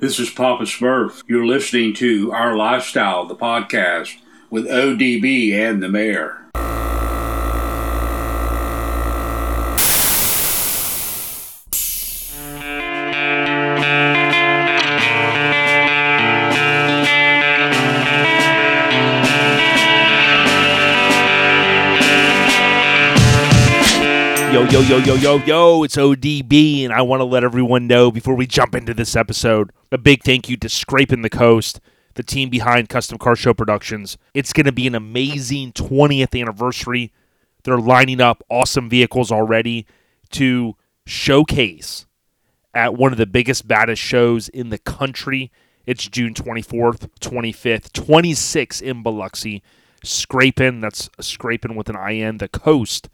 This 0.00 0.18
is 0.18 0.30
Papa 0.30 0.62
Smurf. 0.62 1.22
You're 1.26 1.44
listening 1.44 1.92
to 1.96 2.32
Our 2.32 2.56
Lifestyle, 2.56 3.26
the 3.26 3.36
podcast 3.36 4.16
with 4.48 4.64
ODB 4.64 5.52
and 5.52 5.82
the 5.82 5.90
mayor. 5.90 6.49
Yo, 24.70 24.82
yo, 24.82 24.98
yo, 24.98 25.16
yo, 25.16 25.36
yo, 25.38 25.82
it's 25.82 25.96
ODB, 25.96 26.84
and 26.84 26.92
I 26.92 27.02
want 27.02 27.18
to 27.18 27.24
let 27.24 27.42
everyone 27.42 27.88
know 27.88 28.12
before 28.12 28.36
we 28.36 28.46
jump 28.46 28.76
into 28.76 28.94
this 28.94 29.16
episode 29.16 29.72
a 29.90 29.98
big 29.98 30.22
thank 30.22 30.48
you 30.48 30.56
to 30.58 30.68
Scraping 30.68 31.22
the 31.22 31.28
Coast, 31.28 31.80
the 32.14 32.22
team 32.22 32.50
behind 32.50 32.88
Custom 32.88 33.18
Car 33.18 33.34
Show 33.34 33.52
Productions. 33.52 34.16
It's 34.32 34.52
going 34.52 34.66
to 34.66 34.72
be 34.72 34.86
an 34.86 34.94
amazing 34.94 35.72
20th 35.72 36.40
anniversary. 36.40 37.12
They're 37.64 37.80
lining 37.80 38.20
up 38.20 38.44
awesome 38.48 38.88
vehicles 38.88 39.32
already 39.32 39.86
to 40.30 40.76
showcase 41.04 42.06
at 42.72 42.94
one 42.94 43.10
of 43.10 43.18
the 43.18 43.26
biggest, 43.26 43.66
baddest 43.66 44.00
shows 44.00 44.48
in 44.48 44.68
the 44.68 44.78
country. 44.78 45.50
It's 45.84 46.06
June 46.06 46.32
24th, 46.32 47.08
25th, 47.18 47.90
26th 47.90 48.80
in 48.80 49.02
Biloxi. 49.02 49.64
Scraping, 50.04 50.80
that's 50.80 51.10
scraping 51.18 51.74
with 51.74 51.88
an 51.88 51.96
IN, 51.96 52.38
the 52.38 52.46
coast 52.46 53.08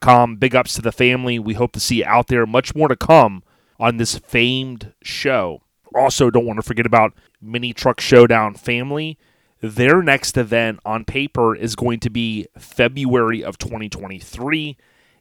com. 0.00 0.36
Big 0.36 0.54
ups 0.54 0.74
to 0.74 0.82
the 0.82 0.92
family. 0.92 1.38
We 1.38 1.54
hope 1.54 1.72
to 1.72 1.80
see 1.80 1.96
you 1.96 2.04
out 2.06 2.28
there. 2.28 2.46
Much 2.46 2.74
more 2.74 2.88
to 2.88 2.96
come 2.96 3.42
on 3.78 3.96
this 3.96 4.18
famed 4.18 4.92
show. 5.02 5.62
Also, 5.94 6.30
don't 6.30 6.46
want 6.46 6.58
to 6.58 6.62
forget 6.62 6.86
about 6.86 7.14
Mini 7.40 7.72
Truck 7.72 8.00
Showdown 8.00 8.54
Family. 8.54 9.18
Their 9.62 10.02
next 10.02 10.36
event 10.36 10.80
on 10.84 11.04
paper 11.04 11.54
is 11.54 11.74
going 11.74 12.00
to 12.00 12.10
be 12.10 12.46
February 12.58 13.42
of 13.42 13.56
2023, 13.56 14.76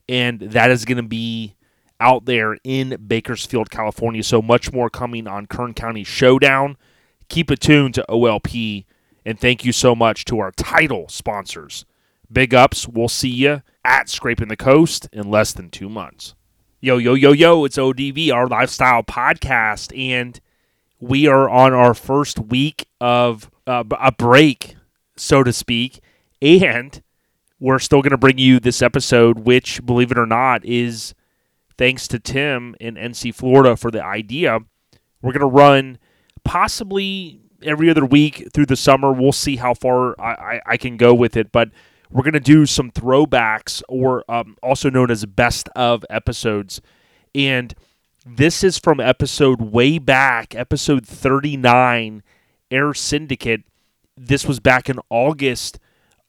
and 0.10 0.40
that 0.42 0.72
is 0.72 0.84
going 0.84 0.98
to 0.98 1.04
be 1.04 1.56
out 2.00 2.26
there 2.26 2.58
in 2.64 2.98
Bakersfield, 3.08 3.70
California. 3.70 4.24
So 4.24 4.42
much 4.42 4.74
more 4.74 4.90
coming 4.90 5.28
on 5.28 5.46
Kern 5.46 5.74
County 5.74 6.04
Showdown. 6.04 6.76
Keep 7.30 7.50
it 7.52 7.62
tuned 7.62 7.94
to 7.96 8.06
OLP, 8.10 8.86
and 9.26 9.40
thank 9.40 9.64
you 9.64 9.72
so 9.72 9.96
much 9.96 10.26
to 10.26 10.40
our 10.40 10.52
title 10.52 11.08
sponsors. 11.08 11.86
Big 12.32 12.54
ups. 12.54 12.88
We'll 12.88 13.10
see 13.10 13.30
you 13.30 13.62
at 13.84 14.10
Scraping 14.10 14.48
the 14.48 14.58
Coast 14.58 15.08
in 15.12 15.30
less 15.30 15.54
than 15.54 15.70
two 15.70 15.90
months. 15.90 16.36
Yo, 16.82 16.98
yo, 16.98 17.14
yo, 17.14 17.32
yo, 17.32 17.66
it's 17.66 17.78
ODB, 17.78 18.32
our 18.32 18.48
lifestyle 18.48 19.04
podcast, 19.04 19.98
and 19.98 20.40
we 21.00 21.28
are 21.28 21.50
on 21.50 21.74
our 21.74 21.94
first 21.94 22.40
week 22.40 22.88
of 23.00 23.50
uh, 23.66 23.84
a 24.00 24.12
break, 24.12 24.76
so 25.16 25.44
to 25.44 25.52
speak, 25.52 26.00
and 26.42 27.02
we're 27.60 27.80
still 27.80 28.02
going 28.02 28.12
to 28.12 28.18
bring 28.18 28.38
you 28.38 28.60
this 28.60 28.82
episode, 28.82 29.40
which, 29.40 29.84
believe 29.86 30.12
it 30.12 30.18
or 30.18 30.26
not, 30.26 30.64
is 30.66 31.16
thanks 31.78 32.08
to 32.10 32.20
Tim 32.20 32.76
in 32.80 32.96
NC 32.96 33.34
Florida 33.34 33.76
for 33.76 33.92
the 33.92 34.04
idea. 34.04 34.60
We're 35.22 35.34
going 35.34 35.40
to 35.40 35.48
run 35.48 35.98
possibly 36.44 37.40
every 37.64 37.90
other 37.90 38.06
week 38.06 38.50
through 38.54 38.68
the 38.68 38.76
summer. 38.76 39.12
We'll 39.12 39.32
see 39.32 39.56
how 39.56 39.74
far 39.74 40.20
I, 40.20 40.32
I, 40.32 40.62
I 40.66 40.78
can 40.78 40.98
go 40.98 41.14
with 41.14 41.36
it, 41.36 41.52
but 41.52 41.70
we're 42.16 42.24
going 42.24 42.32
to 42.32 42.40
do 42.40 42.66
some 42.66 42.92
throwbacks, 42.92 43.84
or 43.90 44.24
um, 44.32 44.56
also 44.64 44.90
known 44.90 45.12
as 45.12 45.26
best 45.26 45.68
of 45.76 46.06
episodes. 46.10 46.80
And 47.36 47.76
this 48.26 48.64
is 48.64 48.80
from 48.80 49.02
episode 49.02 49.60
way 49.60 50.00
back, 50.00 50.56
episode 50.56 51.06
39, 51.06 52.24
Air 52.72 52.94
Syndicate. 52.94 53.64
This 54.16 54.46
was 54.46 54.62
back 54.62 54.88
in 54.88 54.98
August 55.10 55.78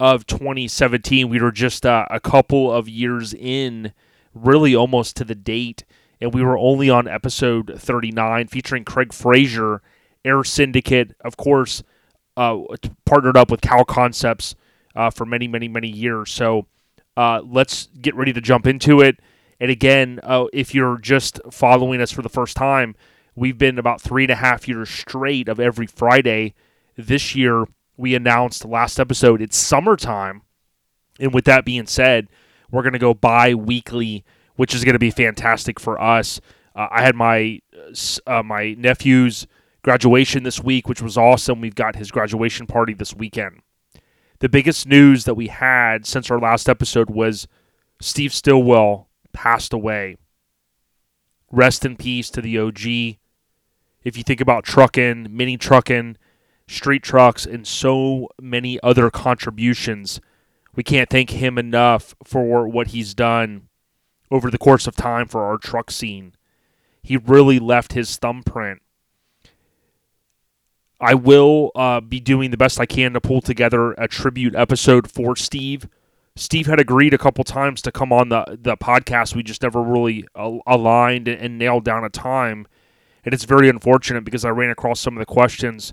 of 0.01 0.27
2017. 0.27 1.29
We 1.29 1.41
were 1.41 1.53
just 1.53 1.87
uh, 1.87 2.07
a 2.11 2.19
couple 2.19 2.73
of 2.73 2.89
years 2.89 3.33
in, 3.33 3.93
really 4.35 4.75
almost 4.75 5.15
to 5.19 5.25
the 5.25 5.37
date. 5.37 5.85
And 6.21 6.35
we 6.35 6.43
were 6.43 6.59
only 6.59 6.91
on 6.91 7.07
episode 7.07 7.75
39, 7.79 8.49
featuring 8.49 8.85
Craig 8.85 9.13
Fraser, 9.13 9.83
Air 10.25 10.43
Syndicate, 10.43 11.15
of 11.21 11.37
course, 11.37 11.85
uh, 12.37 12.59
partnered 13.05 13.37
up 13.37 13.53
with 13.53 13.61
Cal 13.61 13.85
Concepts 13.85 14.57
uh, 14.97 15.11
for 15.11 15.27
many, 15.27 15.47
many, 15.47 15.69
many 15.69 15.89
years. 15.89 16.33
So 16.33 16.67
uh, 17.17 17.43
let's 17.45 17.89
get 18.01 18.17
ready 18.17 18.33
to 18.33 18.41
jump 18.41 18.67
into 18.67 19.01
it. 19.01 19.21
And 19.61 19.71
again, 19.71 20.19
uh, 20.23 20.47
if 20.53 20.75
you're 20.75 20.99
just 20.99 21.41
following 21.51 22.01
us 22.01 22.11
for 22.11 22.23
the 22.23 22.29
first 22.29 22.57
time, 22.57 22.97
we've 23.35 23.59
been 23.59 23.79
about 23.79 24.01
three 24.01 24.25
and 24.25 24.31
a 24.31 24.37
half 24.37 24.67
years 24.67 24.91
straight 24.91 25.49
of 25.49 25.61
every 25.61 25.87
Friday. 25.87 26.55
This 26.97 27.35
year, 27.35 27.67
we 27.97 28.15
announced 28.15 28.65
last 28.65 28.99
episode 28.99 29.41
it's 29.41 29.56
summertime. 29.56 30.43
And 31.19 31.33
with 31.33 31.45
that 31.45 31.65
being 31.65 31.87
said, 31.87 32.29
we're 32.71 32.83
going 32.83 32.93
to 32.93 32.99
go 32.99 33.15
bi 33.15 33.55
weekly, 33.55 34.25
which 34.56 34.75
is 34.75 34.85
going 34.85 34.95
to 34.95 34.99
be 34.99 35.11
fantastic 35.11 35.79
for 35.79 36.01
us. 36.01 36.41
Uh, 36.75 36.89
I 36.91 37.03
had 37.03 37.15
my 37.15 37.61
uh, 38.27 38.43
my 38.43 38.75
nephew's 38.75 39.47
graduation 39.83 40.43
this 40.43 40.62
week, 40.62 40.89
which 40.89 41.01
was 41.01 41.17
awesome. 41.17 41.62
We've 41.62 41.75
got 41.75 41.97
his 41.97 42.11
graduation 42.11 42.67
party 42.67 42.93
this 42.93 43.15
weekend 43.15 43.62
the 44.39 44.49
biggest 44.49 44.87
news 44.87 45.25
that 45.25 45.35
we 45.35 45.49
had 45.49 46.07
since 46.07 46.31
our 46.31 46.39
last 46.39 46.69
episode 46.69 47.11
was 47.11 47.49
Steve 48.01 48.33
Stillwell 48.33 49.09
passed 49.33 49.73
away. 49.73 50.17
Rest 51.51 51.85
in 51.85 51.97
peace 51.97 52.29
to 52.31 52.41
the 52.43 52.59
OG. 52.59 52.81
If 54.05 54.17
you 54.17 54.23
think 54.23 54.41
about 54.41 54.65
trucking, 54.65 55.29
mini 55.31 55.57
trucking, 55.57 56.17
street 56.69 57.03
trucks, 57.03 57.47
and 57.47 57.67
so 57.67 58.29
many 58.41 58.79
other 58.83 59.11
contributions, 59.11 60.21
we 60.75 60.83
can't 60.83 61.09
thank 61.09 61.31
him 61.31 61.57
enough 61.57 62.15
for 62.23 62.69
what 62.69 62.89
he's 62.89 63.15
done 63.15 63.69
over 64.31 64.51
the 64.51 64.59
course 64.59 64.87
of 64.87 64.97
time 64.97 65.27
for 65.29 65.45
our 65.45 65.57
truck 65.57 65.91
scene. 65.91 66.35
He 67.03 67.17
really 67.17 67.59
left 67.59 67.93
his 67.93 68.17
thumbprint 68.17 68.83
I 71.01 71.15
will 71.15 71.73
uh, 71.75 72.01
be 72.01 72.21
doing 72.21 72.51
the 72.51 72.57
best 72.57 72.81
I 72.81 72.87
can 72.87 73.12
to 73.12 73.21
pull 73.21 73.41
together 73.41 73.93
a 73.93 74.09
tribute 74.09 74.55
episode 74.55 75.11
for 75.11 75.37
Steve. 75.37 75.89
Steve 76.37 76.67
had 76.67 76.81
agreed 76.81 77.15
a 77.15 77.19
couple 77.19 77.45
times 77.45 77.83
to 77.83 77.93
come 77.93 78.12
on 78.12 78.29
the 78.29 78.59
the 78.61 78.77
podcast. 78.77 79.35
We 79.35 79.43
just 79.43 79.62
never 79.62 79.83
really 79.83 80.27
aligned 80.35 81.29
and 81.29 81.59
nailed 81.59 81.85
down 81.85 82.05
a 82.05 82.11
time, 82.11 82.67
and 83.25 83.35
it's 83.35 83.45
very 83.45 83.69
unfortunate 83.69 84.25
because 84.25 84.45
I 84.45 84.51
ran 84.51 84.71
across 84.71 85.01
some 85.01 85.17
of 85.17 85.19
the 85.19 85.27
questions 85.27 85.93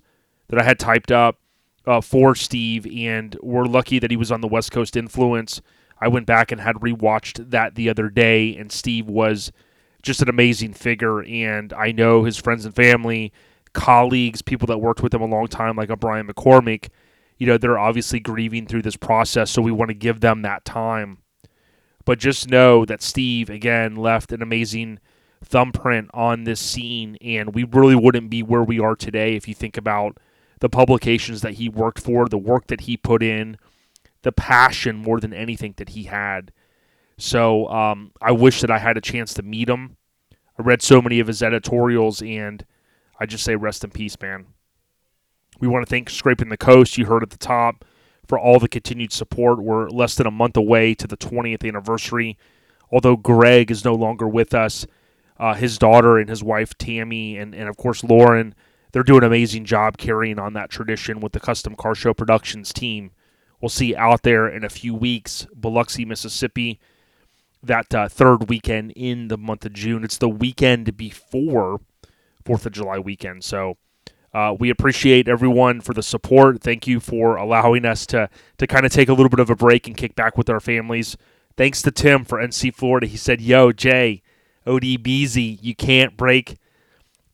that 0.50 0.60
I 0.60 0.64
had 0.64 0.80
typed 0.80 1.12
up 1.12 1.38
uh, 1.86 2.02
for 2.02 2.36
Steve, 2.36 2.86
and 2.94 3.38
we're 3.42 3.66
lucky 3.66 4.00
that 4.00 4.12
he 4.12 4.18
was 4.18 4.32
on 4.32 4.42
the 4.42 4.48
West 4.48 4.72
Coast 4.72 4.96
Influence. 4.96 5.62
I 6.00 6.10
went 6.10 6.26
back 6.26 6.52
and 6.52 6.60
had 6.60 6.76
rewatched 6.78 7.52
that 7.52 7.76
the 7.76 7.90
other 7.90 8.10
day, 8.10 8.56
and 8.56 8.72
Steve 8.72 9.08
was 9.08 9.52
just 10.02 10.22
an 10.22 10.30
amazing 10.30 10.74
figure, 10.74 11.24
and 11.24 11.72
I 11.74 11.94
know 11.94 12.24
his 12.24 12.38
friends 12.38 12.66
and 12.66 12.76
family 12.76 13.32
colleagues, 13.74 14.42
people 14.42 14.68
that 14.68 14.80
worked 14.80 15.02
with 15.02 15.14
him 15.14 15.22
a 15.22 15.26
long 15.26 15.48
time, 15.48 15.76
like 15.76 15.90
a 15.90 15.98
Brian 15.98 16.28
McCormick, 16.28 16.90
you 17.38 17.48
know, 17.48 17.58
they're 17.58 17.80
obviously 17.80 18.20
grieving 18.20 18.66
through 18.68 18.84
this 18.84 18.96
process, 18.96 19.52
so 19.52 19.62
we 19.62 19.72
want 19.72 19.90
to 19.90 19.96
give 19.96 20.22
them 20.22 20.44
that 20.44 20.66
time. 20.66 21.18
But 22.06 22.20
just 22.20 22.50
know 22.50 22.86
that 22.86 23.02
Steve, 23.02 23.50
again, 23.50 23.96
left 23.96 24.32
an 24.32 24.42
amazing 24.42 25.00
thumbprint 25.44 26.10
on 26.14 26.44
this 26.44 26.60
scene, 26.60 27.18
and 27.22 27.54
we 27.54 27.64
really 27.64 27.96
wouldn't 27.96 28.30
be 28.30 28.44
where 28.44 28.64
we 28.64 28.80
are 28.80 28.96
today 28.96 29.36
if 29.36 29.48
you 29.48 29.54
think 29.54 29.78
about 29.78 30.18
the 30.60 30.70
publications 30.70 31.42
that 31.42 31.56
he 31.56 31.68
worked 31.68 32.00
for, 32.00 32.28
the 32.28 32.38
work 32.38 32.68
that 32.68 32.82
he 32.82 32.96
put 32.96 33.22
in, 33.22 33.58
the 34.22 34.32
passion 34.32 34.96
more 34.96 35.20
than 35.20 35.34
anything 35.34 35.74
that 35.78 35.90
he 35.90 36.04
had. 36.04 36.52
So 37.18 37.68
um, 37.68 38.12
I 38.22 38.32
wish 38.32 38.62
that 38.62 38.72
I 38.72 38.80
had 38.80 38.98
a 38.98 39.02
chance 39.02 39.34
to 39.36 39.44
meet 39.44 39.70
him. 39.70 39.98
I 40.32 40.62
read 40.62 40.82
so 40.82 41.02
many 41.02 41.20
of 41.20 41.28
his 41.28 41.44
editorials, 41.44 42.22
and 42.22 42.66
I 43.24 43.26
just 43.26 43.46
say 43.46 43.56
rest 43.56 43.86
in 43.86 43.90
peace, 43.90 44.20
man. 44.22 44.48
We 45.62 45.70
want 45.70 45.86
to 45.86 45.90
thank 45.90 46.10
Scraping 46.10 46.50
the 46.50 46.58
Coast, 46.58 46.98
you 46.98 47.06
heard 47.06 47.24
at 47.24 47.30
the 47.30 47.38
top, 47.38 47.86
for 48.28 48.38
all 48.38 48.60
the 48.60 48.68
continued 48.68 49.14
support. 49.14 49.64
We're 49.64 49.88
less 49.88 50.16
than 50.16 50.28
a 50.28 50.32
month 50.32 50.58
away 50.58 50.94
to 50.96 51.08
the 51.08 51.16
20th 51.16 51.66
anniversary. 51.66 52.38
Although 52.92 53.16
Greg 53.16 53.72
is 53.72 53.86
no 53.86 53.96
longer 53.96 54.28
with 54.28 54.54
us, 54.54 54.86
uh, 55.40 55.54
his 55.54 55.78
daughter 55.78 56.18
and 56.18 56.30
his 56.30 56.44
wife 56.44 56.78
Tammy, 56.78 57.38
and, 57.38 57.56
and 57.56 57.70
of 57.70 57.78
course 57.78 58.04
Lauren, 58.04 58.54
they're 58.92 59.04
doing 59.04 59.24
an 59.24 59.28
amazing 59.28 59.64
job 59.64 59.96
carrying 59.96 60.38
on 60.38 60.52
that 60.56 60.70
tradition 60.70 61.22
with 61.22 61.32
the 61.32 61.40
Custom 61.40 61.76
Car 61.76 61.96
Show 61.96 62.14
Productions 62.14 62.74
team. 62.74 63.12
We'll 63.62 63.70
see 63.70 63.96
out 63.96 64.24
there 64.24 64.50
in 64.50 64.66
a 64.66 64.70
few 64.70 64.94
weeks, 64.94 65.48
Biloxi, 65.56 66.04
Mississippi, 66.04 66.78
that 67.64 67.96
uh, 67.96 68.10
third 68.10 68.50
weekend 68.50 68.92
in 68.98 69.30
the 69.30 69.38
month 69.38 69.66
of 69.66 69.72
June. 69.72 70.04
It's 70.04 70.18
the 70.18 70.28
weekend 70.28 70.98
before 70.98 71.80
Fourth 72.46 72.66
of 72.66 72.72
July 72.72 73.00
weekend. 73.00 73.44
So 73.44 73.78
uh, 74.34 74.56
we 74.58 74.70
appreciate 74.70 75.28
everyone 75.28 75.82
for 75.82 75.94
the 75.94 76.04
support. 76.04 76.62
Thank 76.62 76.88
you 76.88 77.00
for 77.00 77.36
allowing 77.36 77.86
us 77.86 78.06
to 78.08 78.30
to 78.58 78.68
kind 78.68 78.86
of 78.86 78.92
take 78.92 79.10
a 79.10 79.14
little 79.14 79.30
bit 79.30 79.40
of 79.40 79.50
a 79.50 79.56
break 79.56 79.88
and 79.88 79.96
kick 79.96 80.16
back 80.16 80.38
with 80.38 80.50
our 80.50 80.60
families. 80.60 81.18
Thanks 81.56 81.82
to 81.84 81.92
Tim 81.92 82.26
for 82.26 82.40
NC 82.40 82.74
Florida. 82.74 83.06
He 83.08 83.18
said, 83.18 83.42
"Yo, 83.42 83.72
Jay, 83.72 84.24
ODBZ, 84.66 85.60
you 85.62 85.76
can't 85.76 86.18
break 86.18 86.58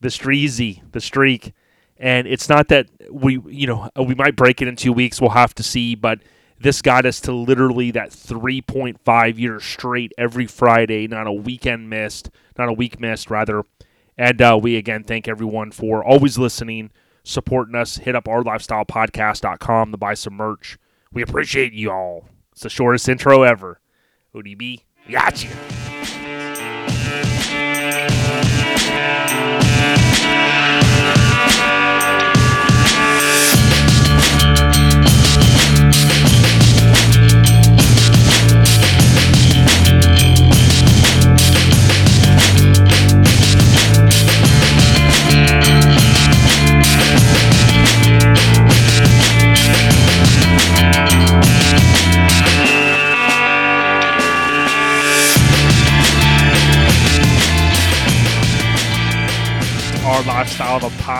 the 0.01 0.09
streezy, 0.09 0.81
the 0.91 1.01
streak. 1.01 1.53
And 1.97 2.27
it's 2.27 2.47
not 2.47 2.69
that 2.69 2.87
we, 3.11 3.39
you 3.47 3.67
know, 3.67 3.89
we 3.97 4.15
might 4.15 4.35
break 4.35 4.61
it 4.61 4.67
in 4.67 4.75
two 4.75 4.93
weeks. 4.93 5.19
We'll 5.19 5.31
have 5.31 5.53
to 5.55 5.63
see. 5.63 5.95
But 5.95 6.19
this 6.59 6.81
got 6.81 7.05
us 7.05 7.19
to 7.21 7.33
literally 7.33 7.91
that 7.91 8.11
3.5 8.11 9.37
years 9.37 9.63
straight 9.63 10.13
every 10.17 10.47
Friday, 10.47 11.07
not 11.07 11.27
a 11.27 11.31
weekend 11.33 11.89
missed, 11.89 12.29
not 12.57 12.69
a 12.69 12.73
week 12.73 12.99
missed, 12.99 13.29
rather. 13.29 13.63
And 14.19 14.41
uh, 14.41 14.59
we 14.61 14.75
again 14.75 15.05
thank 15.05 15.29
everyone 15.29 15.71
for 15.71 16.03
always 16.03 16.37
listening, 16.37 16.91
supporting 17.23 17.73
us. 17.73 17.99
Hit 17.99 18.17
up 18.17 18.25
ourlifestylepodcast.com 18.25 19.91
to 19.91 19.97
buy 19.97 20.13
some 20.13 20.33
merch. 20.33 20.77
We 21.13 21.21
appreciate 21.21 21.71
you 21.71 21.89
all. 21.89 22.27
It's 22.51 22.63
the 22.63 22.69
shortest 22.69 23.07
intro 23.07 23.43
ever. 23.43 23.79
ODB, 24.35 24.81
got 25.09 25.41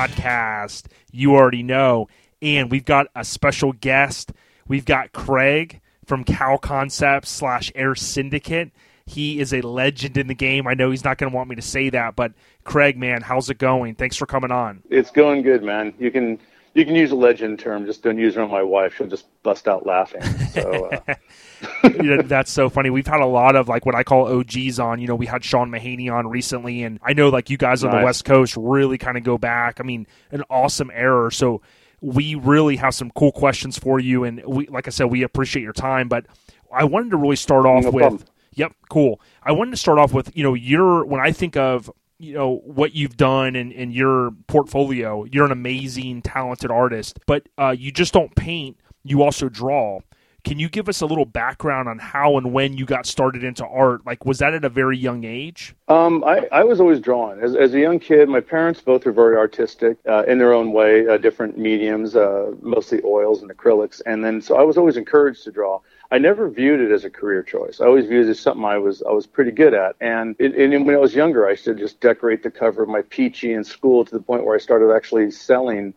podcast. 0.07 0.85
You 1.11 1.35
already 1.35 1.63
know. 1.63 2.07
And 2.41 2.71
we've 2.71 2.85
got 2.85 3.07
a 3.15 3.25
special 3.25 3.73
guest. 3.73 4.31
We've 4.67 4.85
got 4.85 5.11
Craig 5.11 5.81
from 6.05 6.23
Cal 6.23 6.57
Concepts 6.57 7.29
slash 7.29 7.71
Air 7.75 7.95
Syndicate. 7.95 8.71
He 9.05 9.39
is 9.39 9.53
a 9.53 9.61
legend 9.61 10.17
in 10.17 10.27
the 10.27 10.35
game. 10.35 10.67
I 10.67 10.73
know 10.75 10.91
he's 10.91 11.03
not 11.03 11.17
going 11.17 11.31
to 11.31 11.35
want 11.35 11.49
me 11.49 11.55
to 11.55 11.61
say 11.61 11.89
that, 11.89 12.15
but 12.15 12.31
Craig, 12.63 12.95
man, 12.97 13.21
how's 13.21 13.49
it 13.49 13.57
going? 13.57 13.95
Thanks 13.95 14.15
for 14.15 14.25
coming 14.25 14.51
on. 14.51 14.83
It's 14.89 15.11
going 15.11 15.41
good, 15.41 15.63
man. 15.63 15.93
You 15.99 16.11
can 16.11 16.39
you 16.75 16.85
can 16.85 16.95
use 16.95 17.11
a 17.11 17.15
legend 17.15 17.59
term. 17.59 17.85
Just 17.85 18.03
don't 18.03 18.19
use 18.19 18.37
it 18.37 18.39
on 18.39 18.51
my 18.51 18.61
wife. 18.61 18.95
She'll 18.95 19.07
just 19.07 19.25
bust 19.43 19.67
out 19.67 19.85
laughing. 19.85 20.21
So. 20.53 20.85
Uh, 21.07 21.15
you 21.83 22.03
know, 22.03 22.21
that's 22.21 22.51
so 22.51 22.69
funny. 22.69 22.89
We've 22.89 23.07
had 23.07 23.21
a 23.21 23.25
lot 23.25 23.56
of 23.56 23.67
like 23.67 23.85
what 23.85 23.95
I 23.95 24.03
call 24.03 24.27
OGs 24.27 24.79
on. 24.79 25.00
You 25.00 25.07
know, 25.07 25.15
we 25.15 25.25
had 25.25 25.44
Sean 25.44 25.69
Mahaney 25.69 26.11
on 26.11 26.27
recently, 26.27 26.83
and 26.83 27.00
I 27.03 27.13
know 27.13 27.29
like 27.29 27.50
you 27.50 27.57
guys 27.57 27.83
on 27.83 27.91
nice. 27.91 28.01
the 28.01 28.06
West 28.06 28.25
Coast 28.25 28.56
really 28.57 28.97
kind 28.97 29.17
of 29.17 29.23
go 29.23 29.38
back. 29.38 29.79
I 29.79 29.83
mean, 29.83 30.07
an 30.31 30.44
awesome 30.50 30.91
error. 30.94 31.31
So 31.31 31.61
we 32.01 32.35
really 32.35 32.77
have 32.77 32.94
some 32.94 33.11
cool 33.11 33.31
questions 33.31 33.77
for 33.77 34.00
you, 34.00 34.23
and 34.23 34.41
we, 34.45 34.67
like 34.67 34.88
I 34.88 34.91
said, 34.91 35.06
we 35.06 35.23
appreciate 35.23 35.63
your 35.63 35.73
time. 35.73 36.07
But 36.07 36.25
I 36.71 36.85
wanted 36.85 37.11
to 37.11 37.17
really 37.17 37.35
start 37.35 37.65
off 37.65 37.83
no 37.83 37.91
with. 37.91 38.01
Problem. 38.01 38.25
Yep, 38.53 38.73
cool. 38.89 39.21
I 39.44 39.51
wanted 39.51 39.71
to 39.71 39.77
start 39.77 40.00
off 40.00 40.13
with 40.13 40.35
you 40.35 40.44
know 40.44 40.53
your 40.53 41.06
when 41.06 41.21
I 41.21 41.31
think 41.31 41.56
of 41.56 41.89
you 42.17 42.33
know 42.33 42.57
what 42.65 42.94
you've 42.94 43.17
done 43.17 43.56
and 43.56 43.71
in, 43.71 43.89
in 43.89 43.91
your 43.91 44.31
portfolio, 44.47 45.23
you're 45.25 45.45
an 45.45 45.51
amazing, 45.51 46.21
talented 46.21 46.71
artist, 46.71 47.19
but 47.25 47.47
uh, 47.57 47.75
you 47.77 47.91
just 47.91 48.13
don't 48.13 48.35
paint. 48.35 48.77
You 49.03 49.23
also 49.23 49.50
draw. 49.50 50.01
Can 50.44 50.57
you 50.59 50.69
give 50.69 50.88
us 50.88 51.01
a 51.01 51.06
little 51.06 51.25
background 51.25 51.89
on 51.89 52.00
how 52.00 52.38
and 52.38 52.53
when 52.53 52.77
you 52.77 52.86
got 52.86 53.06
started 53.06 53.44
into 53.44 53.65
art? 53.65 54.06
Like, 54.06 54.25
was 54.25 54.39
that 54.39 54.53
at 54.53 54.63
a 54.63 54.69
very 54.69 54.97
young 54.97 55.24
age? 55.24 55.75
Um, 55.88 56.24
I, 56.24 56.47
I 56.51 56.63
was 56.63 56.80
always 56.80 57.00
drawn. 57.00 57.39
As, 57.39 57.56
as 57.56 57.74
a 57.74 57.80
young 57.80 58.00
kid, 58.00 58.30
my 58.30 58.39
parents 58.39 58.81
both 58.81 59.06
were 59.06 59.12
very 59.12 59.38
artistic 59.38 59.97
uh, 60.07 60.24
in 60.27 60.38
their 60.38 60.53
own 60.53 60.71
way, 60.71 61.07
uh, 61.07 61.18
different 61.18 61.57
mediums, 61.57 62.15
uh, 62.15 62.53
mostly 62.62 63.01
oils 63.03 63.41
and 63.41 63.51
acrylics. 63.51 64.01
And 64.06 64.24
then, 64.24 64.41
so 64.41 64.56
I 64.56 64.63
was 64.63 64.77
always 64.77 64.97
encouraged 64.97 65.44
to 65.44 65.51
draw. 65.51 65.81
I 66.12 66.18
never 66.18 66.50
viewed 66.50 66.80
it 66.80 66.92
as 66.92 67.06
a 67.06 67.09
career 67.09 67.44
choice. 67.44 67.81
I 67.81 67.85
always 67.85 68.07
viewed 68.07 68.27
it 68.27 68.31
as 68.31 68.39
something 68.39 68.65
I 68.65 68.77
was 68.77 69.03
I 69.03 69.12
was 69.12 69.27
pretty 69.27 69.51
good 69.51 69.74
at. 69.74 69.95
And, 70.01 70.35
it, 70.39 70.56
and 70.56 70.85
when 70.85 70.95
I 70.95 71.00
was 71.00 71.13
younger, 71.13 71.47
I 71.47 71.51
used 71.51 71.65
to 71.65 71.75
just 71.75 72.00
decorate 72.00 72.42
the 72.42 72.50
cover 72.50 72.81
of 72.81 72.89
my 72.89 73.03
Pee-Chee 73.03 73.53
in 73.53 73.63
school 73.63 74.06
to 74.06 74.12
the 74.12 74.21
point 74.21 74.45
where 74.45 74.56
I 74.56 74.59
started 74.59 74.92
actually 74.92 75.30
selling 75.31 75.94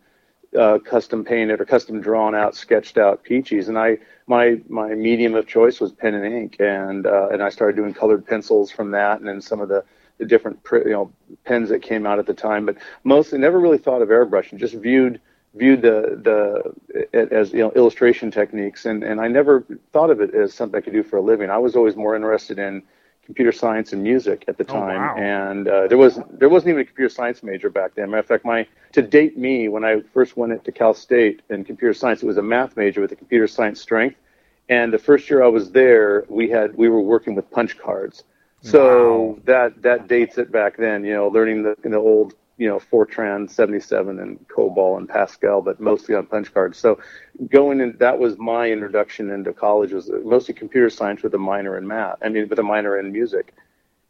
uh, 0.58 0.78
custom 0.84 1.24
painted 1.24 1.62
or 1.62 1.64
custom 1.64 2.02
drawn 2.02 2.34
out, 2.34 2.54
sketched 2.54 2.98
out 2.98 3.22
Pee-Chees. 3.22 3.68
And 3.68 3.78
I 3.78 3.98
my 4.32 4.60
my 4.68 4.94
medium 4.94 5.34
of 5.34 5.46
choice 5.46 5.78
was 5.78 5.92
pen 5.92 6.14
and 6.14 6.24
ink, 6.34 6.56
and 6.58 7.06
uh, 7.06 7.28
and 7.32 7.42
I 7.42 7.50
started 7.50 7.76
doing 7.76 7.92
colored 7.92 8.26
pencils 8.26 8.70
from 8.70 8.90
that, 8.92 9.18
and 9.18 9.28
then 9.28 9.40
some 9.40 9.60
of 9.60 9.68
the 9.68 9.84
the 10.18 10.24
different 10.24 10.58
you 10.72 10.96
know 10.96 11.12
pens 11.44 11.68
that 11.68 11.82
came 11.82 12.06
out 12.06 12.18
at 12.18 12.26
the 12.26 12.34
time. 12.34 12.64
But 12.64 12.76
mostly 13.04 13.38
never 13.38 13.60
really 13.60 13.78
thought 13.78 14.00
of 14.00 14.08
airbrushing. 14.08 14.58
Just 14.58 14.74
viewed 14.74 15.20
viewed 15.54 15.82
the 15.82 15.98
the 17.12 17.28
as 17.34 17.52
you 17.52 17.58
know 17.58 17.72
illustration 17.72 18.30
techniques, 18.30 18.86
and 18.86 19.04
and 19.04 19.20
I 19.20 19.28
never 19.28 19.66
thought 19.92 20.10
of 20.10 20.20
it 20.20 20.34
as 20.34 20.54
something 20.54 20.78
I 20.78 20.80
could 20.80 20.94
do 20.94 21.02
for 21.02 21.18
a 21.18 21.22
living. 21.22 21.50
I 21.50 21.58
was 21.58 21.76
always 21.76 21.94
more 21.94 22.16
interested 22.16 22.58
in 22.58 22.82
computer 23.24 23.52
science 23.52 23.92
and 23.92 24.02
music 24.02 24.44
at 24.48 24.56
the 24.58 24.64
time, 24.64 25.00
oh, 25.00 25.14
wow. 25.14 25.16
and 25.16 25.68
uh, 25.68 25.86
there 25.88 25.98
was 25.98 26.18
there 26.30 26.48
wasn't 26.48 26.70
even 26.70 26.82
a 26.82 26.84
computer 26.84 27.12
science 27.18 27.42
major 27.42 27.68
back 27.68 27.94
then. 27.94 28.10
Matter 28.10 28.20
of 28.20 28.26
fact, 28.26 28.44
my 28.46 28.66
to 28.92 29.02
date 29.02 29.36
me 29.36 29.68
when 29.68 29.84
I 29.84 30.00
first 30.14 30.36
went 30.38 30.52
into 30.52 30.72
Cal 30.72 30.94
State 30.94 31.42
in 31.50 31.64
computer 31.64 31.92
science, 31.92 32.22
it 32.22 32.26
was 32.26 32.38
a 32.38 32.42
math 32.42 32.76
major 32.76 33.02
with 33.02 33.12
a 33.12 33.16
computer 33.16 33.46
science 33.46 33.80
strength. 33.80 34.16
And 34.72 34.90
the 34.90 34.98
first 34.98 35.28
year 35.28 35.42
I 35.42 35.48
was 35.48 35.70
there, 35.70 36.24
we 36.30 36.48
had 36.48 36.74
we 36.78 36.88
were 36.88 37.02
working 37.02 37.34
with 37.34 37.50
punch 37.50 37.78
cards. 37.78 38.24
So 38.62 38.84
wow. 39.20 39.38
that 39.44 39.82
that 39.82 40.08
dates 40.08 40.38
it 40.38 40.50
back 40.50 40.78
then. 40.78 41.04
You 41.04 41.12
know, 41.12 41.28
learning 41.28 41.62
the 41.62 41.76
the 41.82 41.96
old 41.96 42.32
you 42.56 42.68
know 42.70 42.78
Fortran 42.78 43.50
77 43.50 44.18
and 44.18 44.38
COBOL 44.48 44.96
and 44.96 45.06
Pascal, 45.06 45.60
but 45.60 45.78
mostly 45.78 46.14
on 46.14 46.24
punch 46.24 46.54
cards. 46.54 46.78
So 46.78 46.98
going 47.50 47.80
in, 47.80 47.96
that 47.98 48.18
was 48.18 48.38
my 48.38 48.70
introduction 48.70 49.30
into 49.30 49.52
college 49.52 49.92
was 49.92 50.10
mostly 50.24 50.54
computer 50.54 50.88
science 50.88 51.22
with 51.22 51.34
a 51.34 51.38
minor 51.52 51.76
in 51.76 51.86
math. 51.86 52.16
I 52.22 52.30
mean, 52.30 52.48
with 52.48 52.58
a 52.58 52.62
minor 52.62 52.98
in 52.98 53.12
music, 53.12 53.52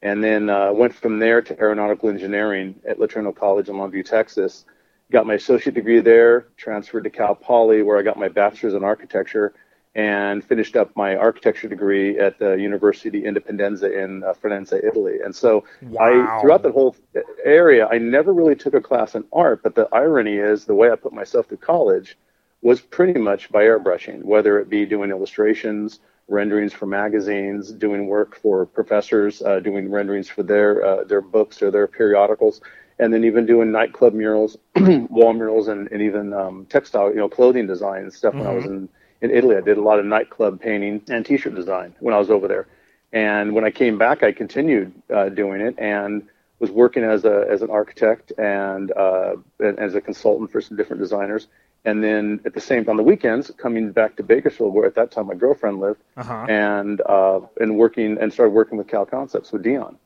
and 0.00 0.22
then 0.22 0.48
uh, 0.48 0.72
went 0.72 0.94
from 0.94 1.18
there 1.18 1.42
to 1.42 1.58
aeronautical 1.58 2.08
engineering 2.08 2.76
at 2.88 3.00
LeTourneau 3.00 3.34
College 3.34 3.68
in 3.68 3.74
Longview, 3.74 4.04
Texas. 4.04 4.64
Got 5.10 5.26
my 5.26 5.34
associate 5.34 5.74
degree 5.74 6.00
there. 6.00 6.46
Transferred 6.56 7.02
to 7.02 7.10
Cal 7.10 7.34
Poly, 7.34 7.82
where 7.82 7.98
I 7.98 8.02
got 8.02 8.16
my 8.16 8.28
bachelor's 8.28 8.74
in 8.74 8.84
architecture 8.84 9.54
and 9.94 10.42
finished 10.42 10.74
up 10.74 10.94
my 10.96 11.16
architecture 11.16 11.68
degree 11.68 12.18
at 12.18 12.38
the 12.38 12.54
University 12.54 13.22
Independenza 13.22 13.92
in 13.92 14.24
uh, 14.24 14.32
Firenze, 14.32 14.72
Italy. 14.72 15.18
And 15.22 15.34
so 15.34 15.64
wow. 15.82 16.00
I, 16.00 16.40
throughout 16.40 16.62
the 16.62 16.72
whole 16.72 16.96
area, 17.44 17.86
I 17.86 17.98
never 17.98 18.32
really 18.32 18.56
took 18.56 18.72
a 18.72 18.80
class 18.80 19.14
in 19.14 19.24
art, 19.32 19.62
but 19.62 19.74
the 19.74 19.88
irony 19.92 20.36
is 20.36 20.64
the 20.64 20.74
way 20.74 20.90
I 20.90 20.96
put 20.96 21.12
myself 21.12 21.46
through 21.46 21.58
college 21.58 22.16
was 22.62 22.80
pretty 22.80 23.18
much 23.18 23.50
by 23.50 23.64
airbrushing, 23.64 24.22
whether 24.22 24.58
it 24.60 24.70
be 24.70 24.86
doing 24.86 25.10
illustrations, 25.10 26.00
renderings 26.28 26.72
for 26.72 26.86
magazines, 26.86 27.70
doing 27.72 28.06
work 28.06 28.36
for 28.36 28.64
professors, 28.64 29.42
uh, 29.42 29.60
doing 29.60 29.90
renderings 29.90 30.28
for 30.28 30.42
their, 30.42 30.82
uh, 30.84 31.04
their 31.04 31.20
books 31.20 31.60
or 31.60 31.70
their 31.70 31.86
periodicals, 31.86 32.62
and 32.98 33.12
then 33.12 33.24
even 33.24 33.44
doing 33.44 33.72
nightclub 33.72 34.14
murals, 34.14 34.56
wall 34.76 35.34
murals, 35.34 35.68
and, 35.68 35.90
and 35.90 36.00
even 36.00 36.32
um, 36.32 36.64
textile, 36.70 37.10
you 37.10 37.16
know, 37.16 37.28
clothing 37.28 37.66
design 37.66 38.02
and 38.02 38.12
stuff 38.12 38.32
mm-hmm. 38.32 38.44
when 38.44 38.50
I 38.50 38.54
was 38.54 38.64
mm-hmm. 38.64 38.74
in 38.74 38.88
in 39.22 39.30
Italy. 39.30 39.56
I 39.56 39.60
did 39.60 39.78
a 39.78 39.82
lot 39.82 39.98
of 39.98 40.04
nightclub 40.04 40.60
painting 40.60 41.00
and 41.08 41.24
T-shirt 41.24 41.54
design 41.54 41.94
when 42.00 42.12
I 42.12 42.18
was 42.18 42.28
over 42.28 42.48
there. 42.48 42.66
And 43.12 43.54
when 43.54 43.64
I 43.64 43.70
came 43.70 43.96
back, 43.96 44.22
I 44.22 44.32
continued 44.32 44.92
uh, 45.14 45.28
doing 45.28 45.60
it 45.60 45.76
and 45.78 46.28
was 46.58 46.70
working 46.70 47.02
as 47.02 47.24
a 47.24 47.46
as 47.50 47.62
an 47.62 47.70
architect 47.70 48.32
and, 48.38 48.92
uh, 48.92 49.36
and 49.58 49.78
as 49.78 49.94
a 49.94 50.00
consultant 50.00 50.50
for 50.50 50.60
some 50.60 50.76
different 50.76 51.00
designers. 51.00 51.48
And 51.84 52.02
then 52.02 52.40
at 52.44 52.54
the 52.54 52.60
same 52.60 52.84
time, 52.84 52.92
on 52.92 52.96
the 52.96 53.02
weekends, 53.02 53.50
coming 53.58 53.90
back 53.90 54.16
to 54.16 54.22
Bakersfield, 54.22 54.72
where 54.72 54.86
at 54.86 54.94
that 54.94 55.10
time 55.10 55.26
my 55.26 55.34
girlfriend 55.34 55.80
lived, 55.80 56.00
uh-huh. 56.16 56.46
and 56.48 57.00
uh, 57.06 57.40
and 57.60 57.76
working 57.76 58.18
and 58.20 58.32
started 58.32 58.52
working 58.52 58.78
with 58.78 58.86
Cal 58.86 59.04
Concepts 59.04 59.50
with 59.50 59.62
Dion, 59.62 59.98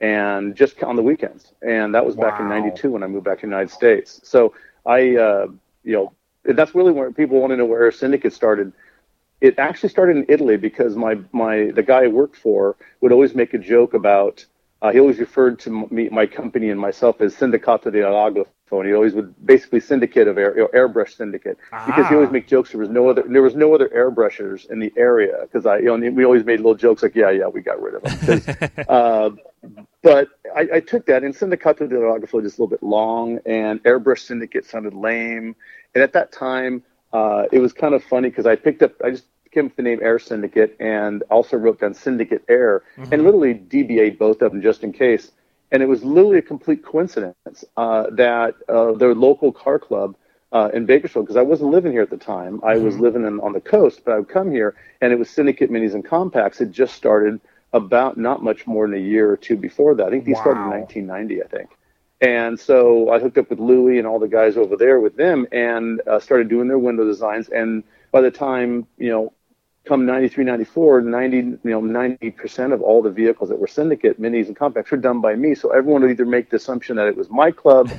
and 0.00 0.54
just 0.54 0.80
on 0.84 0.94
the 0.94 1.02
weekends. 1.02 1.52
And 1.60 1.92
that 1.94 2.06
was 2.06 2.14
wow. 2.14 2.30
back 2.30 2.40
in 2.40 2.48
'92 2.48 2.92
when 2.92 3.02
I 3.02 3.08
moved 3.08 3.24
back 3.24 3.38
to 3.38 3.46
the 3.46 3.50
United 3.50 3.72
States. 3.72 4.20
So 4.22 4.54
I, 4.86 5.16
uh, 5.16 5.46
you 5.82 5.92
know, 5.92 6.12
that's 6.44 6.74
really 6.74 6.92
where 6.92 7.10
people 7.10 7.40
want 7.40 7.50
to 7.52 7.56
know 7.56 7.64
where 7.64 7.90
Syndicate 7.90 8.32
started. 8.32 8.72
It 9.40 9.58
actually 9.58 9.88
started 9.88 10.16
in 10.16 10.26
Italy 10.28 10.56
because 10.56 10.96
my 10.96 11.18
my 11.32 11.70
the 11.74 11.82
guy 11.82 12.04
I 12.04 12.08
worked 12.08 12.36
for 12.36 12.76
would 13.00 13.12
always 13.12 13.34
make 13.34 13.54
a 13.54 13.58
joke 13.58 13.94
about. 13.94 14.44
Uh, 14.82 14.92
he 14.92 15.00
always 15.00 15.18
referred 15.18 15.58
to 15.60 15.88
me, 15.90 16.10
my 16.10 16.26
company 16.26 16.68
and 16.68 16.78
myself 16.78 17.20
as 17.22 17.34
Sindacato 17.34 17.90
di 17.90 18.00
Aerografo, 18.00 18.46
and 18.70 18.88
he 18.88 18.94
always 18.94 19.14
would 19.14 19.34
basically 19.46 19.78
syndicate 19.78 20.26
of 20.26 20.36
air, 20.36 20.68
airbrush 20.74 21.16
syndicate 21.16 21.56
ah. 21.72 21.86
because 21.86 22.08
he 22.08 22.14
always 22.14 22.30
make 22.30 22.48
jokes. 22.48 22.70
There 22.70 22.80
was 22.80 22.88
no 22.88 23.08
other 23.08 23.22
there 23.22 23.42
was 23.42 23.54
no 23.54 23.72
other 23.72 23.88
airbrushers 23.88 24.68
in 24.68 24.80
the 24.80 24.92
area 24.96 25.36
because 25.42 25.64
I 25.64 25.78
you 25.78 25.96
know 25.96 26.10
we 26.10 26.24
always 26.24 26.44
made 26.44 26.56
little 26.56 26.74
jokes 26.74 27.02
like 27.02 27.14
yeah 27.14 27.30
yeah 27.30 27.46
we 27.46 27.60
got 27.60 27.80
rid 27.80 27.94
of 27.94 28.02
them. 28.02 28.84
uh, 28.88 29.30
but 30.02 30.28
I, 30.54 30.68
I, 30.74 30.80
took 30.80 31.06
that 31.06 31.22
and 31.22 31.34
Sindacato 31.34 31.88
di 31.88 31.94
Aerografo 31.94 32.42
just 32.42 32.58
a 32.58 32.62
little 32.62 32.66
bit 32.66 32.82
long 32.82 33.38
and 33.46 33.82
airbrush 33.84 34.18
syndicate 34.18 34.66
sounded 34.66 34.92
lame 34.92 35.54
and 35.94 36.02
at 36.02 36.12
that 36.14 36.32
time, 36.32 36.82
uh, 37.12 37.44
it 37.52 37.60
was 37.60 37.72
kind 37.72 37.94
of 37.94 38.02
funny 38.04 38.28
because 38.28 38.46
I 38.46 38.56
picked 38.56 38.82
up, 38.82 38.92
I 39.02 39.10
just 39.10 39.24
came 39.52 39.66
up 39.66 39.70
with 39.70 39.76
the 39.76 39.82
name 39.82 40.00
Air 40.02 40.18
Syndicate 40.18 40.76
and 40.80 41.22
also 41.30 41.56
wrote 41.56 41.80
down 41.80 41.94
Syndicate 41.94 42.44
Air 42.48 42.82
mm-hmm. 42.96 43.12
and 43.12 43.22
literally 43.22 43.54
DBA 43.54 44.18
both 44.18 44.42
of 44.42 44.52
them 44.52 44.60
just 44.60 44.82
in 44.82 44.92
case. 44.92 45.30
And 45.74 45.82
it 45.82 45.88
was 45.90 46.04
literally 46.04 46.38
a 46.40 46.42
complete 46.54 46.84
coincidence 46.84 47.66
uh, 47.76 48.10
that 48.12 48.56
uh, 48.68 48.92
their 48.94 49.14
local 49.14 49.52
car 49.52 49.78
club 49.80 50.16
uh, 50.52 50.70
in 50.74 50.86
Bakersfield, 50.86 51.26
because 51.26 51.36
I 51.36 51.42
wasn't 51.42 51.72
living 51.72 51.92
here 51.92 52.02
at 52.02 52.10
the 52.10 52.16
time. 52.18 52.60
I 52.64 52.78
was 52.78 52.96
Mm-hmm. 52.96 53.00
living 53.00 53.26
in, 53.26 53.40
on 53.40 53.52
the 53.52 53.60
coast, 53.60 54.02
but 54.04 54.12
I 54.14 54.18
would 54.20 54.28
come 54.28 54.50
here, 54.52 54.76
and 55.02 55.12
it 55.12 55.18
was 55.18 55.30
Syndicate 55.30 55.70
Minis 55.70 55.94
and 55.94 56.04
Compacts. 56.04 56.60
It 56.62 56.70
just 56.72 56.94
started 56.94 57.40
about 57.74 58.16
not 58.18 58.42
much 58.42 58.66
more 58.66 58.88
than 58.88 58.96
a 58.96 59.02
year 59.02 59.30
or 59.30 59.36
two 59.36 59.56
before 59.56 59.94
that. 59.96 60.06
I 60.06 60.10
think 60.10 60.24
these 60.24 60.38
started 60.38 60.62
in 60.62 60.70
1990, 60.70 61.42
I 61.42 61.48
think. 61.48 61.70
And 62.22 62.58
so 62.58 63.10
I 63.10 63.18
hooked 63.20 63.38
up 63.38 63.50
with 63.50 63.60
Louie 63.60 63.98
and 63.98 64.06
all 64.06 64.20
the 64.20 64.28
guys 64.28 64.56
over 64.56 64.76
there 64.76 65.00
with 65.00 65.16
them 65.16 65.46
and 65.52 66.00
uh, 66.08 66.20
started 66.20 66.48
doing 66.48 66.68
their 66.68 66.78
window 66.78 67.04
designs. 67.04 67.48
And 67.50 67.84
by 68.12 68.22
the 68.22 68.30
time, 68.30 68.86
you 68.98 69.10
know, 69.10 69.32
come 69.84 70.06
93, 70.06 70.44
94, 70.44 71.02
90, 71.02 71.36
you 71.36 71.58
know, 71.64 71.80
90% 71.80 72.72
of 72.72 72.80
all 72.80 73.02
the 73.02 73.10
vehicles 73.10 73.50
that 73.50 73.58
were 73.58 73.66
syndicate, 73.66 74.20
minis 74.20 74.46
and 74.46 74.56
compacts 74.56 74.90
were 74.90 74.96
done 74.96 75.20
by 75.20 75.34
me. 75.34 75.54
So 75.54 75.70
everyone 75.70 76.02
would 76.02 76.10
either 76.10 76.24
make 76.24 76.50
the 76.50 76.56
assumption 76.56 76.96
that 76.96 77.06
it 77.06 77.16
was 77.16 77.28
my 77.28 77.50
club 77.50 77.90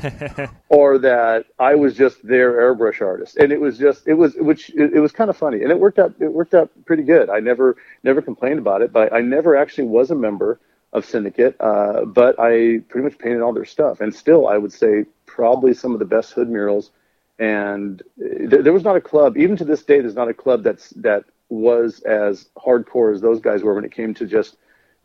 or 0.69 0.97
that 0.99 1.45
I 1.59 1.75
was 1.75 1.95
just 1.95 2.25
their 2.27 2.53
airbrush 2.53 3.01
artist. 3.01 3.37
And 3.37 3.51
it 3.51 3.61
was 3.61 3.77
just, 3.77 4.07
it 4.07 4.15
was, 4.15 4.33
which 4.35 4.71
it, 4.71 4.93
it 4.95 4.99
was 4.99 5.11
kind 5.11 5.29
of 5.29 5.37
funny 5.37 5.61
and 5.61 5.71
it 5.71 5.79
worked 5.79 5.99
out, 5.99 6.15
it 6.19 6.33
worked 6.33 6.55
out 6.55 6.71
pretty 6.85 7.03
good. 7.03 7.29
I 7.29 7.39
never, 7.39 7.77
never 8.03 8.21
complained 8.21 8.59
about 8.59 8.81
it, 8.81 8.91
but 8.91 9.13
I 9.13 9.21
never 9.21 9.55
actually 9.55 9.87
was 9.87 10.09
a 10.09 10.15
member 10.15 10.59
of 10.91 11.05
Syndicate, 11.05 11.55
uh, 11.59 12.05
but 12.05 12.39
I 12.39 12.79
pretty 12.87 13.03
much 13.03 13.17
painted 13.19 13.41
all 13.41 13.53
their 13.53 13.65
stuff. 13.65 14.01
And 14.01 14.15
still, 14.15 14.47
I 14.47 14.57
would 14.57 14.71
say 14.71 15.05
probably 15.25 15.73
some 15.73 15.93
of 15.93 15.99
the 15.99 16.05
best 16.05 16.31
hood 16.31 16.49
murals. 16.49 16.91
And 17.37 18.01
th- 18.17 18.63
there 18.63 18.71
was 18.71 18.83
not 18.83 18.95
a 18.95 19.01
club, 19.01 19.37
even 19.37 19.57
to 19.57 19.65
this 19.65 19.83
day, 19.83 19.99
there's 19.99 20.15
not 20.15 20.29
a 20.29 20.33
club 20.33 20.63
that's 20.63 20.91
that 20.91 21.25
was 21.49 21.99
as 22.01 22.49
hardcore 22.57 23.13
as 23.13 23.21
those 23.21 23.39
guys 23.39 23.63
were 23.63 23.75
when 23.75 23.85
it 23.85 23.91
came 23.91 24.13
to 24.15 24.25
just 24.25 24.57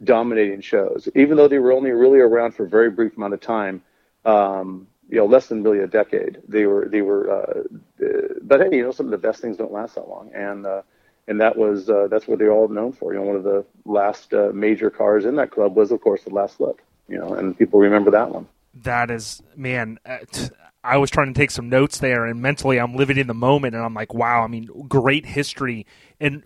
dominating 0.03 0.61
shows. 0.61 1.09
Even 1.15 1.37
though 1.37 1.49
they 1.49 1.59
were 1.59 1.73
only 1.73 1.91
really 1.91 2.19
around 2.19 2.53
for 2.53 2.65
a 2.65 2.69
very 2.69 2.91
brief 2.91 3.17
amount 3.17 3.35
of 3.35 3.41
time, 3.41 3.83
um, 4.25 4.87
you 5.09 5.17
know, 5.17 5.27
less 5.27 5.47
than 5.49 5.63
really 5.63 5.81
a 5.81 5.87
decade. 5.87 6.39
They 6.47 6.67
were 6.67 6.87
they 6.89 7.03
were, 7.03 7.31
uh, 7.31 8.05
uh, 8.05 8.19
but 8.43 8.61
hey, 8.61 8.77
you 8.77 8.83
know, 8.83 8.93
some 8.93 9.07
of 9.07 9.13
the 9.13 9.19
best 9.19 9.41
things 9.41 9.57
don't 9.57 9.73
last 9.73 9.97
that 9.97 10.09
long, 10.09 10.31
and 10.35 10.65
uh, 10.67 10.83
and 11.27 11.41
that 11.41 11.57
was 11.57 11.91
uh, 11.91 12.07
that's 12.09 12.29
what 12.29 12.39
they're 12.39 12.53
all 12.53 12.69
known 12.69 12.93
for. 12.93 13.13
You 13.13 13.19
know, 13.19 13.27
one 13.27 13.37
of 13.37 13.45
the 13.45 13.65
last 13.85 14.33
uh, 14.33 14.51
major 14.55 14.89
cars 14.89 15.25
in 15.25 15.37
that 15.37 15.51
club 15.51 15.77
was, 15.77 15.91
of 15.91 16.01
course, 16.01 16.23
the 16.25 16.31
Last 16.31 16.61
Look. 16.61 16.83
You 17.09 17.19
know, 17.19 17.35
and 17.35 17.59
people 17.59 17.81
remember 17.81 18.13
that 18.13 18.31
one. 18.31 18.47
that 18.83 19.11
is 19.11 19.43
man 19.57 19.99
uh, 20.07 20.19
i 20.85 20.97
was 20.97 21.11
trying 21.11 21.33
to 21.33 21.39
take 21.39 21.51
some 21.51 21.69
notes 21.69 21.99
there 21.99 22.27
and 22.27 22.41
mentally 22.41 22.79
i'm 22.79 22.95
living 22.95 23.19
in 23.19 23.27
the 23.27 23.35
moment 23.35 23.75
and 23.75 23.85
i'm 23.85 23.95
like 23.95 24.15
wow 24.15 24.43
i 24.43 24.47
mean 24.47 24.69
great 24.89 25.27
history. 25.27 25.87
And 26.21 26.45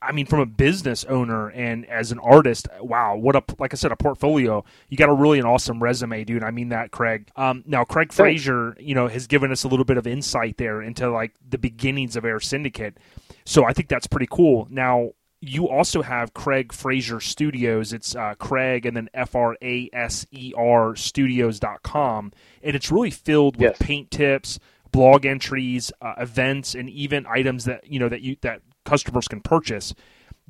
I 0.00 0.12
mean 0.12 0.26
from 0.26 0.40
a 0.40 0.46
business 0.46 1.04
owner 1.04 1.50
and 1.50 1.84
as 1.86 2.12
an 2.12 2.20
artist 2.20 2.68
wow 2.80 3.16
what 3.16 3.34
a 3.34 3.42
like 3.58 3.74
i 3.74 3.76
said 3.76 3.92
a 3.92 3.96
portfolio. 3.96 4.64
You 4.88 4.96
got 4.96 5.08
a 5.08 5.14
really 5.14 5.38
an 5.38 5.44
awesome 5.44 5.82
resume 5.82 6.24
dude. 6.24 6.44
I 6.44 6.50
mean 6.50 6.68
that 6.68 6.90
craig. 6.90 7.30
Um, 7.36 7.64
now 7.66 7.84
craig 7.84 8.12
fraser 8.12 8.76
you 8.78 8.94
know 8.94 9.08
has 9.08 9.26
given 9.26 9.50
us 9.50 9.64
a 9.64 9.68
little 9.68 9.84
bit 9.84 9.96
of 9.96 10.06
insight 10.06 10.56
there 10.56 10.82
into 10.82 11.10
like 11.10 11.34
the 11.46 11.58
beginnings 11.58 12.16
of 12.16 12.24
air 12.24 12.40
syndicate. 12.40 12.98
So 13.44 13.64
i 13.64 13.72
think 13.72 13.88
that's 13.88 14.06
pretty 14.06 14.28
cool. 14.30 14.68
Now 14.70 15.12
you 15.40 15.68
also 15.68 16.02
have 16.02 16.34
Craig 16.34 16.72
Fraser 16.72 17.20
Studios. 17.20 17.92
It's 17.92 18.16
uh, 18.16 18.34
Craig 18.38 18.86
and 18.86 18.96
then 18.96 19.08
F 19.14 19.34
R 19.36 19.56
A 19.62 19.88
S 19.92 20.26
E 20.32 20.52
R 20.56 20.96
studios.com. 20.96 22.32
And 22.62 22.76
it's 22.76 22.90
really 22.90 23.10
filled 23.10 23.56
with 23.56 23.70
Yes. 23.70 23.76
paint 23.78 24.10
tips, 24.10 24.58
blog 24.90 25.24
entries, 25.24 25.92
uh, 26.02 26.14
events, 26.18 26.74
and 26.74 26.90
even 26.90 27.26
items 27.26 27.66
that, 27.66 27.86
you 27.86 27.98
know, 27.98 28.08
that 28.08 28.22
you, 28.22 28.36
that 28.40 28.62
customers 28.84 29.28
can 29.28 29.40
purchase. 29.40 29.94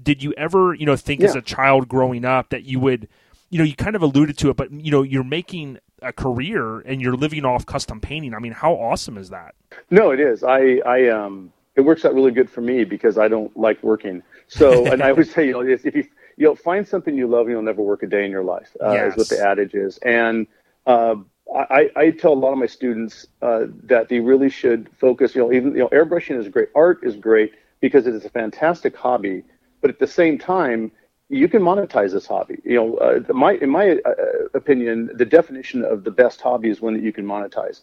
Did 0.02 0.22
you 0.22 0.32
ever, 0.36 0.74
you 0.74 0.86
know, 0.86 0.96
think 0.96 1.22
as 1.22 1.34
a 1.34 1.42
child 1.42 1.88
growing 1.88 2.24
up 2.24 2.50
that 2.50 2.62
you 2.62 2.78
would, 2.80 3.08
you 3.50 3.58
know, 3.58 3.64
you 3.64 3.74
kind 3.74 3.96
of 3.96 4.02
alluded 4.02 4.38
to 4.38 4.50
it, 4.50 4.56
but, 4.56 4.70
you 4.70 4.90
know, 4.92 5.02
you're 5.02 5.24
making 5.24 5.78
a 6.02 6.12
career 6.12 6.78
and 6.80 7.02
you're 7.02 7.16
living 7.16 7.44
off 7.44 7.66
custom 7.66 8.00
painting. 8.00 8.32
I 8.32 8.38
mean, 8.38 8.52
how 8.52 8.74
awesome 8.74 9.18
is 9.18 9.30
that? 9.30 9.56
No, 9.90 10.12
it 10.12 10.20
is. 10.20 10.44
I, 10.44 10.80
I, 10.86 11.08
um, 11.08 11.52
it 11.78 11.82
works 11.84 12.04
out 12.04 12.14
really 12.14 12.32
good 12.32 12.50
for 12.50 12.60
me 12.60 12.84
because 12.84 13.16
I 13.18 13.28
don't 13.28 13.56
like 13.56 13.82
working. 13.82 14.22
So, 14.48 14.86
and 14.92 15.02
I 15.02 15.10
always 15.10 15.32
say, 15.32 15.46
you 15.46 15.52
know, 15.52 15.62
if 15.62 15.84
you, 15.84 16.04
you 16.36 16.46
know, 16.46 16.54
find 16.54 16.86
something 16.86 17.16
you 17.16 17.28
love, 17.28 17.48
you'll 17.48 17.62
never 17.62 17.82
work 17.82 18.02
a 18.02 18.06
day 18.06 18.24
in 18.24 18.30
your 18.30 18.44
life. 18.44 18.76
Uh, 18.82 19.06
Is 19.06 19.16
what 19.16 19.28
the 19.28 19.40
adage 19.40 19.74
is. 19.74 19.98
And 19.98 20.46
uh, 20.86 21.16
I, 21.54 21.90
I 21.96 22.10
tell 22.10 22.32
a 22.32 22.40
lot 22.44 22.52
of 22.52 22.58
my 22.58 22.66
students 22.66 23.26
uh, 23.42 23.66
that 23.84 24.08
they 24.08 24.20
really 24.20 24.50
should 24.50 24.90
focus. 24.98 25.34
You 25.34 25.42
know, 25.42 25.52
even 25.52 25.72
you 25.72 25.78
know, 25.78 25.88
airbrushing 25.88 26.38
is 26.38 26.48
great. 26.48 26.68
Art 26.74 26.98
is 27.02 27.16
great 27.16 27.52
because 27.80 28.06
it 28.06 28.14
is 28.14 28.24
a 28.24 28.30
fantastic 28.30 28.96
hobby. 28.96 29.44
But 29.80 29.90
at 29.90 30.00
the 30.00 30.06
same 30.08 30.38
time, 30.38 30.90
you 31.28 31.48
can 31.48 31.62
monetize 31.62 32.12
this 32.12 32.26
hobby. 32.26 32.60
You 32.64 32.76
know, 32.76 32.96
uh, 32.96 33.32
my 33.32 33.52
in 33.54 33.70
my 33.70 33.98
uh, 34.04 34.12
opinion, 34.54 35.10
the 35.14 35.24
definition 35.24 35.84
of 35.84 36.04
the 36.04 36.10
best 36.10 36.40
hobby 36.40 36.70
is 36.70 36.80
one 36.80 36.94
that 36.94 37.02
you 37.02 37.12
can 37.12 37.24
monetize, 37.24 37.82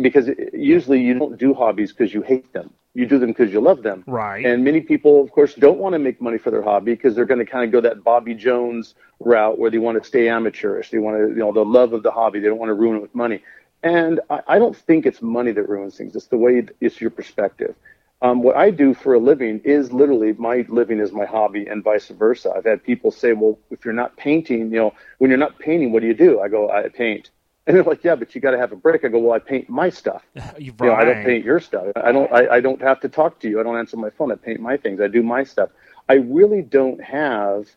because 0.00 0.28
usually 0.52 1.00
you 1.00 1.18
don't 1.18 1.38
do 1.38 1.54
hobbies 1.54 1.92
because 1.92 2.12
you 2.12 2.22
hate 2.22 2.52
them. 2.52 2.72
You 2.94 3.06
do 3.06 3.18
them 3.18 3.30
because 3.30 3.52
you 3.52 3.60
love 3.60 3.82
them. 3.82 4.04
Right. 4.06 4.46
And 4.46 4.64
many 4.64 4.80
people, 4.80 5.20
of 5.20 5.30
course, 5.32 5.54
don't 5.54 5.78
want 5.78 5.94
to 5.94 5.98
make 5.98 6.20
money 6.20 6.38
for 6.38 6.50
their 6.50 6.62
hobby 6.62 6.92
because 6.92 7.14
they're 7.14 7.24
going 7.24 7.44
to 7.44 7.46
kind 7.46 7.64
of 7.64 7.72
go 7.72 7.80
that 7.80 8.04
Bobby 8.04 8.34
Jones 8.34 8.94
route 9.20 9.58
where 9.58 9.70
they 9.70 9.78
want 9.78 10.00
to 10.00 10.06
stay 10.06 10.28
amateurish. 10.28 10.90
They 10.90 10.98
want 10.98 11.16
to, 11.18 11.28
you 11.28 11.40
know, 11.40 11.52
the 11.52 11.64
love 11.64 11.92
of 11.92 12.02
the 12.02 12.12
hobby. 12.12 12.38
They 12.38 12.48
don't 12.48 12.58
want 12.58 12.70
to 12.70 12.74
ruin 12.74 12.96
it 12.96 13.02
with 13.02 13.14
money. 13.14 13.42
And 13.82 14.20
I, 14.30 14.40
I 14.46 14.58
don't 14.58 14.76
think 14.76 15.06
it's 15.06 15.20
money 15.20 15.52
that 15.52 15.68
ruins 15.68 15.96
things. 15.96 16.14
It's 16.14 16.26
the 16.26 16.38
way 16.38 16.66
it's 16.80 17.00
your 17.00 17.10
perspective. 17.10 17.74
Um, 18.22 18.42
what 18.42 18.56
I 18.56 18.70
do 18.70 18.94
for 18.94 19.14
a 19.14 19.18
living 19.18 19.60
is 19.64 19.92
literally 19.92 20.32
my 20.34 20.64
living 20.68 20.98
is 20.98 21.12
my 21.12 21.26
hobby 21.26 21.66
and 21.66 21.84
vice 21.84 22.08
versa. 22.08 22.54
I've 22.56 22.64
had 22.64 22.82
people 22.82 23.10
say, 23.10 23.34
well, 23.34 23.58
if 23.70 23.84
you're 23.84 23.92
not 23.92 24.16
painting, 24.16 24.70
you 24.70 24.78
know, 24.78 24.94
when 25.18 25.30
you're 25.30 25.38
not 25.38 25.58
painting, 25.58 25.92
what 25.92 26.00
do 26.00 26.06
you 26.06 26.14
do? 26.14 26.40
I 26.40 26.48
go, 26.48 26.70
I 26.70 26.88
paint. 26.88 27.30
And 27.66 27.76
they're 27.76 27.84
like, 27.84 28.04
yeah, 28.04 28.14
but 28.14 28.34
you 28.34 28.42
got 28.42 28.50
to 28.50 28.58
have 28.58 28.72
a 28.72 28.76
break. 28.76 29.06
I 29.06 29.08
go, 29.08 29.18
well, 29.18 29.32
I 29.32 29.38
paint 29.38 29.70
my 29.70 29.88
stuff. 29.88 30.22
You 30.58 30.74
You 30.78 30.86
know, 30.86 30.94
I 30.94 31.04
don't 31.04 31.24
paint 31.24 31.46
your 31.46 31.60
stuff. 31.60 31.86
I 31.96 32.12
don't. 32.12 32.30
I, 32.30 32.56
I 32.56 32.60
don't 32.60 32.82
have 32.82 33.00
to 33.00 33.08
talk 33.08 33.40
to 33.40 33.48
you. 33.48 33.58
I 33.58 33.62
don't 33.62 33.78
answer 33.78 33.96
my 33.96 34.10
phone. 34.10 34.30
I 34.30 34.34
paint 34.34 34.60
my 34.60 34.76
things. 34.76 35.00
I 35.00 35.08
do 35.08 35.22
my 35.22 35.44
stuff. 35.44 35.70
I 36.08 36.14
really 36.14 36.60
don't 36.60 37.02
have 37.02 37.68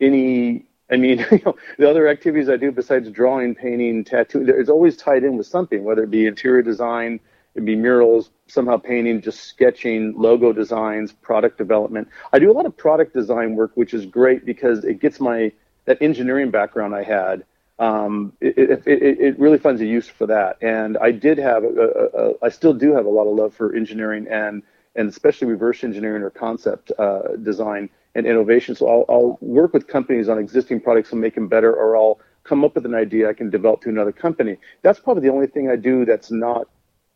any. 0.00 0.64
I 0.90 0.96
mean, 0.96 1.18
you 1.30 1.40
know, 1.44 1.56
the 1.78 1.88
other 1.90 2.08
activities 2.08 2.48
I 2.48 2.56
do 2.56 2.72
besides 2.72 3.10
drawing, 3.10 3.54
painting, 3.54 4.04
tattooing, 4.04 4.48
it's 4.48 4.70
always 4.70 4.96
tied 4.96 5.24
in 5.24 5.36
with 5.36 5.46
something, 5.46 5.84
whether 5.84 6.04
it 6.04 6.10
be 6.10 6.26
interior 6.26 6.62
design, 6.62 7.20
it'd 7.54 7.66
be 7.66 7.76
murals, 7.76 8.30
somehow 8.46 8.78
painting, 8.78 9.20
just 9.20 9.40
sketching, 9.40 10.14
logo 10.16 10.52
designs, 10.52 11.12
product 11.12 11.58
development. 11.58 12.08
I 12.32 12.38
do 12.38 12.50
a 12.50 12.54
lot 12.54 12.66
of 12.66 12.76
product 12.76 13.12
design 13.14 13.56
work, 13.56 13.72
which 13.74 13.92
is 13.92 14.06
great 14.06 14.46
because 14.46 14.84
it 14.84 15.00
gets 15.00 15.20
my 15.20 15.52
that 15.84 16.00
engineering 16.00 16.50
background 16.50 16.94
I 16.94 17.02
had. 17.02 17.44
Um, 17.78 18.32
it, 18.40 18.58
it, 18.58 18.86
it, 18.86 19.20
it 19.20 19.38
really 19.38 19.58
finds 19.58 19.80
a 19.80 19.86
use 19.86 20.08
for 20.08 20.26
that. 20.26 20.58
And 20.62 20.96
I 20.98 21.10
did 21.10 21.38
have, 21.38 21.64
a, 21.64 21.68
a, 21.68 22.28
a, 22.30 22.34
I 22.42 22.48
still 22.48 22.74
do 22.74 22.94
have 22.94 23.06
a 23.06 23.10
lot 23.10 23.26
of 23.26 23.36
love 23.36 23.54
for 23.54 23.74
engineering 23.74 24.26
and 24.30 24.62
and 24.96 25.08
especially 25.08 25.48
reverse 25.48 25.82
engineering 25.82 26.22
or 26.22 26.30
concept 26.30 26.92
uh, 26.98 27.36
design 27.42 27.90
and 28.14 28.26
innovation. 28.26 28.76
So 28.76 28.88
I'll, 28.88 29.04
I'll 29.08 29.38
work 29.40 29.72
with 29.72 29.88
companies 29.88 30.28
on 30.28 30.38
existing 30.38 30.80
products 30.80 31.10
and 31.12 31.20
make 31.20 31.34
them 31.34 31.48
better, 31.48 31.74
or 31.74 31.96
I'll 31.96 32.20
come 32.44 32.64
up 32.64 32.76
with 32.76 32.86
an 32.86 32.94
idea 32.94 33.28
I 33.28 33.32
can 33.32 33.50
develop 33.50 33.80
to 33.82 33.88
another 33.88 34.12
company. 34.12 34.56
That's 34.82 35.00
probably 35.00 35.22
the 35.22 35.34
only 35.34 35.48
thing 35.48 35.68
I 35.68 35.76
do 35.76 36.04
that's 36.04 36.30
not 36.30 36.68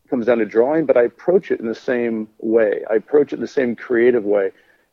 comes 0.09 0.25
down 0.25 0.39
to 0.39 0.45
drawing, 0.45 0.85
but 0.85 0.97
I 0.97 1.03
approach 1.03 1.51
it 1.51 1.59
in 1.59 1.67
the 1.67 1.75
same 1.75 2.27
way. 2.39 2.83
I 2.89 2.95
approach 2.95 3.31
it 3.31 3.35
in 3.35 3.41
the 3.41 3.47
same 3.47 3.75
creative 3.75 4.25
way. 4.25 4.51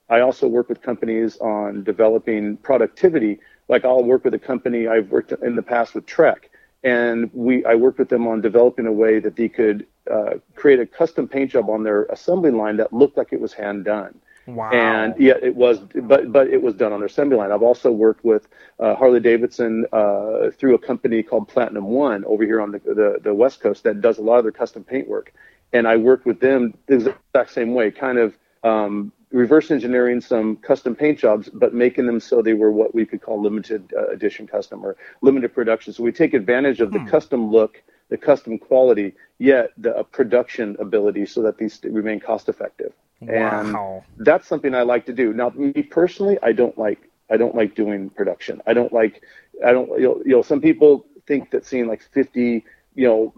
I 0.09 0.21
also 0.21 0.47
work 0.47 0.69
with 0.69 0.83
companies 0.83 1.39
on 1.39 1.83
developing 1.83 2.59
productivity. 2.59 3.41
Like 3.69 3.85
I'll 3.85 4.05
work 4.05 4.25
with 4.25 4.35
a 4.35 4.39
company 4.39 4.87
I've 4.87 5.11
worked 5.11 5.33
in 5.33 5.57
the 5.57 5.63
past 5.63 5.95
with 5.95 6.07
Trek, 6.07 6.51
and 6.85 7.31
we 7.33 7.65
I 7.65 7.75
worked 7.75 7.99
with 7.99 8.09
them 8.09 8.27
on 8.27 8.41
developing 8.41 8.87
a 8.87 8.93
way 8.93 9.19
that 9.19 9.37
they 9.37 9.49
could 9.49 9.87
uh, 10.11 10.35
create 10.55 10.81
a 10.81 10.87
custom 10.87 11.27
paint 11.27 11.51
job 11.51 11.69
on 11.69 11.83
their 11.83 12.05
assembly 12.05 12.51
line 12.51 12.77
that 12.77 12.93
looked 12.93 13.17
like 13.17 13.33
it 13.33 13.41
was 13.41 13.53
hand 13.53 13.85
done. 13.85 14.21
Wow. 14.47 14.71
And 14.71 15.15
yeah, 15.19 15.35
it 15.43 15.57
was, 15.57 15.81
but 15.81 16.33
but 16.33 16.47
it 16.49 16.63
was 16.63 16.75
done 16.75 16.93
on 16.93 17.01
their 17.01 17.09
assembly 17.09 17.37
line. 17.37 17.51
I've 17.51 17.63
also 17.63 17.91
worked 17.91 18.25
with 18.25 18.47
uh, 18.79 18.95
Harley 18.95 19.19
Davidson 19.19 19.87
uh, 19.93 20.51
through 20.57 20.77
a 20.77 20.79
company 20.79 21.23
called 21.25 21.49
Platinum 21.49 21.87
One 21.87 22.25
over 22.27 22.45
here 22.45 22.61
on 22.61 22.71
the, 22.71 22.79
the 22.79 23.19
the 23.23 23.35
West 23.35 23.61
Coast 23.61 23.83
that 23.83 24.01
does 24.01 24.19
a 24.19 24.23
lot 24.23 24.39
of 24.39 24.45
their 24.45 24.53
custom 24.53 24.85
paint 24.85 25.09
work. 25.09 25.33
And 25.73 25.89
I 25.89 25.97
worked 25.97 26.27
with 26.27 26.39
them 26.39 26.75
the 26.87 26.95
exact 27.35 27.53
same 27.53 27.75
way, 27.75 27.91
kind 27.91 28.19
of 28.19 28.37
um, 28.63 29.13
reverse 29.37 29.71
engineering 29.71 30.21
some 30.21 30.57
custom 30.57 30.95
paint 30.95 31.19
jobs, 31.19 31.49
but 31.53 31.75
making 31.75 32.07
them 32.07 32.19
so 32.19 32.43
they 32.43 32.55
were 32.55 32.73
what 32.73 32.95
we 32.95 33.05
could 33.05 33.21
call 33.21 33.41
limited 33.41 33.93
uh, 33.97 34.09
edition 34.09 34.47
custom 34.47 34.85
or 34.85 34.97
limited 35.21 35.55
production. 35.55 35.93
So 35.93 36.03
we 36.03 36.13
take 36.13 36.35
advantage 36.35 36.81
of 36.81 36.93
the 36.93 37.01
custom 37.11 37.51
look, 37.51 37.83
the 38.09 38.17
custom 38.17 38.59
quality, 38.59 39.15
yet 39.39 39.71
the 39.77 39.97
uh, 39.97 40.03
production 40.05 40.77
ability, 40.81 41.27
so 41.27 41.43
that 41.43 41.59
these 41.59 41.81
remain 41.85 42.19
cost 42.21 42.49
effective. 42.49 42.93
Wow. 43.21 44.03
And 44.17 44.27
that's 44.27 44.47
something 44.47 44.75
I 44.75 44.83
like 44.83 45.07
to 45.07 45.13
do. 45.13 45.33
Now, 45.33 45.51
me 45.51 45.73
personally, 45.83 46.39
I 46.43 46.53
don't 46.53 46.77
like 46.77 47.11
I 47.31 47.37
don't 47.37 47.55
like 47.55 47.75
doing 47.75 48.11
production. 48.11 48.63
I 48.67 48.73
don't 48.73 48.93
like 48.93 49.23
I 49.65 49.73
don't 49.73 49.89
you 50.01 50.09
know, 50.09 50.23
you 50.25 50.33
know 50.33 50.43
some 50.43 50.61
people 50.61 51.07
think 51.27 51.51
that 51.51 51.67
seeing 51.67 51.87
like 51.89 52.03
50 52.03 52.65
you 52.95 53.07
know 53.07 53.35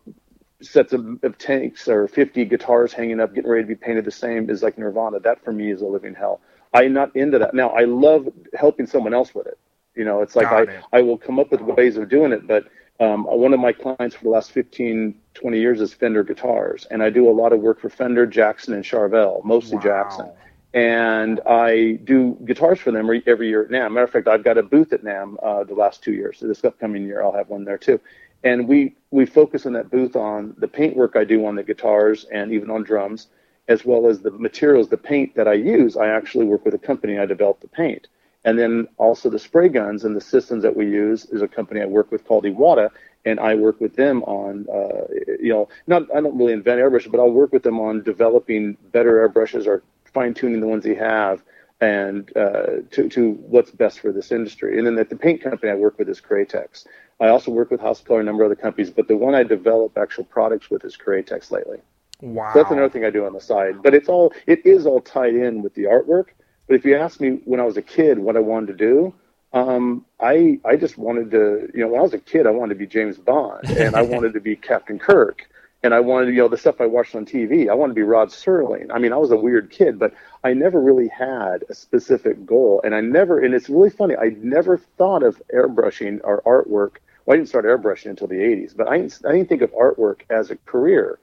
sets 0.61 0.93
of, 0.93 1.23
of 1.23 1.39
tanks 1.39 1.89
or 1.89 2.09
50 2.09 2.45
guitars 2.47 2.93
hanging 2.93 3.21
up 3.21 3.35
getting 3.35 3.51
ready 3.51 3.63
to 3.63 3.69
be 3.69 3.75
painted 3.75 4.05
the 4.05 4.11
same 4.11 4.51
is 4.51 4.63
like 4.63 4.77
nirvana. 4.79 5.21
That 5.21 5.43
for 5.45 5.53
me 5.53 5.71
is 5.71 5.83
a 5.83 5.87
living 5.87 6.15
hell. 6.15 6.41
I'm 6.75 6.93
not 6.93 7.15
into 7.17 7.39
that. 7.39 7.55
Now, 7.55 7.71
I 7.71 7.85
love 7.85 8.29
helping 8.55 8.87
someone 8.87 9.15
else 9.15 9.35
with 9.35 9.47
it. 9.47 9.59
You 9.95 10.05
know, 10.05 10.21
it's 10.23 10.37
like 10.37 10.51
Got 10.51 10.69
I, 10.69 10.73
it. 10.73 10.85
I 10.93 11.03
will 11.03 11.19
come 11.19 11.39
up 11.39 11.51
with 11.51 11.61
ways 11.61 11.97
of 11.97 12.09
doing 12.09 12.33
it, 12.33 12.47
but 12.47 12.65
Um, 13.01 13.27
one 13.31 13.55
of 13.55 13.61
my 13.61 13.73
clients 13.73 14.17
for 14.17 14.25
the 14.25 14.31
last 14.31 14.51
15, 14.51 15.15
20 15.35 15.59
years 15.61 15.81
is 15.81 15.95
Fender 15.95 16.25
guitars, 16.25 16.85
and 16.91 17.01
I 17.01 17.11
do 17.11 17.29
a 17.31 17.35
lot 17.43 17.53
of 17.53 17.61
work 17.61 17.79
for 17.81 17.89
Fender, 17.89 18.27
Jackson, 18.27 18.75
and 18.75 18.83
Charvel, 18.85 19.45
mostly 19.45 19.77
Wow. 19.77 19.83
Jackson. 19.85 20.31
And 20.75 21.41
I 21.47 21.93
do 22.05 22.37
guitars 22.45 22.81
for 22.81 22.91
them 22.91 23.05
every, 23.07 23.23
every 23.27 23.49
year 23.49 23.63
at 23.63 23.71
NAMM. 23.71 23.93
Matter 23.93 24.05
of 24.05 24.11
fact, 24.11 24.27
I've 24.29 24.43
got 24.45 24.59
a 24.59 24.63
booth 24.65 24.93
at 24.93 25.03
NAMM 25.05 25.37
uh, 25.43 25.63
the 25.65 25.75
last 25.75 26.03
two 26.03 26.13
years. 26.13 26.39
So 26.39 26.47
this 26.49 26.65
upcoming 26.65 27.05
year, 27.05 27.23
I'll 27.23 27.33
have 27.33 27.49
one 27.49 27.65
there 27.65 27.79
too. 27.79 28.01
And 28.45 28.69
we 28.69 28.95
we 29.11 29.27
focus 29.27 29.67
in 29.67 29.73
that 29.73 29.91
booth 29.91 30.17
on 30.17 30.55
the 30.59 30.69
paint 30.69 30.97
work 30.97 31.17
I 31.17 31.25
do 31.25 31.47
on 31.47 31.57
the 31.57 31.63
guitars 31.63 32.27
and 32.33 32.53
even 32.53 32.71
on 32.71 32.85
drums, 32.85 33.29
as 33.69 33.85
well 33.85 34.07
as 34.07 34.21
the 34.21 34.31
materials, 34.31 34.89
the 34.89 34.97
paint 34.97 35.35
that 35.35 35.49
I 35.49 35.55
use. 35.55 35.97
I 35.97 36.09
actually 36.09 36.45
work 36.47 36.65
with 36.65 36.75
a 36.75 36.79
company. 36.79 37.19
I 37.19 37.27
develop 37.27 37.61
the 37.61 37.69
paint. 37.69 38.09
And 38.45 38.59
then 38.59 38.89
also 38.99 39.29
the 39.29 39.39
spray 39.39 39.69
guns 39.69 40.05
and 40.05 40.15
the 40.17 40.21
systems 40.21 40.63
that 40.63 40.77
we 40.77 40.87
use 40.87 41.25
is 41.27 41.43
a 41.43 41.49
company 41.49 41.83
I 41.83 41.87
work 41.87 42.13
with 42.13 42.25
called 42.25 42.45
Iwata, 42.45 42.91
and 43.25 43.41
I 43.41 43.55
work 43.57 43.81
with 43.81 43.97
them 43.97 44.23
on, 44.25 44.67
uh, 44.73 45.07
you 45.41 45.53
know, 45.53 45.69
not 45.87 46.03
I 46.15 46.21
don't 46.21 46.39
really 46.39 46.53
invent 46.53 46.81
airbrushes, 46.81 47.11
but 47.11 47.21
I'll 47.21 47.31
work 47.31 47.53
with 47.53 47.65
them 47.65 47.81
on 47.81 48.03
developing 48.03 48.77
better 48.93 49.29
airbrushes 49.29 49.67
or 49.67 49.83
fine 50.05 50.35
tuning 50.35 50.61
the 50.61 50.67
ones 50.67 50.85
they 50.85 50.95
have 50.95 51.43
and 51.81 52.35
uh, 52.37 52.83
to, 52.91 53.09
to 53.09 53.33
what's 53.33 53.71
best 53.71 54.01
for 54.01 54.13
this 54.13 54.33
industry. 54.33 54.79
And 54.79 54.87
then 54.87 54.99
at 54.99 55.11
the 55.11 55.17
paint 55.17 55.43
company 55.43 55.71
I 55.71 55.75
work 55.75 55.99
with 55.99 56.09
is 56.09 56.21
Createx. 56.21 56.87
I 57.21 57.29
also 57.29 57.51
work 57.51 57.71
with 57.71 57.81
House 57.81 58.01
Color 58.01 58.21
and 58.21 58.29
a 58.29 58.31
number 58.31 58.45
of 58.45 58.53
other 58.53 58.61
companies, 58.61 58.91
but 58.91 59.09
the 59.09 59.17
one 59.17 59.35
I 59.35 59.43
develop 59.43 59.99
actual 59.99 60.25
products 60.25 60.71
with 60.71 60.85
is 60.85 60.97
Createx 60.97 61.51
lately. 61.51 61.79
Wow. 62.21 62.53
So 62.53 62.61
that's 62.61 62.73
another 62.73 62.89
thing 62.89 63.05
I 63.05 63.11
do 63.11 63.27
on 63.27 63.33
the 63.33 63.41
side. 63.41 63.83
But 63.83 63.95
it's 63.95 64.09
all 64.09 64.33
it 64.47 64.65
is 64.65 64.87
all 64.87 65.01
tied 65.01 65.35
in 65.35 65.63
with 65.63 65.75
the 65.75 65.85
artwork. 65.85 66.27
But 66.67 66.77
if 66.77 66.85
you 66.85 66.97
ask 66.97 67.21
me 67.21 67.41
when 67.45 67.61
I 67.61 67.65
was 67.65 67.77
a 67.77 67.83
kid 67.83 68.19
what 68.19 68.37
I 68.37 68.41
wanted 68.41 68.67
to 68.67 68.75
do, 68.75 69.15
um, 69.53 70.05
I 70.21 70.61
I 70.65 70.77
just 70.77 70.99
wanted 70.99 71.31
to 71.31 71.71
you 71.75 71.81
know 71.81 71.89
when 71.89 72.01
I 72.01 72.03
was 72.03 72.15
a 72.15 72.19
kid 72.19 72.47
I 72.47 72.51
wanted 72.51 72.75
to 72.75 72.79
be 72.79 72.87
James 72.87 73.19
Bond 73.19 73.69
and 73.71 73.95
I 73.95 74.03
wanted 74.15 74.35
to 74.35 74.41
be 74.41 74.57
Captain 74.57 74.99
Kirk 74.99 75.49
and 75.83 75.95
I 75.95 76.01
wanted 76.01 76.27
to 76.27 76.33
you 76.33 76.39
know 76.39 76.49
the 76.49 76.59
stuff 76.59 76.81
I 76.81 76.87
watched 76.87 77.15
on 77.15 77.25
TV. 77.25 77.71
I 77.71 77.75
wanted 77.75 77.95
to 77.95 78.01
be 78.01 78.03
Rod 78.03 78.29
Serling. 78.29 78.89
I 78.93 78.99
mean 78.99 79.13
I 79.13 79.17
was 79.17 79.31
a 79.31 79.37
weird 79.37 79.71
kid, 79.71 79.99
but 79.99 80.13
I 80.43 80.55
never 80.55 80.81
really 80.81 81.09
had 81.09 81.65
a 81.69 81.75
specific 81.75 82.45
goal, 82.45 82.81
and 82.85 82.95
I 82.95 83.01
never 83.01 83.39
and 83.43 83.55
it's 83.55 83.69
really 83.69 83.91
funny. 83.91 84.17
I 84.17 84.35
never 84.39 84.77
thought 84.77 85.23
of 85.23 85.41
airbrushing 85.55 86.21
or 86.25 86.43
artwork. 86.43 86.97
Well, 87.29 87.35
I 87.35 87.37
didn't 87.37 87.51
start 87.51 87.67
airbrushing 87.67 88.07
until 88.07 88.27
the 88.27 88.37
80s, 88.37 88.75
but 88.75 88.89
I 88.89 88.97
didn't, 88.97 89.21
I 89.27 89.33
didn't 89.33 89.51
think 89.51 89.61
of 89.61 89.71
artwork 89.73 90.23
as 90.31 90.51
a 90.51 90.57
career. 90.57 91.19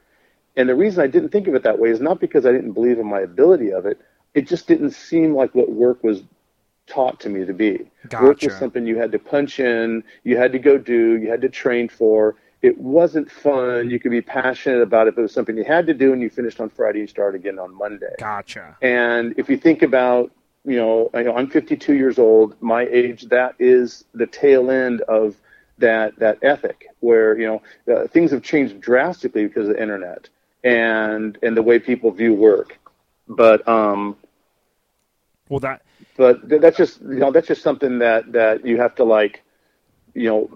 And 0.56 0.70
the 0.70 0.76
reason 0.76 1.04
I 1.04 1.08
didn't 1.08 1.30
think 1.30 1.48
of 1.48 1.56
it 1.56 1.64
that 1.64 1.80
way 1.80 1.90
is 1.90 2.00
not 2.00 2.20
because 2.20 2.46
I 2.46 2.52
didn't 2.52 2.74
believe 2.74 3.00
in 3.00 3.08
my 3.08 3.22
ability 3.22 3.74
of 3.74 3.88
it. 3.88 4.00
It 4.36 4.48
just 4.48 4.68
didn't 4.68 4.92
seem 4.92 5.34
like 5.34 5.56
what 5.56 5.72
work 5.72 6.04
was 6.04 6.22
taught 6.86 7.20
to 7.22 7.30
me 7.30 7.44
to 7.44 7.54
be. 7.54 7.90
Work 8.22 8.44
was 8.44 8.56
something 8.56 8.86
you 8.86 9.00
had 9.00 9.12
to 9.14 9.20
punch 9.20 9.60
in, 9.60 10.04
you 10.24 10.38
had 10.38 10.52
to 10.52 10.60
go 10.60 10.78
do, 10.78 11.18
you 11.18 11.28
had 11.28 11.42
to 11.42 11.50
train 11.50 11.90
for. 11.90 12.36
It 12.62 12.78
wasn't 12.78 13.32
fun. 13.32 13.90
You 13.90 14.00
could 14.00 14.12
be 14.12 14.22
passionate 14.22 14.84
about 14.84 15.08
it, 15.08 15.16
but 15.16 15.22
it 15.22 15.24
was 15.24 15.34
something 15.34 15.58
you 15.58 15.64
had 15.64 15.88
to 15.88 15.96
do, 15.96 16.14
and 16.14 16.22
you 16.22 16.30
finished 16.30 16.62
on 16.62 16.70
Friday, 16.70 17.00
you 17.00 17.08
started 17.08 17.42
again 17.42 17.58
on 17.58 17.74
Monday. 17.74 18.14
Gotcha. 18.20 18.78
And 18.84 19.34
if 19.38 19.50
you 19.50 19.58
think 19.58 19.82
about, 19.82 20.32
you 20.66 20.78
know, 20.78 21.10
I 21.16 21.24
know 21.24 21.36
I'm 21.36 21.50
52 21.50 21.96
years 21.96 22.20
old. 22.20 22.56
My 22.62 22.86
age, 22.92 23.24
that 23.30 23.56
is 23.58 24.06
the 24.14 24.28
tail 24.28 24.70
end 24.70 25.02
of 25.02 25.36
that 25.78 26.18
that 26.20 26.38
ethic, 26.42 26.88
where 27.00 27.38
you 27.38 27.46
know 27.48 27.94
uh, 27.94 28.08
things 28.08 28.32
have 28.32 28.44
changed 28.44 28.80
drastically 28.82 29.46
because 29.48 29.68
of 29.70 29.76
the 29.76 29.82
internet 29.82 30.30
and 30.64 31.38
and 31.42 31.56
the 31.58 31.62
way 31.64 31.80
people 31.80 32.12
view 32.12 32.34
work. 32.34 32.78
But 33.28 33.68
um, 33.68 34.18
Well, 35.50 35.60
that 35.60 35.82
but 36.18 36.48
th- 36.50 36.62
that's 36.62 36.78
just 36.78 37.02
you 37.02 37.20
know 37.20 37.32
that's 37.32 37.48
just 37.48 37.62
something 37.62 38.00
that 38.00 38.32
that 38.34 38.66
you 38.66 38.78
have 38.78 38.96
to 38.96 39.04
like, 39.04 39.44
you 40.14 40.30
know. 40.30 40.50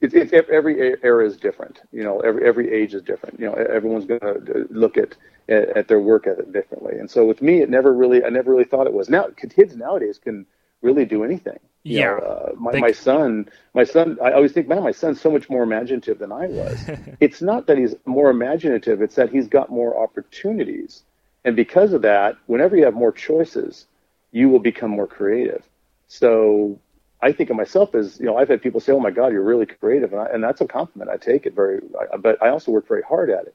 It's, 0.00 0.14
it's 0.14 0.32
every 0.32 0.96
era 1.02 1.26
is 1.26 1.36
different, 1.36 1.80
you 1.92 2.02
know. 2.02 2.20
Every 2.20 2.44
every 2.46 2.72
age 2.72 2.94
is 2.94 3.02
different, 3.02 3.38
you 3.40 3.46
know. 3.46 3.54
Everyone's 3.54 4.04
going 4.06 4.20
to 4.20 4.66
look 4.70 4.96
at, 4.96 5.16
at 5.48 5.76
at 5.76 5.88
their 5.88 6.00
work 6.00 6.26
ethic 6.26 6.52
differently, 6.52 6.98
and 6.98 7.10
so 7.10 7.24
with 7.24 7.40
me, 7.42 7.62
it 7.62 7.70
never 7.70 7.92
really, 7.92 8.24
I 8.24 8.28
never 8.28 8.50
really 8.52 8.64
thought 8.64 8.86
it 8.86 8.92
was. 8.92 9.08
Now, 9.08 9.28
kids 9.36 9.76
nowadays 9.76 10.18
can 10.18 10.46
really 10.82 11.04
do 11.04 11.24
anything. 11.24 11.58
You 11.84 11.98
Yeah. 11.98 12.16
know, 12.16 12.18
uh, 12.18 12.52
my 12.56 12.72
They- 12.72 12.80
my 12.80 12.92
son, 12.92 13.48
my 13.74 13.84
son, 13.84 14.18
I 14.22 14.32
always 14.32 14.52
think, 14.52 14.68
man, 14.68 14.82
my 14.82 14.92
son's 14.92 15.20
so 15.20 15.30
much 15.30 15.48
more 15.50 15.62
imaginative 15.62 16.18
than 16.18 16.32
I 16.32 16.46
was. 16.48 16.88
it's 17.20 17.42
not 17.42 17.66
that 17.66 17.78
he's 17.78 17.94
more 18.04 18.30
imaginative; 18.30 19.02
it's 19.02 19.16
that 19.16 19.30
he's 19.30 19.48
got 19.48 19.70
more 19.70 19.96
opportunities, 19.98 21.04
and 21.44 21.56
because 21.56 21.92
of 21.92 22.02
that, 22.02 22.36
whenever 22.46 22.76
you 22.76 22.84
have 22.84 22.94
more 22.94 23.12
choices, 23.12 23.86
you 24.32 24.48
will 24.48 24.60
become 24.60 24.90
more 24.90 25.06
creative. 25.06 25.62
So 26.08 26.78
I 27.20 27.32
think 27.32 27.50
of 27.50 27.56
myself 27.56 27.94
as, 27.94 28.18
you 28.20 28.26
know, 28.26 28.36
I've 28.36 28.48
had 28.48 28.62
people 28.62 28.80
say, 28.80 28.92
"Oh 28.92 29.00
my 29.00 29.10
God, 29.10 29.32
you're 29.32 29.42
really 29.42 29.66
creative," 29.66 30.12
and, 30.12 30.20
I, 30.22 30.26
and 30.26 30.42
that's 30.42 30.60
a 30.60 30.66
compliment. 30.66 31.10
I 31.10 31.16
take 31.16 31.46
it 31.46 31.54
very, 31.54 31.80
I, 32.00 32.16
but 32.16 32.42
I 32.42 32.48
also 32.50 32.72
work 32.72 32.86
very 32.88 33.02
hard 33.02 33.30
at 33.30 33.46
it. 33.46 33.54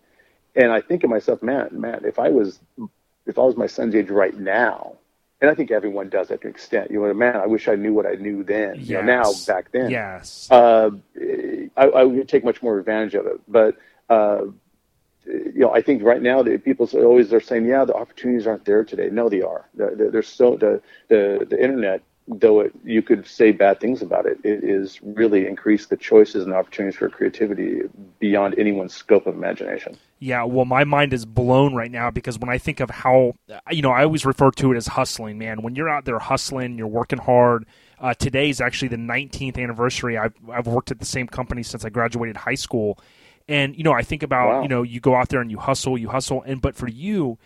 And 0.55 0.71
I 0.71 0.81
think 0.81 1.03
of 1.03 1.09
myself, 1.09 1.43
man, 1.43 1.69
man, 1.71 2.03
if 2.05 2.17
I 2.19 2.29
was, 2.29 2.59
if 3.25 3.37
I 3.37 3.41
was 3.41 3.55
my 3.55 3.67
son's 3.67 3.95
age 3.95 4.09
right 4.09 4.35
now, 4.37 4.95
and 5.39 5.51
I 5.51 5.53
think 5.53 5.71
everyone 5.71 6.09
does 6.09 6.29
that 6.29 6.41
to 6.41 6.47
an 6.47 6.53
extent. 6.53 6.89
You 6.89 7.01
know, 7.01 7.13
man, 7.13 7.35
I 7.35 7.45
wish 7.45 7.67
I 7.67 7.75
knew 7.75 7.93
what 7.93 8.07
I 8.07 8.15
knew 8.15 8.43
then. 8.43 8.75
You 8.79 8.95
know, 8.95 9.01
now 9.01 9.33
back 9.45 9.71
then, 9.71 9.91
yes. 9.91 10.47
uh, 10.49 10.89
I, 11.77 11.83
I 11.85 12.03
would 12.03 12.27
take 12.27 12.43
much 12.43 12.63
more 12.63 12.79
advantage 12.79 13.13
of 13.13 13.27
it. 13.27 13.39
But 13.47 13.77
uh, 14.09 14.45
you 15.25 15.53
know, 15.55 15.73
I 15.73 15.81
think 15.81 16.01
right 16.03 16.21
now 16.21 16.41
that 16.41 16.63
people 16.63 16.89
always 16.95 17.33
are 17.33 17.41
saying, 17.41 17.65
yeah, 17.65 17.85
the 17.85 17.93
opportunities 17.93 18.47
aren't 18.47 18.65
there 18.65 18.83
today. 18.83 19.09
No, 19.11 19.29
they 19.29 19.41
are. 19.41 19.67
They're 19.75 20.23
so 20.23 20.55
the 20.55 20.81
the 21.09 21.45
the 21.47 21.61
internet, 21.61 22.01
though 22.27 22.59
it, 22.59 22.73
you 22.83 23.01
could 23.01 23.25
say 23.25 23.51
bad 23.51 23.79
things 23.79 24.01
about 24.01 24.25
it, 24.25 24.37
it 24.43 24.63
is 24.63 24.99
really 25.01 25.47
increased 25.47 25.89
the 25.89 25.97
choices 25.97 26.43
and 26.43 26.53
opportunities 26.53 26.97
for 26.97 27.09
creativity 27.09 27.81
beyond 28.19 28.57
anyone's 28.59 28.93
scope 28.93 29.27
of 29.27 29.35
imagination. 29.35 29.97
Yeah, 30.19 30.43
well, 30.43 30.65
my 30.65 30.83
mind 30.83 31.13
is 31.13 31.25
blown 31.25 31.73
right 31.73 31.91
now 31.91 32.11
because 32.11 32.37
when 32.37 32.49
I 32.49 32.57
think 32.57 32.79
of 32.79 32.89
how, 32.89 33.35
you 33.71 33.81
know, 33.81 33.91
I 33.91 34.03
always 34.03 34.25
refer 34.25 34.51
to 34.51 34.73
it 34.73 34.75
as 34.77 34.87
hustling, 34.87 35.37
man. 35.37 35.61
When 35.61 35.75
you're 35.75 35.89
out 35.89 36.05
there 36.05 36.19
hustling, 36.19 36.77
you're 36.77 36.87
working 36.87 37.19
hard. 37.19 37.65
Uh, 37.99 38.13
today 38.13 38.49
is 38.49 38.59
actually 38.59 38.89
the 38.89 38.97
19th 38.97 39.57
anniversary. 39.57 40.17
I've, 40.17 40.33
I've 40.51 40.67
worked 40.67 40.91
at 40.91 40.99
the 40.99 41.05
same 41.05 41.27
company 41.27 41.63
since 41.63 41.85
I 41.85 41.89
graduated 41.89 42.35
high 42.37 42.55
school. 42.55 42.99
And, 43.47 43.75
you 43.77 43.83
know, 43.83 43.93
I 43.93 44.01
think 44.01 44.23
about, 44.23 44.49
Wow. 44.49 44.61
you 44.63 44.67
know, 44.67 44.83
you 44.83 44.99
go 44.99 45.15
out 45.15 45.29
there 45.29 45.39
and 45.39 45.49
you 45.49 45.59
hustle, 45.59 45.97
you 45.97 46.09
hustle. 46.09 46.43
And, 46.45 46.61
but 46.61 46.75
for 46.75 46.89
you, 46.89 47.37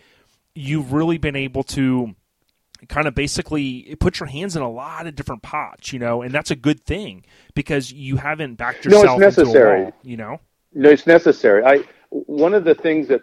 you've 0.54 0.92
really 0.92 1.18
been 1.18 1.36
able 1.36 1.62
to 1.62 2.14
kind 2.88 3.06
of 3.06 3.14
basically 3.14 3.96
put 4.00 4.20
your 4.20 4.28
hands 4.28 4.56
in 4.56 4.62
a 4.62 4.70
lot 4.70 5.06
of 5.06 5.14
different 5.14 5.42
pots, 5.42 5.92
you 5.92 5.98
know, 5.98 6.22
and 6.22 6.32
that's 6.32 6.50
a 6.50 6.56
good 6.56 6.84
thing 6.84 7.24
because 7.54 7.92
you 7.92 8.16
haven't 8.16 8.56
backed 8.56 8.84
yourself. 8.84 9.04
No, 9.04 9.12
it's 9.14 9.36
yourself 9.36 9.38
into 9.38 9.40
a 9.40 9.44
necessary. 9.44 9.82
wall, 9.84 9.92
you 10.02 10.16
know? 10.16 10.40
No, 10.74 10.90
it's 10.90 11.06
necessary. 11.06 11.64
I 11.64 11.84
one 12.10 12.54
of 12.54 12.64
the 12.64 12.74
things 12.74 13.08
that 13.08 13.22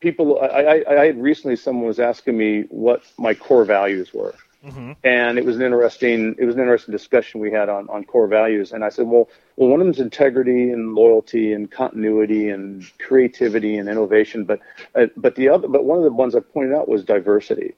people 0.00 0.40
I, 0.40 0.46
I, 0.46 1.00
I 1.02 1.06
had 1.06 1.20
recently 1.20 1.56
someone 1.56 1.86
was 1.86 2.00
asking 2.00 2.36
me 2.36 2.62
what 2.70 3.02
my 3.18 3.34
core 3.34 3.64
values 3.64 4.12
were, 4.14 4.34
Mm-hmm. 4.64 4.92
and 5.04 5.38
it 5.38 5.44
was 5.46 5.56
an 5.56 5.62
interesting 5.62 6.34
it 6.38 6.44
was 6.44 6.54
an 6.54 6.60
interesting 6.60 6.92
discussion 6.92 7.40
we 7.40 7.50
had 7.50 7.70
on 7.70 7.88
on 7.88 8.04
core 8.04 8.26
values. 8.26 8.72
And 8.72 8.84
I 8.84 8.90
said, 8.90 9.06
well, 9.06 9.30
well, 9.56 9.70
one 9.70 9.80
of 9.80 9.86
them 9.86 9.94
is 9.94 10.00
integrity 10.00 10.70
and 10.70 10.94
loyalty 10.94 11.54
and 11.54 11.70
continuity 11.70 12.50
and 12.50 12.84
creativity 12.98 13.78
and 13.78 13.88
innovation, 13.88 14.44
but 14.44 14.60
uh, 14.94 15.06
but 15.16 15.34
the 15.36 15.48
other 15.48 15.66
but 15.66 15.86
one 15.86 15.96
of 15.96 16.04
the 16.04 16.12
ones 16.12 16.34
I 16.34 16.40
pointed 16.40 16.74
out 16.74 16.88
was 16.88 17.04
diversity. 17.04 17.74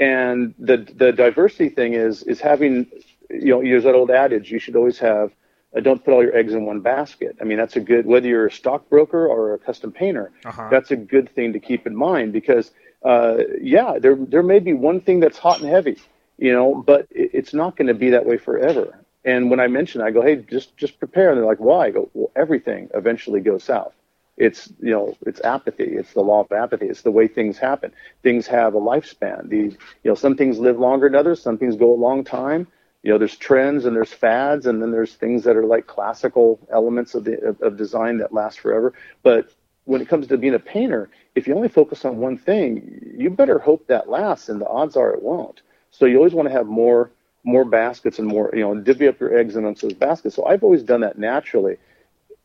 And 0.00 0.54
the 0.58 0.78
the 0.96 1.12
diversity 1.12 1.68
thing 1.68 1.92
is 1.92 2.22
is 2.22 2.40
having 2.40 2.86
you 3.28 3.50
know 3.50 3.62
there's 3.62 3.84
that 3.84 3.94
old 3.94 4.10
adage 4.10 4.50
you 4.50 4.58
should 4.58 4.74
always 4.74 4.98
have 4.98 5.30
uh, 5.76 5.80
don't 5.80 6.02
put 6.04 6.12
all 6.14 6.22
your 6.22 6.34
eggs 6.34 6.54
in 6.54 6.64
one 6.64 6.80
basket. 6.80 7.36
I 7.40 7.44
mean 7.44 7.58
that's 7.58 7.76
a 7.76 7.80
good 7.80 8.06
whether 8.06 8.26
you're 8.26 8.46
a 8.46 8.52
stockbroker 8.52 9.26
or 9.26 9.54
a 9.54 9.58
custom 9.58 9.92
painter. 9.92 10.32
Uh-huh. 10.44 10.68
That's 10.70 10.90
a 10.90 10.96
good 10.96 11.28
thing 11.34 11.52
to 11.52 11.60
keep 11.60 11.86
in 11.86 11.94
mind 11.94 12.32
because 12.32 12.70
uh, 13.04 13.38
yeah 13.60 13.98
there 13.98 14.16
there 14.16 14.42
may 14.42 14.58
be 14.58 14.72
one 14.72 15.00
thing 15.02 15.20
that's 15.20 15.38
hot 15.38 15.60
and 15.60 15.68
heavy, 15.68 15.98
you 16.38 16.52
know, 16.52 16.74
but 16.74 17.06
it, 17.10 17.30
it's 17.34 17.52
not 17.52 17.76
going 17.76 17.88
to 17.88 17.94
be 17.94 18.10
that 18.10 18.24
way 18.24 18.38
forever. 18.38 18.98
And 19.24 19.50
when 19.50 19.60
I 19.60 19.66
mention, 19.66 20.00
it, 20.00 20.04
I 20.04 20.10
go, 20.12 20.22
hey, 20.22 20.36
just 20.36 20.76
just 20.78 20.98
prepare. 20.98 21.28
And 21.30 21.38
they're 21.38 21.46
like, 21.46 21.60
why? 21.60 21.86
I 21.86 21.90
go, 21.90 22.08
well, 22.14 22.30
everything 22.34 22.88
eventually 22.94 23.40
goes 23.40 23.64
south. 23.64 23.92
It's 24.40 24.72
you 24.80 24.90
know 24.90 25.16
it's 25.26 25.42
apathy. 25.42 25.84
It's 25.84 26.14
the 26.14 26.22
law 26.22 26.40
of 26.40 26.50
apathy. 26.50 26.86
It's 26.86 27.02
the 27.02 27.10
way 27.10 27.28
things 27.28 27.58
happen. 27.58 27.92
Things 28.22 28.46
have 28.46 28.74
a 28.74 28.80
lifespan. 28.80 29.50
The 29.50 29.58
you 29.58 29.78
know 30.04 30.14
some 30.14 30.34
things 30.34 30.58
live 30.58 30.78
longer 30.78 31.08
than 31.10 31.14
others. 31.14 31.42
Some 31.42 31.58
things 31.58 31.76
go 31.76 31.92
a 31.92 32.02
long 32.08 32.24
time. 32.24 32.66
You 33.02 33.12
know 33.12 33.18
there's 33.18 33.36
trends 33.36 33.84
and 33.84 33.94
there's 33.94 34.14
fads 34.14 34.64
and 34.64 34.80
then 34.80 34.92
there's 34.92 35.14
things 35.14 35.44
that 35.44 35.56
are 35.56 35.66
like 35.66 35.86
classical 35.86 36.58
elements 36.72 37.14
of 37.14 37.24
the 37.24 37.38
of, 37.48 37.60
of 37.60 37.76
design 37.76 38.16
that 38.18 38.32
last 38.32 38.60
forever. 38.60 38.94
But 39.22 39.52
when 39.84 40.00
it 40.00 40.08
comes 40.08 40.26
to 40.28 40.38
being 40.38 40.54
a 40.54 40.58
painter, 40.58 41.10
if 41.34 41.46
you 41.46 41.54
only 41.54 41.68
focus 41.68 42.06
on 42.06 42.16
one 42.16 42.38
thing, 42.38 43.14
you 43.18 43.28
better 43.28 43.58
hope 43.58 43.86
that 43.88 44.08
lasts, 44.08 44.48
and 44.48 44.58
the 44.58 44.68
odds 44.68 44.96
are 44.96 45.12
it 45.12 45.22
won't. 45.22 45.60
So 45.90 46.06
you 46.06 46.16
always 46.16 46.34
want 46.34 46.48
to 46.48 46.54
have 46.54 46.66
more 46.66 47.10
more 47.44 47.66
baskets 47.66 48.18
and 48.18 48.26
more 48.26 48.50
you 48.54 48.62
know 48.62 48.74
divvy 48.74 49.06
up 49.06 49.20
your 49.20 49.36
eggs 49.36 49.56
amongst 49.56 49.82
those 49.82 49.92
baskets. 49.92 50.34
So 50.34 50.46
I've 50.46 50.64
always 50.64 50.82
done 50.82 51.02
that 51.02 51.18
naturally 51.18 51.76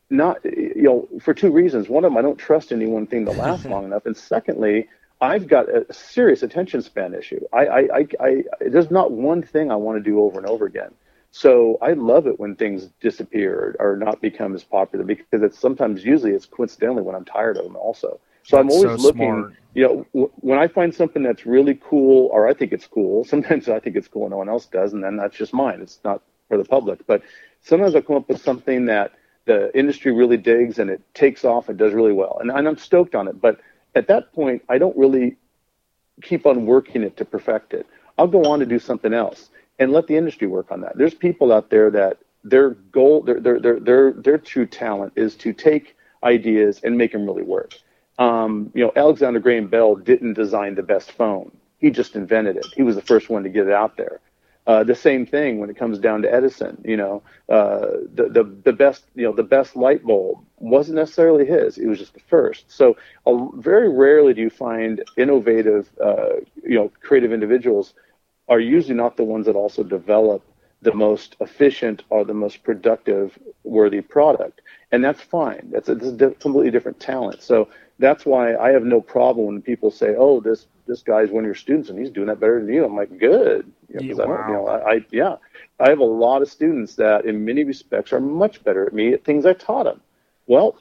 not 0.10 0.44
you 0.46 0.84
know 0.84 1.08
for 1.22 1.34
two 1.34 1.52
reasons 1.52 1.90
one 1.90 2.06
of 2.06 2.12
them 2.12 2.18
i 2.18 2.22
don't 2.22 2.38
trust 2.38 2.72
any 2.72 2.88
one 2.88 3.08
thing 3.08 3.26
to 3.26 3.32
last 3.34 3.70
long 3.70 3.86
enough 3.86 4.06
and 4.06 4.18
secondly 4.18 4.88
i've 5.22 5.48
got 5.48 5.70
a 5.70 5.86
serious 5.94 6.44
attention 6.44 6.82
span 6.82 7.14
issue 7.14 7.40
I, 7.54 7.68
I 7.68 7.80
i 7.80 8.08
i 8.22 8.44
there's 8.70 8.92
not 8.92 9.12
one 9.12 9.44
thing 9.44 9.72
i 9.72 9.76
want 9.76 9.98
to 10.04 10.10
do 10.12 10.22
over 10.22 10.38
and 10.40 10.48
over 10.48 10.66
again 10.66 10.92
So 11.32 11.78
I 11.82 11.94
love 11.94 12.28
it 12.28 12.40
when 12.40 12.56
things 12.56 12.88
disappear 13.02 13.76
or 13.80 13.98
not 13.98 14.22
become 14.22 14.56
as 14.56 14.64
popular 14.64 15.06
because 15.06 15.42
it's 15.44 15.60
sometimes 15.60 16.06
usually 16.06 16.32
it's 16.32 16.46
coincidentally 16.46 17.04
when 17.04 17.16
I'm 17.16 17.26
tired 17.26 17.58
of 17.58 17.66
them 17.66 17.76
also. 17.76 18.20
So 18.44 18.58
I'm 18.60 18.70
always 18.72 18.96
so 18.96 18.98
looking. 18.98 19.46
smart. 19.46 19.56
You 19.76 19.84
know, 19.84 20.08
w- 20.14 20.32
when 20.38 20.60
I 20.60 20.68
find 20.68 20.96
something 20.96 21.24
that's 21.24 21.46
really 21.46 21.80
cool, 21.84 22.30
or 22.34 22.48
I 22.48 22.54
think 22.54 22.74
it's 22.74 22.88
cool. 22.88 23.24
Sometimes 23.34 23.70
I 23.70 23.80
think 23.80 23.96
it's 23.98 24.08
cool 24.08 24.24
and 24.24 24.32
no 24.32 24.38
one 24.38 24.50
else 24.50 24.66
does, 24.68 24.94
and 24.94 25.04
then 25.04 25.18
that's 25.18 25.38
just 25.38 25.54
mine. 25.54 25.82
It's 25.82 26.00
not 26.04 26.22
for 26.50 26.58
the 26.58 26.66
public. 26.66 27.06
But 27.08 27.24
sometimes 27.62 27.96
I 27.96 28.02
come 28.02 28.18
up 28.18 28.30
with 28.30 28.42
something 28.42 28.86
that 28.88 29.14
the 29.46 29.76
industry 29.78 30.12
really 30.12 30.38
digs 30.38 30.80
and 30.80 30.90
it 30.90 31.02
takes 31.14 31.46
off 31.46 31.70
and 31.70 31.78
does 31.78 31.94
really 31.94 32.14
well, 32.14 32.38
and, 32.42 32.52
and 32.52 32.68
I'm 32.68 32.78
stoked 32.78 33.16
on 33.16 33.28
it. 33.28 33.40
But 33.40 33.60
at 33.96 34.08
that 34.08 34.34
point, 34.34 34.64
I 34.70 34.78
don't 34.78 34.98
really 34.98 35.38
keep 36.22 36.46
on 36.46 36.66
working 36.66 37.04
it 37.04 37.18
to 37.18 37.26
perfect 37.26 37.74
it. 37.74 37.86
I'll 38.18 38.28
go 38.28 38.46
on 38.46 38.60
to 38.60 38.66
do 38.66 38.80
something 38.80 39.14
else 39.14 39.50
and 39.80 39.92
let 39.92 40.08
the 40.08 40.16
industry 40.16 40.48
work 40.48 40.72
on 40.72 40.82
that. 40.82 40.98
There's 40.98 41.14
people 41.14 41.52
out 41.52 41.70
there 41.70 41.92
that 41.92 42.18
their 42.44 42.72
goal, 42.72 43.22
their 43.22 43.40
their 43.40 43.60
their 43.60 43.80
their, 43.80 44.12
their 44.14 44.38
true 44.38 44.66
talent 44.66 45.14
is 45.16 45.36
to 45.36 45.54
take 45.54 45.96
ideas 46.24 46.80
and 46.84 46.98
make 46.98 47.12
them 47.12 47.26
really 47.26 47.44
work. 47.44 47.74
Um, 48.18 48.72
you 48.74 48.84
know, 48.84 48.94
Alexander 48.96 49.40
Graham 49.40 49.68
Bell 49.68 49.96
didn't 49.96 50.34
design 50.34 50.76
the 50.76 50.84
best 50.84 51.12
phone. 51.12 51.52
He 51.80 51.90
just 51.90 52.16
invented 52.16 52.56
it. 52.56 52.66
He 52.76 52.84
was 52.84 52.96
the 52.96 53.02
first 53.02 53.30
one 53.30 53.44
to 53.44 53.50
get 53.50 53.68
it 53.68 53.74
out 53.74 53.98
there. 53.98 54.22
Uh, 54.68 54.84
the 54.84 54.96
same 54.96 55.26
thing 55.26 55.60
when 55.60 55.70
it 55.70 55.76
comes 55.78 56.00
down 56.00 56.22
to 56.22 56.34
Edison. 56.34 56.82
You 56.86 56.98
know, 56.98 57.24
uh, 57.50 57.88
the, 58.14 58.30
the 58.30 58.44
the 58.66 58.74
best 58.74 59.06
you 59.16 59.24
know 59.24 59.34
the 59.34 59.44
best 59.44 59.76
light 59.76 60.04
bulb 60.04 60.40
wasn't 60.60 60.98
necessarily 60.98 61.46
his. 61.46 61.78
It 61.78 61.88
was 61.88 62.00
just 62.00 62.14
the 62.14 62.20
first. 62.20 62.72
So 62.72 62.96
uh, 63.26 63.34
very 63.56 63.90
rarely 63.90 64.34
do 64.34 64.42
you 64.42 64.50
find 64.50 65.04
innovative, 65.18 65.90
uh, 66.04 66.36
you 66.64 66.76
know, 66.78 66.92
creative 67.02 67.32
individuals 67.32 67.94
are 68.48 68.60
usually 68.60 68.96
not 68.96 69.18
the 69.18 69.24
ones 69.24 69.46
that 69.46 69.56
also 69.56 69.84
develop 69.84 70.42
the 70.82 70.94
most 70.94 71.36
efficient 71.40 72.04
or 72.10 72.24
the 72.26 72.34
most 72.34 72.64
productive 72.64 73.38
worthy 73.64 74.02
product 74.02 74.62
and 74.92 75.04
that's 75.04 75.22
fine 75.22 75.68
that's 75.72 75.90
a, 75.90 75.96
this 75.96 76.10
is 76.10 76.22
a 76.22 76.30
completely 76.32 76.70
different 76.72 77.00
talent 77.00 77.42
so 77.42 77.68
that's 78.00 78.26
why 78.26 78.56
i 78.58 78.70
have 78.72 78.84
no 78.84 79.00
problem 79.02 79.46
when 79.48 79.62
people 79.62 79.90
say 79.92 80.16
oh 80.18 80.40
this 80.40 80.68
this 80.88 81.02
guy's 81.02 81.30
one 81.32 81.44
of 81.44 81.48
your 81.48 81.56
students 81.56 81.90
and 81.90 81.98
he's 81.98 82.12
doing 82.12 82.28
that 82.28 82.40
better 82.40 82.60
than 82.64 82.72
you. 82.72 82.86
I'm 82.86 82.96
like 82.96 83.18
good. 83.18 83.72
You 83.90 83.96
know, 83.96 84.16
'cause 84.16 84.20
I 84.20 84.48
you 84.48 84.54
know, 84.54 84.68
I, 84.68 84.94
I 84.94 85.06
yeah. 85.12 85.36
I 85.80 85.90
have 85.90 85.98
a 85.98 86.04
lot 86.06 86.44
of 86.44 86.50
students 86.50 86.94
that 86.96 87.26
in 87.26 87.44
many 87.44 87.64
respects 87.64 88.14
are 88.14 88.20
much 88.20 88.64
better 88.64 88.86
at 88.86 88.94
me 88.94 89.12
at 89.14 89.24
things 89.24 89.48
i 89.48 89.54
taught 89.54 89.86
them 89.86 90.00
well 90.46 90.78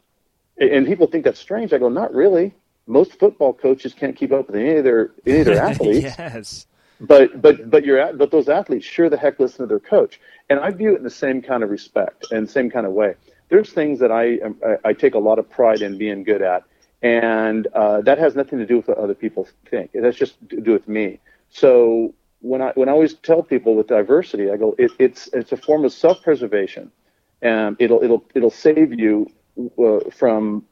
and 0.58 0.86
people 0.86 1.06
think 1.06 1.24
that's 1.24 1.40
strange. 1.40 1.72
I 1.72 1.78
go 1.78 1.88
not 1.88 2.14
really. 2.14 2.54
Most 2.86 3.18
football 3.18 3.52
coaches 3.52 3.92
can't 3.94 4.14
keep 4.14 4.30
up 4.32 4.46
with 4.46 4.56
any 4.56 4.76
of 4.76 4.84
their 4.84 5.10
any 5.26 5.40
of 5.40 5.46
their 5.46 5.62
athletes. 5.70 6.14
Yes. 6.18 6.66
but 7.00 7.40
but 7.42 7.70
but 7.70 7.84
you're 7.84 7.98
at, 7.98 8.18
but 8.18 8.30
those 8.30 8.48
athletes 8.48 8.84
sure 8.86 9.08
the 9.10 9.16
heck 9.16 9.40
listen 9.40 9.58
to 9.60 9.66
their 9.66 9.80
coach, 9.80 10.20
and 10.48 10.60
I 10.60 10.70
view 10.70 10.92
it 10.94 10.98
in 10.98 11.02
the 11.02 11.10
same 11.10 11.42
kind 11.42 11.62
of 11.64 11.70
respect 11.70 12.30
and 12.30 12.48
same 12.48 12.70
kind 12.70 12.86
of 12.86 12.92
way. 12.92 13.14
There's 13.48 13.72
things 13.72 13.98
that 14.00 14.12
I 14.12 14.38
I, 14.64 14.90
I 14.90 14.92
take 14.92 15.14
a 15.14 15.18
lot 15.18 15.38
of 15.38 15.48
pride 15.50 15.82
in 15.82 15.98
being 15.98 16.22
good 16.22 16.42
at, 16.42 16.62
and 17.04 17.68
uh, 17.74 18.00
that 18.02 18.18
has 18.18 18.34
nothing 18.34 18.58
to 18.60 18.66
do 18.66 18.78
with 18.78 18.88
what 18.88 18.98
other 18.98 19.14
people 19.14 19.46
think. 19.70 19.92
That's 19.94 20.16
just 20.16 20.36
to 20.50 20.60
do 20.60 20.72
with 20.72 20.88
me. 20.88 21.20
So 21.50 22.14
when 22.40 22.62
I 22.62 22.72
when 22.76 22.88
I 22.88 22.92
always 22.92 23.14
tell 23.14 23.42
people 23.42 23.76
with 23.76 23.88
diversity, 23.88 24.50
I 24.50 24.56
go 24.56 24.74
it, 24.78 24.90
it's 24.98 25.28
it's 25.34 25.52
a 25.52 25.58
form 25.58 25.84
of 25.84 25.92
self-preservation, 25.92 26.90
and 27.42 27.76
it'll 27.78 28.02
it'll 28.02 28.24
it'll 28.34 28.50
save 28.50 28.98
you 28.98 29.30
uh, 29.78 30.00
from 30.12 30.64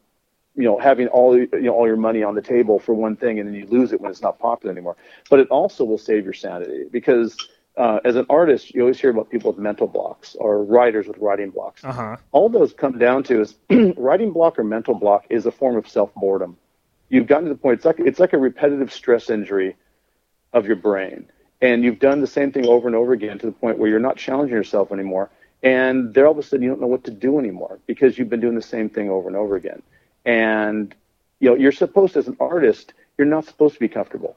you 0.56 0.64
know 0.64 0.78
having 0.78 1.08
all 1.08 1.38
you 1.38 1.48
know 1.52 1.74
all 1.74 1.86
your 1.86 1.96
money 1.98 2.22
on 2.22 2.34
the 2.34 2.42
table 2.42 2.78
for 2.78 2.94
one 2.94 3.16
thing 3.16 3.40
and 3.40 3.48
then 3.48 3.54
you 3.54 3.66
lose 3.66 3.92
it 3.92 4.00
when 4.00 4.10
it's 4.10 4.22
not 4.22 4.38
popular 4.38 4.72
anymore 4.72 4.96
but 5.30 5.40
it 5.40 5.48
also 5.48 5.84
will 5.84 5.98
save 5.98 6.24
your 6.24 6.34
sanity 6.34 6.84
because 6.90 7.36
uh, 7.76 8.00
as 8.04 8.16
an 8.16 8.26
artist 8.28 8.74
you 8.74 8.82
always 8.82 9.00
hear 9.00 9.10
about 9.10 9.30
people 9.30 9.50
with 9.50 9.58
mental 9.58 9.86
blocks 9.86 10.36
or 10.38 10.62
writers 10.64 11.06
with 11.06 11.18
writing 11.18 11.50
blocks. 11.50 11.82
Uh 11.84 11.92
huh. 11.92 12.16
all 12.32 12.48
those 12.48 12.72
come 12.72 12.98
down 12.98 13.22
to 13.24 13.40
is 13.40 13.54
writing 13.96 14.32
block 14.32 14.58
or 14.58 14.64
mental 14.64 14.94
block 14.94 15.24
is 15.30 15.46
a 15.46 15.52
form 15.52 15.76
of 15.76 15.88
self 15.88 16.12
boredom 16.14 16.56
you've 17.08 17.26
gotten 17.26 17.44
to 17.44 17.54
the 17.54 17.58
point 17.58 17.76
it's 17.76 17.84
like 17.84 18.00
it's 18.00 18.18
like 18.18 18.32
a 18.32 18.38
repetitive 18.38 18.92
stress 18.92 19.30
injury 19.30 19.76
of 20.52 20.66
your 20.66 20.76
brain. 20.76 21.26
And 21.60 21.84
you've 21.84 22.00
done 22.00 22.20
the 22.20 22.26
same 22.26 22.50
thing 22.50 22.66
over 22.66 22.88
and 22.88 22.96
over 22.96 23.12
again 23.12 23.38
to 23.38 23.46
the 23.46 23.52
point 23.52 23.78
where 23.78 23.88
you're 23.88 24.00
not 24.00 24.16
challenging 24.16 24.56
yourself 24.56 24.90
anymore. 24.90 25.30
And 25.62 26.12
there, 26.12 26.26
all 26.26 26.32
of 26.32 26.38
a 26.38 26.42
sudden 26.42 26.64
you 26.64 26.68
don't 26.70 26.80
know 26.80 26.88
what 26.88 27.04
to 27.04 27.12
do 27.12 27.38
anymore 27.38 27.78
because 27.86 28.18
you've 28.18 28.28
been 28.28 28.40
doing 28.40 28.56
the 28.56 28.62
same 28.62 28.88
thing 28.88 29.08
over 29.08 29.28
and 29.28 29.36
over 29.36 29.54
again. 29.54 29.82
And 30.24 30.92
you 31.38 31.50
know 31.50 31.56
you're 31.56 31.72
supposed 31.72 32.16
as 32.16 32.28
an 32.28 32.36
artist 32.40 32.94
you're 33.18 33.26
not 33.26 33.44
supposed 33.44 33.74
to 33.74 33.80
be 33.80 33.88
comfortable 33.88 34.36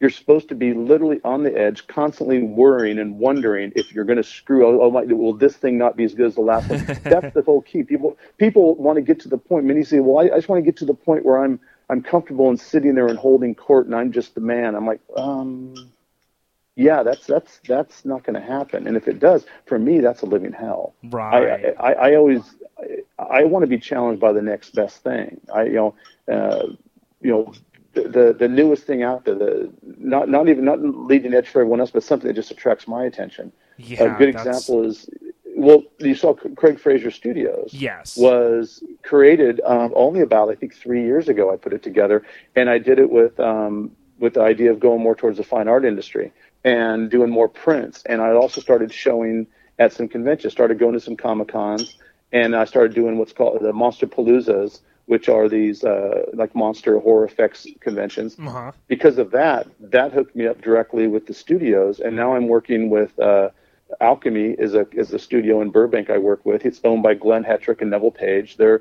you're 0.00 0.10
supposed 0.10 0.48
to 0.48 0.54
be 0.54 0.72
literally 0.72 1.20
on 1.24 1.42
the 1.42 1.56
edge 1.56 1.86
constantly 1.86 2.42
worrying 2.42 2.98
and 2.98 3.18
wondering 3.18 3.70
if 3.76 3.92
you're 3.92 4.06
going 4.06 4.16
to 4.16 4.24
screw 4.24 4.66
oh, 4.66 4.82
oh 4.82 4.90
my, 4.90 5.02
will 5.02 5.34
this 5.34 5.56
thing 5.56 5.76
not 5.76 5.94
be 5.96 6.04
as 6.04 6.14
good 6.14 6.26
as 6.26 6.34
the 6.34 6.40
last 6.40 6.70
one? 6.70 6.84
That's 7.04 7.34
the 7.34 7.42
whole 7.42 7.60
key. 7.60 7.82
People 7.82 8.18
people 8.38 8.74
want 8.76 8.96
to 8.96 9.02
get 9.02 9.20
to 9.20 9.28
the 9.28 9.38
point. 9.38 9.66
Many 9.66 9.84
say 9.84 10.00
well 10.00 10.18
I, 10.18 10.34
I 10.34 10.36
just 10.38 10.48
want 10.48 10.64
to 10.64 10.64
get 10.64 10.78
to 10.78 10.86
the 10.86 10.94
point 10.94 11.24
where 11.24 11.44
i'm 11.44 11.60
i'm 11.90 12.02
comfortable 12.02 12.48
and 12.48 12.58
sitting 12.58 12.94
there 12.94 13.06
and 13.06 13.18
holding 13.18 13.54
court 13.54 13.86
and 13.86 13.94
i'm 13.94 14.10
just 14.10 14.34
the 14.34 14.40
man. 14.40 14.74
I'm 14.74 14.86
like 14.86 15.00
um 15.16 15.74
yeah 16.76 17.02
that's 17.02 17.26
that's 17.26 17.60
that's 17.68 18.04
not 18.06 18.24
going 18.24 18.40
to 18.40 18.46
happen. 18.46 18.86
And 18.86 18.96
if 18.96 19.06
it 19.06 19.20
does 19.20 19.44
for 19.66 19.78
me 19.78 20.00
that's 20.00 20.22
a 20.22 20.26
living 20.26 20.52
hell. 20.52 20.94
Right. 21.04 21.74
I, 21.78 21.90
I, 21.90 21.92
I 21.92 22.16
always 22.16 22.42
I, 23.18 23.22
I 23.22 23.44
want 23.44 23.64
to 23.64 23.66
be 23.66 23.78
challenged 23.78 24.20
by 24.20 24.32
the 24.32 24.42
next 24.42 24.70
best 24.74 25.02
thing. 25.02 25.42
I 25.52 25.64
you 25.64 25.74
know 25.74 25.94
uh, 26.32 26.68
you 27.20 27.30
know 27.32 27.52
the, 28.02 28.08
the 28.08 28.32
the 28.38 28.48
newest 28.48 28.84
thing 28.84 29.02
out 29.02 29.24
there, 29.24 29.34
the 29.34 29.72
not 29.82 30.28
not 30.28 30.48
even 30.48 30.64
not 30.64 30.80
leading 30.80 31.34
edge 31.34 31.48
for 31.48 31.60
everyone 31.60 31.80
else, 31.80 31.90
but 31.90 32.02
something 32.02 32.28
that 32.28 32.34
just 32.34 32.50
attracts 32.50 32.86
my 32.88 33.04
attention. 33.04 33.52
yeah. 33.78 34.02
a 34.14 34.18
good 34.18 34.34
that's- 34.34 34.46
example 34.46 34.84
is 34.84 35.08
well, 35.56 35.82
you 35.98 36.14
saw 36.14 36.32
Craig 36.32 36.78
Fraser 36.78 37.10
Studios 37.10 37.70
Yes. 37.74 38.16
was 38.16 38.82
created 39.02 39.60
um, 39.66 39.92
only 39.94 40.20
about 40.20 40.48
I 40.48 40.54
think 40.54 40.74
three 40.74 41.02
years 41.02 41.28
ago. 41.28 41.52
I 41.52 41.56
put 41.56 41.72
it 41.72 41.82
together, 41.82 42.22
and 42.56 42.70
I 42.70 42.78
did 42.78 42.98
it 42.98 43.10
with 43.10 43.38
um, 43.40 43.90
with 44.18 44.34
the 44.34 44.42
idea 44.42 44.70
of 44.70 44.80
going 44.80 45.02
more 45.02 45.14
towards 45.14 45.36
the 45.38 45.44
fine 45.44 45.68
art 45.68 45.84
industry 45.84 46.32
and 46.64 47.10
doing 47.10 47.30
more 47.30 47.48
prints. 47.48 48.02
And 48.06 48.20
I 48.20 48.32
also 48.32 48.60
started 48.60 48.92
showing 48.92 49.46
at 49.78 49.92
some 49.94 50.08
conventions, 50.08 50.52
started 50.52 50.78
going 50.78 50.92
to 50.92 51.00
some 51.00 51.16
comic 51.16 51.48
cons, 51.48 51.96
and 52.32 52.54
I 52.54 52.64
started 52.66 52.94
doing 52.94 53.16
what's 53.18 53.32
called 53.32 53.60
the 53.62 53.72
Monster 53.72 54.06
Paloozas, 54.06 54.80
which 55.12 55.28
are 55.28 55.46
these 55.48 55.78
uh, 55.94 56.22
like 56.40 56.52
monster 56.54 56.92
horror 57.04 57.24
effects 57.32 57.66
conventions 57.86 58.36
Uh 58.38 58.50
huh. 58.56 58.72
because 58.94 59.16
of 59.18 59.28
that, 59.40 59.66
that 59.96 60.12
hooked 60.16 60.34
me 60.40 60.44
up 60.46 60.58
directly 60.68 61.06
with 61.14 61.24
the 61.26 61.34
studios, 61.34 61.94
and 62.04 62.12
now 62.22 62.28
I'm 62.36 62.46
working 62.56 62.82
with 62.96 63.12
uh, 63.18 63.48
Alchemy 64.00 64.48
is 64.66 64.72
a 64.74 64.84
is 65.02 65.12
a 65.12 65.18
studio 65.18 65.60
in 65.62 65.70
Burbank 65.70 66.10
I 66.10 66.18
work 66.30 66.42
with. 66.50 66.60
It's 66.64 66.80
owned 66.84 67.02
by 67.02 67.14
Glenn 67.24 67.44
Hetrick 67.44 67.80
and 67.82 67.90
Neville 67.90 68.12
Page. 68.26 68.56
They're 68.56 68.80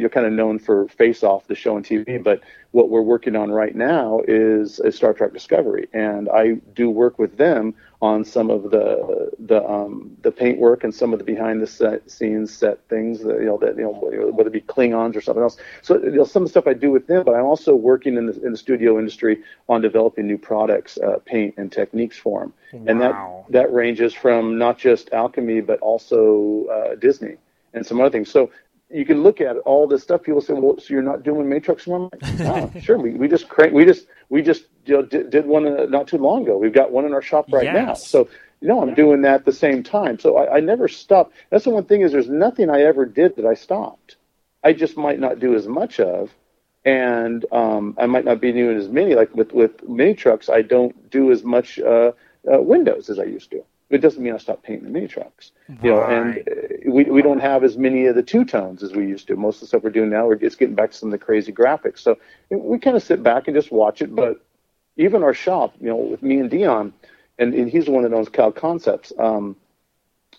you're 0.00 0.08
kind 0.16 0.26
of 0.26 0.32
known 0.32 0.58
for 0.58 0.88
Face 0.88 1.22
Off, 1.22 1.46
the 1.46 1.54
show 1.54 1.76
on 1.76 1.82
TV, 1.84 2.22
but 2.30 2.40
what 2.70 2.88
we're 2.88 3.02
working 3.14 3.36
on 3.36 3.48
right 3.62 3.74
now 3.76 4.22
is, 4.26 4.80
is 4.80 4.96
Star 4.96 5.12
Trek 5.12 5.32
Discovery, 5.34 5.84
and 5.92 6.22
I 6.30 6.44
do 6.80 6.88
work 6.88 7.18
with 7.18 7.36
them 7.36 7.74
on 8.02 8.24
some 8.24 8.50
of 8.50 8.64
the 8.64 9.30
the 9.38 9.64
um, 9.64 10.16
the 10.22 10.32
paint 10.32 10.58
work 10.58 10.82
and 10.82 10.92
some 10.92 11.12
of 11.12 11.20
the 11.20 11.24
behind 11.24 11.62
the 11.62 11.66
set 11.66 12.10
scenes 12.10 12.52
set 12.52 12.86
things. 12.88 13.20
That, 13.20 13.38
you 13.38 13.46
know 13.46 13.56
that 13.58 13.76
you 13.76 13.84
know 13.84 13.92
whether 14.32 14.48
it 14.48 14.52
be 14.52 14.60
Klingons 14.60 15.14
or 15.14 15.20
something 15.20 15.42
else. 15.42 15.56
So 15.82 16.02
you 16.02 16.10
know, 16.10 16.24
some 16.24 16.42
of 16.42 16.48
the 16.48 16.50
stuff 16.50 16.66
I 16.66 16.74
do 16.74 16.90
with 16.90 17.06
them, 17.06 17.24
but 17.24 17.36
I'm 17.36 17.44
also 17.44 17.76
working 17.76 18.16
in 18.16 18.26
the 18.26 18.32
in 18.44 18.50
the 18.50 18.58
studio 18.58 18.98
industry 18.98 19.42
on 19.68 19.80
developing 19.80 20.26
new 20.26 20.36
products, 20.36 20.98
uh, 20.98 21.18
paint 21.24 21.54
and 21.56 21.70
techniques 21.70 22.18
for 22.18 22.40
them, 22.40 22.52
and 22.88 23.00
that 23.00 23.14
that 23.50 23.72
ranges 23.72 24.12
from 24.12 24.58
not 24.58 24.78
just 24.78 25.12
Alchemy 25.12 25.60
but 25.60 25.78
also 25.78 26.66
uh, 26.66 26.96
Disney 26.96 27.36
and 27.72 27.86
some 27.86 28.00
other 28.00 28.10
things. 28.10 28.28
So 28.30 28.50
you 28.90 29.06
can 29.06 29.22
look 29.22 29.40
at 29.40 29.56
all 29.58 29.86
this 29.86 30.02
stuff. 30.02 30.24
People 30.24 30.40
say, 30.40 30.54
"Well, 30.54 30.78
so 30.78 30.92
you're 30.92 31.02
not 31.02 31.22
doing 31.22 31.48
Matrix 31.48 31.86
one?" 31.86 32.10
I'm 32.20 32.38
like, 32.38 32.72
oh, 32.74 32.80
sure. 32.80 32.98
We, 32.98 33.12
we 33.12 33.28
just 33.28 33.48
crank, 33.48 33.72
we 33.72 33.84
just 33.84 34.06
we 34.28 34.42
just 34.42 34.64
you 34.84 34.94
know, 34.96 35.02
did, 35.02 35.30
did 35.30 35.46
one 35.46 35.66
uh, 35.66 35.86
not 35.86 36.08
too 36.08 36.18
long 36.18 36.42
ago. 36.42 36.58
We've 36.58 36.72
got 36.72 36.90
one 36.90 37.04
in 37.04 37.12
our 37.12 37.22
shop 37.22 37.46
right 37.52 37.66
now. 37.72 37.94
So 37.94 38.28
you 38.60 38.68
know, 38.68 38.80
I'm 38.80 38.94
doing 38.94 39.22
that 39.22 39.34
at 39.34 39.44
the 39.44 39.52
same 39.52 39.82
time. 39.82 40.18
So 40.20 40.36
I, 40.36 40.56
I 40.56 40.60
never 40.60 40.86
stop. 40.88 41.32
That's 41.50 41.64
the 41.64 41.70
one 41.70 41.84
thing 41.84 42.02
is 42.02 42.12
there's 42.12 42.28
nothing 42.28 42.70
I 42.70 42.82
ever 42.82 43.04
did 43.04 43.36
that 43.36 43.44
I 43.46 43.54
stopped. 43.54 44.16
I 44.62 44.72
just 44.72 44.96
might 44.96 45.18
not 45.18 45.40
do 45.40 45.56
as 45.56 45.66
much 45.66 45.98
of, 45.98 46.30
and 46.84 47.44
um, 47.52 47.96
I 47.98 48.06
might 48.06 48.24
not 48.24 48.40
be 48.40 48.52
doing 48.52 48.76
as 48.76 48.88
many. 48.88 49.14
Like 49.14 49.34
with 49.34 49.52
with 49.52 49.82
mini 49.88 50.14
trucks, 50.14 50.48
I 50.48 50.62
don't 50.62 51.10
do 51.10 51.32
as 51.32 51.42
much 51.42 51.78
uh, 51.80 52.12
uh, 52.52 52.60
windows 52.62 53.10
as 53.10 53.18
I 53.18 53.24
used 53.24 53.50
to. 53.50 53.64
It 53.90 53.98
doesn't 53.98 54.22
mean 54.22 54.32
I 54.32 54.38
stopped 54.38 54.62
painting 54.62 54.84
the 54.84 54.90
mini 54.90 55.08
trucks. 55.08 55.52
You 55.82 55.90
know, 55.90 56.02
and 56.04 56.36
Right. 56.36 56.48
uh, 56.48 56.90
we 56.90 57.04
we 57.04 57.22
don't 57.22 57.40
have 57.40 57.64
as 57.64 57.76
many 57.76 58.06
of 58.06 58.14
the 58.14 58.22
two 58.22 58.44
tones 58.44 58.82
as 58.82 58.92
we 58.92 59.06
used 59.06 59.26
to. 59.26 59.36
Most 59.36 59.56
of 59.56 59.60
the 59.62 59.66
stuff 59.66 59.82
we're 59.82 59.90
doing 59.90 60.10
now, 60.10 60.26
we're 60.26 60.36
just 60.36 60.58
getting 60.58 60.76
back 60.76 60.92
to 60.92 60.96
some 60.96 61.08
of 61.12 61.18
the 61.18 61.24
crazy 61.24 61.52
graphics. 61.52 61.98
So 61.98 62.16
we 62.50 62.78
kind 62.78 62.96
of 62.96 63.02
sit 63.02 63.22
back 63.22 63.48
and 63.48 63.56
just 63.56 63.72
watch 63.72 64.00
it. 64.00 64.14
But 64.14 64.40
even 64.96 65.22
our 65.22 65.34
shop, 65.34 65.74
you 65.80 65.88
know, 65.88 65.96
with 65.96 66.22
me 66.22 66.38
and 66.38 66.50
Dion, 66.50 66.92
and, 67.38 67.54
and 67.54 67.68
he's 67.68 67.86
the 67.86 67.90
one 67.90 68.02
that 68.02 68.12
owns 68.12 68.28
Cal 68.28 68.52
Concepts. 68.52 69.12
Um, 69.18 69.56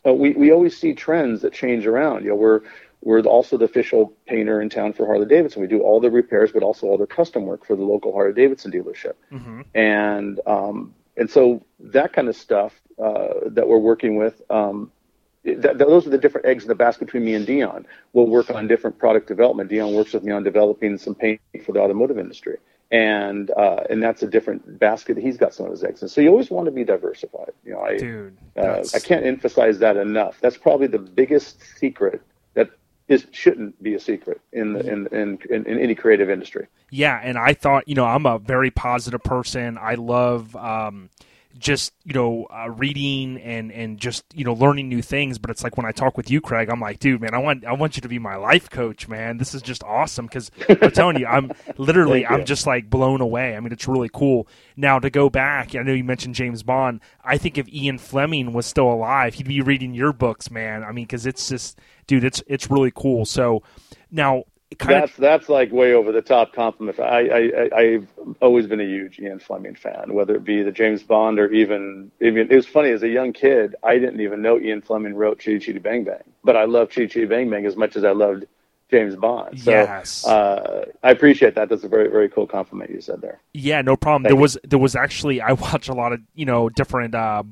uh, 0.05 0.13
we 0.13 0.31
we 0.31 0.51
always 0.51 0.77
see 0.77 0.93
trends 0.93 1.41
that 1.41 1.53
change 1.53 1.85
around. 1.85 2.23
You 2.23 2.29
know, 2.29 2.35
we're 2.35 2.61
we're 3.01 3.21
also 3.21 3.57
the 3.57 3.65
official 3.65 4.13
painter 4.27 4.61
in 4.61 4.69
town 4.69 4.93
for 4.93 5.05
Harley 5.05 5.25
Davidson. 5.25 5.61
We 5.61 5.67
do 5.67 5.81
all 5.81 5.99
the 5.99 6.11
repairs, 6.11 6.51
but 6.51 6.63
also 6.63 6.87
all 6.87 6.97
the 6.97 7.07
custom 7.07 7.45
work 7.45 7.65
for 7.65 7.75
the 7.75 7.83
local 7.83 8.13
Harley 8.13 8.33
Davidson 8.33 8.71
dealership. 8.71 9.13
hmm 9.29 9.61
And 9.73 10.39
um, 10.45 10.93
and 11.17 11.29
so 11.29 11.63
that 11.79 12.13
kind 12.13 12.27
of 12.27 12.35
stuff 12.35 12.73
uh, 13.01 13.33
that 13.47 13.67
we're 13.67 13.79
working 13.79 14.17
with. 14.17 14.41
Um, 14.49 14.91
th- 15.43 15.77
those 15.77 16.07
are 16.07 16.09
the 16.09 16.17
different 16.17 16.47
eggs 16.47 16.63
in 16.63 16.69
the 16.69 16.75
basket 16.75 17.05
between 17.05 17.25
me 17.25 17.33
and 17.35 17.45
Dion. 17.45 17.85
We'll 18.13 18.27
work 18.27 18.49
on 18.49 18.67
different 18.67 18.97
product 18.97 19.27
development. 19.27 19.69
Dion 19.69 19.93
works 19.93 20.13
with 20.13 20.23
me 20.23 20.31
on 20.31 20.43
developing 20.43 20.97
some 20.97 21.15
paint 21.15 21.41
for 21.65 21.73
the 21.73 21.79
automotive 21.79 22.17
industry, 22.17 22.57
and 22.93 23.49
uh, 23.51 23.83
and 23.89 24.01
that's 24.01 24.21
a 24.21 24.27
different 24.27 24.77
basket 24.79 25.17
he's 25.17 25.35
got 25.35 25.53
some 25.53 25.65
of 25.65 25.71
his 25.71 25.83
eggs 25.83 26.03
in. 26.03 26.07
So 26.07 26.21
you 26.21 26.29
always 26.29 26.51
want 26.51 26.67
to 26.67 26.71
be 26.71 26.83
diversified. 26.83 27.51
You 27.65 27.73
know, 27.73 27.81
I 27.81 27.97
Dude, 27.97 28.37
uh, 28.55 28.83
I 28.93 28.99
can't 28.99 29.25
emphasize 29.25 29.79
that 29.79 29.97
enough. 29.97 30.37
That's 30.41 30.57
probably 30.57 30.85
the 30.85 30.99
biggest 30.99 31.59
secret 31.77 32.21
that 32.53 32.69
is 33.07 33.25
shouldn't 33.31 33.81
be 33.81 33.95
a 33.95 33.99
secret 33.99 34.39
in 34.51 34.73
the 34.73 34.79
in 34.81 35.07
in, 35.07 35.39
in, 35.49 35.65
in 35.65 35.79
any 35.79 35.95
creative 35.95 36.29
industry. 36.29 36.67
Yeah, 36.91 37.19
and 37.21 37.35
I 37.35 37.55
thought, 37.55 37.87
you 37.87 37.95
know, 37.95 38.05
I'm 38.05 38.27
a 38.27 38.37
very 38.37 38.69
positive 38.69 39.23
person. 39.23 39.79
I 39.81 39.95
love 39.95 40.55
um, 40.55 41.09
just 41.57 41.93
you 42.03 42.13
know 42.13 42.47
uh, 42.53 42.69
reading 42.69 43.39
and 43.41 43.71
and 43.71 43.99
just 43.99 44.25
you 44.33 44.43
know 44.43 44.53
learning 44.53 44.89
new 44.89 45.01
things. 45.01 45.37
But 45.37 45.49
it's 45.51 45.63
like 45.63 45.77
when 45.77 45.85
i 45.85 45.91
talk 45.91 46.17
with 46.17 46.29
you 46.29 46.41
craig 46.41 46.69
i'm 46.69 46.79
like 46.79 46.99
dude 46.99 47.21
man 47.21 47.33
i 47.33 47.37
want 47.37 47.65
i 47.65 47.73
want 47.73 47.95
you 47.95 48.01
to 48.01 48.07
be 48.07 48.19
my 48.19 48.35
life 48.35 48.69
coach 48.69 49.07
man. 49.07 49.37
This 49.37 49.53
is 49.53 49.61
just 49.61 49.83
awesome. 49.83 50.25
Because 50.25 50.51
i'm 50.67 50.91
telling 50.91 51.17
you 51.19 51.27
i'm 51.27 51.51
literally 51.77 52.25
i'm 52.25 52.45
just 52.45 52.65
like 52.65 52.89
blown 52.89 53.21
away. 53.21 53.55
I 53.55 53.59
mean 53.59 53.71
it's 53.71 53.87
really 53.87 54.09
cool. 54.11 54.47
Now 54.75 54.99
to 54.99 55.09
go 55.09 55.29
back 55.29 55.75
i 55.75 55.83
know 55.83 55.93
you 55.93 56.03
mentioned 56.03 56.35
james 56.35 56.63
bond. 56.63 57.01
I 57.23 57.37
think 57.37 57.57
if 57.57 57.71
ian 57.71 57.97
fleming 57.97 58.53
was 58.53 58.65
still 58.65 58.91
alive 58.91 59.35
he'd 59.35 59.47
be 59.47 59.61
reading 59.61 59.93
your 59.93 60.13
books 60.13 60.49
man. 60.49 60.83
I 60.83 60.91
mean 60.91 61.05
because 61.05 61.25
it's 61.25 61.47
just 61.49 61.79
dude 62.07 62.23
it's 62.23 62.41
it's 62.47 62.69
really 62.71 62.91
cool. 62.93 63.25
So 63.25 63.63
now 64.11 64.43
that's 64.79 65.13
of, 65.13 65.17
that's 65.17 65.49
like 65.49 65.71
way 65.71 65.93
over 65.93 66.11
the 66.11 66.21
top 66.21 66.53
compliment. 66.53 66.99
I, 66.99 67.27
I 67.29 67.69
I've 67.75 68.07
always 68.41 68.67
been 68.67 68.79
a 68.79 68.85
huge 68.85 69.19
Ian 69.19 69.39
Fleming 69.39 69.75
fan, 69.75 70.13
whether 70.13 70.35
it 70.35 70.43
be 70.43 70.63
the 70.63 70.71
James 70.71 71.03
Bond 71.03 71.39
or 71.39 71.51
even 71.51 72.11
even 72.21 72.51
it 72.51 72.55
was 72.55 72.67
funny 72.67 72.89
as 72.89 73.03
a 73.03 73.09
young 73.09 73.33
kid. 73.33 73.75
I 73.83 73.97
didn't 73.97 74.21
even 74.21 74.41
know 74.41 74.59
Ian 74.59 74.81
Fleming 74.81 75.15
wrote 75.15 75.39
Chitty 75.39 75.59
Chitty 75.59 75.79
Bang 75.79 76.03
Bang, 76.03 76.23
but 76.43 76.55
I 76.55 76.65
loved 76.65 76.91
Chitty 76.91 77.07
Chitty 77.07 77.25
Bang 77.25 77.49
Bang 77.49 77.65
as 77.65 77.75
much 77.75 77.95
as 77.95 78.03
I 78.03 78.11
loved 78.11 78.45
James 78.89 79.15
Bond. 79.15 79.59
So 79.59 79.71
yes. 79.71 80.25
uh, 80.25 80.85
I 81.01 81.11
appreciate 81.11 81.55
that. 81.55 81.69
That's 81.69 81.83
a 81.83 81.87
very 81.87 82.09
very 82.09 82.29
cool 82.29 82.47
compliment 82.47 82.91
you 82.91 83.01
said 83.01 83.21
there. 83.21 83.41
Yeah, 83.53 83.81
no 83.81 83.95
problem. 83.95 84.23
Thank 84.23 84.29
there 84.29 84.37
you. 84.37 84.41
was 84.41 84.57
there 84.63 84.79
was 84.79 84.95
actually 84.95 85.41
I 85.41 85.53
watch 85.53 85.89
a 85.89 85.93
lot 85.93 86.13
of 86.13 86.21
you 86.35 86.45
know 86.45 86.69
different. 86.69 87.15
Uh, 87.15 87.43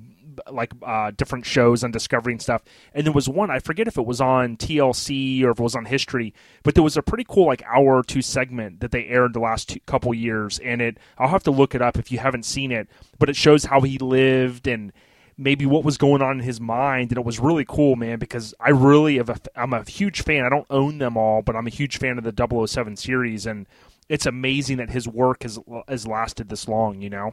like 0.52 0.72
uh, 0.84 1.12
different 1.12 1.46
shows 1.46 1.84
and 1.84 2.00
stuff. 2.02 2.64
And 2.94 3.06
there 3.06 3.14
was 3.14 3.28
one 3.28 3.52
I 3.52 3.60
forget 3.60 3.88
if 3.88 3.98
it 3.98 4.06
was 4.06 4.22
on 4.22 4.58
TLC 4.58 5.44
or 5.44 5.52
if 5.52 5.60
it 5.60 5.64
was 5.64 5.76
on 5.76 5.86
History, 5.86 6.34
but 6.64 6.76
there 6.76 6.84
was 6.84 6.98
a 6.98 7.02
pretty 7.02 7.26
cool 7.28 7.48
like 7.48 7.64
hour 7.64 7.98
or 7.98 8.04
two 8.04 8.22
segment 8.22 8.80
that 8.80 8.92
they 8.92 9.06
aired 9.06 9.34
the 9.34 9.40
last 9.40 9.70
two, 9.70 9.80
couple 9.82 10.14
years. 10.14 10.60
And 10.60 10.82
it 10.82 10.98
I'll 11.18 11.30
have 11.30 11.44
to 11.44 11.52
look 11.52 11.76
it 11.76 11.82
up 11.82 11.98
if 11.98 12.12
you 12.12 12.20
haven't 12.20 12.46
seen 12.46 12.72
it, 12.72 12.88
but 13.20 13.30
it 13.30 13.36
shows 13.36 13.66
how 13.66 13.82
he 13.82 13.98
lived 13.98 14.68
and 14.68 14.92
maybe 15.38 15.66
what 15.66 15.84
was 15.84 15.98
going 15.98 16.22
on 16.22 16.40
in 16.40 16.46
his 16.46 16.62
mind 16.62 17.10
and 17.12 17.18
it 17.18 17.26
was 17.26 17.40
really 17.40 17.66
cool 17.68 17.96
man 17.96 18.20
because 18.20 18.54
i 18.60 18.70
really 18.70 19.18
have 19.18 19.30
a, 19.30 19.38
i'm 19.56 19.74
a 19.74 19.84
huge 19.84 20.22
fan 20.22 20.46
i 20.46 20.50
don't 20.50 20.68
own 20.70 20.98
them 21.00 21.18
all 21.18 21.42
but 21.42 21.56
i'm 21.56 21.66
a 21.66 21.72
huge 21.72 21.98
fan 21.98 22.18
of 22.18 22.24
the 22.24 22.68
007 22.68 22.96
series 22.96 23.46
and 23.46 23.66
it's 24.08 24.26
amazing 24.26 24.78
that 24.78 24.90
his 24.92 25.08
work 25.08 25.44
has 25.44 25.58
has 25.88 26.06
lasted 26.06 26.50
this 26.50 26.68
long 26.68 27.02
you 27.02 27.10
know 27.10 27.32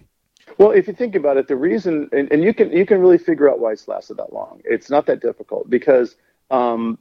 well, 0.57 0.71
if 0.71 0.87
you 0.87 0.95
think 0.95 1.15
about 1.15 1.37
it, 1.37 1.49
the 1.49 1.57
reason, 1.57 2.09
and, 2.13 2.31
and 2.33 2.43
you 2.43 2.55
can 2.55 2.73
you 2.73 2.87
can 2.87 3.01
really 3.01 3.19
figure 3.19 3.51
out 3.51 3.61
why 3.61 3.73
it's 3.73 3.87
lasted 3.89 4.17
that 4.17 4.33
long. 4.33 4.61
It's 4.65 4.91
not 4.91 5.07
that 5.07 5.21
difficult 5.21 5.69
because 5.69 6.17
um, 6.51 6.99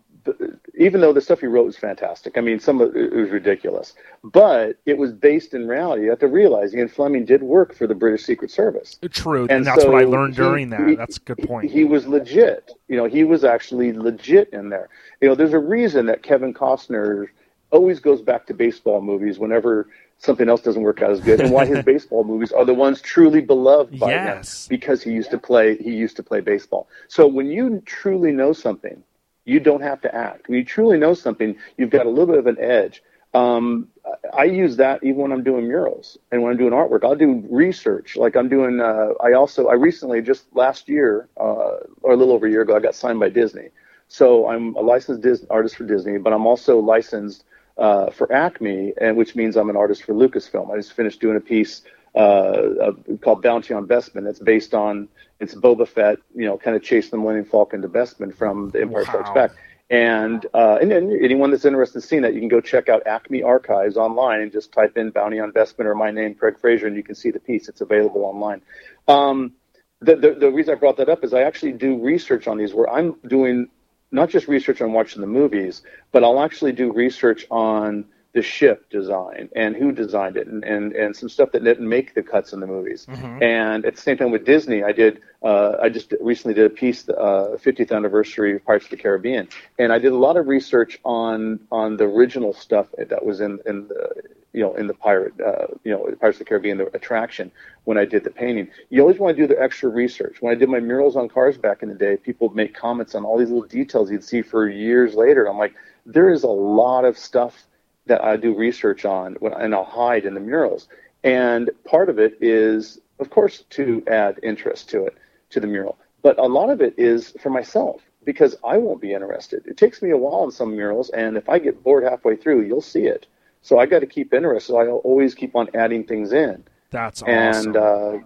even 0.77 1.01
though 1.01 1.13
the 1.13 1.21
stuff 1.21 1.39
he 1.39 1.47
wrote 1.47 1.65
was 1.65 1.77
fantastic, 1.77 2.37
I 2.37 2.41
mean, 2.41 2.59
some 2.59 2.81
of 2.81 2.95
it 2.95 3.13
was 3.13 3.29
ridiculous, 3.29 3.93
but 4.23 4.77
it 4.85 4.97
was 4.97 5.11
based 5.13 5.53
in 5.53 5.67
reality. 5.67 6.03
You 6.03 6.09
have 6.09 6.19
to 6.19 6.27
realize 6.27 6.75
Ian 6.75 6.89
Fleming 6.89 7.25
did 7.25 7.41
work 7.41 7.73
for 7.73 7.87
the 7.87 7.95
British 7.95 8.23
Secret 8.25 8.51
Service. 8.51 8.99
True, 9.11 9.43
and, 9.43 9.51
and 9.51 9.65
that's 9.65 9.83
so 9.83 9.91
what 9.91 10.01
I 10.01 10.05
learned 10.05 10.35
he, 10.35 10.41
during 10.41 10.69
that. 10.71 10.87
He, 10.87 10.95
that's 10.95 11.17
a 11.17 11.21
good 11.21 11.39
point. 11.39 11.71
He 11.71 11.83
was 11.83 12.07
legit. 12.07 12.71
You 12.87 12.97
know, 12.97 13.05
he 13.05 13.23
was 13.23 13.43
actually 13.43 13.93
legit 13.93 14.49
in 14.49 14.69
there. 14.69 14.89
You 15.21 15.29
know, 15.29 15.35
there's 15.35 15.53
a 15.53 15.59
reason 15.59 16.05
that 16.07 16.23
Kevin 16.23 16.53
Costner 16.53 17.27
always 17.71 17.99
goes 17.99 18.21
back 18.21 18.45
to 18.47 18.53
baseball 18.53 19.01
movies 19.01 19.39
whenever 19.39 19.89
something 20.19 20.49
else 20.49 20.61
doesn't 20.61 20.81
work 20.81 21.01
out 21.01 21.11
as 21.11 21.19
good 21.21 21.39
and 21.39 21.51
why 21.51 21.65
his 21.65 21.83
baseball 21.85 22.23
movies 22.23 22.51
are 22.51 22.65
the 22.65 22.73
ones 22.73 23.01
truly 23.01 23.41
beloved 23.41 23.99
by 23.99 24.11
yes. 24.11 24.65
him 24.65 24.69
because 24.69 25.01
he 25.01 25.11
used 25.11 25.31
to 25.31 25.37
play 25.37 25.77
he 25.77 25.91
used 25.91 26.15
to 26.15 26.23
play 26.23 26.41
baseball 26.41 26.87
so 27.07 27.27
when 27.27 27.47
you 27.47 27.81
truly 27.85 28.31
know 28.31 28.53
something 28.53 29.03
you 29.45 29.59
don't 29.59 29.81
have 29.81 30.01
to 30.01 30.13
act 30.13 30.47
when 30.47 30.57
you 30.57 30.65
truly 30.65 30.97
know 30.97 31.13
something 31.13 31.55
you've 31.77 31.89
got 31.89 32.05
a 32.05 32.09
little 32.09 32.27
bit 32.27 32.39
of 32.39 32.47
an 32.47 32.57
edge 32.59 33.01
um, 33.33 33.89
I 34.33 34.45
use 34.45 34.77
that 34.77 35.03
even 35.03 35.17
when 35.17 35.31
I'm 35.31 35.43
doing 35.43 35.67
murals 35.67 36.17
and 36.31 36.41
when 36.41 36.51
I'm 36.51 36.57
doing 36.57 36.71
artwork. 36.71 37.03
I'll 37.03 37.15
do 37.15 37.45
research. 37.49 38.15
Like 38.15 38.35
I'm 38.35 38.49
doing. 38.49 38.79
Uh, 38.79 39.09
I 39.21 39.33
also 39.33 39.67
I 39.67 39.73
recently 39.73 40.21
just 40.21 40.45
last 40.55 40.87
year 40.87 41.29
uh, 41.39 41.77
or 42.01 42.13
a 42.13 42.15
little 42.15 42.33
over 42.33 42.47
a 42.47 42.49
year 42.49 42.61
ago 42.61 42.75
I 42.75 42.79
got 42.79 42.95
signed 42.95 43.19
by 43.19 43.29
Disney. 43.29 43.69
So 44.07 44.47
I'm 44.47 44.75
a 44.75 44.81
licensed 44.81 45.21
Dis- 45.21 45.45
artist 45.49 45.75
for 45.75 45.83
Disney, 45.83 46.17
but 46.17 46.31
I'm 46.31 46.47
also 46.47 46.79
licensed 46.79 47.43
uh, 47.77 48.11
for 48.11 48.31
Acme, 48.31 48.93
and 48.99 49.17
which 49.17 49.35
means 49.35 49.55
I'm 49.55 49.69
an 49.69 49.75
artist 49.75 50.03
for 50.03 50.13
Lucasfilm. 50.13 50.71
I 50.71 50.77
just 50.77 50.93
finished 50.93 51.19
doing 51.21 51.37
a 51.37 51.41
piece 51.41 51.83
uh, 52.15 52.91
called 53.21 53.41
Bounty 53.41 53.73
on 53.73 53.87
Bespin. 53.87 54.23
That's 54.23 54.39
based 54.39 54.73
on 54.73 55.07
it's 55.39 55.53
Boba 55.53 55.87
Fett, 55.87 56.17
you 56.35 56.45
know, 56.45 56.57
kind 56.57 56.75
of 56.75 56.83
chasing 56.83 57.11
the 57.11 57.17
Millennium 57.17 57.45
Falcon 57.45 57.81
to 57.83 57.87
Bespin 57.87 58.33
from 58.33 58.69
The 58.71 58.81
Empire 58.81 59.03
wow. 59.03 59.09
Strikes 59.09 59.29
Back. 59.31 59.51
And 59.89 60.45
uh, 60.53 60.79
and 60.81 60.91
then 60.91 61.17
anyone 61.23 61.51
that's 61.51 61.63
interested 61.63 61.99
in 61.99 62.01
seeing 62.01 62.21
that, 62.23 62.33
you 62.33 62.41
can 62.41 62.49
go 62.49 62.59
check 62.59 62.89
out 62.89 63.07
Acme 63.07 63.41
Archives 63.41 63.95
online 63.95 64.41
and 64.41 64.51
just 64.51 64.73
type 64.73 64.97
in 64.97 65.11
Bounty 65.11 65.39
on 65.39 65.53
Bespin 65.53 65.85
or 65.85 65.95
my 65.95 66.11
name, 66.11 66.35
Craig 66.35 66.59
Fraser, 66.59 66.87
and 66.87 66.95
you 66.95 67.03
can 67.03 67.15
see 67.15 67.31
the 67.31 67.39
piece. 67.39 67.69
It's 67.69 67.79
available 67.79 68.25
online. 68.25 68.61
Um, 69.07 69.53
the, 70.01 70.15
the, 70.15 70.33
the 70.33 70.51
reason 70.51 70.73
I 70.73 70.77
brought 70.77 70.97
that 70.97 71.09
up 71.09 71.23
is 71.23 71.33
I 71.33 71.43
actually 71.43 71.71
do 71.71 71.97
research 71.97 72.47
on 72.47 72.57
these 72.57 72.73
where 72.73 72.89
I'm 72.89 73.15
doing 73.27 73.69
not 74.11 74.29
just 74.29 74.47
research 74.47 74.81
on 74.81 74.93
watching 74.93 75.21
the 75.21 75.27
movies, 75.27 75.81
but 76.11 76.23
I'll 76.23 76.41
actually 76.41 76.71
do 76.71 76.91
research 76.91 77.45
on 77.51 78.05
the 78.33 78.41
ship 78.43 78.89
design 78.91 79.49
and 79.55 79.75
who 79.75 79.91
designed 79.91 80.37
it 80.37 80.45
and, 80.47 80.63
and, 80.63 80.93
and 80.93 81.15
some 81.15 81.27
stuff 81.27 81.51
that 81.53 81.63
didn't 81.63 81.89
make 81.89 82.13
the 82.13 82.21
cuts 82.21 82.53
in 82.53 82.59
the 82.59 82.67
movies. 82.67 83.07
Mm-hmm. 83.09 83.41
And 83.41 83.85
at 83.85 83.95
the 83.95 84.01
same 84.01 84.17
time 84.17 84.29
with 84.29 84.45
Disney, 84.45 84.83
I 84.83 84.91
did, 84.91 85.21
uh, 85.43 85.77
I 85.81 85.89
just 85.89 86.13
recently 86.21 86.53
did 86.53 86.65
a 86.65 86.69
piece, 86.69 87.09
uh, 87.09 87.57
50th 87.57 87.91
anniversary 87.91 88.55
of 88.55 88.63
Pirates 88.63 88.85
of 88.85 88.91
the 88.91 88.97
Caribbean. 88.97 89.47
And 89.79 89.91
I 89.91 89.97
did 89.97 90.11
a 90.11 90.17
lot 90.17 90.37
of 90.37 90.47
research 90.47 90.99
on, 91.03 91.61
on 91.71 91.97
the 91.97 92.03
original 92.03 92.53
stuff 92.53 92.87
that 92.97 93.25
was 93.25 93.41
in, 93.41 93.59
in 93.65 93.87
the, 93.87 94.09
you 94.57 94.63
know, 94.63 94.73
in 94.73 94.87
the 94.87 94.93
pirate, 94.95 95.39
uh, 95.39 95.67
you 95.83 95.91
know, 95.91 96.09
Pirates 96.19 96.37
of 96.37 96.39
the 96.39 96.45
Caribbean, 96.45 96.79
the 96.79 96.87
attraction 96.95 97.51
when 97.83 97.95
I 97.95 98.05
did 98.05 98.23
the 98.23 98.31
painting. 98.31 98.69
You 98.89 99.01
always 99.01 99.19
want 99.19 99.37
to 99.37 99.43
do 99.43 99.47
the 99.47 99.61
extra 99.61 99.87
research. 99.87 100.37
When 100.39 100.51
I 100.51 100.57
did 100.57 100.67
my 100.67 100.79
murals 100.79 101.15
on 101.15 101.29
cars 101.29 101.59
back 101.59 101.83
in 101.83 101.89
the 101.89 101.95
day, 101.95 102.17
people 102.17 102.49
make 102.49 102.73
comments 102.73 103.13
on 103.13 103.23
all 103.23 103.37
these 103.37 103.51
little 103.51 103.67
details 103.67 104.09
you'd 104.09 104.23
see 104.23 104.41
for 104.41 104.67
years 104.67 105.13
later. 105.13 105.47
I'm 105.47 105.59
like, 105.59 105.75
there 106.07 106.31
is 106.31 106.41
a 106.41 106.47
lot 106.47 107.05
of 107.05 107.19
stuff 107.19 107.67
that 108.07 108.23
I 108.23 108.35
do 108.35 108.57
research 108.57 109.05
on 109.05 109.35
when, 109.41 109.53
and 109.53 109.75
I'll 109.75 109.83
hide 109.83 110.25
in 110.25 110.33
the 110.33 110.39
murals. 110.39 110.87
And 111.23 111.69
part 111.85 112.09
of 112.09 112.17
it 112.17 112.39
is, 112.41 112.99
of 113.19 113.29
course, 113.29 113.63
to 113.71 114.03
add 114.07 114.39
interest 114.41 114.89
to 114.89 115.05
it, 115.05 115.19
to 115.51 115.59
the 115.59 115.67
mural. 115.67 115.99
But 116.23 116.39
a 116.39 116.47
lot 116.47 116.71
of 116.71 116.81
it 116.81 116.95
is 116.97 117.35
for 117.43 117.51
myself 117.51 118.01
because 118.23 118.55
I 118.65 118.77
won't 118.79 119.01
be 119.01 119.13
interested. 119.13 119.67
It 119.67 119.77
takes 119.77 120.01
me 120.01 120.09
a 120.09 120.17
while 120.17 120.45
in 120.45 120.51
some 120.51 120.75
murals, 120.75 121.11
and 121.11 121.37
if 121.37 121.47
I 121.47 121.59
get 121.59 121.83
bored 121.83 122.03
halfway 122.03 122.35
through, 122.35 122.63
you'll 122.63 122.81
see 122.81 123.03
it. 123.03 123.27
So 123.67 123.79
I 123.79 123.85
got 123.85 123.99
to 123.99 124.07
keep 124.07 124.33
interested. 124.33 124.71
So 124.71 124.77
I 124.77 124.87
always 124.87 125.35
keep 125.35 125.53
on 125.53 125.67
adding 125.73 126.05
things 126.05 126.31
in. 126.31 126.63
That's 126.89 127.21
awesome. 127.21 127.67
And 127.67 127.75
uh, 127.75 128.19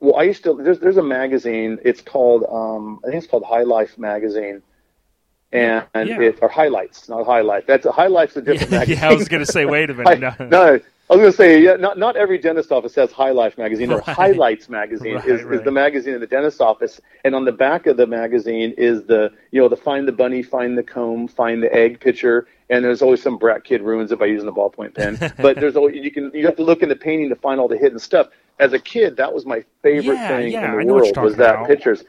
well, 0.00 0.16
I 0.16 0.22
used 0.22 0.42
to. 0.44 0.54
There's 0.54 0.80
there's 0.80 0.96
a 0.96 1.02
magazine. 1.02 1.78
It's 1.84 2.00
called 2.00 2.44
um, 2.48 2.98
I 3.04 3.10
think 3.10 3.22
it's 3.22 3.30
called 3.30 3.44
High 3.44 3.64
Life 3.64 3.98
magazine, 3.98 4.62
and, 5.52 5.84
yeah. 5.94 6.18
it 6.18 6.38
or 6.40 6.48
highlights, 6.48 7.10
not 7.10 7.26
High 7.26 7.42
Life. 7.42 7.64
That's 7.66 7.84
a 7.84 7.92
highlights 7.92 8.36
a 8.36 8.40
different 8.40 8.70
magazine. 8.70 8.96
yeah, 9.02 9.10
I 9.10 9.12
was 9.12 9.28
going 9.28 9.44
to 9.44 9.52
say, 9.52 9.66
wait 9.66 9.90
a 9.90 9.94
minute. 10.00 10.20
no. 10.40 10.48
no. 10.48 10.80
I 11.10 11.14
was 11.14 11.22
going 11.22 11.32
to 11.32 11.36
say, 11.36 11.60
yeah, 11.60 11.74
not 11.74 11.98
not 11.98 12.14
every 12.14 12.38
dentist 12.38 12.70
office 12.70 12.94
has 12.94 13.10
High 13.10 13.32
Life 13.32 13.58
magazine. 13.58 13.90
Right. 13.90 14.02
Highlights 14.04 14.68
magazine 14.68 15.16
right, 15.16 15.26
is, 15.26 15.42
right. 15.42 15.58
is 15.58 15.64
the 15.64 15.72
magazine 15.72 16.14
in 16.14 16.20
the 16.20 16.26
dentist 16.26 16.60
office, 16.60 17.00
and 17.24 17.34
on 17.34 17.44
the 17.44 17.50
back 17.50 17.88
of 17.88 17.96
the 17.96 18.06
magazine 18.06 18.72
is 18.78 19.02
the 19.02 19.32
you 19.50 19.60
know 19.60 19.68
the 19.68 19.76
find 19.76 20.06
the 20.06 20.12
bunny, 20.12 20.40
find 20.40 20.78
the 20.78 20.84
comb, 20.84 21.26
find 21.26 21.64
the 21.64 21.74
egg 21.74 21.98
picture, 21.98 22.46
and 22.68 22.84
there's 22.84 23.02
always 23.02 23.20
some 23.20 23.38
brat 23.38 23.64
kid 23.64 23.82
ruins 23.82 24.12
it 24.12 24.20
by 24.20 24.26
using 24.26 24.48
a 24.48 24.52
ballpoint 24.52 24.94
pen. 24.94 25.18
but 25.38 25.56
there's 25.56 25.74
always 25.74 25.96
you 25.96 26.12
can 26.12 26.30
you 26.32 26.46
have 26.46 26.54
to 26.54 26.62
look 26.62 26.80
in 26.80 26.88
the 26.88 26.94
painting 26.94 27.28
to 27.28 27.34
find 27.34 27.58
all 27.58 27.66
the 27.66 27.78
hidden 27.78 27.98
stuff. 27.98 28.28
As 28.60 28.72
a 28.72 28.78
kid, 28.78 29.16
that 29.16 29.34
was 29.34 29.44
my 29.44 29.64
favorite 29.82 30.14
yeah, 30.14 30.28
thing 30.28 30.52
yeah, 30.52 30.72
in 30.72 30.86
the 30.86 30.94
world 30.94 31.16
was 31.16 31.34
that 31.36 31.56
about. 31.56 31.66
pictures. 31.66 32.04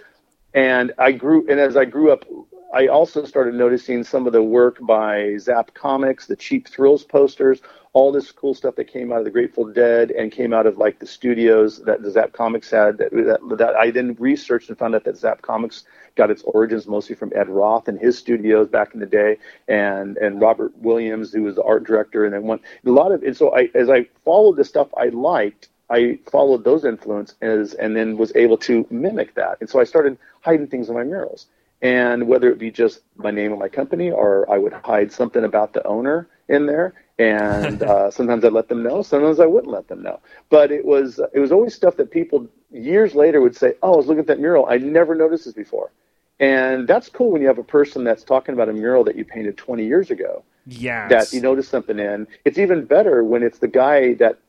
And 0.54 0.92
I 1.00 1.14
grew, 1.14 1.48
and 1.50 1.60
as 1.60 1.78
I 1.78 1.86
grew 1.86 2.12
up, 2.12 2.26
I 2.74 2.88
also 2.88 3.26
started 3.26 3.56
noticing 3.56 4.04
some 4.04 4.28
of 4.28 4.34
the 4.34 4.44
work 4.44 4.78
by 4.82 5.36
Zap 5.38 5.74
Comics, 5.74 6.28
the 6.28 6.38
cheap 6.38 6.70
thrills 6.70 7.04
posters, 7.04 7.62
all 7.94 8.14
this 8.14 8.32
cool 8.32 8.54
stuff 8.54 8.76
that 8.76 8.86
came 8.86 9.12
out 9.12 9.20
of 9.20 9.26
the 9.26 9.32
Grateful 9.32 9.66
Dead 9.66 10.12
and 10.12 10.32
came 10.32 10.54
out 10.54 10.66
of 10.66 10.78
like 10.78 11.00
the 11.00 11.06
studios 11.06 11.80
that 11.84 12.02
the 12.02 12.10
Zap 12.10 12.32
Comics 12.32 12.72
had. 12.72 12.98
That, 12.98 13.12
that, 13.12 13.58
that 13.58 13.76
I 13.76 13.92
then 13.92 14.16
researched 14.20 14.70
and 14.70 14.78
found 14.78 14.96
out 14.96 15.04
that 15.04 15.18
Zap 15.18 15.42
Comics 15.42 15.84
got 16.16 16.32
its 16.32 16.44
origins 16.44 16.88
mostly 16.88 17.16
from 17.16 17.34
Ed 17.36 17.50
Roth 17.50 17.90
and 17.90 18.00
his 18.00 18.18
studios 18.18 18.70
back 18.70 18.94
in 18.94 19.02
the 19.02 19.06
day, 19.06 19.38
and 19.68 20.16
and 20.18 20.40
Robert 20.40 20.76
Williams, 20.78 21.34
who 21.34 21.44
was 21.44 21.56
the 21.56 21.64
art 21.64 21.84
director, 21.84 22.24
and 22.24 22.34
then 22.34 22.44
one 22.44 22.62
a 22.86 22.90
lot 22.90 23.12
of 23.12 23.22
and 23.24 23.36
so 23.36 23.54
I 23.54 23.70
as 23.76 23.90
I 23.90 24.06
followed 24.24 24.56
the 24.56 24.66
stuff 24.66 24.88
I 24.98 25.08
liked, 25.08 25.68
I 25.90 26.20
followed 26.32 26.64
those 26.64 26.86
influences 26.86 27.74
and 27.74 27.98
then 27.98 28.18
was 28.18 28.32
able 28.36 28.58
to 28.60 28.88
mimic 28.90 29.36
that. 29.36 29.58
And 29.60 29.70
so 29.70 29.82
I 29.82 29.84
started 29.84 30.18
hiding 30.40 30.68
things 30.68 30.88
in 30.88 30.96
my 30.96 31.04
murals. 31.04 31.48
And 31.82 32.28
whether 32.28 32.50
it 32.52 32.60
be 32.60 32.70
just 32.70 33.02
my 33.16 33.32
name 33.32 33.52
of 33.52 33.60
my 33.60 33.70
company 33.70 34.12
or 34.12 34.50
I 34.52 34.58
would 34.58 34.74
hide 34.74 35.12
something 35.12 35.44
about 35.44 35.74
the 35.74 35.86
owner 35.86 36.28
in 36.48 36.68
there. 36.68 36.94
And 37.18 37.82
uh, 37.92 38.12
sometimes 38.12 38.46
I'd 38.46 38.54
let 38.54 38.70
them 38.70 38.84
know, 38.84 39.02
sometimes 39.02 39.40
I 39.40 39.46
wouldn't 39.46 39.74
let 39.74 39.88
them 39.88 40.04
know. 40.04 40.20
But 40.50 40.72
it 40.72 40.86
was 40.86 41.20
it 41.34 41.40
was 41.40 41.52
always 41.52 41.74
stuff 41.74 41.98
that 41.98 42.12
people 42.12 42.48
years 42.72 43.16
later 43.16 43.42
would 43.42 43.56
say, 43.56 43.74
"Oh, 43.82 43.94
I 43.94 43.98
was 43.98 44.08
looking 44.08 44.22
at 44.22 44.28
that 44.28 44.40
mural. 44.40 44.68
I 44.70 44.78
never 44.78 45.16
noticed 45.16 45.46
this 45.46 45.54
before." 45.54 45.92
And 46.40 46.88
that's 46.88 47.08
cool 47.08 47.32
when 47.32 47.42
you 47.42 47.48
have 47.48 47.60
a 47.60 47.64
person 47.64 48.04
that's 48.04 48.24
talking 48.24 48.54
about 48.54 48.68
a 48.68 48.74
mural 48.74 49.04
that 49.04 49.16
you 49.16 49.24
painted 49.24 49.58
20 49.58 49.86
years 49.86 50.10
ago. 50.10 50.44
Yeah. 50.66 51.08
That 51.08 51.34
you 51.34 51.42
notice 51.42 51.68
something 51.68 52.00
in. 52.00 52.28
It's 52.46 52.58
even 52.58 52.86
better 52.86 53.24
when 53.24 53.44
it's 53.44 53.60
the 53.60 53.68
guy 53.68 54.16
that 54.16 54.40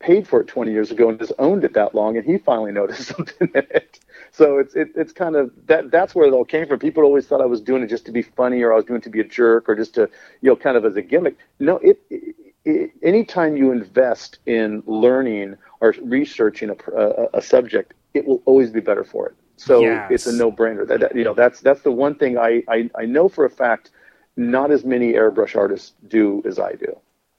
paid 0.00 0.28
for 0.28 0.40
it 0.42 0.48
20 0.48 0.72
years 0.72 0.90
ago 0.90 1.08
and 1.08 1.20
has 1.20 1.32
owned 1.38 1.64
it 1.64 1.74
that 1.74 1.94
long, 1.94 2.16
and 2.16 2.26
he 2.26 2.38
finally 2.38 2.72
noticed 2.72 3.08
something 3.16 3.48
in 3.54 3.66
it. 3.70 4.00
So 4.32 4.58
it's 4.58 4.74
it, 4.76 4.88
it's 4.96 5.12
kind 5.12 5.36
of 5.36 5.52
that 5.66 5.90
that's 5.90 6.14
where 6.14 6.26
it 6.28 6.32
all 6.32 6.44
came 6.44 6.66
from. 6.68 6.78
People 6.78 7.04
always 7.04 7.26
thought 7.26 7.40
I 7.40 7.46
was 7.46 7.60
doing 7.60 7.82
it 7.82 7.88
just 7.88 8.06
to 8.06 8.12
be 8.12 8.22
funny, 8.22 8.62
or 8.62 8.72
I 8.72 8.76
was 8.76 8.84
doing 8.84 8.98
it 9.00 9.04
to 9.04 9.10
be 9.10 9.20
a 9.20 9.24
jerk, 9.24 9.68
or 9.68 9.76
just 9.76 9.94
to 9.96 10.10
you 10.42 10.50
know 10.50 10.56
kind 10.56 10.76
of 10.76 10.84
as 10.84 10.96
a 10.96 11.02
gimmick. 11.02 11.36
No, 11.60 11.78
it, 11.78 12.00
it 12.10 12.92
anytime 13.02 13.56
you 13.56 13.72
invest 13.72 14.38
in 14.46 14.82
learning 14.86 15.56
or 15.80 15.94
researching 16.02 16.70
a, 16.70 16.92
a, 16.96 17.26
a 17.34 17.42
subject, 17.42 17.94
it 18.14 18.26
will 18.26 18.42
always 18.46 18.70
be 18.70 18.80
better 18.80 19.04
for 19.04 19.28
it. 19.28 19.36
So 19.56 20.04
Yes. 20.04 20.10
it's 20.10 20.26
a 20.26 20.32
no-brainer. 20.32 20.86
That, 20.88 21.00
that 21.00 21.16
you 21.16 21.24
know 21.24 21.34
that's 21.34 21.60
that's 21.60 21.82
the 21.82 21.92
one 21.92 22.16
thing 22.16 22.38
I, 22.38 22.62
I 22.68 22.90
I 22.96 23.06
know 23.06 23.28
for 23.28 23.44
a 23.46 23.50
fact. 23.50 23.92
Not 24.36 24.72
as 24.72 24.84
many 24.84 25.14
airbrush 25.14 25.56
artists 25.56 25.94
do 26.08 26.42
as 26.46 26.58
I 26.60 26.74
do 26.74 26.94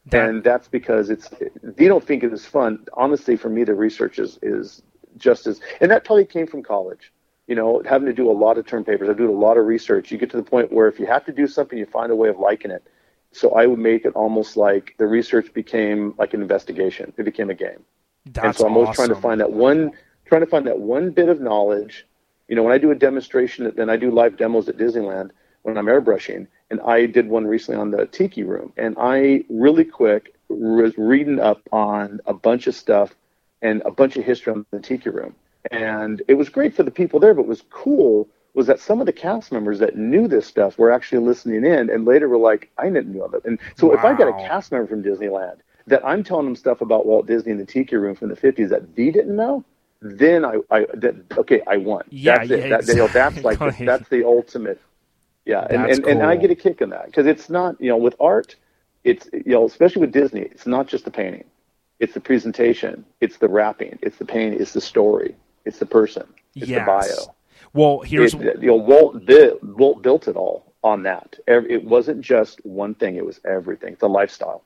That- 0.07 0.29
and 0.29 0.43
that's 0.43 0.67
because 0.67 1.09
it's 1.09 1.29
you 1.77 1.87
don't 1.87 2.03
think 2.03 2.23
it 2.23 2.31
is 2.31 2.45
fun. 2.45 2.85
Honestly 2.93 3.35
for 3.35 3.49
me 3.49 3.63
the 3.63 3.73
research 3.73 4.19
is 4.19 4.37
is 4.41 4.81
just 5.17 5.47
as 5.47 5.61
and 5.81 5.89
that 5.91 6.03
probably 6.03 6.25
came 6.25 6.45
from 6.45 6.61
college 6.61 7.11
you 7.47 7.55
know 7.55 7.81
having 7.85 8.05
to 8.07 8.13
do 8.13 8.29
a 8.29 8.33
lot 8.33 8.57
of 8.57 8.65
term 8.65 8.83
papers. 8.83 9.09
I 9.09 9.13
do 9.13 9.29
a 9.29 9.33
lot 9.33 9.57
of 9.57 9.65
research. 9.65 10.11
You 10.11 10.17
get 10.17 10.29
to 10.31 10.37
the 10.37 10.43
point 10.43 10.71
where 10.71 10.87
if 10.87 10.99
you 10.99 11.05
have 11.07 11.25
to 11.25 11.31
do 11.31 11.47
something 11.47 11.77
you 11.77 11.85
find 11.85 12.11
a 12.11 12.15
way 12.15 12.29
of 12.29 12.39
liking 12.39 12.71
it. 12.71 12.83
So 13.31 13.51
i 13.51 13.65
would 13.65 13.79
make 13.79 14.05
it 14.05 14.13
almost 14.13 14.55
like 14.57 14.95
the 14.97 15.07
research 15.07 15.53
became 15.53 16.13
like 16.17 16.33
an 16.33 16.41
investigation. 16.41 17.13
It 17.17 17.23
became 17.23 17.49
a 17.49 17.55
game. 17.55 17.83
That's 18.25 18.45
and 18.45 18.55
so 18.55 18.67
i'm 18.67 18.77
always 18.77 18.95
trying 18.95 19.09
to 19.09 19.15
find 19.15 19.41
that 19.41 19.51
one 19.51 19.91
trying 20.25 20.41
to 20.41 20.47
find 20.47 20.65
that 20.67 20.79
one 20.79 21.11
bit 21.11 21.29
of 21.29 21.41
knowledge. 21.41 22.05
You 22.47 22.55
know 22.55 22.63
when 22.63 22.73
i 22.73 22.77
do 22.77 22.91
a 22.91 22.95
demonstration 22.95 23.71
then 23.75 23.89
i 23.89 23.97
do 23.97 24.11
live 24.11 24.37
demos 24.37 24.69
at 24.69 24.77
disneyland 24.77 25.31
when 25.63 25.77
i'm 25.77 25.87
airbrushing 25.87 26.47
and 26.69 26.81
i 26.81 27.05
did 27.05 27.27
one 27.27 27.45
recently 27.45 27.79
on 27.79 27.91
the 27.91 28.05
tiki 28.05 28.43
room. 28.43 28.73
And 28.77 28.95
i 28.99 29.43
really 29.49 29.85
quick 29.85 30.35
was 30.49 30.93
reading 30.97 31.39
up 31.39 31.61
on 31.71 32.19
a 32.25 32.33
bunch 32.33 32.67
of 32.67 32.75
stuff 32.75 33.15
and 33.61 33.81
a 33.85 33.91
bunch 33.91 34.15
of 34.15 34.23
history 34.23 34.53
on 34.53 34.65
the 34.71 34.79
tiki 34.79 35.09
room. 35.09 35.35
And 35.71 36.21
it 36.27 36.35
was 36.35 36.49
great 36.49 36.75
for 36.75 36.83
the 36.83 36.91
people 36.91 37.19
there 37.19 37.33
but 37.33 37.41
what 37.43 37.49
was 37.49 37.63
cool 37.69 38.27
was 38.55 38.67
that 38.67 38.79
some 38.79 38.99
of 39.01 39.05
the 39.05 39.13
cast 39.13 39.51
members 39.51 39.79
that 39.79 39.97
knew 39.97 40.27
this 40.27 40.47
stuff 40.47 40.77
were 40.77 40.91
actually 40.91 41.19
listening 41.19 41.65
in 41.65 41.89
and 41.89 42.05
later 42.05 42.27
were 42.27 42.37
like 42.37 42.71
i 42.77 42.85
didn't 42.85 43.13
know 43.13 43.27
that. 43.27 43.45
And 43.45 43.59
so 43.75 43.93
if 43.93 44.03
i 44.03 44.13
got 44.17 44.27
a 44.27 44.47
cast 44.47 44.71
member 44.71 44.87
from 44.87 45.03
disneyland 45.03 45.57
that 45.87 46.05
i'm 46.05 46.23
telling 46.23 46.45
them 46.45 46.55
stuff 46.55 46.81
about 46.81 47.05
walt 47.05 47.27
disney 47.27 47.51
and 47.51 47.59
the 47.59 47.65
tiki 47.65 47.95
room 47.95 48.15
from 48.15 48.29
the 48.29 48.35
50s 48.35 48.69
that 48.69 48.95
they 48.95 49.11
didn't 49.11 49.35
know 49.35 49.63
then 50.01 50.45
i, 50.45 50.59
I 50.71 50.85
that, 50.93 51.15
okay 51.37 51.61
i 51.67 51.77
won. 51.77 52.03
Yeah, 52.09 52.37
that's 52.37 52.51
it. 52.51 52.59
yeah, 52.59 52.77
that, 52.77 52.87
you 52.87 52.95
know, 52.95 53.07
that's 53.07 53.43
like 53.43 53.59
the, 53.59 53.75
that's 53.85 54.07
the 54.09 54.25
ultimate 54.25 54.79
yeah 55.45 55.65
and, 55.69 55.85
and, 55.85 56.05
and 56.05 56.23
i 56.23 56.35
get 56.35 56.51
a 56.51 56.55
kick 56.55 56.81
in 56.81 56.89
that 56.89 57.05
because 57.05 57.25
it's 57.25 57.49
not 57.49 57.79
you 57.79 57.89
know 57.89 57.97
with 57.97 58.15
art 58.19 58.55
it's 59.03 59.27
you 59.33 59.53
know 59.53 59.65
especially 59.65 60.01
with 60.01 60.11
disney 60.11 60.41
it's 60.41 60.67
not 60.67 60.87
just 60.87 61.05
the 61.05 61.11
painting. 61.11 61.45
It's 61.99 62.13
the 62.13 62.19
presentation 62.19 63.05
it's 63.21 63.37
the 63.37 63.47
wrapping 63.47 63.97
it's 64.01 64.17
the 64.17 64.25
painting 64.25 64.59
it's 64.59 64.73
the 64.73 64.81
story 64.81 65.35
it's 65.63 65.79
the 65.79 65.85
person 65.85 66.27
it's 66.55 66.67
yes. 66.67 66.79
the 66.79 66.85
bio. 66.85 67.35
Well, 67.73 68.01
here's 68.01 68.33
it, 68.33 68.61
you 68.61 68.67
know 68.67 68.75
walt, 68.75 69.25
built 69.25 69.63
walt 69.63 70.01
built 70.01 70.27
it 70.27 70.35
all 70.35 70.73
on 70.83 71.03
that. 71.03 71.39
It 71.47 71.83
wasn't 71.83 72.21
just 72.21 72.63
one 72.65 72.93
thing 72.93 73.15
it 73.15 73.25
was 73.25 73.41
everything. 73.43 73.93
It's 73.93 74.03
a 74.03 74.07
lifestyle 74.07 74.63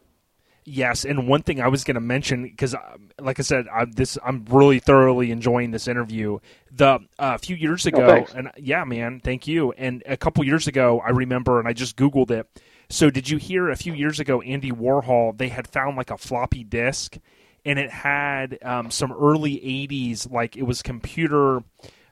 Yes, 0.72 1.04
and 1.04 1.28
one 1.28 1.42
thing 1.42 1.60
I 1.60 1.68
was 1.68 1.84
going 1.84 1.96
to 1.96 2.02
mention 2.02 2.44
because, 2.44 2.76
like 3.20 3.40
I 3.40 3.42
said, 3.42 3.68
I, 3.74 3.86
this 3.86 4.20
I'm 4.24 4.46
really 4.46 4.78
thoroughly 4.78 5.32
enjoying 5.32 5.72
this 5.72 5.88
interview. 5.88 6.38
The 6.72 6.86
uh, 6.86 6.98
a 7.18 7.38
few 7.40 7.56
years 7.56 7.88
ago, 7.88 8.06
thanks. 8.06 8.36
and 8.36 8.52
yeah, 8.56 8.84
man, 8.84 9.20
thank 9.20 9.48
you. 9.48 9.72
And 9.72 10.04
a 10.06 10.16
couple 10.16 10.46
years 10.46 10.68
ago, 10.68 11.02
I 11.04 11.10
remember, 11.10 11.58
and 11.58 11.68
I 11.68 11.74
just 11.74 11.96
googled 11.96 12.30
it. 12.30 12.48
So, 12.88 13.10
did 13.10 13.28
you 13.28 13.38
hear 13.38 13.70
a 13.70 13.76
few 13.76 13.94
years 13.94 14.20
ago, 14.20 14.42
Andy 14.42 14.72
Warhol? 14.72 15.36
They 15.36 15.50
had 15.50 15.68
found 15.68 15.98
like 15.98 16.12
a 16.12 16.18
floppy 16.20 16.64
disk, 16.64 17.18
and 17.66 17.80
it 17.80 17.90
had 17.90 18.60
um, 18.62 18.92
some 18.92 19.12
early 19.12 19.56
'80s, 19.56 20.32
like 20.32 20.56
it 20.56 20.64
was 20.64 20.84
computer 20.84 21.64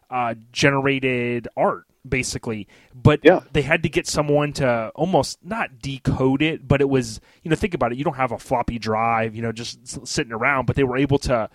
uh, 0.09 0.33
generated 0.51 1.47
art 1.55 1.86
basically. 2.09 2.67
But 2.95 3.21
Yeah. 3.23 3.41
they 3.51 3.61
had 3.61 3.83
to 3.83 3.89
get 3.89 4.07
someone 4.07 4.53
to 4.53 4.91
almost 4.95 5.39
not 5.43 5.79
decode 5.79 6.41
it 6.41 6.67
but 6.67 6.81
it 6.81 6.89
was 6.89 7.19
you 7.43 7.49
know 7.49 7.55
think 7.55 7.73
about 7.73 7.91
it. 7.91 7.97
You 7.97 8.03
don't 8.03 8.15
have 8.15 8.31
a 8.31 8.37
floppy 8.39 8.79
drive 8.79 9.35
you 9.35 9.41
know 9.41 9.51
just 9.51 10.07
sitting 10.07 10.33
around 10.33 10.65
but 10.65 10.75
they 10.75 10.83
were 10.83 10.97
able 10.97 11.19
to 11.19 11.49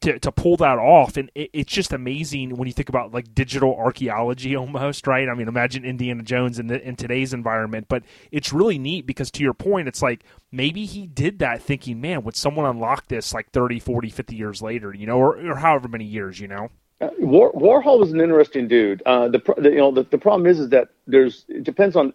to, 0.00 0.18
to 0.18 0.32
pull 0.32 0.56
that 0.56 0.76
off. 0.78 1.16
And 1.16 1.30
it, 1.34 1.50
it's 1.52 1.72
just 1.72 1.92
amazing 1.92 2.56
when 2.56 2.66
you 2.66 2.74
think 2.74 2.88
about 2.88 3.12
like 3.14 3.34
digital 3.34 3.74
archaeology 3.76 4.56
almost 4.62 5.06
right? 5.06 5.28
I 5.28 5.34
mean 5.34 5.48
imagine 5.48 5.84
indiana 5.84 6.22
jones 6.22 6.58
in, 6.58 6.66
the, 6.66 6.86
in 6.86 6.96
today's 6.96 7.32
environment. 7.32 7.86
But 7.88 8.02
it's 8.30 8.52
really 8.52 8.78
neat 8.78 9.06
because 9.06 9.30
to 9.32 9.42
your 9.42 9.54
point 9.54 9.88
it's 9.88 10.02
like 10.02 10.24
maybe 10.50 10.84
he 10.84 11.06
did 11.06 11.38
that 11.38 11.62
thinking 11.62 12.00
man 12.00 12.22
would 12.24 12.36
someone 12.36 12.66
unlock 12.66 13.06
this 13.08 13.32
like 13.32 13.50
30 13.52 13.78
40 13.78 14.10
50 14.10 14.36
years 14.36 14.60
later? 14.62 14.92
You 14.94 15.06
know 15.06 15.18
or, 15.18 15.36
or 15.50 15.56
however 15.56 15.88
many 15.88 16.04
years 16.04 16.40
you 16.40 16.48
know 16.48 16.70
War, 17.18 17.52
Warhol 17.52 17.98
was 17.98 18.12
an 18.12 18.20
interesting 18.20 18.68
dude. 18.68 19.02
Uh, 19.04 19.28
the, 19.28 19.40
the 19.58 19.70
you 19.70 19.76
know 19.78 19.90
the, 19.90 20.04
the 20.04 20.18
problem 20.18 20.46
is 20.46 20.58
is 20.60 20.68
that 20.70 20.88
there's 21.06 21.44
it 21.48 21.64
depends 21.64 21.96
on 21.96 22.12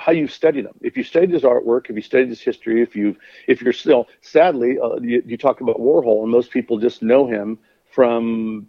how 0.00 0.12
you 0.12 0.26
study 0.28 0.60
him. 0.60 0.74
If 0.82 0.96
you 0.96 1.04
studied 1.04 1.30
his 1.30 1.42
artwork, 1.42 1.88
if 1.88 1.96
you 1.96 2.02
studied 2.02 2.28
his 2.28 2.40
history, 2.40 2.82
if 2.82 2.94
you 2.96 3.16
if 3.46 3.62
you're 3.62 3.72
still 3.72 4.08
sadly 4.20 4.78
uh, 4.78 4.96
you, 5.00 5.22
you 5.24 5.36
talk 5.36 5.60
about 5.60 5.78
Warhol 5.80 6.22
and 6.22 6.30
most 6.30 6.50
people 6.50 6.78
just 6.78 7.02
know 7.02 7.26
him 7.26 7.58
from 7.90 8.68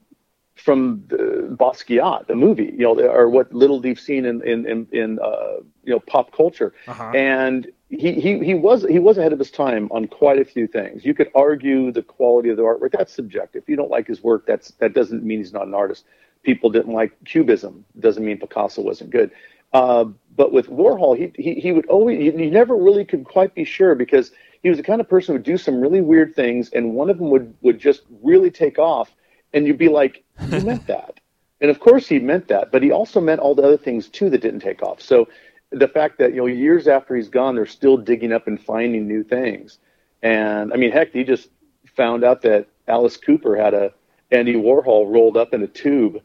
from 0.55 1.03
the 1.07 1.55
Basquiat, 1.59 2.27
the 2.27 2.35
movie, 2.35 2.73
you 2.77 2.83
know, 2.83 2.99
or 2.99 3.29
what 3.29 3.53
little 3.53 3.79
they've 3.79 3.99
seen 3.99 4.25
in 4.25 4.41
in 4.47 4.65
in, 4.67 4.87
in 4.91 5.19
uh, 5.19 5.57
you 5.83 5.93
know 5.93 5.99
pop 5.99 6.31
culture, 6.31 6.73
Uh-huh. 6.87 7.17
and 7.17 7.67
he, 7.89 8.13
he 8.13 8.43
he 8.43 8.53
was 8.53 8.83
he 8.83 8.99
was 8.99 9.17
ahead 9.17 9.31
of 9.31 9.39
his 9.39 9.51
time 9.51 9.87
on 9.91 10.07
quite 10.07 10.39
a 10.39 10.45
few 10.45 10.67
things. 10.67 11.05
You 11.05 11.13
could 11.13 11.29
argue 11.33 11.91
the 11.91 12.03
quality 12.03 12.49
of 12.49 12.57
the 12.57 12.63
artwork. 12.63 12.91
That's 12.91 13.13
subjective. 13.13 13.63
If 13.63 13.69
you 13.69 13.77
don't 13.77 13.89
like 13.89 14.07
his 14.07 14.21
work, 14.21 14.45
that's 14.45 14.71
that 14.79 14.93
doesn't 14.93 15.23
mean 15.23 15.39
he's 15.39 15.53
not 15.53 15.67
an 15.67 15.73
artist. 15.73 16.05
People 16.43 16.69
didn't 16.69 16.93
like 16.93 17.11
Cubism. 17.23 17.85
Doesn't 17.99 18.23
mean 18.23 18.39
Picasso 18.39 18.81
wasn't 18.81 19.11
good. 19.11 19.31
Uh, 19.73 20.05
but 20.35 20.51
with 20.51 20.67
Warhol, 20.67 21.17
he, 21.17 21.31
he 21.41 21.59
he 21.59 21.71
would 21.71 21.85
always 21.87 22.19
he, 22.19 22.31
he 22.31 22.49
never 22.49 22.75
really 22.75 23.05
could 23.05 23.23
quite 23.23 23.55
be 23.55 23.63
sure 23.63 23.95
because 23.95 24.31
he 24.63 24.69
was 24.69 24.77
the 24.77 24.83
kind 24.83 24.99
of 24.99 25.07
person 25.07 25.27
who 25.27 25.33
would 25.33 25.43
do 25.43 25.57
some 25.57 25.79
really 25.79 26.01
weird 26.01 26.35
things, 26.35 26.69
and 26.71 26.93
one 26.93 27.09
of 27.09 27.17
them 27.19 27.29
would 27.29 27.53
would 27.61 27.79
just 27.79 28.01
really 28.21 28.51
take 28.51 28.77
off, 28.79 29.15
and 29.53 29.65
you'd 29.65 29.77
be 29.77 29.89
like, 29.89 30.25
you 30.49 30.59
meant 30.59 30.85
that. 30.87 31.19
And 31.59 31.71
of 31.71 31.79
course 31.79 32.07
he 32.07 32.19
meant 32.19 32.49
that, 32.49 32.71
but 32.71 32.83
he 32.83 32.91
also 32.91 33.19
meant 33.19 33.39
all 33.39 33.55
the 33.55 33.63
other 33.63 33.77
things 33.77 34.09
too 34.09 34.29
that 34.29 34.41
didn't 34.41 34.59
take 34.59 34.83
off. 34.83 35.01
So 35.01 35.27
the 35.71 35.87
fact 35.87 36.17
that 36.19 36.31
you 36.31 36.37
know 36.37 36.45
years 36.45 36.87
after 36.87 37.15
he's 37.15 37.29
gone, 37.29 37.55
they're 37.55 37.65
still 37.65 37.97
digging 37.97 38.31
up 38.31 38.47
and 38.47 38.59
finding 38.59 39.07
new 39.07 39.23
things. 39.23 39.79
And 40.21 40.73
I 40.73 40.77
mean, 40.77 40.91
heck, 40.91 41.11
he 41.11 41.23
just 41.23 41.49
found 41.95 42.23
out 42.23 42.41
that 42.43 42.67
Alice 42.87 43.17
Cooper 43.17 43.55
had 43.55 43.73
a 43.73 43.93
Andy 44.31 44.55
Warhol 44.55 45.11
rolled 45.11 45.37
up 45.37 45.53
in 45.53 45.63
a 45.63 45.67
tube 45.67 46.21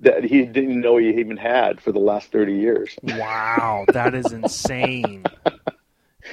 that 0.00 0.24
he 0.24 0.44
didn't 0.44 0.80
know 0.80 0.96
he 0.96 1.10
even 1.10 1.36
had 1.36 1.80
for 1.80 1.92
the 1.92 1.98
last 1.98 2.32
thirty 2.32 2.54
years. 2.54 2.96
Wow, 3.02 3.84
that 3.92 4.14
is 4.14 4.32
insane. 4.32 5.24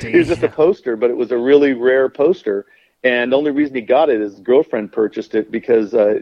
It 0.02 0.16
was 0.16 0.28
just 0.28 0.44
a 0.44 0.50
poster, 0.50 0.96
but 0.96 1.10
it 1.10 1.18
was 1.18 1.32
a 1.32 1.38
really 1.38 1.74
rare 1.74 2.10
poster. 2.10 2.68
And 3.04 3.32
the 3.32 3.38
only 3.38 3.52
reason 3.52 3.76
he 3.76 3.82
got 3.82 4.10
it 4.10 4.22
is 4.22 4.34
his 4.34 4.40
girlfriend 4.42 4.92
purchased 4.92 5.36
it 5.36 5.52
because 5.52 5.94
uh, 5.94 6.20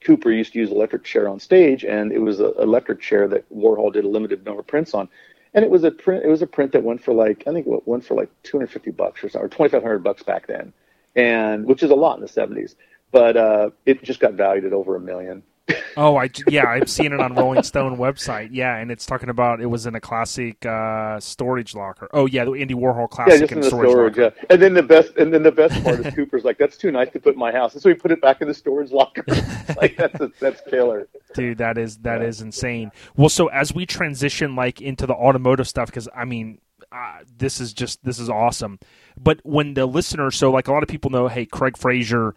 Cooper 0.00 0.30
used 0.30 0.52
to 0.52 0.58
use 0.58 0.70
electric 0.70 1.04
chair 1.04 1.28
on 1.28 1.40
stage, 1.40 1.84
and 1.84 2.12
it 2.12 2.20
was 2.20 2.40
an 2.40 2.52
electric 2.58 3.00
chair 3.00 3.26
that 3.28 3.48
Warhol 3.54 3.92
did 3.92 4.04
a 4.04 4.08
limited 4.08 4.44
number 4.44 4.60
of 4.60 4.66
prints 4.66 4.94
on. 4.94 5.08
And 5.54 5.64
it 5.64 5.70
was 5.70 5.84
a 5.84 5.90
print. 5.90 6.24
It 6.24 6.28
was 6.28 6.42
a 6.42 6.46
print 6.46 6.72
that 6.72 6.82
went 6.82 7.02
for 7.02 7.14
like 7.14 7.44
I 7.46 7.52
think 7.52 7.66
it 7.66 7.88
went 7.88 8.04
for 8.04 8.14
like 8.14 8.30
250 8.42 8.90
bucks 8.92 9.24
or 9.24 9.28
something, 9.28 9.46
or 9.46 9.48
2,500 9.48 9.98
bucks 10.00 10.22
back 10.22 10.46
then, 10.46 10.72
and 11.16 11.64
which 11.66 11.82
is 11.82 11.90
a 11.90 11.94
lot 11.94 12.16
in 12.16 12.22
the 12.22 12.28
70s. 12.28 12.74
But 13.10 13.36
uh, 13.36 13.70
it 13.86 14.02
just 14.02 14.20
got 14.20 14.34
valued 14.34 14.66
at 14.66 14.72
over 14.72 14.96
a 14.96 15.00
million. 15.00 15.42
Oh, 15.96 16.16
I 16.16 16.30
yeah, 16.46 16.68
I've 16.68 16.88
seen 16.88 17.12
it 17.12 17.20
on 17.20 17.34
Rolling 17.34 17.62
Stone 17.62 17.96
website. 17.96 18.50
Yeah, 18.52 18.76
and 18.76 18.90
it's 18.90 19.04
talking 19.04 19.28
about 19.28 19.60
it 19.60 19.66
was 19.66 19.86
in 19.86 19.94
a 19.96 20.00
classic 20.00 20.64
uh, 20.64 21.18
storage 21.20 21.74
locker. 21.74 22.08
Oh 22.12 22.26
yeah, 22.26 22.44
the 22.44 22.52
Andy 22.52 22.74
Warhol 22.74 23.08
Yeah, 23.26 23.36
classic 23.36 23.40
just 23.40 23.52
in 23.52 23.60
the 23.60 23.66
storage, 23.66 23.90
storage. 23.90 24.16
locker. 24.16 24.16
Yeah, 24.16 24.30
and 24.50 24.62
then 24.62 24.74
the 24.74 24.82
best, 24.82 25.16
and 25.16 25.34
then 25.34 25.42
the 25.42 25.52
best 25.52 25.82
part 25.82 26.00
is 26.00 26.06
Cooper's 26.14 26.44
like, 26.44 26.56
"That's 26.58 26.76
too 26.76 26.90
nice 26.92 27.10
to 27.10 27.20
put 27.20 27.34
in 27.34 27.38
my 27.38 27.52
house," 27.52 27.74
and 27.74 27.82
so 27.82 27.88
he 27.88 27.94
put 27.96 28.12
it 28.12 28.20
back 28.20 28.40
in 28.40 28.48
the 28.48 28.54
storage 28.54 28.92
locker. 28.92 29.24
like 29.76 29.96
that's 29.96 30.20
a, 30.20 30.30
that's 30.40 30.60
killer. 30.70 31.08
Dude, 31.34 31.58
that 31.58 31.76
is 31.78 31.98
that 31.98 32.22
is 32.22 32.40
Yeah. 32.40 32.46
insane. 32.46 32.92
Well, 33.16 33.28
so 33.28 33.48
as 33.48 33.74
we 33.74 33.84
transition 33.84 34.54
like 34.56 34.80
into 34.80 35.06
the 35.06 35.14
automotive 35.14 35.68
stuff, 35.68 35.86
because 35.88 36.08
I 36.14 36.24
mean, 36.24 36.60
uh, 36.92 37.18
this 37.36 37.60
is 37.60 37.72
just 37.72 38.04
this 38.04 38.18
is 38.18 38.30
awesome. 38.30 38.78
But 39.18 39.40
when 39.42 39.74
the 39.74 39.86
listener, 39.86 40.30
so 40.30 40.50
like 40.50 40.68
a 40.68 40.72
lot 40.72 40.82
of 40.84 40.88
people 40.88 41.10
know, 41.10 41.28
hey, 41.28 41.44
Craig 41.44 41.76
Fraser 41.76 42.34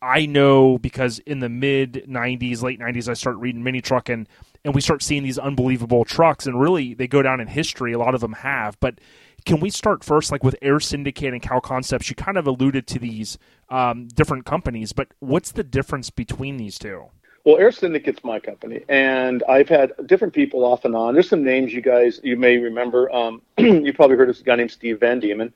I 0.00 0.26
know 0.26 0.78
because 0.78 1.18
in 1.20 1.40
the 1.40 1.48
mid 1.48 2.04
90s, 2.08 2.62
late 2.62 2.80
90s, 2.80 3.08
I 3.08 3.14
start 3.14 3.36
reading 3.36 3.62
Mini 3.62 3.80
Truck 3.80 4.08
and, 4.08 4.28
we 4.74 4.82
start 4.82 5.02
seeing 5.02 5.22
these 5.22 5.38
unbelievable 5.38 6.04
trucks, 6.04 6.46
and 6.46 6.60
really 6.60 6.92
they 6.92 7.06
go 7.06 7.22
down 7.22 7.40
in 7.40 7.46
history. 7.48 7.94
A 7.94 7.98
lot 7.98 8.14
of 8.14 8.20
them 8.20 8.34
have. 8.34 8.78
But 8.80 9.00
can 9.46 9.60
we 9.60 9.70
start 9.70 10.04
first, 10.04 10.30
like 10.30 10.44
with 10.44 10.56
Air 10.60 10.78
Syndicate 10.78 11.32
and 11.32 11.40
Kal 11.40 11.62
Koncepts? 11.62 12.10
You 12.10 12.16
kind 12.16 12.36
of 12.36 12.46
alluded 12.46 12.86
to 12.88 12.98
these 12.98 13.38
um, 13.70 14.08
different 14.08 14.44
companies, 14.44 14.92
but 14.92 15.08
what's 15.20 15.52
the 15.52 15.64
difference 15.64 16.10
between 16.10 16.58
these 16.58 16.78
two? 16.78 17.06
Well, 17.44 17.56
Air 17.56 17.72
Syndicate's 17.72 18.22
my 18.24 18.38
company, 18.38 18.84
and 18.90 19.42
I've 19.48 19.70
had 19.70 19.92
different 20.04 20.34
people 20.34 20.66
off 20.66 20.84
and 20.84 20.94
on. 20.94 21.14
There's 21.14 21.30
some 21.30 21.44
names 21.44 21.72
you 21.72 21.80
guys 21.80 22.20
you 22.22 22.36
may 22.36 22.58
remember. 22.58 23.10
Um, 23.10 23.40
you 23.58 23.90
probably 23.94 24.18
heard 24.18 24.28
of 24.28 24.38
a 24.38 24.42
guy 24.42 24.56
named 24.56 24.70
Steve 24.70 25.00
Van 25.00 25.18
Diemen 25.18 25.50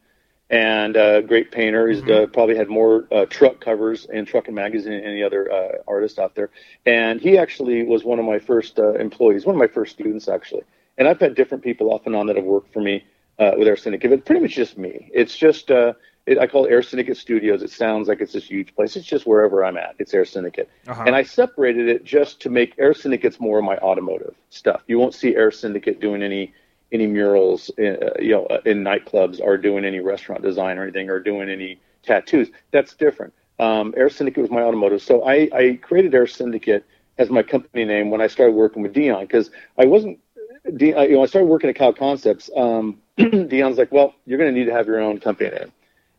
and 0.53 0.97
a 0.97 1.19
uh, 1.19 1.21
great 1.23 1.51
painter. 1.51 1.89
He's 1.89 2.03
mm-hmm. 2.03 2.25
uh, 2.25 2.27
probably 2.27 2.57
had 2.57 2.69
more 2.69 3.09
uh, 3.11 3.25
truck 3.25 3.61
covers 3.61 4.05
in 4.05 4.29
and 4.31 4.55
Magazine 4.55 4.93
than 4.93 5.03
any 5.03 5.23
other 5.23 5.51
uh, 5.51 5.79
artist 5.89 6.19
out 6.19 6.35
there. 6.35 6.51
And 6.85 7.21
he 7.21 7.39
actually 7.39 7.83
was 7.85 8.05
one 8.05 8.19
of 8.19 8.27
my 8.27 8.39
first 8.39 8.79
uh, 8.79 8.93
employees, 8.93 9.47
one 9.47 9.57
of 9.57 9.59
my 9.59 9.67
first 9.67 9.93
students 9.93 10.29
actually. 10.29 10.63
And 10.99 11.09
I've 11.09 11.19
had 11.19 11.35
different 11.35 11.65
people 11.65 11.93
off 11.93 12.03
and 12.05 12.15
on 12.15 12.27
that 12.27 12.37
have 12.37 12.45
worked 12.45 12.71
for 12.71 12.83
me 12.83 13.03
uh, 13.39 13.53
with 13.57 13.67
Air 13.67 13.79
Syndicate. 13.79 14.11
But 14.11 14.27
pretty 14.27 14.43
much 14.43 14.55
just 14.55 14.77
me. 14.77 15.11
It's 15.15 15.39
just 15.39 15.71
it, 15.71 16.39
I 16.39 16.47
call 16.47 16.67
it 16.67 16.71
Air 16.71 16.83
Syndicate 16.83 17.17
Studios. 17.17 17.63
It 17.63 17.71
sounds 17.71 18.07
like 18.07 18.21
it's 18.21 18.35
this 18.35 18.45
huge 18.45 18.75
place. 18.75 18.95
It's 18.95 19.07
just 19.07 19.27
wherever 19.27 19.65
I'm 19.65 19.79
at. 19.79 19.97
It's 19.99 20.13
Air 20.13 20.27
Syndicate, 20.27 20.69
uh-huh. 20.87 21.05
and 21.07 21.17
I 21.17 21.23
separated 21.23 21.89
it 21.89 22.05
just 22.05 22.41
to 22.43 22.51
make 22.51 22.75
Air 22.79 22.95
Syndicate's 22.95 23.41
more 23.41 23.59
of 23.59 23.65
my 23.65 23.77
automotive 23.79 24.35
stuff. 24.51 24.83
You 24.87 24.99
won't 24.99 25.15
see 25.15 25.35
Air 25.35 25.51
Syndicate 25.51 25.99
doing 26.01 26.23
any 26.23 26.53
any 26.93 27.07
murals, 27.07 27.70
in, 27.78 27.97
uh, 28.03 28.11
you 28.20 28.32
know, 28.32 28.47
uh, 28.47 28.61
in 28.64 28.84
nightclubs 28.84 29.40
or 29.40 29.57
doing 29.57 29.84
any 29.84 30.01
restaurant 30.01 30.43
design 30.43 30.78
or 30.78 30.82
anything 30.82 31.09
or 31.11 31.18
doing 31.18 31.49
any 31.49 31.80
tattoos. 32.03 32.51
That's 32.70 32.95
different. 32.95 33.32
Um, 33.59 33.95
Air 33.97 34.11
Syndicate 34.11 34.43
was 34.43 34.51
my 34.51 34.62
automotive, 34.62 35.03
so 35.03 35.24
I, 35.24 35.49
I 35.53 35.78
created 35.80 36.14
Air 36.14 36.26
Syndicate 36.26 36.84
as 37.18 37.30
my 37.30 37.43
company 37.43 37.84
name 37.84 38.11
when 38.11 38.20
I 38.20 38.26
started 38.26 38.55
working 38.55 38.82
with 38.82 38.93
Dion 38.93 39.22
because 39.22 39.51
I 39.78 39.86
wasn't. 39.86 40.18
you 40.64 40.93
know, 40.93 41.22
I 41.22 41.26
started 41.26 41.47
working 41.47 41.70
at 41.70 41.76
Kal 41.76 41.93
Koncepts. 41.93 42.51
Um, 42.57 42.99
Dion's 43.49 43.78
like, 43.78 43.93
well, 43.93 44.14
you're 44.26 44.38
going 44.38 44.53
to 44.53 44.59
need 44.59 44.66
to 44.66 44.72
have 44.72 44.86
your 44.86 45.01
own 45.01 45.18
company 45.18 45.51
name. 45.51 45.72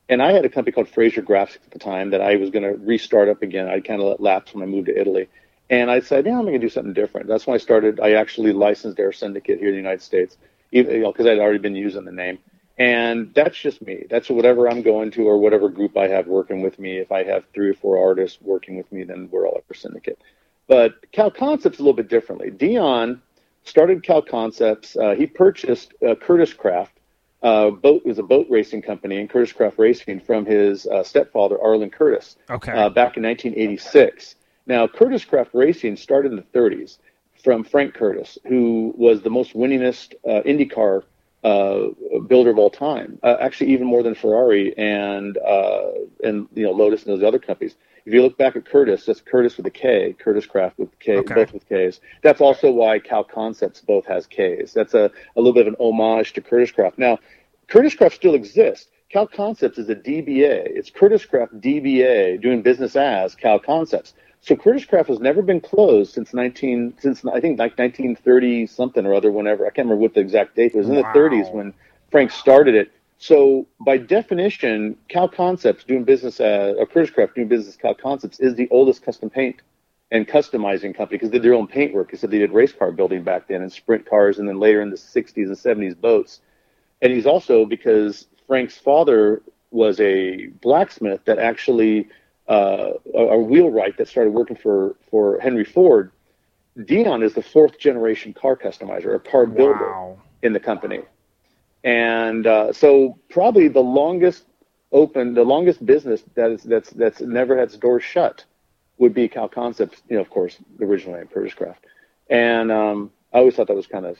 And 0.10 0.22
I 0.22 0.34
had 0.34 0.46
a 0.46 0.50
company 0.50 0.74
called 0.74 0.90
Fraser 0.90 1.22
Graphics 1.22 1.56
at 1.66 1.72
the 1.72 1.80
time 1.80 2.12
that 2.12 2.22
I 2.22 2.36
was 2.36 2.50
going 2.50 2.64
to 2.64 2.78
restart 2.86 3.30
up 3.30 3.42
again. 3.42 3.68
I 3.68 3.80
kind 3.80 4.02
of 4.02 4.08
let 4.08 4.22
lapse 4.22 4.54
when 4.54 4.62
I 4.62 4.66
moved 4.66 4.88
to 4.88 5.00
Italy. 5.00 5.30
And 5.70 5.90
I 5.90 6.02
said, 6.02 6.26
yeah, 6.26 6.38
I'm 6.38 6.42
going 6.42 6.54
to 6.54 6.60
do 6.60 6.70
something 6.70 6.94
different. 6.94 7.28
That's 7.28 7.48
when 7.48 7.56
I 7.56 7.58
started. 7.58 8.00
I 8.00 8.14
actually 8.14 8.52
licensed 8.52 9.00
Air 9.00 9.14
Syndicate 9.14 9.60
here 9.60 9.70
in 9.70 9.74
the 9.74 9.80
United 9.80 10.02
States 10.02 10.38
even, 10.74 10.96
you 10.96 11.02
know, 11.02 11.12
because 11.12 11.28
I'd 11.28 11.40
already 11.40 11.60
been 11.60 11.76
using 11.76 12.04
the 12.04 12.12
name. 12.12 12.40
And 12.78 13.34
that's 13.36 13.58
just 13.58 13.82
me. 13.82 14.06
That's 14.10 14.30
whatever 14.30 14.68
I'm 14.68 14.82
going 14.82 15.12
to 15.12 15.24
or 15.24 15.38
whatever 15.38 15.70
group 15.70 15.96
I 15.96 16.08
have 16.08 16.26
working 16.28 16.62
with 16.62 16.80
me. 16.80 16.98
If 16.98 17.12
I 17.12 17.24
have 17.24 17.46
three 17.54 17.70
or 17.70 17.76
four 17.76 18.04
artists 18.04 18.42
working 18.42 18.78
with 18.78 18.92
me, 18.92 19.04
then 19.04 19.30
we're 19.32 19.48
all 19.48 19.62
a 19.70 19.76
syndicate. 19.76 20.20
But 20.68 21.12
Kal 21.12 21.30
Koncepts 21.30 21.76
a 21.76 21.84
little 21.84 21.94
bit 21.94 22.10
differently. 22.10 22.50
Dion 22.50 23.22
started 23.64 24.04
Kal 24.04 24.24
Koncepts. 24.24 24.98
Uh, 24.98 25.16
he 25.16 25.28
purchased 25.28 25.94
uh, 26.02 26.16
Kurtis 26.16 26.56
Kraft. 26.56 26.98
Uh, 27.44 27.70
boat 27.70 28.06
was 28.06 28.18
a 28.18 28.24
boat 28.24 28.48
racing 28.50 28.82
company 28.82 29.20
in 29.20 29.28
Kurtis 29.28 29.54
Kraft 29.54 29.78
Racing 29.78 30.22
from 30.22 30.46
his 30.46 30.88
uh, 30.88 31.04
stepfather 31.04 31.62
Arlen 31.62 31.92
Kurtis. 31.92 32.38
Okay. 32.50 32.72
Uh, 32.72 32.90
back 32.90 33.18
in 33.18 33.24
1986. 33.24 34.36
Now 34.66 34.88
Kurtis 34.88 35.28
Kraft 35.28 35.52
Racing 35.54 35.98
started 35.98 36.32
in 36.32 36.38
the 36.38 36.60
30s 36.60 36.98
from 37.44 37.64
Frank 37.64 37.94
Kurtis, 37.94 38.38
who 38.48 38.94
was 38.98 39.22
the 39.22 39.30
most 39.30 39.54
winningest 39.54 40.14
uh, 40.26 40.42
IndyCar 40.44 41.04
uh, 41.44 42.20
builder 42.28 42.52
of 42.52 42.58
all 42.58 42.70
time. 42.70 43.20
Uh, 43.22 43.36
actually, 43.40 43.72
even 43.72 43.86
more 43.86 44.02
than 44.02 44.16
Ferrari 44.16 44.76
and 44.78 45.38
uh, 45.38 45.92
and 46.24 46.48
you 46.54 46.64
know 46.64 46.72
Lotus 46.72 47.04
and 47.04 47.14
those 47.14 47.24
other 47.24 47.40
companies. 47.40 47.76
If 48.06 48.14
you 48.14 48.22
look 48.22 48.38
back 48.38 48.56
at 48.56 48.66
Kurtis, 48.66 49.06
that's 49.06 49.22
Kurtis 49.22 49.56
with 49.56 49.66
a 49.66 49.72
K, 49.72 50.16
Kurtis 50.24 50.48
Kraft 50.48 50.78
with 50.78 50.98
K, 51.00 51.18
okay. 51.18 51.34
both 51.36 51.54
with 51.54 51.64
Ks. 51.66 52.02
That's 52.22 52.42
also 52.42 52.72
why 52.72 53.00
Kal 53.00 53.24
Koncepts 53.24 53.86
both 53.86 54.06
has 54.06 54.28
Ks. 54.28 54.74
That's 54.74 54.94
a, 54.94 55.10
a 55.36 55.40
little 55.40 55.54
bit 55.54 55.68
of 55.68 55.74
an 55.74 55.80
homage 55.80 56.34
to 56.34 56.42
Kurtis 56.42 56.74
Kraft. 56.74 56.98
Now, 56.98 57.20
Kurtis 57.70 57.98
Kraft 57.98 58.16
still 58.16 58.36
exists. 58.36 58.90
Kal 59.10 59.28
Koncepts 59.28 59.78
is 59.78 59.90
a 59.90 59.96
DBA. 59.96 60.64
It's 60.66 60.90
Kurtis 60.90 61.28
Kraft 61.28 61.62
DBA 61.62 62.42
doing 62.42 62.62
business 62.62 62.96
as 62.96 63.36
Kal 63.36 63.60
Koncepts. 63.60 64.14
So 64.44 64.58
Kurtis 64.58 64.86
Kraft 64.86 65.08
has 65.08 65.22
never 65.22 65.42
been 65.42 65.62
closed 65.62 66.14
since 66.14 66.34
19 66.34 66.96
since 67.00 67.24
I 67.26 67.40
think 67.40 67.58
like 67.58 67.78
1930 67.78 68.68
something 68.68 69.06
or 69.06 69.14
other. 69.14 69.32
Whenever 69.32 69.66
I 69.66 69.70
can't 69.70 69.88
remember 69.88 70.02
what 70.02 70.16
the 70.16 70.20
exact 70.20 70.58
date. 70.58 70.74
It 70.76 70.78
was 70.78 70.90
in 70.90 70.96
wow. 70.96 71.14
the 71.14 71.18
30s 71.18 71.54
when 71.54 71.74
Frank 72.12 72.30
started 72.30 72.76
it. 72.76 72.92
So 73.20 73.66
by 73.80 73.98
definition, 73.98 74.98
Kal 75.08 75.30
Koncepts 75.30 75.88
doing 75.88 76.04
business 76.04 76.42
as 76.42 76.76
or 76.76 76.86
Kurtis 76.86 77.14
Kraft 77.14 77.36
doing 77.36 77.48
business 77.48 77.78
Kal 77.78 77.96
Koncepts 77.96 78.42
is 78.42 78.54
the 78.56 78.68
oldest 78.70 79.02
custom 79.02 79.30
paint 79.30 79.62
and 80.12 80.28
customizing 80.28 80.94
company 80.94 81.18
because 81.18 81.30
they 81.30 81.38
did 81.38 81.44
their 81.44 81.54
own 81.54 81.68
paint 81.68 81.94
work. 81.94 82.08
Because 82.08 82.20
they 82.20 82.38
did 82.38 82.52
race 82.52 82.74
car 82.74 82.92
building 82.92 83.24
back 83.24 83.48
then 83.48 83.62
and 83.62 83.72
sprint 83.72 84.06
cars, 84.06 84.40
and 84.40 84.50
then 84.50 84.60
later 84.60 84.82
in 84.82 84.90
the 84.90 84.98
60s 84.98 85.38
and 85.38 85.56
70s 85.56 86.00
boats. 86.00 86.42
And 87.02 87.14
he's 87.14 87.26
also 87.26 87.66
because 87.66 88.28
Frank's 88.46 88.78
father 88.78 89.42
was 89.72 90.02
a 90.02 90.48
blacksmith 90.62 91.24
that 91.24 91.40
actually 91.40 92.10
uh, 92.48 92.92
a 93.16 93.38
wheelwright 93.38 93.98
that 93.98 94.08
started 94.08 94.32
working 94.34 94.56
for 94.56 94.96
for 95.10 95.40
Henry 95.40 95.66
Ford. 95.66 96.12
Dion 96.86 97.22
is 97.22 97.34
the 97.34 97.44
fourth 97.44 97.78
generation 97.78 98.34
car 98.34 98.56
customizer, 98.56 99.16
a 99.16 99.20
car 99.20 99.46
builder 99.46 99.92
wow. 99.92 100.18
in 100.42 100.54
the 100.54 100.60
company, 100.60 101.02
and 101.84 102.48
uh, 102.48 102.74
so 102.74 103.18
probably 103.30 103.68
the 103.68 103.80
longest 103.80 104.46
open, 104.92 105.34
the 105.34 105.44
longest 105.44 105.86
business 105.86 106.24
that 106.36 106.52
is 106.52 106.64
that's 106.64 106.90
that's 106.92 107.22
never 107.22 107.58
had 107.58 107.70
its 107.70 107.78
doors 107.78 108.04
shut 108.04 108.44
would 108.98 109.14
be 109.14 109.28
Kal 109.28 109.50
Koncepts. 109.50 110.02
You 110.10 110.16
know, 110.16 110.22
of 110.22 110.30
course, 110.30 110.58
the 110.80 110.86
original 110.86 111.16
name 111.16 111.28
Kraft, 111.28 111.86
and 112.30 112.72
um, 112.72 113.12
I 113.32 113.38
always 113.40 113.56
thought 113.56 113.68
that 113.68 113.76
was 113.76 113.88
kind 113.88 114.06
of 114.06 114.18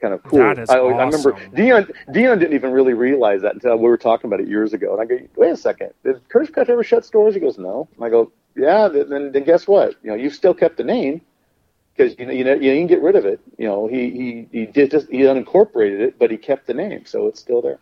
kind 0.00 0.14
of 0.14 0.22
cool. 0.22 0.42
I, 0.42 0.52
awesome. 0.52 0.76
I 0.76 1.04
remember 1.04 1.36
Dion 1.54 1.88
Dion 2.12 2.38
didn't 2.38 2.54
even 2.54 2.72
really 2.72 2.94
realize 2.94 3.42
that 3.42 3.54
until 3.54 3.76
we 3.76 3.88
were 3.88 3.96
talking 3.96 4.28
about 4.28 4.40
it 4.40 4.48
years 4.48 4.72
ago. 4.72 4.92
And 4.92 5.02
I 5.02 5.04
go, 5.04 5.26
wait 5.36 5.50
a 5.50 5.56
second, 5.56 5.90
did 6.04 6.28
Kraft 6.28 6.56
ever 6.56 6.82
shut 6.82 7.04
stores? 7.04 7.34
He 7.34 7.40
goes, 7.40 7.58
no. 7.58 7.88
And 7.96 8.04
I 8.04 8.10
go, 8.10 8.32
yeah. 8.56 8.88
Then 8.88 9.32
then 9.32 9.44
guess 9.44 9.66
what? 9.66 9.94
You 10.02 10.10
know, 10.10 10.16
you 10.16 10.30
still 10.30 10.54
kept 10.54 10.76
the 10.76 10.84
name 10.84 11.20
because 11.96 12.18
you 12.18 12.26
know 12.26 12.32
you 12.32 12.44
know 12.44 12.54
you 12.54 12.74
can 12.74 12.86
get 12.86 13.02
rid 13.02 13.16
of 13.16 13.24
it. 13.24 13.40
You 13.58 13.66
know, 13.66 13.86
he 13.86 14.10
he 14.10 14.48
he 14.52 14.66
did 14.66 14.90
just 14.90 15.08
he 15.10 15.18
unincorporated 15.20 16.00
it, 16.00 16.18
but 16.18 16.30
he 16.30 16.36
kept 16.36 16.66
the 16.66 16.74
name, 16.74 17.04
so 17.06 17.26
it's 17.26 17.40
still 17.40 17.62
there. 17.62 17.78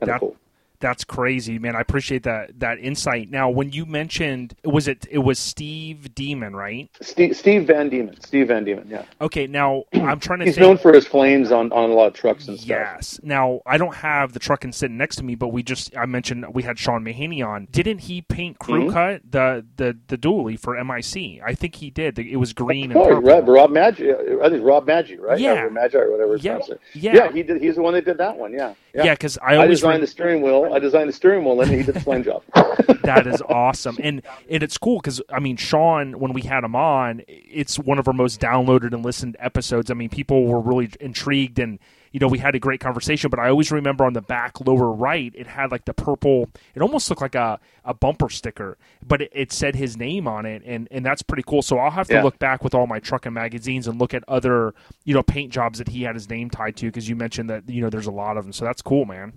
Kind 0.00 0.10
of 0.12 0.20
cool 0.20 0.36
that's 0.82 1.04
crazy, 1.04 1.58
man. 1.58 1.76
I 1.76 1.80
appreciate 1.80 2.24
that 2.24 2.58
that 2.58 2.78
insight. 2.78 3.30
Now, 3.30 3.48
when 3.48 3.70
you 3.70 3.86
mentioned 3.86 4.54
was 4.64 4.88
it 4.88 5.06
it 5.10 5.18
was 5.18 5.38
Steve 5.38 6.14
Demon, 6.14 6.54
right? 6.54 6.90
Steve, 7.00 7.36
Steve 7.36 7.66
Van 7.68 7.88
Diemen. 7.88 8.20
Steve 8.22 8.48
Van 8.48 8.64
Diemen. 8.64 8.90
Yeah. 8.90 9.04
Okay. 9.20 9.46
Now 9.46 9.84
I'm 9.94 10.18
trying 10.20 10.40
to. 10.40 10.46
He's 10.46 10.56
think, 10.56 10.66
known 10.66 10.78
for 10.78 10.92
his 10.92 11.06
flames 11.06 11.52
on, 11.52 11.72
on 11.72 11.90
a 11.90 11.94
lot 11.94 12.08
of 12.08 12.14
trucks 12.14 12.48
and 12.48 12.58
stuff. 12.58 12.68
Yes. 12.68 13.20
Now 13.22 13.60
I 13.64 13.78
don't 13.78 13.94
have 13.94 14.32
the 14.32 14.40
truck 14.40 14.64
and 14.64 14.74
sitting 14.74 14.96
next 14.96 15.16
to 15.16 15.24
me, 15.24 15.36
but 15.36 15.48
we 15.48 15.62
just 15.62 15.96
I 15.96 16.04
mentioned 16.06 16.44
we 16.52 16.64
had 16.64 16.78
Sean 16.78 17.04
Mahaney 17.04 17.46
on. 17.46 17.68
Didn't 17.70 17.98
he 17.98 18.20
paint 18.20 18.58
crew 18.58 18.86
mm-hmm. 18.86 18.92
cut 18.92 19.22
the 19.30 19.64
the 19.76 19.96
the 20.08 20.18
dually 20.18 20.58
for 20.58 20.82
MIC? 20.82 21.40
I 21.46 21.54
think 21.54 21.76
he 21.76 21.90
did. 21.90 22.18
It 22.18 22.36
was 22.36 22.52
green 22.52 22.90
and 22.90 23.00
purple. 23.00 23.22
Right, 23.22 23.46
Rob 23.46 23.70
Maggi. 23.70 24.42
I 24.42 24.50
think 24.50 24.64
Rob 24.64 24.86
Maggi, 24.86 25.18
right? 25.20 25.38
Yeah. 25.38 25.68
Maggi 25.68 25.94
or 25.94 26.10
whatever. 26.10 26.36
Yeah. 26.36 26.58
yeah. 26.94 27.14
Yeah. 27.14 27.32
He 27.32 27.44
did. 27.44 27.62
He's 27.62 27.76
the 27.76 27.82
one 27.82 27.94
that 27.94 28.04
did 28.04 28.18
that 28.18 28.36
one. 28.36 28.52
Yeah. 28.52 28.74
Yeah. 28.94 29.14
Because 29.14 29.38
yeah, 29.40 29.48
I 29.48 29.56
always 29.56 29.84
I 29.84 29.88
designed 29.88 30.00
re- 30.00 30.00
the 30.00 30.06
steering 30.10 30.42
wheel. 30.42 30.71
I 30.72 30.78
designed 30.78 31.08
the 31.08 31.12
steering 31.12 31.44
wheel, 31.44 31.60
and 31.60 31.70
he 31.70 31.82
did 31.82 31.94
the 31.94 32.00
flame 32.00 32.24
job. 32.24 32.42
that 33.02 33.26
is 33.26 33.42
awesome, 33.42 33.98
and 34.02 34.22
and 34.48 34.62
it's 34.62 34.78
cool 34.78 34.98
because 34.98 35.20
I 35.28 35.38
mean, 35.38 35.56
Sean, 35.56 36.18
when 36.18 36.32
we 36.32 36.42
had 36.42 36.64
him 36.64 36.74
on, 36.74 37.22
it's 37.28 37.78
one 37.78 37.98
of 37.98 38.08
our 38.08 38.14
most 38.14 38.40
downloaded 38.40 38.92
and 38.94 39.04
listened 39.04 39.36
episodes. 39.38 39.90
I 39.90 39.94
mean, 39.94 40.08
people 40.08 40.46
were 40.46 40.60
really 40.60 40.90
intrigued 41.00 41.58
and 41.58 41.78
you 42.12 42.20
know, 42.20 42.28
we 42.28 42.38
had 42.38 42.54
a 42.54 42.58
great 42.58 42.80
conversation, 42.80 43.30
but 43.30 43.38
I 43.38 43.48
always 43.48 43.72
remember 43.72 44.04
on 44.04 44.12
the 44.12 44.20
back 44.20 44.60
lower 44.60 44.92
right, 44.92 45.32
it 45.34 45.46
had 45.46 45.72
like 45.72 45.86
the 45.86 45.94
purple, 45.94 46.50
it 46.74 46.82
almost 46.82 47.08
looked 47.08 47.22
like 47.22 47.34
a, 47.34 47.58
a 47.84 47.94
bumper 47.94 48.28
sticker, 48.28 48.76
but 49.06 49.22
it, 49.22 49.30
it 49.32 49.52
said 49.52 49.74
his 49.74 49.96
name 49.96 50.28
on 50.28 50.44
it. 50.44 50.62
And, 50.64 50.88
and 50.90 51.04
that's 51.04 51.22
pretty 51.22 51.42
cool. 51.42 51.62
So 51.62 51.78
I'll 51.78 51.90
have 51.90 52.08
to 52.08 52.14
yeah. 52.14 52.22
look 52.22 52.38
back 52.38 52.62
with 52.62 52.74
all 52.74 52.86
my 52.86 52.98
trucking 52.98 53.32
magazines 53.32 53.88
and 53.88 53.98
look 53.98 54.12
at 54.12 54.24
other, 54.28 54.74
you 55.04 55.14
know, 55.14 55.22
paint 55.22 55.52
jobs 55.52 55.78
that 55.78 55.88
he 55.88 56.02
had 56.02 56.14
his 56.14 56.28
name 56.28 56.50
tied 56.50 56.76
to 56.76 56.86
because 56.86 57.08
you 57.08 57.16
mentioned 57.16 57.48
that, 57.48 57.68
you 57.68 57.80
know, 57.80 57.88
there's 57.88 58.06
a 58.06 58.12
lot 58.12 58.36
of 58.36 58.44
them. 58.44 58.52
So 58.52 58.66
that's 58.66 58.82
cool, 58.82 59.06
man 59.06 59.32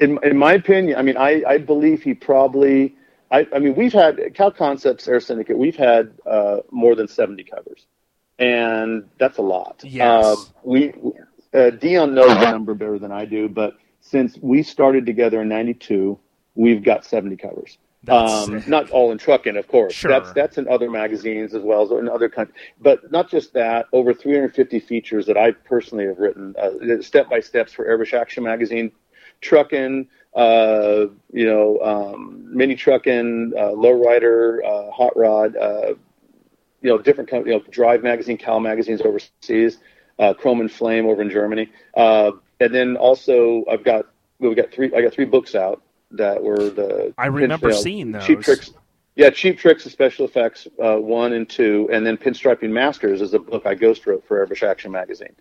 in, 0.00 0.18
in 0.22 0.36
my 0.36 0.54
opinion, 0.54 0.98
I 0.98 1.02
mean, 1.02 1.16
I, 1.16 1.42
I 1.46 1.58
believe 1.58 2.02
he 2.02 2.14
probably, 2.14 2.96
I, 3.30 3.46
I 3.54 3.58
mean, 3.58 3.76
we've 3.76 3.92
had 3.92 4.34
Kal 4.34 4.50
Koncepts 4.50 5.06
Air 5.06 5.20
Syndicate, 5.20 5.56
we've 5.56 5.76
had 5.76 6.12
uh, 6.26 6.58
more 6.70 6.94
than 6.94 7.06
70 7.06 7.44
covers, 7.44 7.86
and 8.38 9.04
that's 9.18 9.38
a 9.38 9.42
lot. 9.42 9.82
Yes. 9.84 10.24
Uh, 10.24 10.36
we, 10.64 10.94
uh, 11.52 11.70
Dion 11.70 12.14
knows 12.14 12.28
the 12.28 12.50
number 12.50 12.74
better 12.74 12.98
than 12.98 13.12
I 13.12 13.26
do, 13.26 13.48
but 13.48 13.74
since 14.00 14.38
we 14.40 14.62
started 14.62 15.04
together 15.04 15.42
in 15.42 15.48
92, 15.48 16.18
we've 16.54 16.82
got 16.82 17.04
70 17.04 17.36
covers. 17.36 17.76
Um, 18.08 18.64
not 18.66 18.90
all 18.90 19.12
in 19.12 19.18
trucking, 19.18 19.58
of 19.58 19.68
course. 19.68 19.92
Sure. 19.92 20.10
That's 20.10 20.32
that's 20.32 20.56
in 20.56 20.66
other 20.68 20.90
magazines 20.90 21.54
as 21.54 21.62
well 21.62 21.82
as 21.82 21.90
in 21.90 22.08
other 22.08 22.30
countries. 22.30 22.56
But 22.80 23.12
not 23.12 23.30
just 23.30 23.52
that. 23.52 23.88
Over 23.92 24.14
350 24.14 24.80
features 24.80 25.26
that 25.26 25.36
I 25.36 25.50
personally 25.50 26.06
have 26.06 26.18
written, 26.18 26.54
uh, 26.58 27.02
step 27.02 27.28
by 27.28 27.40
steps 27.40 27.74
for 27.74 27.84
Airbrush 27.84 28.18
Action 28.18 28.42
magazine, 28.42 28.90
trucking, 29.40 30.08
uh, 30.34 31.06
you 31.32 31.46
know, 31.46 31.78
um, 31.80 32.44
mini 32.54 32.74
trucking, 32.74 33.52
uh, 33.56 33.70
lowrider, 33.70 34.64
uh, 34.64 34.90
hot 34.90 35.16
rod, 35.16 35.56
uh, 35.56 35.94
you 36.82 36.88
know, 36.90 36.98
different 36.98 37.28
companies, 37.28 37.52
you 37.54 37.58
know, 37.58 37.64
Drive 37.70 38.02
Magazine, 38.02 38.36
Cal 38.36 38.60
Magazines 38.60 39.00
overseas, 39.02 39.78
uh, 40.18 40.34
Chrome 40.34 40.60
and 40.60 40.70
Flame 40.70 41.06
over 41.06 41.22
in 41.22 41.30
Germany, 41.30 41.70
uh, 41.96 42.32
and 42.60 42.74
then 42.74 42.96
also 42.96 43.64
I've 43.70 43.84
got 43.84 44.06
we've 44.38 44.56
got 44.56 44.70
three. 44.70 44.92
I 44.94 45.00
got 45.02 45.12
three 45.12 45.24
books 45.24 45.54
out 45.54 45.82
that 46.12 46.42
were 46.42 46.70
the. 46.70 47.12
I 47.18 47.26
remember 47.26 47.68
you 47.68 47.74
know, 47.74 47.80
seeing 47.80 48.12
those. 48.12 48.24
Cheap 48.26 48.42
tricks. 48.42 48.72
Yeah, 49.16 49.30
Cheap 49.30 49.58
Tricks 49.58 49.84
and 49.84 49.92
Special 49.92 50.24
Effects 50.24 50.66
uh, 50.82 50.96
one 50.96 51.32
and 51.32 51.48
two, 51.48 51.88
and 51.92 52.06
then 52.06 52.16
Pinstriping 52.16 52.70
Masters 52.70 53.20
is 53.20 53.34
a 53.34 53.38
book 53.38 53.66
I 53.66 53.74
ghost 53.74 54.06
wrote 54.06 54.24
for 54.26 54.46
Airbrush 54.46 54.62
Action 54.66 54.92
magazine, 54.92 55.34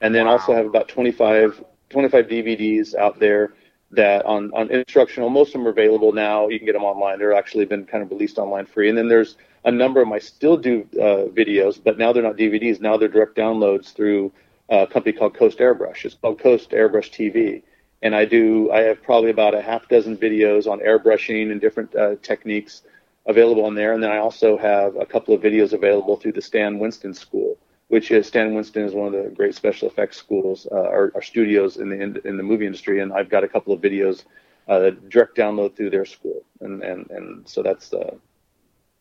and 0.00 0.14
then 0.14 0.26
Wow. 0.26 0.32
also 0.32 0.54
have 0.54 0.66
about 0.66 0.88
25, 0.88 1.62
25 1.92 2.26
DVDs 2.26 2.94
out 2.94 3.18
there 3.18 3.54
that 3.90 4.24
on 4.26 4.50
on 4.54 4.70
instructional. 4.70 5.30
Most 5.30 5.48
of 5.48 5.52
them 5.54 5.66
are 5.66 5.70
available 5.70 6.12
now. 6.12 6.48
You 6.48 6.58
can 6.58 6.66
get 6.66 6.72
them 6.72 6.84
online. 6.84 7.18
They're 7.18 7.34
actually 7.34 7.66
been 7.66 7.84
kind 7.84 8.02
of 8.02 8.10
released 8.10 8.38
online 8.38 8.66
free, 8.66 8.88
and 8.88 8.98
then 8.98 9.08
there's 9.08 9.36
a 9.64 9.70
number 9.70 10.00
of 10.00 10.06
them 10.06 10.12
I 10.12 10.18
still 10.18 10.56
do 10.56 10.86
uh, 10.94 11.30
videos, 11.30 11.80
but 11.82 11.98
now 11.98 12.12
they're 12.12 12.22
not 12.22 12.36
DVDs. 12.36 12.80
Now 12.80 12.96
they're 12.96 13.08
direct 13.08 13.36
downloads 13.36 13.94
through 13.94 14.32
uh, 14.70 14.78
a 14.78 14.86
company 14.86 15.16
called 15.16 15.34
Coast 15.36 15.58
Airbrush. 15.58 16.04
It's 16.04 16.14
called 16.14 16.40
Coast 16.40 16.70
Airbrush 16.70 17.10
TV 17.10 17.62
and 18.02 18.14
I 18.14 18.24
do 18.24 18.70
I 18.72 18.80
have 18.80 19.02
probably 19.02 19.30
about 19.30 19.54
a 19.54 19.62
half 19.62 19.88
dozen 19.88 20.16
videos 20.16 20.66
on 20.66 20.80
airbrushing 20.80 21.50
and 21.50 21.60
different 21.60 21.94
uh, 21.94 22.16
techniques 22.22 22.82
available 23.26 23.64
on 23.64 23.74
there, 23.76 23.94
and 23.94 24.02
then 24.02 24.10
I 24.10 24.18
also 24.18 24.58
have 24.58 24.96
a 24.96 25.06
couple 25.06 25.32
of 25.32 25.40
videos 25.40 25.72
available 25.72 26.16
through 26.16 26.32
the 26.32 26.42
Stan 26.42 26.80
Winston 26.80 27.14
School, 27.14 27.56
which 27.92 28.10
is 28.10 28.26
Stan 28.26 28.54
Winston 28.54 28.86
is 28.86 28.94
one 28.94 29.14
of 29.14 29.22
the 29.22 29.28
great 29.28 29.54
special 29.54 29.86
effects 29.86 30.16
schools 30.16 30.66
uh, 30.72 30.76
or, 30.76 31.12
or 31.14 31.20
studios 31.20 31.76
in 31.76 31.90
the 31.90 32.00
in, 32.00 32.18
in 32.24 32.38
the 32.38 32.42
movie 32.42 32.64
industry, 32.64 33.00
and 33.00 33.12
I've 33.12 33.28
got 33.28 33.44
a 33.44 33.48
couple 33.48 33.74
of 33.74 33.82
videos 33.82 34.24
uh, 34.66 34.92
direct 35.10 35.36
download 35.36 35.76
through 35.76 35.90
their 35.90 36.06
school, 36.06 36.42
and 36.62 36.82
and 36.82 37.10
and 37.10 37.46
so 37.46 37.62
that's 37.62 37.92
uh, 37.92 38.14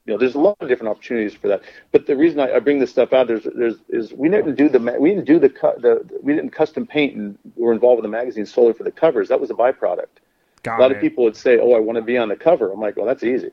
you 0.06 0.14
know, 0.14 0.18
there's 0.18 0.36
a 0.36 0.40
lot 0.40 0.58
of 0.60 0.68
different 0.68 0.90
opportunities 0.90 1.34
for 1.34 1.48
that. 1.48 1.62
But 1.94 2.06
the 2.06 2.18
reason 2.18 2.42
I, 2.42 2.56
I 2.56 2.60
bring 2.60 2.80
this 2.80 2.90
stuff 2.90 3.14
out 3.14 3.28
there's, 3.28 3.48
there's, 3.56 3.76
is 3.88 4.12
we 4.12 4.28
didn't 4.28 4.56
do 4.56 4.68
the 4.68 4.80
we 5.00 5.12
didn't 5.12 5.26
do 5.26 5.40
the, 5.40 5.48
the 5.48 6.20
we 6.22 6.36
didn't 6.36 6.50
custom 6.50 6.86
paint 6.86 7.16
and 7.16 7.38
were 7.56 7.72
involved 7.72 8.02
with 8.02 8.04
the 8.04 8.18
magazine 8.18 8.46
solely 8.46 8.74
for 8.74 8.84
the 8.84 8.92
covers. 8.92 9.30
That 9.30 9.40
was 9.40 9.52
a 9.52 9.54
byproduct. 9.54 10.20
Got 10.64 10.80
a 10.80 10.82
lot 10.82 10.92
it. 10.92 10.98
of 10.98 11.02
people 11.02 11.24
would 11.24 11.38
say, 11.38 11.60
"Oh, 11.62 11.72
I 11.72 11.80
want 11.80 11.96
to 11.96 12.02
be 12.02 12.18
on 12.18 12.28
the 12.28 12.36
cover." 12.36 12.74
I'm 12.74 12.82
like, 12.82 12.98
"Well, 12.98 13.06
that's 13.06 13.24
easy. 13.24 13.52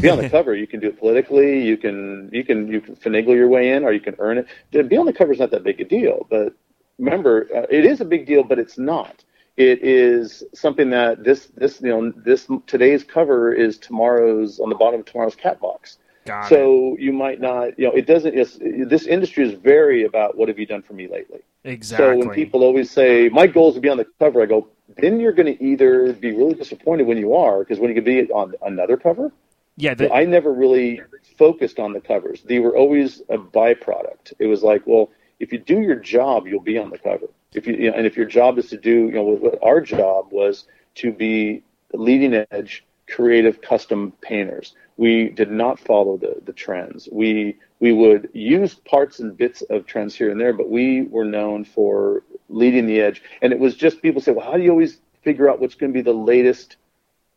Be 0.00 0.08
on 0.08 0.18
the 0.18 0.28
cover. 0.28 0.54
You 0.54 0.66
can 0.66 0.80
do 0.80 0.88
it 0.88 0.98
politically. 0.98 1.62
You 1.64 1.76
can 1.76 2.30
you 2.32 2.44
can 2.44 2.68
you 2.68 2.80
can 2.80 2.96
finagle 2.96 3.34
your 3.34 3.48
way 3.48 3.72
in, 3.72 3.84
or 3.84 3.92
you 3.92 4.00
can 4.00 4.16
earn 4.18 4.38
it. 4.38 4.46
To 4.72 4.82
be 4.82 4.96
on 4.96 5.06
the 5.06 5.12
cover 5.12 5.32
is 5.32 5.38
not 5.38 5.50
that 5.50 5.64
big 5.64 5.80
a 5.80 5.84
deal. 5.84 6.26
But 6.30 6.54
remember, 6.98 7.48
uh, 7.54 7.66
it 7.70 7.84
is 7.84 8.00
a 8.00 8.04
big 8.04 8.26
deal, 8.26 8.44
but 8.44 8.58
it's 8.58 8.78
not. 8.78 9.24
It 9.56 9.82
is 9.82 10.42
something 10.52 10.90
that 10.90 11.22
this 11.22 11.46
this 11.56 11.80
you 11.80 11.88
know 11.88 12.12
this 12.16 12.48
today's 12.66 13.04
cover 13.04 13.52
is 13.52 13.78
tomorrow's 13.78 14.58
on 14.58 14.68
the 14.68 14.74
bottom 14.74 15.00
of 15.00 15.06
tomorrow's 15.06 15.36
cat 15.36 15.60
box. 15.60 15.98
Got 16.24 16.46
it. 16.46 16.48
So 16.48 16.96
you 16.98 17.12
might 17.12 17.40
not, 17.40 17.78
you 17.78 17.86
know, 17.86 17.92
it 17.92 18.06
doesn't. 18.06 18.34
It's, 18.34 18.58
this 18.60 19.06
industry 19.06 19.46
is 19.46 19.54
very 19.54 20.04
about 20.04 20.36
what 20.36 20.48
have 20.48 20.58
you 20.58 20.66
done 20.66 20.82
for 20.82 20.94
me 20.94 21.06
lately. 21.06 21.40
Exactly. 21.64 22.06
So 22.06 22.16
when 22.16 22.34
people 22.34 22.62
always 22.62 22.90
say 22.90 23.28
my 23.28 23.46
goal 23.46 23.68
is 23.68 23.74
to 23.74 23.80
be 23.80 23.88
on 23.88 23.98
the 23.98 24.06
cover, 24.18 24.42
I 24.42 24.46
go, 24.46 24.68
then 24.96 25.20
you're 25.20 25.32
going 25.32 25.56
to 25.56 25.64
either 25.64 26.12
be 26.14 26.32
really 26.32 26.54
disappointed 26.54 27.06
when 27.06 27.18
you 27.18 27.34
are, 27.34 27.60
because 27.60 27.78
when 27.78 27.90
you 27.90 27.94
could 27.94 28.04
be 28.04 28.22
on 28.32 28.54
another 28.62 28.96
cover. 28.96 29.32
Yeah, 29.76 29.94
the, 29.94 30.12
I 30.12 30.24
never 30.24 30.52
really 30.52 31.00
focused 31.36 31.78
on 31.78 31.92
the 31.92 32.00
covers. 32.00 32.42
They 32.42 32.58
were 32.58 32.76
always 32.76 33.22
a 33.28 33.38
byproduct. 33.38 34.32
It 34.38 34.46
was 34.46 34.62
like, 34.62 34.86
well, 34.86 35.10
if 35.40 35.52
you 35.52 35.58
do 35.58 35.80
your 35.80 35.96
job, 35.96 36.46
you'll 36.46 36.60
be 36.60 36.78
on 36.78 36.90
the 36.90 36.98
cover. 36.98 37.26
If 37.52 37.66
you, 37.66 37.74
you 37.74 37.90
know, 37.90 37.96
and 37.96 38.06
if 38.06 38.16
your 38.16 38.26
job 38.26 38.58
is 38.58 38.68
to 38.70 38.76
do, 38.76 39.06
you 39.06 39.12
know, 39.12 39.24
what 39.24 39.58
our 39.62 39.80
job 39.80 40.28
was 40.30 40.66
to 40.96 41.12
be 41.12 41.62
leading 41.92 42.34
edge 42.50 42.84
creative 43.08 43.60
custom 43.60 44.12
painters. 44.20 44.74
We 44.96 45.28
did 45.30 45.50
not 45.50 45.78
follow 45.78 46.16
the, 46.16 46.40
the 46.44 46.52
trends. 46.52 47.08
We 47.10 47.56
we 47.80 47.92
would 47.92 48.30
use 48.32 48.74
parts 48.74 49.20
and 49.20 49.36
bits 49.36 49.62
of 49.62 49.86
trends 49.86 50.14
here 50.14 50.30
and 50.30 50.40
there, 50.40 50.52
but 50.52 50.70
we 50.70 51.02
were 51.02 51.24
known 51.24 51.64
for 51.64 52.22
leading 52.48 52.86
the 52.86 53.00
edge. 53.00 53.22
And 53.42 53.52
it 53.52 53.58
was 53.58 53.74
just 53.74 54.00
people 54.00 54.22
say, 54.22 54.32
well, 54.32 54.46
how 54.46 54.56
do 54.56 54.62
you 54.62 54.70
always 54.70 55.00
figure 55.22 55.50
out 55.50 55.60
what's 55.60 55.74
going 55.74 55.92
to 55.92 55.94
be 55.94 56.02
the 56.02 56.12
latest, 56.12 56.76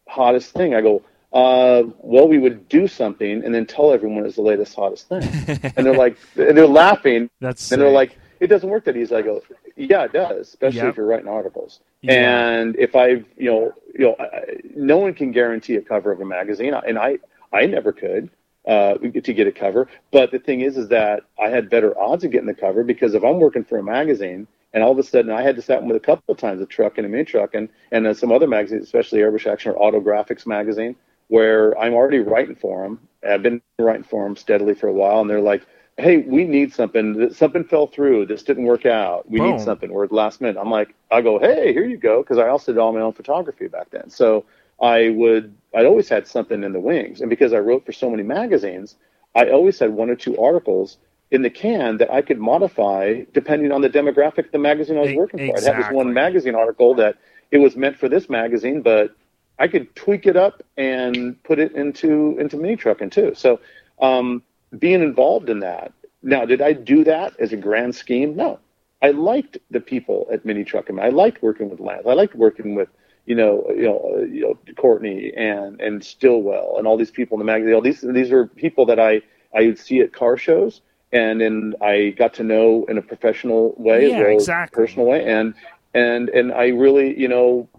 hottest 0.08 0.54
thing? 0.54 0.74
I 0.74 0.82
go, 0.82 1.02
uh, 1.34 1.84
well, 2.00 2.28
we 2.28 2.38
would 2.38 2.70
do 2.70 2.88
something 2.88 3.44
and 3.44 3.54
then 3.54 3.66
tell 3.66 3.92
everyone 3.92 4.26
it's 4.26 4.36
the 4.36 4.42
latest, 4.42 4.76
hottest 4.76 5.10
thing. 5.10 5.24
and 5.76 5.86
they're 5.86 5.98
like, 5.98 6.18
and 6.36 6.58
they're 6.58 6.68
laughing. 6.68 7.30
That's 7.40 7.72
and 7.72 7.82
they're 7.82 7.92
like, 7.92 8.18
it 8.40 8.48
doesn't 8.48 8.70
work 8.70 8.86
that 8.86 8.96
easy. 8.96 9.16
I 9.16 9.22
go, 9.22 9.42
yeah, 9.76 10.04
it 10.06 10.14
does, 10.14 10.50
especially 10.50 10.80
Yep. 10.80 10.90
if 10.90 10.98
you're 10.98 11.06
writing 11.06 11.28
articles. 11.28 11.80
Yeah. 12.02 12.14
And 12.50 12.76
if 12.78 12.96
I've, 12.96 13.26
you 13.38 13.50
know, 13.52 13.74
you 13.94 14.06
know, 14.06 14.16
I, 14.20 14.58
no 14.76 14.98
one 14.98 15.14
can 15.14 15.32
guarantee 15.32 15.76
a 15.76 15.82
cover 15.82 16.12
of 16.12 16.22
a 16.22 16.26
magazine, 16.26 16.74
and 16.74 16.98
I, 16.98 17.18
I 17.52 17.66
never 17.66 17.92
could 17.92 18.30
uh, 18.68 18.96
to 18.98 19.34
get 19.34 19.48
a 19.48 19.52
cover. 19.52 19.88
But 20.12 20.32
the 20.32 20.40
thing 20.40 20.62
is, 20.62 20.78
is 20.78 20.90
that 20.90 21.24
I 21.42 21.50
had 21.50 21.70
better 21.70 21.98
odds 22.00 22.24
of 22.24 22.32
getting 22.32 22.48
the 22.48 22.54
cover 22.54 22.84
because 22.84 23.14
if 23.14 23.24
I'm 23.24 23.40
working 23.40 23.64
for 23.64 23.78
a 23.78 23.84
magazine 23.84 24.48
and 24.74 24.84
all 24.84 24.92
of 24.92 25.00
a 25.00 25.04
sudden 25.04 25.32
I 25.32 25.42
had 25.42 25.56
this 25.56 25.68
happen 25.68 25.88
with 25.88 25.98
a 25.98 26.02
couple 26.02 26.32
of 26.32 26.38
times, 26.38 26.62
a 26.62 26.66
truck 26.66 26.98
and 26.98 27.06
a 27.06 27.10
mini 27.10 27.24
truck, 27.24 27.54
and 27.56 27.70
and 27.92 28.06
then 28.06 28.14
some 28.14 28.32
other 28.32 28.48
magazines, 28.48 28.84
especially 28.84 29.20
Airbrush 29.20 29.52
Action 29.52 29.72
or 29.72 29.82
Auto 29.82 30.02
Graphics 30.02 30.46
magazine, 30.46 30.96
where 31.28 31.78
I'm 31.78 31.94
already 31.94 32.20
writing 32.20 32.56
for 32.56 32.84
them. 32.84 33.08
I've 33.28 33.44
been 33.44 33.62
writing 33.80 34.04
for 34.04 34.24
them 34.24 34.36
steadily 34.36 34.74
for 34.74 34.88
a 34.88 34.94
while, 34.94 35.22
and 35.22 35.30
they're 35.30 35.42
like, 35.42 35.64
"Hey, 35.98 36.18
we 36.18 36.46
need 36.46 36.74
something. 36.74 37.34
Something 37.34 37.64
fell 37.64 37.88
through. 37.88 38.28
This 38.28 38.44
didn't 38.44 38.66
work 38.66 38.86
out. 38.86 39.30
We 39.30 39.40
Boom. 39.40 39.52
need 39.52 39.62
something. 39.62 39.92
We're 39.92 40.06
at 40.06 40.12
last 40.12 40.42
minute." 40.42 40.58
I'm 40.60 40.72
like, 40.72 40.96
I 41.12 41.22
go, 41.22 41.40
"Hey, 41.40 41.74
here 41.74 41.86
you 41.86 41.98
go," 41.98 42.22
because 42.22 42.38
I 42.38 42.48
also 42.48 42.72
did 42.72 42.80
all 42.80 42.94
my 42.94 43.02
own 43.02 43.14
photography 43.14 43.68
back 43.68 43.90
then. 43.90 44.10
So 44.10 44.46
I 44.82 45.10
would, 45.10 45.54
I'd 45.74 45.86
always 45.86 46.08
had 46.08 46.28
something 46.28 46.64
in 46.64 46.72
the 46.72 46.80
wings, 46.80 47.22
and 47.22 47.30
because 47.30 47.52
I 47.54 47.60
wrote 47.60 47.86
for 47.86 47.92
so 47.92 48.10
many 48.10 48.24
magazines, 48.24 48.96
I 49.36 49.50
always 49.50 49.80
had 49.80 49.92
one 49.92 50.10
or 50.10 50.16
two 50.16 50.38
articles 50.38 50.98
in 51.32 51.42
the 51.42 51.50
can 51.50 51.98
that 51.98 52.12
I 52.12 52.22
could 52.22 52.40
modify 52.40 53.24
depending 53.34 53.72
on 53.72 53.82
the 53.82 53.90
demographic 53.90 54.46
of 54.46 54.52
the 54.52 54.60
magazine 54.60 54.98
I 54.98 55.02
was 55.02 55.14
working 55.14 55.40
for. 55.46 55.58
I'd 55.58 55.64
have 55.64 55.78
this 55.78 55.92
one 55.92 56.14
magazine 56.14 56.56
article 56.56 56.96
that 56.96 57.18
it 57.52 57.58
was 57.58 57.76
meant 57.76 57.98
for 57.98 58.08
this 58.08 58.30
magazine, 58.30 58.82
but 58.82 59.16
I 59.60 59.68
could 59.68 59.96
tweak 59.96 60.26
it 60.28 60.36
up 60.36 60.64
and 60.78 61.42
put 61.44 61.60
it 61.60 61.74
into 61.74 62.38
into 62.40 62.58
mini 62.58 62.76
trucking 62.76 63.10
too. 63.10 63.34
So 63.36 63.60
um, 64.02 64.44
being 64.78 65.02
involved 65.02 65.50
in 65.50 65.60
that. 65.60 65.94
Now, 66.24 66.46
did 66.46 66.62
I 66.62 66.74
do 66.74 67.04
that 67.06 67.40
as 67.40 67.54
a 67.54 67.58
grand 67.58 67.96
scheme? 67.96 68.36
No. 68.36 68.60
I 69.02 69.12
liked 69.12 69.60
the 69.70 69.80
people 69.80 70.28
at 70.32 70.44
Mini 70.44 70.64
Trucking. 70.64 71.00
I 71.00 71.10
liked 71.10 71.44
working 71.44 71.70
with 71.70 71.80
Lance. 71.80 72.08
I 72.08 72.14
liked 72.14 72.34
working 72.36 72.74
with 72.74 72.90
you 73.28 73.36
know 73.36 73.66
you 73.70 73.84
know 73.84 74.16
uh, 74.18 74.22
you 74.24 74.42
know 74.42 74.58
Courtney 74.76 75.32
and 75.38 75.80
and 75.80 76.04
Stillwell 76.04 76.76
and 76.78 76.88
all 76.88 76.98
these 76.98 77.12
people 77.12 77.36
in 77.36 77.40
the 77.40 77.46
magazine. 77.46 77.74
All 77.76 77.82
these 77.82 78.02
these 78.02 78.32
are 78.32 78.48
people 78.48 78.88
that 78.88 79.00
I 79.00 79.22
I 79.56 79.68
would 79.68 79.78
see 79.80 80.00
at 80.02 80.14
car 80.14 80.36
shows. 80.38 80.82
And 81.14 81.40
then 81.40 81.74
I 81.82 82.14
got 82.18 82.34
to 82.36 82.44
know 82.44 82.86
in 82.90 82.98
a 82.98 83.02
professional 83.02 83.74
way 83.78 84.10
Yeah, 84.10 84.16
as 84.18 84.24
well 84.24 84.34
exactly. 84.34 84.84
as 84.84 84.88
personal 84.90 85.08
way, 85.08 85.24
and 85.26 85.54
and 85.94 86.28
and 86.30 86.52
I 86.52 86.68
really, 86.70 87.18
you 87.18 87.30
know, 87.30 87.70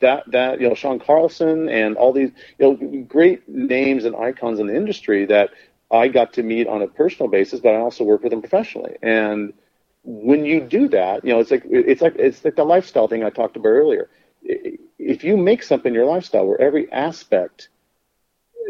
that 0.00 0.30
that 0.32 0.60
you 0.60 0.68
know 0.68 0.74
Sean 0.74 0.98
Carlson 0.98 1.68
and 1.68 1.96
all 1.96 2.12
these 2.12 2.30
you 2.58 2.66
know 2.66 3.04
great 3.04 3.48
names 3.48 4.04
and 4.04 4.16
icons 4.16 4.58
in 4.58 4.66
the 4.66 4.76
industry 4.76 5.26
that 5.26 5.50
I 5.90 6.08
got 6.08 6.32
to 6.34 6.42
meet 6.42 6.68
on 6.68 6.82
a 6.82 6.86
personal 6.86 7.28
basis, 7.28 7.60
but 7.60 7.74
I 7.74 7.78
also 7.78 8.04
work 8.04 8.22
with 8.22 8.30
them 8.30 8.40
professionally. 8.40 8.96
And 9.02 9.52
when 10.04 10.44
you 10.44 10.60
do 10.60 10.88
that, 10.88 11.24
you 11.24 11.32
know, 11.32 11.40
it's 11.40 11.50
like 11.50 11.64
it's 11.66 12.00
like 12.02 12.14
it's 12.16 12.44
like 12.44 12.56
the 12.56 12.64
lifestyle 12.64 13.08
thing 13.08 13.24
I 13.24 13.30
talked 13.30 13.56
about 13.56 13.68
earlier. 13.68 14.08
If 14.42 15.24
you 15.24 15.36
make 15.36 15.62
something 15.62 15.92
your 15.92 16.06
lifestyle 16.06 16.46
where 16.46 16.60
every 16.60 16.90
aspect 16.92 17.68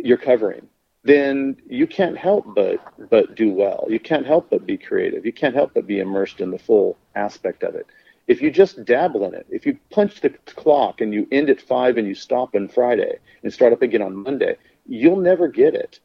you're 0.03 0.17
covering, 0.17 0.69
then 1.05 1.57
you 1.69 1.87
can't 1.87 2.17
help 2.17 2.55
but 2.55 2.81
but 3.11 3.35
do 3.35 3.53
well. 3.53 3.87
You 3.89 4.01
can't 4.01 4.27
help 4.27 4.51
but 4.51 4.67
be 4.67 4.77
creative. 4.77 5.25
You 5.27 5.33
can't 5.33 5.55
help 5.55 5.75
but 5.75 5.87
be 5.87 6.01
immersed 6.01 6.41
in 6.41 6.51
the 6.51 6.59
full 6.59 6.97
aspect 7.15 7.63
of 7.63 7.75
it. 7.75 7.87
If 8.31 8.41
you 8.41 8.51
just 8.51 8.85
dabble 8.85 9.25
in 9.25 9.35
it, 9.35 9.47
if 9.51 9.67
you 9.67 9.77
punch 9.91 10.21
the 10.21 10.31
clock 10.55 11.01
and 11.01 11.13
you 11.13 11.27
end 11.33 11.51
at 11.51 11.61
five 11.61 11.97
and 11.99 12.07
you 12.07 12.15
stop 12.15 12.55
on 12.55 12.69
Friday 12.69 13.19
and 13.43 13.53
start 13.53 13.73
up 13.73 13.83
again 13.83 14.03
on 14.03 14.15
Monday, 14.15 14.57
you'll 14.87 15.21
never 15.21 15.49
get 15.49 15.75
it. 15.75 15.99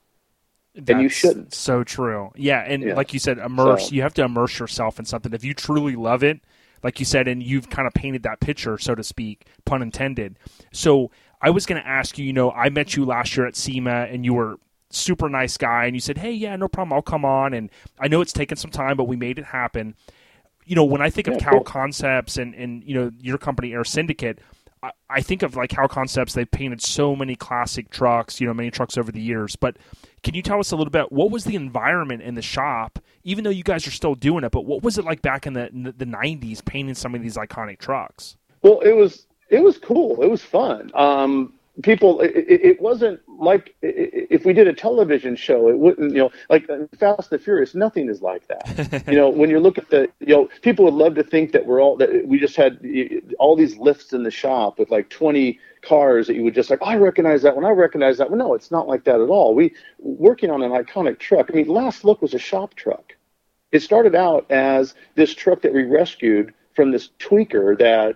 and 0.90 1.02
you 1.02 1.08
shouldn't. 1.08 1.54
So 1.54 1.84
true. 1.86 2.32
Yeah, 2.36 2.60
and 2.68 2.84
Yeah. 2.84 2.96
like 2.96 3.14
you 3.14 3.20
said, 3.20 3.38
immerse. 3.38 3.88
So- 3.90 3.96
You 3.96 4.02
have 4.02 4.14
to 4.16 4.24
immerse 4.24 4.60
yourself 4.60 5.00
in 5.00 5.06
something. 5.06 5.32
If 5.34 5.46
you 5.46 5.54
truly 5.54 5.96
love 5.96 6.22
it, 6.22 6.42
like 6.84 7.00
you 7.00 7.06
said, 7.06 7.30
and 7.30 7.42
you've 7.42 7.70
kind 7.70 7.88
of 7.88 7.94
painted 7.94 8.24
that 8.24 8.42
picture, 8.42 8.78
so 8.78 8.94
to 8.96 9.04
speak, 9.04 9.46
pun 9.64 9.82
intended. 9.82 10.38
So 10.74 11.12
I 11.42 11.50
was 11.52 11.66
going 11.66 11.82
to 11.82 11.88
ask 11.88 12.18
you. 12.18 12.26
You 12.26 12.34
know, 12.34 12.52
I 12.52 12.68
met 12.70 12.96
you 12.98 13.06
last 13.06 13.38
year 13.38 13.46
at 13.46 13.56
SEMA, 13.56 14.08
and 14.12 14.26
you 14.26 14.34
were 14.34 14.58
super 14.90 15.30
nice 15.30 15.56
guy, 15.58 15.86
and 15.86 15.96
you 15.96 16.02
said, 16.02 16.18
"Hey, 16.18 16.32
yeah, 16.34 16.56
no 16.58 16.68
problem, 16.68 16.92
I'll 16.92 17.02
come 17.02 17.24
on." 17.24 17.54
And 17.54 17.70
I 18.00 18.10
know 18.10 18.20
it's 18.20 18.34
taken 18.34 18.58
some 18.58 18.72
time, 18.72 18.98
but 18.98 19.06
we 19.06 19.16
made 19.16 19.40
it 19.40 19.46
happen. 19.46 19.96
You 20.66 20.76
know, 20.76 20.84
when 20.84 21.02
I 21.02 21.10
think 21.10 21.28
of 21.28 21.38
Kal. 21.38 21.64
Koncepts 21.64 22.42
and 22.42 22.54
and 22.56 22.84
you 22.84 22.96
know 22.96 23.12
your 23.22 23.38
company 23.38 23.74
Air 23.74 23.84
Syndicate. 23.84 24.40
I- 24.84 24.92
I 25.10 25.22
think 25.22 25.42
of 25.42 25.56
like 25.56 25.70
Kal 25.72 25.88
Koncepts. 25.88 26.34
They've 26.34 26.50
painted 26.50 26.82
so 26.82 27.16
many 27.16 27.36
classic 27.36 27.90
trucks, 27.90 28.40
you 28.42 28.46
know, 28.48 28.54
many 28.54 28.70
trucks 28.70 28.98
over 28.98 29.12
the 29.12 29.22
years. 29.22 29.56
But 29.56 29.78
can 30.22 30.36
you 30.36 30.42
tell 30.44 30.60
us 30.60 30.72
a 30.72 30.76
little 30.76 30.92
bit? 30.92 31.12
What 31.12 31.32
was 31.32 31.44
the 31.46 31.56
environment 31.56 32.22
in 32.22 32.36
the 32.36 32.42
shop? 32.42 33.00
Even 33.24 33.44
though 33.44 33.50
you 33.50 33.64
guys 33.64 33.88
are 33.88 33.92
still 33.92 34.14
doing 34.16 34.44
it, 34.44 34.52
but 34.52 34.66
what 34.66 34.84
was 34.84 34.98
it 35.00 35.06
like 35.06 35.22
back 35.24 35.48
in 35.48 35.54
the 35.54 35.70
in 35.70 35.84
the- 35.84 35.92
the 35.94 36.06
'90s 36.06 36.64
painting 36.64 36.94
some 36.94 37.16
of 37.16 37.22
these 37.24 37.36
iconic 37.38 37.80
trucks? 37.80 38.38
Well, 38.62 38.80
it 38.82 38.94
was 38.94 39.26
it 39.50 39.64
was 39.64 39.78
cool. 39.78 40.22
It 40.22 40.30
was 40.30 40.42
fun. 40.44 40.92
Um, 40.94 41.54
people 41.84 42.22
it, 42.22 42.32
it, 42.36 42.82
wasn't 42.82 43.20
like 43.28 43.76
if 43.82 44.46
we 44.46 44.54
did 44.54 44.68
a 44.68 44.74
television 44.74 45.36
show 45.36 45.68
it 45.68 45.78
wouldn't 45.78 46.12
you 46.12 46.20
know 46.20 46.32
like 46.50 46.68
fast 46.98 47.32
and 47.32 47.42
furious 47.42 47.76
nothing 47.76 48.10
is 48.10 48.22
like 48.22 48.48
that. 48.48 49.04
You 49.08 49.18
know 49.18 49.30
when 49.30 49.50
you 49.50 49.60
look 49.60 49.78
at 49.78 49.90
the 49.90 50.10
you 50.20 50.36
know 50.36 50.50
people 50.62 50.86
would 50.86 50.94
love 50.94 51.16
to 51.16 51.24
think 51.24 51.52
that 51.52 51.66
we're 51.66 51.82
all 51.82 51.98
that 51.98 52.28
we 52.28 52.40
just 52.40 52.56
had 52.56 52.80
all 53.40 53.56
these 53.56 53.78
lifts 53.78 54.14
in 54.14 54.24
the 54.24 54.32
shop 54.32 54.80
with 54.80 54.90
like 54.90 55.10
20 55.10 55.60
cars 55.82 56.28
that 56.28 56.36
you 56.36 56.44
would 56.44 56.56
just 56.56 56.70
like 56.70 56.80
oh, 56.82 56.86
i 56.86 56.96
recognize 56.96 57.42
that 57.42 57.56
one 57.56 57.66
i 57.66 57.70
recognize 57.70 58.18
that 58.18 58.30
one. 58.30 58.40
No 58.40 58.54
it's 58.54 58.72
not 58.72 58.88
like 58.88 59.04
that 59.04 59.20
at 59.20 59.30
all. 59.30 59.54
We 59.54 59.74
working 60.00 60.50
on 60.50 60.62
an 60.64 60.72
iconic 60.72 61.20
truck 61.20 61.50
i 61.52 61.56
mean 61.56 61.68
last 61.68 62.06
look 62.06 62.22
was 62.22 62.34
a 62.34 62.40
shop 62.40 62.76
truck. 62.76 63.16
It 63.72 63.82
started 63.82 64.16
out 64.16 64.50
as 64.50 64.96
this 65.16 65.34
truck 65.34 65.62
that 65.64 65.74
we 65.74 65.84
rescued 65.84 66.54
from 66.74 66.92
this 66.92 67.10
tweaker 67.20 67.78
that 67.80 68.16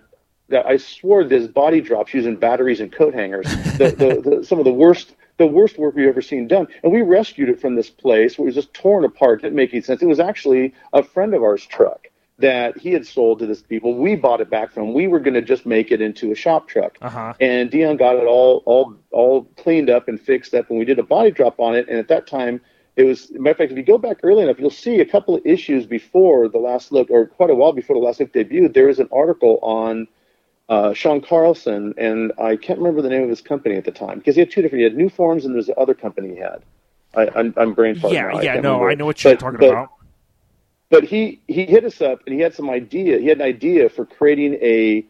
I 0.52 0.76
swore 0.76 1.24
this 1.24 1.46
body 1.46 1.80
drops 1.80 2.14
using 2.14 2.36
batteries 2.36 2.80
and 2.80 2.92
coat 2.92 3.14
hangers. 3.14 3.46
The, 3.78 3.94
the, 3.96 4.30
the, 4.36 4.44
some 4.44 4.58
of 4.58 4.64
the 4.64 4.72
worst 4.72 5.14
the 5.40 5.46
worst 5.46 5.78
work 5.78 5.94
we've 5.94 6.06
ever 6.06 6.20
seen 6.20 6.46
done. 6.46 6.68
And 6.82 6.92
we 6.92 7.00
rescued 7.00 7.48
it 7.48 7.58
from 7.60 7.74
this 7.74 7.88
place 7.88 8.36
where 8.36 8.44
it 8.44 8.50
was 8.50 8.54
just 8.54 8.74
torn 8.74 9.06
apart, 9.06 9.40
didn't 9.40 9.56
make 9.56 9.72
any 9.72 9.80
sense. 9.80 10.02
It 10.02 10.06
was 10.06 10.20
actually 10.20 10.74
a 10.92 11.02
friend 11.02 11.32
of 11.32 11.42
ours' 11.42 11.64
truck 11.64 12.08
that 12.40 12.76
he 12.76 12.92
had 12.92 13.06
sold 13.06 13.38
to 13.38 13.46
this 13.46 13.62
people. 13.62 13.96
We 13.96 14.16
bought 14.16 14.42
it 14.42 14.50
back 14.50 14.72
from 14.72 14.88
him. 14.88 14.94
We 14.94 15.06
were 15.06 15.18
going 15.18 15.34
to 15.34 15.42
just 15.42 15.64
make 15.64 15.92
it 15.92 16.02
into 16.02 16.30
a 16.30 16.34
shop 16.34 16.68
truck. 16.68 16.98
Uh-huh. 17.00 17.34
And 17.40 17.70
Dion 17.70 17.96
got 17.96 18.16
it 18.16 18.26
all 18.26 18.62
all 18.66 18.96
all 19.10 19.44
cleaned 19.56 19.88
up 19.88 20.08
and 20.08 20.20
fixed 20.20 20.54
up, 20.54 20.68
and 20.68 20.78
we 20.78 20.84
did 20.84 20.98
a 20.98 21.02
body 21.02 21.30
drop 21.30 21.58
on 21.58 21.74
it. 21.74 21.88
And 21.88 21.98
at 21.98 22.08
that 22.08 22.26
time, 22.26 22.60
it 22.96 23.04
was 23.04 23.30
matter 23.30 23.50
of 23.50 23.56
fact, 23.56 23.72
if 23.72 23.78
you 23.78 23.84
go 23.84 23.98
back 23.98 24.18
early 24.22 24.42
enough, 24.42 24.58
you'll 24.58 24.70
see 24.70 25.00
a 25.00 25.06
couple 25.06 25.34
of 25.34 25.46
issues 25.46 25.86
before 25.86 26.48
the 26.48 26.58
last 26.58 26.92
look, 26.92 27.10
or 27.10 27.26
quite 27.26 27.50
a 27.50 27.54
while 27.54 27.72
before 27.72 27.96
the 27.96 28.02
last 28.04 28.20
look 28.20 28.32
debuted. 28.32 28.74
There 28.74 28.88
is 28.88 28.98
an 28.98 29.08
article 29.12 29.58
on 29.62 30.06
uh, 30.70 30.94
Sean 30.94 31.20
Carlson, 31.20 31.92
and 31.98 32.32
I 32.40 32.56
can't 32.56 32.78
remember 32.78 33.02
the 33.02 33.08
name 33.10 33.24
of 33.24 33.28
his 33.28 33.42
company 33.42 33.74
at 33.74 33.84
the 33.84 33.90
time 33.90 34.18
because 34.18 34.36
he 34.36 34.40
had 34.40 34.50
two 34.52 34.62
different. 34.62 34.78
He 34.80 34.84
had 34.84 34.96
New 34.96 35.10
Forms, 35.10 35.44
and 35.44 35.54
there's 35.54 35.66
the 35.66 35.74
other 35.76 35.94
company 35.94 36.28
he 36.30 36.36
had. 36.36 36.62
I, 37.14 37.26
am 37.38 37.52
I'm 37.56 37.74
brain 37.74 37.96
fart 37.96 38.12
Yeah, 38.12 38.28
now. 38.28 38.40
yeah, 38.40 38.52
I 38.52 38.60
no, 38.60 38.74
remember. 38.74 38.90
I 38.90 38.94
know 38.94 39.06
what 39.06 39.22
you're 39.24 39.34
but, 39.34 39.40
talking 39.40 39.58
but, 39.58 39.68
about. 39.70 39.90
But 40.88 41.04
he 41.04 41.40
he 41.48 41.66
hit 41.66 41.84
us 41.84 42.00
up, 42.00 42.20
and 42.24 42.34
he 42.34 42.40
had 42.40 42.54
some 42.54 42.70
idea. 42.70 43.18
He 43.18 43.26
had 43.26 43.38
an 43.38 43.44
idea 43.44 43.88
for 43.88 44.06
creating 44.06 44.54
a 44.62 45.04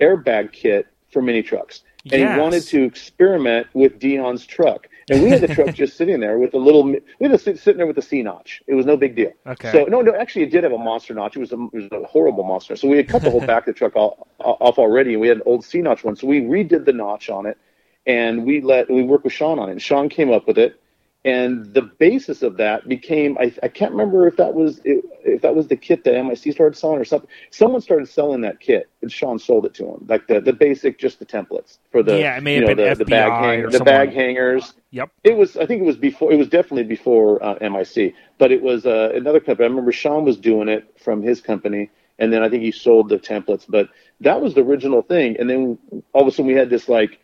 airbag 0.00 0.52
kit 0.52 0.86
for 1.12 1.20
mini 1.22 1.42
trucks, 1.42 1.82
and 2.04 2.12
Yes. 2.12 2.34
he 2.34 2.40
wanted 2.40 2.62
to 2.68 2.84
experiment 2.84 3.66
with 3.74 3.98
Dion's 3.98 4.46
truck. 4.46 4.88
And 5.10 5.22
we 5.22 5.30
had 5.30 5.40
the 5.40 5.54
truck 5.54 5.74
just 5.74 5.96
sitting 5.96 6.20
there 6.20 6.38
with 6.38 6.54
a 6.54 6.58
little. 6.58 6.84
We 6.84 7.00
had 7.20 7.32
it 7.32 7.40
sit- 7.40 7.58
sitting 7.58 7.78
there 7.78 7.86
with 7.86 7.98
a 7.98 8.02
C 8.02 8.22
notch. 8.22 8.62
It 8.66 8.74
was 8.74 8.86
no 8.86 8.96
big 8.96 9.16
deal. 9.16 9.32
Okay. 9.46 9.72
So 9.72 9.84
no, 9.84 10.00
no, 10.00 10.14
actually, 10.14 10.42
it 10.42 10.50
did 10.50 10.64
have 10.64 10.72
a 10.72 10.78
monster 10.78 11.14
notch. 11.14 11.36
It 11.36 11.40
was 11.40 11.52
a, 11.52 11.56
it 11.72 11.74
was 11.74 11.88
a 11.92 12.06
horrible 12.06 12.44
monster. 12.44 12.76
So 12.76 12.88
we 12.88 12.96
had 12.96 13.08
cut 13.08 13.22
the 13.22 13.30
whole 13.30 13.40
back 13.46 13.66
of 13.66 13.74
the 13.74 13.78
truck 13.78 13.96
off, 13.96 14.18
off 14.38 14.78
already, 14.78 15.12
and 15.12 15.20
we 15.20 15.28
had 15.28 15.38
an 15.38 15.42
old 15.46 15.64
C 15.64 15.80
notch 15.80 16.04
one. 16.04 16.16
So 16.16 16.26
we 16.26 16.40
redid 16.40 16.84
the 16.84 16.92
notch 16.92 17.28
on 17.28 17.46
it, 17.46 17.58
and 18.06 18.46
we 18.46 18.60
let 18.60 18.90
we 18.90 19.02
worked 19.02 19.24
with 19.24 19.32
Sean 19.32 19.58
on 19.58 19.68
it. 19.68 19.72
And 19.72 19.82
Sean 19.82 20.08
came 20.08 20.32
up 20.32 20.46
with 20.46 20.58
it, 20.58 20.79
and 21.24 21.74
the 21.74 21.82
basis 21.82 22.42
of 22.42 22.56
that 22.56 22.88
became 22.88 23.36
I, 23.38 23.52
I 23.62 23.68
can't 23.68 23.92
remember 23.92 24.26
if 24.26 24.36
that 24.36 24.54
was 24.54 24.80
if 24.84 25.42
that 25.42 25.54
was 25.54 25.68
the 25.68 25.76
kit 25.76 26.04
that 26.04 26.12
MIC 26.12 26.52
started 26.52 26.78
selling 26.78 26.98
or 26.98 27.04
something. 27.04 27.28
Someone 27.50 27.82
started 27.82 28.08
selling 28.08 28.40
that 28.42 28.58
kit, 28.58 28.88
and 29.02 29.12
Sean 29.12 29.38
sold 29.38 29.66
it 29.66 29.74
to 29.74 29.86
him, 29.86 30.06
like 30.08 30.26
the 30.26 30.40
the 30.40 30.52
basic, 30.52 30.98
just 30.98 31.18
the 31.18 31.26
templates 31.26 31.78
for 31.90 32.02
the 32.02 32.18
Yeah, 32.18 32.38
it 32.38 32.42
may 32.42 32.54
you 32.54 32.60
have 32.66 32.70
know, 32.70 32.84
been 32.84 32.98
the, 32.98 33.04
the 33.04 33.04
bag 33.04 33.64
or 33.64 33.70
the 33.70 33.84
bag 33.84 34.12
hangers. 34.12 34.74
Yep. 34.92 35.10
It 35.22 35.36
was, 35.36 35.56
I 35.56 35.66
think 35.66 35.82
it 35.82 35.84
was 35.84 35.96
before, 35.96 36.32
it 36.32 36.36
was 36.36 36.48
definitely 36.48 36.84
before 36.84 37.42
uh, 37.44 37.56
MIC, 37.60 38.14
but 38.38 38.50
it 38.50 38.60
was 38.60 38.86
uh, 38.86 39.12
another 39.14 39.38
company. 39.38 39.66
I 39.66 39.68
remember 39.68 39.92
Sean 39.92 40.24
was 40.24 40.36
doing 40.36 40.68
it 40.68 40.98
from 40.98 41.22
his 41.22 41.40
company, 41.40 41.90
and 42.18 42.32
then 42.32 42.42
I 42.42 42.48
think 42.48 42.62
he 42.62 42.72
sold 42.72 43.08
the 43.08 43.18
templates, 43.18 43.66
but 43.68 43.88
that 44.20 44.40
was 44.40 44.54
the 44.54 44.62
original 44.62 45.02
thing. 45.02 45.36
And 45.38 45.48
then 45.48 45.78
all 46.12 46.22
of 46.22 46.28
a 46.28 46.30
sudden 46.30 46.46
we 46.46 46.54
had 46.54 46.70
this 46.70 46.88
like 46.88 47.20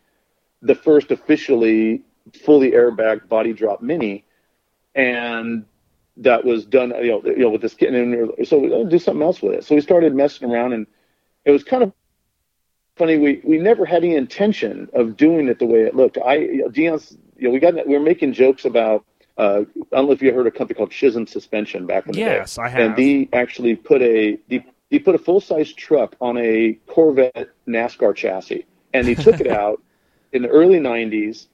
the 0.61 0.75
first 0.75 1.11
officially 1.11 2.03
fully 2.33 2.71
airbag 2.71 3.27
body 3.27 3.53
drop 3.53 3.81
mini, 3.81 4.25
and 4.95 5.65
that 6.17 6.43
was 6.43 6.65
done, 6.65 6.89
you 7.03 7.11
know, 7.11 7.21
you 7.25 7.37
know, 7.37 7.49
with 7.49 7.61
this 7.61 7.73
kit. 7.75 7.93
And 7.93 7.97
then 7.97 8.11
we 8.11 8.25
were- 8.25 8.45
so 8.45 8.57
we 8.57 8.89
do 8.89 8.99
something 8.99 9.21
else 9.21 9.41
with 9.41 9.53
it. 9.53 9.63
So 9.63 9.75
we 9.75 9.81
started 9.81 10.15
messing 10.15 10.49
around, 10.51 10.73
and 10.73 10.87
it 11.45 11.51
was 11.51 11.63
kind 11.63 11.83
of 11.83 11.93
funny. 12.95 13.17
We 13.17 13.41
we 13.43 13.57
never 13.57 13.85
had 13.85 14.03
any 14.03 14.15
intention 14.15 14.89
of 14.93 15.15
doing 15.17 15.47
it 15.47 15.59
the 15.59 15.65
way 15.65 15.81
it 15.81 15.95
looked. 15.95 16.17
I 16.17 16.35
you 16.35 16.57
know, 16.63 16.69
Dion's, 16.69 17.17
you 17.37 17.47
know, 17.47 17.53
we 17.53 17.59
got 17.59 17.87
we 17.87 17.93
were 17.93 18.03
making 18.03 18.33
jokes 18.33 18.65
about. 18.65 19.05
Uh, 19.37 19.65
I 19.93 19.97
don't 19.97 20.07
know 20.07 20.13
if 20.13 20.21
you 20.23 20.33
heard 20.33 20.47
a 20.47 20.51
company 20.51 20.75
called 20.75 20.89
Chisholm 20.89 21.27
Suspension 21.27 21.85
back 21.85 22.07
in 22.07 22.13
the 22.13 22.17
day. 22.17 22.25
Yes, 22.37 22.57
I 22.57 22.69
have. 22.69 22.79
And 22.81 22.95
they 22.95 23.29
actually 23.33 23.75
put 23.75 24.01
a 24.01 24.39
they, 24.49 24.65
they 24.89 24.97
put 24.97 25.13
a 25.13 25.19
full 25.19 25.39
size 25.39 25.71
truck 25.71 26.15
on 26.19 26.37
a 26.39 26.73
Corvette 26.87 27.49
NASCAR 27.67 28.15
chassis, 28.15 28.65
and 28.93 29.07
they 29.07 29.13
took 29.13 29.39
it 29.39 29.45
out 29.61 29.79
in 30.33 30.41
the 30.41 30.49
early 30.49 30.79
'90s, 30.79 31.45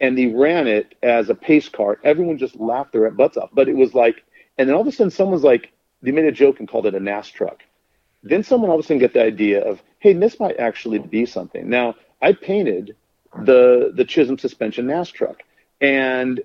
and 0.00 0.16
they 0.16 0.26
ran 0.26 0.66
it 0.66 0.94
as 1.02 1.28
a 1.28 1.34
pace 1.34 1.68
car. 1.68 1.98
Everyone 2.04 2.38
just 2.38 2.56
laughed 2.56 2.92
their 2.92 3.10
butts 3.10 3.36
off, 3.36 3.50
but 3.52 3.68
it 3.68 3.76
was 3.76 3.94
like, 3.94 4.22
and 4.56 4.68
then 4.68 4.74
all 4.74 4.82
of 4.82 4.86
a 4.86 4.92
sudden, 4.92 5.10
someone's 5.10 5.44
like, 5.44 5.72
they 6.02 6.10
made 6.12 6.24
a 6.24 6.32
joke 6.32 6.60
and 6.60 6.68
called 6.68 6.86
it 6.86 6.94
a 6.94 7.00
NAS 7.00 7.28
truck. 7.28 7.62
Then 8.22 8.42
someone 8.42 8.70
all 8.70 8.78
of 8.78 8.84
a 8.84 8.86
sudden 8.86 8.98
get 8.98 9.14
the 9.14 9.22
idea 9.22 9.62
of, 9.62 9.82
hey, 10.00 10.12
this 10.12 10.40
might 10.40 10.58
actually 10.58 10.98
be 10.98 11.26
something. 11.26 11.68
Now, 11.68 11.94
I 12.20 12.32
painted 12.32 12.96
the 13.44 13.92
the 13.94 14.04
Chisholm 14.04 14.38
suspension 14.38 14.86
NAS 14.86 15.10
truck, 15.10 15.42
and 15.80 16.40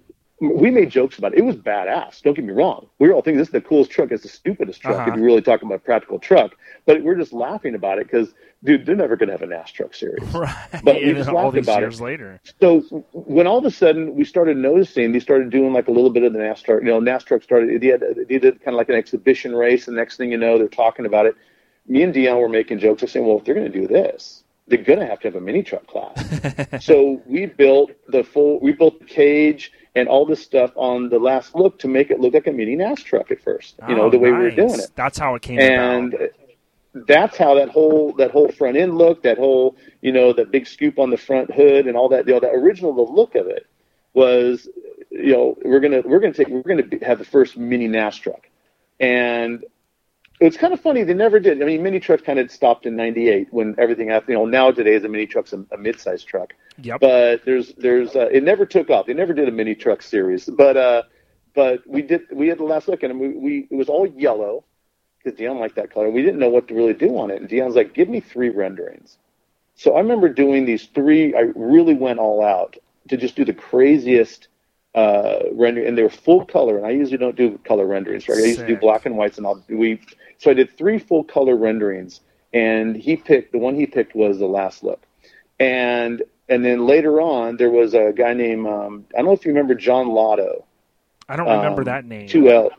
we 0.50 0.72
made 0.72 0.90
jokes 0.90 1.18
about 1.18 1.34
it. 1.34 1.40
It 1.40 1.44
was 1.46 1.56
badass. 1.56 2.22
Don't 2.22 2.34
get 2.36 2.44
me 2.46 2.54
wrong. 2.54 2.88
We 3.00 3.08
were 3.08 3.14
all 3.14 3.22
thinking 3.22 3.38
this 3.38 3.48
is 3.48 3.52
the 3.54 3.62
coolest 3.62 3.92
truck. 3.92 4.12
It's 4.12 4.24
the 4.24 4.30
stupidest 4.30 4.82
truck 4.82 4.96
Uh-huh. 4.98 5.12
if 5.12 5.16
you're 5.18 5.26
really 5.26 5.42
talking 5.42 5.68
about 5.68 5.76
a 5.76 5.80
practical 5.80 6.20
truck. 6.20 6.54
But 6.86 7.04
we're 7.04 7.16
just 7.16 7.34
laughing 7.34 7.76
about 7.76 8.00
it 8.00 8.08
because, 8.08 8.34
dude, 8.64 8.86
they're 8.86 8.96
never 8.96 9.16
going 9.16 9.28
to 9.28 9.34
have 9.34 9.42
a 9.42 9.46
NAS 9.48 9.72
truck 9.72 9.94
series. 9.94 10.24
Right. 10.34 10.56
But 10.84 10.96
we 10.96 11.04
And 11.10 11.18
just 11.18 11.32
laughed 11.32 11.58
about 11.58 11.80
years 11.82 12.00
it. 12.00 12.04
later. 12.04 12.42
So 12.60 12.80
when 13.14 13.48
all 13.48 13.58
of 13.60 13.66
a 13.66 13.72
sudden 13.72 14.16
we 14.16 14.24
started 14.26 14.58
noticing, 14.58 15.12
they 15.14 15.20
started 15.20 15.50
doing 15.50 15.74
like 15.74 15.88
a 15.88 15.92
little 15.92 16.10
bit 16.10 16.24
of 16.24 16.34
the 16.34 16.40
NAS 16.40 16.62
truck. 16.62 16.82
You 16.82 16.88
know, 16.90 17.00
NAS 17.00 17.24
truck 17.24 17.44
started. 17.44 17.82
They, 17.82 17.88
had, 17.88 18.04
they 18.28 18.38
did 18.40 18.62
kind 18.64 18.76
of 18.76 18.78
like 18.78 18.90
an 18.90 18.96
exhibition 18.96 19.56
race. 19.56 19.86
The 19.86 19.92
next 19.94 20.18
thing 20.18 20.32
you 20.32 20.38
know, 20.38 20.58
they're 20.58 20.68
talking 20.68 21.06
about 21.06 21.26
it. 21.26 21.36
Me 21.88 22.02
and 22.04 22.14
Dion 22.14 22.38
were 22.40 22.50
making 22.50 22.80
jokes. 22.80 23.04
Of 23.04 23.10
saying, 23.10 23.26
well, 23.26 23.38
if 23.38 23.44
they're 23.46 23.56
going 23.56 23.72
to 23.72 23.80
do 23.82 23.88
this, 23.88 24.43
they're 24.68 24.82
going 24.84 25.00
to 25.00 25.06
have 25.06 25.20
to 25.22 25.28
have 25.28 25.36
a 25.36 25.42
mini 25.42 25.62
truck 25.64 25.86
class. 25.88 26.16
so 26.86 27.22
we 27.26 27.46
built 27.48 27.92
the 28.08 28.24
full. 28.24 28.60
We 28.62 28.72
built 28.74 29.00
the 29.00 29.06
cage 29.06 29.72
and 29.96 30.08
all 30.08 30.26
this 30.26 30.42
stuff 30.42 30.72
on 30.76 31.10
the 31.10 31.20
last 31.20 31.54
look 31.56 31.78
to 31.80 31.88
make 31.88 32.10
it 32.12 32.20
look 32.20 32.34
like 32.34 32.48
a 32.48 32.52
mini 32.52 32.76
NAS 32.76 33.04
truck 33.04 33.30
at 33.32 33.42
first. 33.42 33.76
You 33.88 33.96
know, 33.96 34.04
Oh, 34.04 34.10
the 34.10 34.18
way 34.20 34.32
we 34.32 34.38
were 34.40 34.52
doing 34.52 34.80
it 34.80 34.92
That's 34.96 35.18
how 35.18 35.36
it 35.36 35.42
came 35.42 35.60
and 35.60 36.14
about. 36.14 36.30
that's 37.08 37.38
how 37.38 37.54
that 37.56 37.70
whole 37.70 38.14
that 38.14 38.32
whole 38.32 38.50
front 38.52 38.78
end 38.78 38.98
looked. 38.98 39.24
That 39.24 39.38
whole 39.38 39.76
you 40.02 40.12
know 40.12 40.34
that 40.34 40.50
big 40.52 40.66
scoop 40.66 40.98
on 40.98 41.10
the 41.10 41.18
front 41.18 41.54
hood 41.54 41.86
and 41.88 41.96
all 41.98 42.10
that. 42.10 42.26
You 42.28 42.34
know, 42.34 42.40
the 42.40 42.50
original 42.52 42.94
the 42.94 43.12
look 43.12 43.36
of 43.36 43.48
it 43.48 43.68
was 44.14 44.68
you 45.12 45.34
know 45.34 45.58
we're 45.64 45.80
gonna 45.80 46.02
we're 46.06 46.20
gonna 46.20 46.34
take 46.34 46.48
we're 46.48 46.62
gonna 46.62 46.88
have 47.06 47.20
the 47.20 47.26
first 47.26 47.58
mini 47.58 47.88
NAS 47.88 48.16
truck, 48.18 48.50
and 49.00 49.64
it's 50.46 50.58
kind 50.58 50.74
of 50.74 50.82
funny 50.82 51.04
they 51.04 51.14
never 51.14 51.40
did. 51.40 51.62
I 51.62 51.66
mean, 51.66 51.82
mini 51.84 52.00
trucks 52.00 52.24
kind 52.24 52.40
of 52.40 52.52
stopped 52.52 52.86
in 52.86 52.96
'98 52.96 53.48
when 53.52 53.76
everything 53.78 54.10
happened. 54.10 54.30
You 54.30 54.36
know, 54.36 54.46
nowadays 54.46 55.04
a 55.04 55.10
mini 55.10 55.26
truck's 55.26 55.54
a, 55.54 55.66
a 55.72 55.78
mid-sized 55.78 56.28
truck 56.28 56.54
Yep. 56.82 57.02
but 57.02 57.46
there's 57.46 57.74
there's 57.76 58.16
uh, 58.16 58.28
it 58.32 58.44
never 58.44 58.66
took 58.66 58.90
off. 58.90 59.06
They 59.06 59.14
never 59.14 59.34
did 59.34 59.48
a 59.48 59.52
mini 59.52 59.76
truck 59.76 60.02
series, 60.02 60.46
but 60.46 60.76
uh, 60.76 61.04
but 61.54 61.82
we 61.88 62.02
did 62.02 62.22
we 62.32 62.48
had 62.48 62.58
the 62.58 62.64
last 62.64 62.88
look 62.88 63.04
and 63.04 63.20
we, 63.20 63.30
we 63.30 63.68
it 63.70 63.76
was 63.76 63.90
all 63.90 64.08
yellow 64.08 64.64
because 65.24 65.38
Dion 65.38 65.60
liked 65.60 65.76
that 65.76 65.92
color. 65.94 66.10
We 66.10 66.22
didn't 66.24 66.40
know 66.40 66.50
what 66.50 66.68
to 66.70 66.74
really 66.74 66.94
do 66.94 67.18
on 67.18 67.30
it, 67.30 67.40
and 67.40 67.50
Dion's 67.50 67.76
like, 67.76 67.94
"Give 67.94 68.10
me 68.10 68.20
three 68.20 68.50
renderings." 68.50 69.18
So 69.76 69.96
I 69.96 70.00
remember 70.00 70.30
doing 70.30 70.66
these 70.66 70.88
three. 70.88 71.36
I 71.36 71.52
really 71.56 71.94
went 71.94 72.20
all 72.20 72.44
out 72.44 72.78
to 73.10 73.18
just 73.18 73.36
do 73.36 73.46
the 73.46 73.54
craziest 73.54 74.48
uh, 74.96 75.40
render, 75.52 75.86
and 75.86 75.98
they 75.98 76.04
were 76.04 76.10
full 76.10 76.46
color. 76.46 76.78
And 76.78 76.86
I 76.88 76.92
usually 76.92 77.18
don't 77.18 77.36
do 77.36 77.60
color 77.60 77.86
renderings. 77.86 78.28
Right? 78.28 78.40
I 78.40 78.46
used 78.46 78.60
to 78.60 78.68
do 78.68 78.78
black 78.78 79.06
and 79.06 79.16
whites, 79.16 79.38
and 79.38 79.46
I'll 79.46 79.64
we. 79.70 80.02
So 80.44 80.52
I 80.52 80.56
did 80.56 80.78
three 80.78 81.00
full 81.00 81.24
color 81.24 81.56
renderings, 81.56 82.20
and 82.54 82.98
he 82.98 83.16
picked 83.16 83.54
the 83.54 83.60
one 83.60 83.76
he 83.76 83.86
picked 83.86 84.14
was 84.14 84.40
the 84.40 84.46
last 84.46 84.84
look, 84.84 85.02
and 85.58 86.22
and 86.50 86.66
then 86.66 86.86
later 86.86 87.22
on 87.22 87.56
there 87.56 87.70
was 87.70 87.94
a 87.94 88.12
guy 88.14 88.34
named 88.34 88.68
um, 88.68 89.06
I 89.14 89.20
don't 89.20 89.28
know 89.28 89.32
if 89.32 89.46
you 89.46 89.52
remember 89.52 89.74
John 89.74 90.10
Lotto. 90.10 90.66
I 91.30 91.38
don't 91.38 91.48
remember 91.48 91.84
um, 91.84 91.86
that 91.86 92.04
name. 92.04 92.28
Two 92.28 92.50
L. 92.52 92.72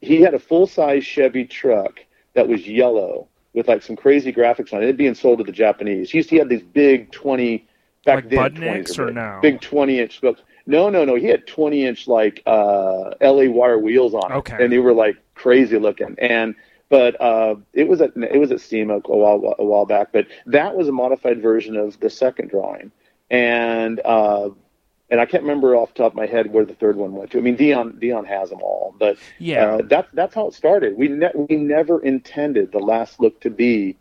He 0.00 0.20
had 0.20 0.34
a 0.34 0.40
full 0.40 0.66
size 0.66 1.04
Chevy 1.04 1.44
truck 1.44 2.00
that 2.34 2.48
was 2.48 2.66
yellow 2.66 3.28
with 3.52 3.68
like 3.68 3.82
some 3.82 3.94
crazy 3.94 4.32
graphics 4.32 4.72
on 4.74 4.82
it. 4.82 4.88
It 4.88 4.96
being 4.96 5.14
sold 5.14 5.38
to 5.38 5.44
the 5.44 5.52
Japanese. 5.52 6.10
He 6.10 6.18
used 6.18 6.30
to 6.30 6.38
have 6.38 6.48
these 6.48 6.62
big 6.62 7.12
twenty 7.12 7.68
back 8.04 8.24
Like 8.24 8.30
then 8.30 8.54
Budniks 8.54 8.98
or 8.98 9.12
big, 9.12 9.42
big 9.52 9.60
twenty 9.60 10.00
inch 10.00 10.16
spokes. 10.16 10.42
No, 10.66 10.90
no, 10.90 11.04
no. 11.04 11.14
He 11.14 11.26
had 11.26 11.46
twenty 11.46 11.86
inch 11.86 12.08
like 12.08 12.42
uh, 12.44 13.10
L.A. 13.20 13.46
wire 13.46 13.78
wheels 13.78 14.14
on 14.14 14.32
it, 14.32 14.34
Okay. 14.34 14.56
and 14.58 14.72
they 14.72 14.78
were 14.78 14.92
like 14.92 15.16
crazy 15.36 15.78
looking. 15.78 16.16
And 16.18 16.56
but 16.88 17.20
uh, 17.20 17.56
it 17.72 17.88
was 17.88 18.00
at 18.00 18.12
it 18.16 18.38
was 18.38 18.50
at 18.50 18.60
SEMA 18.60 18.96
a 19.04 19.16
while 19.16 19.54
a 19.58 19.64
while 19.64 19.86
back. 19.86 20.08
But 20.12 20.26
that 20.46 20.74
was 20.76 20.88
a 20.88 20.92
modified 20.92 21.42
version 21.42 21.76
of 21.76 21.98
the 22.00 22.10
second 22.10 22.50
drawing, 22.50 22.92
and 23.30 24.00
uh, 24.04 24.50
and 25.10 25.20
I 25.20 25.26
can't 25.26 25.42
remember 25.42 25.74
off 25.76 25.94
the 25.94 26.02
top 26.02 26.12
of 26.12 26.16
my 26.16 26.26
head 26.26 26.52
where 26.52 26.64
the 26.64 26.74
third 26.74 26.96
one 26.96 27.12
went 27.12 27.30
to. 27.32 27.38
I 27.38 27.40
mean, 27.40 27.56
Dion 27.56 27.98
Dion 27.98 28.24
has 28.24 28.50
them 28.50 28.60
all, 28.62 28.94
but 28.98 29.18
Yeah. 29.38 29.64
uh, 29.74 29.82
that's 29.84 30.08
that's 30.12 30.34
how 30.34 30.48
it 30.48 30.54
started. 30.54 30.96
We 30.96 31.08
ne- 31.08 31.32
we 31.34 31.56
never 31.56 32.00
intended 32.02 32.72
the 32.72 32.78
last 32.78 33.20
look 33.20 33.40
to 33.40 33.50
be 33.50 33.96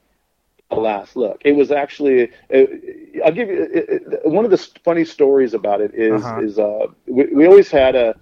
a 0.69 0.75
last 0.75 1.15
look. 1.15 1.41
It 1.45 1.53
was 1.53 1.71
actually. 1.71 2.29
Uh, 2.53 2.63
I'll 3.23 3.31
give 3.31 3.49
you 3.49 3.67
it, 3.73 4.25
one 4.25 4.45
of 4.45 4.51
the 4.51 4.57
funny 4.83 5.05
stories 5.05 5.53
about 5.53 5.81
it 5.81 5.93
is 5.93 6.23
uh-huh. 6.23 6.41
is 6.41 6.59
uh, 6.59 6.87
we, 7.05 7.25
we 7.27 7.47
always 7.47 7.69
had 7.69 7.95
a 7.95 8.15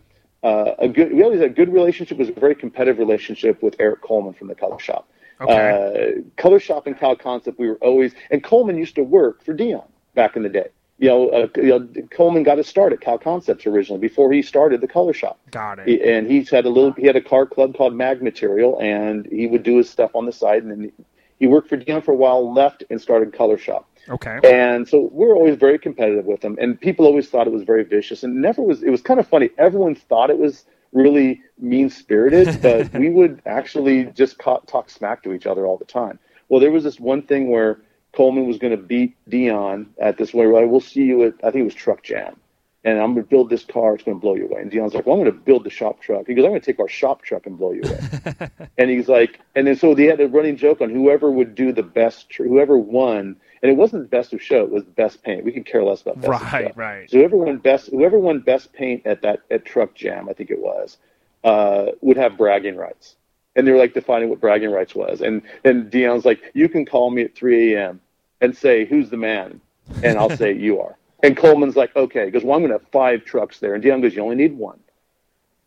uh, 0.46 0.76
a 0.78 0.88
good 0.88 1.12
we 1.12 1.24
always 1.24 1.40
had 1.40 1.52
a 1.52 1.54
good 1.54 1.74
relationship. 1.74 2.20
Was 2.20 2.30
a 2.30 2.34
very 2.34 2.56
competitive 2.56 3.00
relationship 3.00 3.64
with 3.64 3.76
Eric 3.80 4.02
Coleman 4.02 4.34
from 4.34 4.48
the 4.48 4.56
Color 4.56 4.78
Shop. 4.80 5.10
Okay. 5.42 6.20
Uh, 6.20 6.22
Color 6.38 6.60
Shop 6.60 6.86
and 6.86 6.98
Kal 6.98 7.16
Koncept. 7.16 7.58
We 7.58 7.68
were 7.68 7.78
always 7.82 8.14
and 8.30 8.44
Coleman 8.44 8.78
used 8.78 8.94
to 8.96 9.04
work 9.04 9.44
for 9.44 9.54
Dion 9.54 9.88
back 10.14 10.36
in 10.36 10.44
the 10.44 10.50
day. 10.50 10.68
You 11.00 11.10
know, 11.10 11.30
uh, 11.30 11.48
you 11.58 11.64
know, 11.64 11.88
Coleman 12.12 12.44
got 12.44 12.60
his 12.60 12.68
start 12.68 12.94
at 12.94 13.02
Kal 13.02 13.18
Koncepts 13.18 13.66
originally 13.66 14.00
before 14.00 14.32
he 14.32 14.44
started 14.44 14.82
the 14.82 14.88
Color 14.88 15.14
Shop. 15.14 15.40
Got 15.50 15.80
it. 15.80 15.88
He, 15.88 16.02
and 16.02 16.30
he's 16.30 16.50
had 16.52 16.66
a 16.66 16.70
little. 16.70 16.92
He 16.92 17.08
had 17.08 17.16
a 17.16 17.22
car 17.22 17.48
club 17.48 17.76
called 17.76 17.96
Mag 17.96 18.22
Material, 18.22 18.80
and 18.80 19.26
he 19.26 19.48
would 19.48 19.64
do 19.64 19.78
his 19.78 19.90
stuff 19.90 20.12
on 20.14 20.28
the 20.28 20.32
side. 20.32 20.62
And 20.62 20.72
then 20.72 20.92
he 21.40 21.48
worked 21.48 21.70
for 21.70 21.76
Dion 21.76 22.04
for 22.04 22.12
a 22.12 22.16
while, 22.16 22.54
left, 22.54 22.84
and 22.92 23.02
started 23.02 23.34
Color 23.34 23.58
Shop. 23.58 23.90
Okay. 24.10 24.40
And 24.44 24.88
so 24.88 25.10
we're 25.12 25.36
always 25.36 25.58
very 25.58 25.80
competitive 25.80 26.26
with 26.26 26.42
them, 26.42 26.58
and 26.60 26.80
people 26.80 27.06
always 27.06 27.30
thought 27.30 27.48
it 27.48 27.54
was 27.54 27.64
very 27.64 27.84
vicious, 27.84 28.24
and 28.24 28.42
never 28.42 28.62
was. 28.62 28.84
It 28.84 28.90
was 28.90 29.02
kind 29.02 29.20
of 29.20 29.28
funny. 29.28 29.50
Everyone 29.58 29.96
thought 29.96 30.30
it 30.30 30.38
was 30.38 30.66
really 30.92 31.42
mean 31.60 31.90
spirited, 31.90 32.60
but 32.62 32.94
we 32.94 33.10
would 33.10 33.42
actually 33.46 34.06
just 34.06 34.40
talk 34.40 34.90
smack 34.90 35.24
to 35.24 35.34
each 35.34 35.46
other 35.46 35.66
all 35.66 35.78
the 35.78 35.86
time. 35.86 36.20
Well, 36.50 36.62
there 36.62 36.72
was 36.72 36.84
this 36.84 37.00
one 37.00 37.24
thing 37.24 37.50
where 37.50 37.80
Coleman 38.14 38.48
was 38.48 38.58
going 38.58 38.72
to 38.72 38.82
beat 38.82 39.16
Dion 39.28 39.94
at 40.00 40.18
this 40.18 40.34
way. 40.34 40.46
Right, 40.46 40.70
we'll 40.70 40.80
see 40.80 41.04
you 41.04 41.24
at 41.26 41.34
I 41.44 41.52
think 41.52 41.62
it 41.62 41.64
was 41.64 41.76
Truck 41.76 42.04
Jam, 42.04 42.40
and 42.84 43.00
I'm 43.00 43.14
going 43.14 43.24
to 43.24 43.30
build 43.30 43.50
this 43.50 43.66
car. 43.66 43.96
It's 43.96 44.04
going 44.04 44.18
to 44.18 44.22
blow 44.22 44.36
you 44.36 44.46
away. 44.46 44.62
And 44.62 44.70
Dion's 44.70 44.94
like, 44.94 45.08
well, 45.08 45.16
I'm 45.16 45.24
going 45.24 45.34
to 45.34 45.40
build 45.40 45.64
the 45.64 45.72
shop 45.72 46.02
truck. 46.02 46.28
He 46.28 46.36
goes, 46.36 46.46
I'm 46.46 46.52
going 46.52 46.62
to 46.62 46.66
take 46.66 46.80
our 46.80 46.88
shop 46.88 47.24
truck 47.24 47.48
and 47.48 47.58
blow 47.58 47.72
you 47.72 47.82
away. 47.84 48.50
and 48.78 48.92
he's 48.92 49.08
like, 49.08 49.40
and 49.56 49.66
then 49.66 49.76
so 49.76 49.96
they 49.96 50.06
had 50.06 50.22
a 50.22 50.28
running 50.28 50.58
joke 50.58 50.82
on 50.82 50.92
whoever 50.92 51.32
would 51.32 51.56
do 51.56 51.74
the 51.74 51.84
best, 51.84 52.32
whoever 52.36 52.78
won 52.78 53.38
and 53.62 53.72
it 53.72 53.76
wasn't 53.78 54.04
the 54.04 54.10
best 54.10 54.34
of 54.34 54.42
show; 54.42 54.64
it 54.64 54.70
was 54.70 54.84
the 54.84 54.92
best 54.92 55.24
paint. 55.24 55.44
We 55.44 55.52
could 55.52 55.66
care 55.66 55.84
less 55.84 56.02
about 56.02 56.22
best 56.22 56.28
right, 56.28 56.76
right. 56.78 57.10
So 57.10 57.18
whoever 57.18 57.38
won 57.38 57.58
best, 57.58 57.90
whoever 57.90 58.20
won 58.20 58.40
best 58.40 58.74
paint 58.74 59.06
at 59.06 59.22
that 59.22 59.42
at 59.50 59.66
Truck 59.66 59.96
Jam, 59.96 60.30
I 60.30 60.34
think 60.34 60.52
it 60.52 60.60
was, 60.60 60.98
uh, 61.44 61.88
would 62.02 62.18
have 62.18 62.38
bragging 62.38 62.76
rights. 62.76 63.16
And 63.56 63.66
they 63.66 63.72
were 63.72 63.78
like 63.78 63.94
defining 63.94 64.30
what 64.30 64.42
bragging 64.42 64.72
rights 64.72 64.94
was. 64.94 65.22
And 65.22 65.42
and 65.64 65.90
Dion's 65.90 66.26
like, 66.26 66.52
you 66.54 66.68
can 66.68 66.86
call 66.86 67.10
me 67.10 67.24
at 67.24 67.36
3 67.36 67.74
a.m. 67.74 68.02
and 68.42 68.56
say 68.56 68.86
who's 68.86 69.10
the 69.10 69.18
man, 69.18 69.62
and 70.04 70.18
I'll 70.18 70.36
say 70.36 70.54
you 70.54 70.82
are. 70.82 70.98
And 71.24 71.36
Coleman's 71.36 71.76
like, 71.76 71.96
okay, 71.96 72.26
because 72.26 72.44
well, 72.44 72.56
I'm 72.56 72.62
going 72.62 72.72
to 72.72 72.78
have 72.78 72.92
five 72.92 73.26
trucks 73.26 73.60
there, 73.60 73.74
and 73.74 73.82
Dion 73.82 74.02
goes, 74.02 74.14
you 74.16 74.22
only 74.22 74.36
need 74.36 74.56
one. 74.56 74.80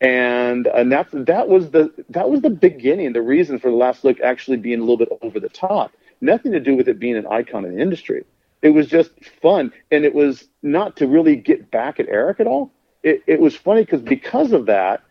And 0.00 0.68
and 0.68 0.92
that's 0.92 1.10
that 1.12 1.48
was 1.48 1.70
the 1.70 1.92
that 2.10 2.30
was 2.30 2.42
the 2.42 2.50
beginning, 2.50 3.12
the 3.12 3.22
reason 3.22 3.58
for 3.58 3.68
the 3.68 3.76
last 3.76 4.04
look 4.04 4.20
actually 4.20 4.58
being 4.58 4.78
a 4.78 4.82
little 4.82 4.98
bit 4.98 5.08
over 5.20 5.40
the 5.40 5.48
top 5.48 5.90
nothing 6.20 6.52
to 6.52 6.60
do 6.60 6.76
with 6.76 6.88
it 6.88 6.98
being 6.98 7.16
an 7.16 7.26
icon 7.26 7.64
in 7.64 7.74
the 7.74 7.80
industry. 7.80 8.24
It 8.62 8.70
was 8.70 8.88
just 8.88 9.10
fun, 9.40 9.72
and 9.90 10.04
it 10.04 10.14
was 10.14 10.48
not 10.62 10.96
to 10.96 11.06
really 11.06 11.36
get 11.36 11.70
back 11.70 12.00
at 12.00 12.08
Eric 12.08 12.40
at 12.40 12.46
all. 12.46 12.72
It, 13.02 13.22
it 13.26 13.40
was 13.40 13.54
funny 13.54 13.82
because 13.82 14.02
because 14.02 14.52
of 14.52 14.66
that, 14.66 15.02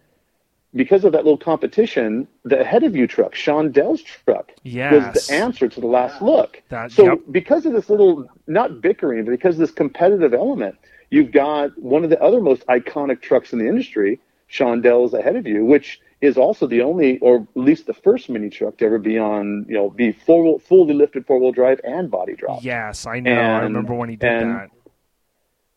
because 0.73 1.05
of 1.05 1.13
that 1.13 1.23
little 1.23 1.37
competition, 1.37 2.27
the 2.43 2.59
ahead 2.59 2.83
of 2.83 2.95
you 2.95 3.07
truck, 3.07 3.35
Sean 3.35 3.71
Dell's 3.71 4.01
truck, 4.01 4.51
yes. 4.63 4.93
was 4.93 5.27
the 5.27 5.33
answer 5.33 5.69
to 5.69 5.79
the 5.79 5.87
last 5.87 6.21
look. 6.21 6.61
That, 6.69 6.91
so 6.91 7.05
yep. 7.05 7.19
because 7.31 7.65
of 7.65 7.71
this 7.71 7.89
little 7.89 8.27
not 8.47 8.81
bickering, 8.81 9.23
but 9.23 9.31
because 9.31 9.55
of 9.55 9.59
this 9.59 9.71
competitive 9.71 10.33
element, 10.33 10.75
you've 11.09 11.31
got 11.31 11.77
one 11.81 12.03
of 12.03 12.09
the 12.09 12.21
other 12.21 12.41
most 12.41 12.65
iconic 12.67 13.21
trucks 13.21 13.53
in 13.53 13.59
the 13.59 13.67
industry, 13.67 14.19
Sean 14.47 14.81
Dell's 14.81 15.13
ahead 15.13 15.37
of 15.37 15.47
you, 15.47 15.65
which 15.65 16.01
is 16.19 16.37
also 16.37 16.65
the 16.65 16.81
only, 16.81 17.19
or 17.19 17.41
at 17.41 17.47
least 17.55 17.85
the 17.85 17.93
first 17.93 18.29
mini 18.29 18.49
truck 18.49 18.77
to 18.77 18.85
ever 18.85 18.97
be 18.97 19.19
on, 19.19 19.65
you 19.67 19.75
know, 19.75 19.89
be 19.89 20.11
full, 20.11 20.59
fully 20.59 20.93
lifted 20.93 21.25
four 21.27 21.39
wheel 21.39 21.51
drive 21.51 21.79
and 21.83 22.09
body 22.09 22.35
drop. 22.35 22.63
Yes, 22.63 23.05
I 23.05 23.19
know. 23.19 23.31
And, 23.31 23.39
I 23.39 23.59
remember 23.59 23.93
when 23.93 24.09
he 24.09 24.15
did 24.15 24.29
and, 24.29 24.55
that. 24.55 24.69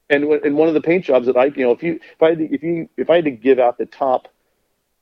And 0.09 0.25
in 0.45 0.57
one 0.57 0.69
of 0.69 0.75
the 0.75 0.81
paint 0.81 1.05
jobs 1.05 1.27
that 1.27 1.37
I, 1.37 1.47
you 1.47 1.65
know, 1.65 1.73
if 1.73 1.83
you, 1.83 2.01
if 2.03 2.23
I, 2.23 2.31
if 2.31 2.63
you, 2.63 2.89
if 2.97 3.11
I 3.11 3.17
had 3.17 3.25
to 3.27 3.31
give 3.31 3.59
out 3.59 3.79
the 3.79 3.87
top 3.87 4.29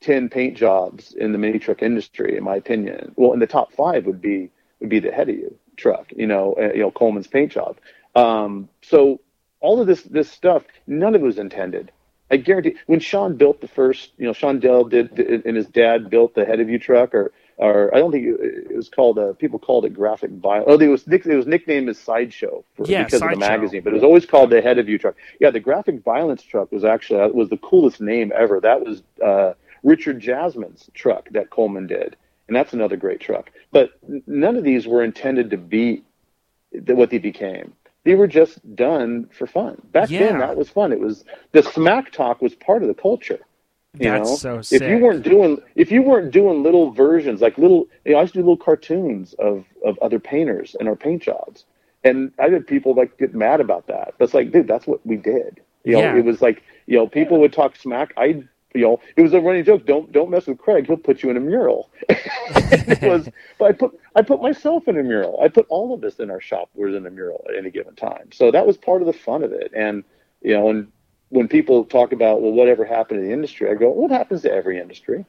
ten 0.01 0.29
paint 0.29 0.57
jobs 0.57 1.13
in 1.13 1.33
the 1.33 1.39
mini 1.39 1.59
truck 1.59 1.83
industry, 1.83 2.37
in 2.37 2.45
my 2.45 2.57
opinion, 2.57 3.13
well, 3.17 3.33
in 3.33 3.39
the 3.39 3.47
top 3.47 3.73
five 3.73 4.07
would 4.07 4.21
be 4.21 4.51
would 4.81 4.91
be 4.91 5.01
the 5.01 5.11
head 5.11 5.29
of 5.29 5.37
you 5.37 5.57
truck, 5.77 6.13
you 6.15 6.27
know, 6.27 6.55
uh, 6.59 6.73
you 6.73 6.81
know 6.81 6.91
Coleman's 6.91 7.27
paint 7.27 7.53
job. 7.53 7.79
Um, 8.15 8.69
so 8.83 9.21
all 9.61 9.81
of 9.81 9.87
this 9.87 10.03
this 10.03 10.31
stuff, 10.31 10.65
none 10.87 11.15
of 11.15 11.23
it 11.23 11.25
was 11.25 11.39
intended. 11.39 11.91
I 12.31 12.37
guarantee 12.37 12.77
when 12.87 13.01
Sean 13.01 13.37
built 13.37 13.61
the 13.61 13.69
first, 13.69 14.13
you 14.19 14.27
know, 14.27 14.33
Sean 14.33 14.61
Dell 14.61 14.85
did, 14.85 15.19
and 15.19 15.57
his 15.57 15.67
dad 15.67 16.11
built 16.11 16.35
the 16.35 16.45
head 16.45 16.61
of 16.61 16.69
you 16.69 16.79
truck, 16.79 17.15
or, 17.15 17.33
or 17.57 17.95
I 17.95 17.99
don't 17.99 18.13
think 18.13 18.27
it 18.27 18.77
was 18.77 18.89
called 18.89 19.19
a, 19.19 19.35
people 19.35 19.59
called 19.59 19.85
it 19.85 19.95
graphic 19.95 20.39
bio. 20.41 20.65
Oh, 20.67 20.79
it 20.79 20.87
was, 20.89 21.07
it 21.07 21.27
was 21.27 21.47
nicknamed 21.47 21.89
as 21.89 21.99
Sideshow 21.99 22.65
for, 22.75 22.87
yeah, 22.87 23.05
because 23.05 23.23
of 23.23 23.31
the 23.31 23.37
magazine, 23.37 23.83
but 23.83 23.93
it 23.93 23.95
was 23.95 24.05
always 24.05 24.27
called 24.27 24.51
the 24.51 24.61
head 24.61 24.79
of 24.79 24.89
you 24.89 24.99
truck. 24.99 25.17
Yeah, 25.41 25.51
the 25.51 25.61
graphic 25.61 26.03
violence 26.03 26.43
truck 26.43 26.71
was 26.71 26.85
actually, 26.85 27.21
uh, 27.21 27.29
was 27.29 27.49
the 27.49 27.57
coolest 27.57 28.01
name 28.01 28.33
ever. 28.37 28.61
That 28.61 28.85
was, 28.85 29.03
uh, 29.25 29.55
Richard 29.83 30.21
Jasmine's 30.21 30.91
truck 30.93 31.29
that 31.31 31.51
Coleman 31.51 31.87
did. 31.87 32.17
And 32.49 32.57
that's 32.57 32.73
another 32.73 32.97
great 32.97 33.21
truck. 33.21 33.51
But 33.73 33.91
none 34.27 34.57
of 34.57 34.65
these 34.65 34.87
were 34.87 35.05
intended 35.05 35.51
to 35.51 35.59
be 35.59 36.03
what 36.73 37.11
they 37.11 37.19
became 37.19 37.75
they 38.09 38.15
were 38.15 38.27
just 38.27 38.75
done 38.75 39.29
for 39.37 39.47
fun. 39.47 39.83
Back 39.93 40.09
yeah. 40.09 40.21
then, 40.21 40.39
that 40.39 40.57
was 40.57 40.71
fun. 40.71 40.93
It 40.93 40.99
was 40.99 41.27
the 41.53 41.63
smack 41.63 42.11
talk 42.11 42.41
was 42.41 42.55
part 42.55 42.81
of 42.81 42.89
the 42.89 42.95
culture. 42.95 43.41
You 43.99 44.09
That's 44.11 44.31
know? 44.31 44.37
so 44.37 44.63
sick. 44.63 44.81
If 44.81 44.89
you 44.89 44.97
weren't 44.97 45.23
doing 45.23 45.59
if 45.75 45.93
you 45.93 46.01
weren't 46.01 46.31
doing 46.31 46.63
little 46.63 46.91
versions 46.91 47.43
like 47.43 47.59
little, 47.59 47.87
you 48.07 48.13
know, 48.13 48.19
I 48.19 48.23
used 48.23 48.33
to 48.33 48.39
do 48.39 48.45
little 48.45 48.57
cartoons 48.57 49.35
of 49.35 49.67
of 49.85 49.99
other 49.99 50.19
painters 50.19 50.75
and 50.81 50.89
our 50.89 50.97
paint 50.97 51.23
jobs, 51.23 51.67
and 52.03 52.33
I 52.39 52.49
had 52.49 52.67
people 52.67 52.95
like 52.95 53.19
get 53.19 53.35
mad 53.35 53.61
about 53.61 53.89
that. 53.89 54.15
But 54.17 54.25
it's 54.25 54.35
like, 54.35 54.53
dude, 54.53 54.69
that's 54.69 54.87
what 54.87 55.07
we 55.07 55.17
did. 55.17 55.61
You 55.85 55.93
know, 55.93 56.01
yeah. 56.01 56.17
it 56.17 56.25
was 56.25 56.41
like 56.41 56.63
you 56.87 56.97
know, 56.97 57.07
people 57.07 57.41
would 57.41 57.53
talk 57.53 57.77
smack. 57.77 58.15
I 58.17 58.43
you 58.75 58.83
know, 58.83 59.01
it 59.17 59.23
was 59.23 59.33
a 59.33 59.41
running 59.41 59.65
joke. 59.65 59.87
Don't 59.87 60.13
don't 60.13 60.31
mess 60.31 60.47
with 60.47 60.59
Craig. 60.59 60.87
He'll 60.87 60.97
put 60.97 61.23
you 61.23 61.31
in 61.31 61.37
a 61.37 61.41
mural. 61.41 61.91
it 62.09 63.03
was, 63.03 63.29
but 63.59 63.65
I 63.65 63.73
put 63.73 63.99
I 64.15 64.23
put 64.23 64.43
myself 64.43 64.89
in 64.89 64.99
a 64.99 65.03
mural. 65.03 65.41
I 65.43 65.49
put 65.49 65.67
all 65.69 65.95
of 65.95 66.05
us 66.05 66.19
in 66.19 66.31
our 66.31 66.41
shop 66.41 66.69
was 66.75 66.95
in 66.95 67.07
a 67.07 67.11
mural 67.11 67.45
at 67.49 67.57
any 67.57 67.71
given 67.71 67.95
time. 67.95 68.31
So 68.33 68.51
that 68.51 68.67
was 68.67 68.77
part 68.77 69.01
of 69.01 69.07
the 69.07 69.13
fun 69.13 69.43
of 69.43 69.53
it. 69.53 69.73
And 69.75 70.05
you 70.43 70.55
know, 70.55 70.69
and 70.69 70.93
when 71.31 71.49
people 71.49 71.85
talk 71.85 72.13
about 72.13 72.43
well, 72.43 72.53
whatever 72.53 72.85
happened 72.85 73.21
to 73.21 73.27
the 73.27 73.33
industry, 73.33 73.71
I 73.71 73.75
go, 73.75 73.91
what 73.91 74.11
happens 74.11 74.43
to 74.43 74.53
every 74.53 74.79
industry? 74.81 75.25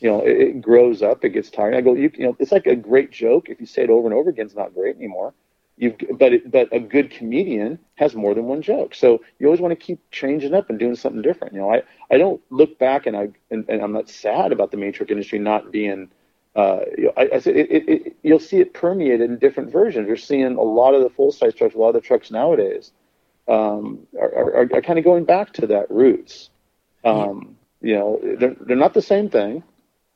You 0.00 0.10
know, 0.10 0.20
it, 0.22 0.40
it 0.40 0.60
grows 0.60 1.02
up, 1.02 1.24
it 1.24 1.30
gets 1.30 1.50
tired. 1.50 1.74
I 1.74 1.80
go, 1.80 1.94
you, 1.94 2.10
you 2.14 2.26
know, 2.26 2.36
it's 2.38 2.52
like 2.52 2.66
a 2.66 2.76
great 2.76 3.10
joke. 3.10 3.48
If 3.48 3.60
you 3.60 3.66
say 3.66 3.84
it 3.84 3.90
over 3.90 4.06
and 4.06 4.14
over 4.14 4.30
again, 4.30 4.46
it's 4.46 4.54
not 4.54 4.74
great 4.74 4.96
anymore. 4.96 5.34
You've, 5.76 5.96
but 6.18 6.32
it, 6.32 6.50
but 6.50 6.68
a 6.72 6.78
good 6.78 7.10
comedian 7.10 7.80
has 7.96 8.14
more 8.14 8.34
than 8.34 8.44
one 8.44 8.62
joke. 8.62 8.94
So 8.94 9.22
you 9.38 9.46
always 9.46 9.60
want 9.60 9.72
to 9.72 9.86
keep 9.86 9.98
changing 10.10 10.54
up 10.54 10.70
and 10.70 10.78
doing 10.78 10.94
something 10.94 11.22
different. 11.22 11.54
You 11.54 11.60
know, 11.60 11.72
I, 11.72 11.82
I 12.10 12.18
don't 12.18 12.40
look 12.50 12.78
back 12.78 13.06
and 13.06 13.16
I 13.16 13.30
and, 13.50 13.64
and 13.68 13.82
I'm 13.82 13.92
not 13.92 14.08
sad 14.08 14.52
about 14.52 14.70
the 14.70 14.76
matrix 14.76 15.10
industry 15.10 15.38
not 15.38 15.72
being. 15.72 16.10
Uh, 16.54 16.80
you 16.96 17.04
know, 17.06 17.12
I, 17.16 17.28
I 17.34 17.38
said 17.40 17.56
it, 17.56 17.88
it, 17.88 18.16
you'll 18.22 18.38
see 18.38 18.58
it 18.58 18.72
permeated 18.74 19.22
in 19.22 19.38
different 19.38 19.72
versions. 19.72 20.06
You're 20.06 20.16
seeing 20.16 20.54
a 20.56 20.62
lot 20.62 20.94
of 20.94 21.02
the 21.02 21.10
full 21.10 21.32
size 21.32 21.54
trucks, 21.54 21.74
a 21.74 21.78
lot 21.78 21.88
of 21.88 21.94
the 21.94 22.00
trucks 22.00 22.30
nowadays 22.30 22.92
um, 23.48 24.06
are, 24.18 24.32
are, 24.32 24.68
are 24.74 24.82
kind 24.82 24.98
of 24.98 25.04
going 25.04 25.24
back 25.24 25.52
to 25.54 25.66
that 25.68 25.90
roots. 25.90 26.50
Um, 27.04 27.56
you 27.80 27.94
know, 27.94 28.20
they're 28.38 28.56
they're 28.60 28.76
not 28.76 28.94
the 28.94 29.02
same 29.02 29.28
thing, 29.28 29.62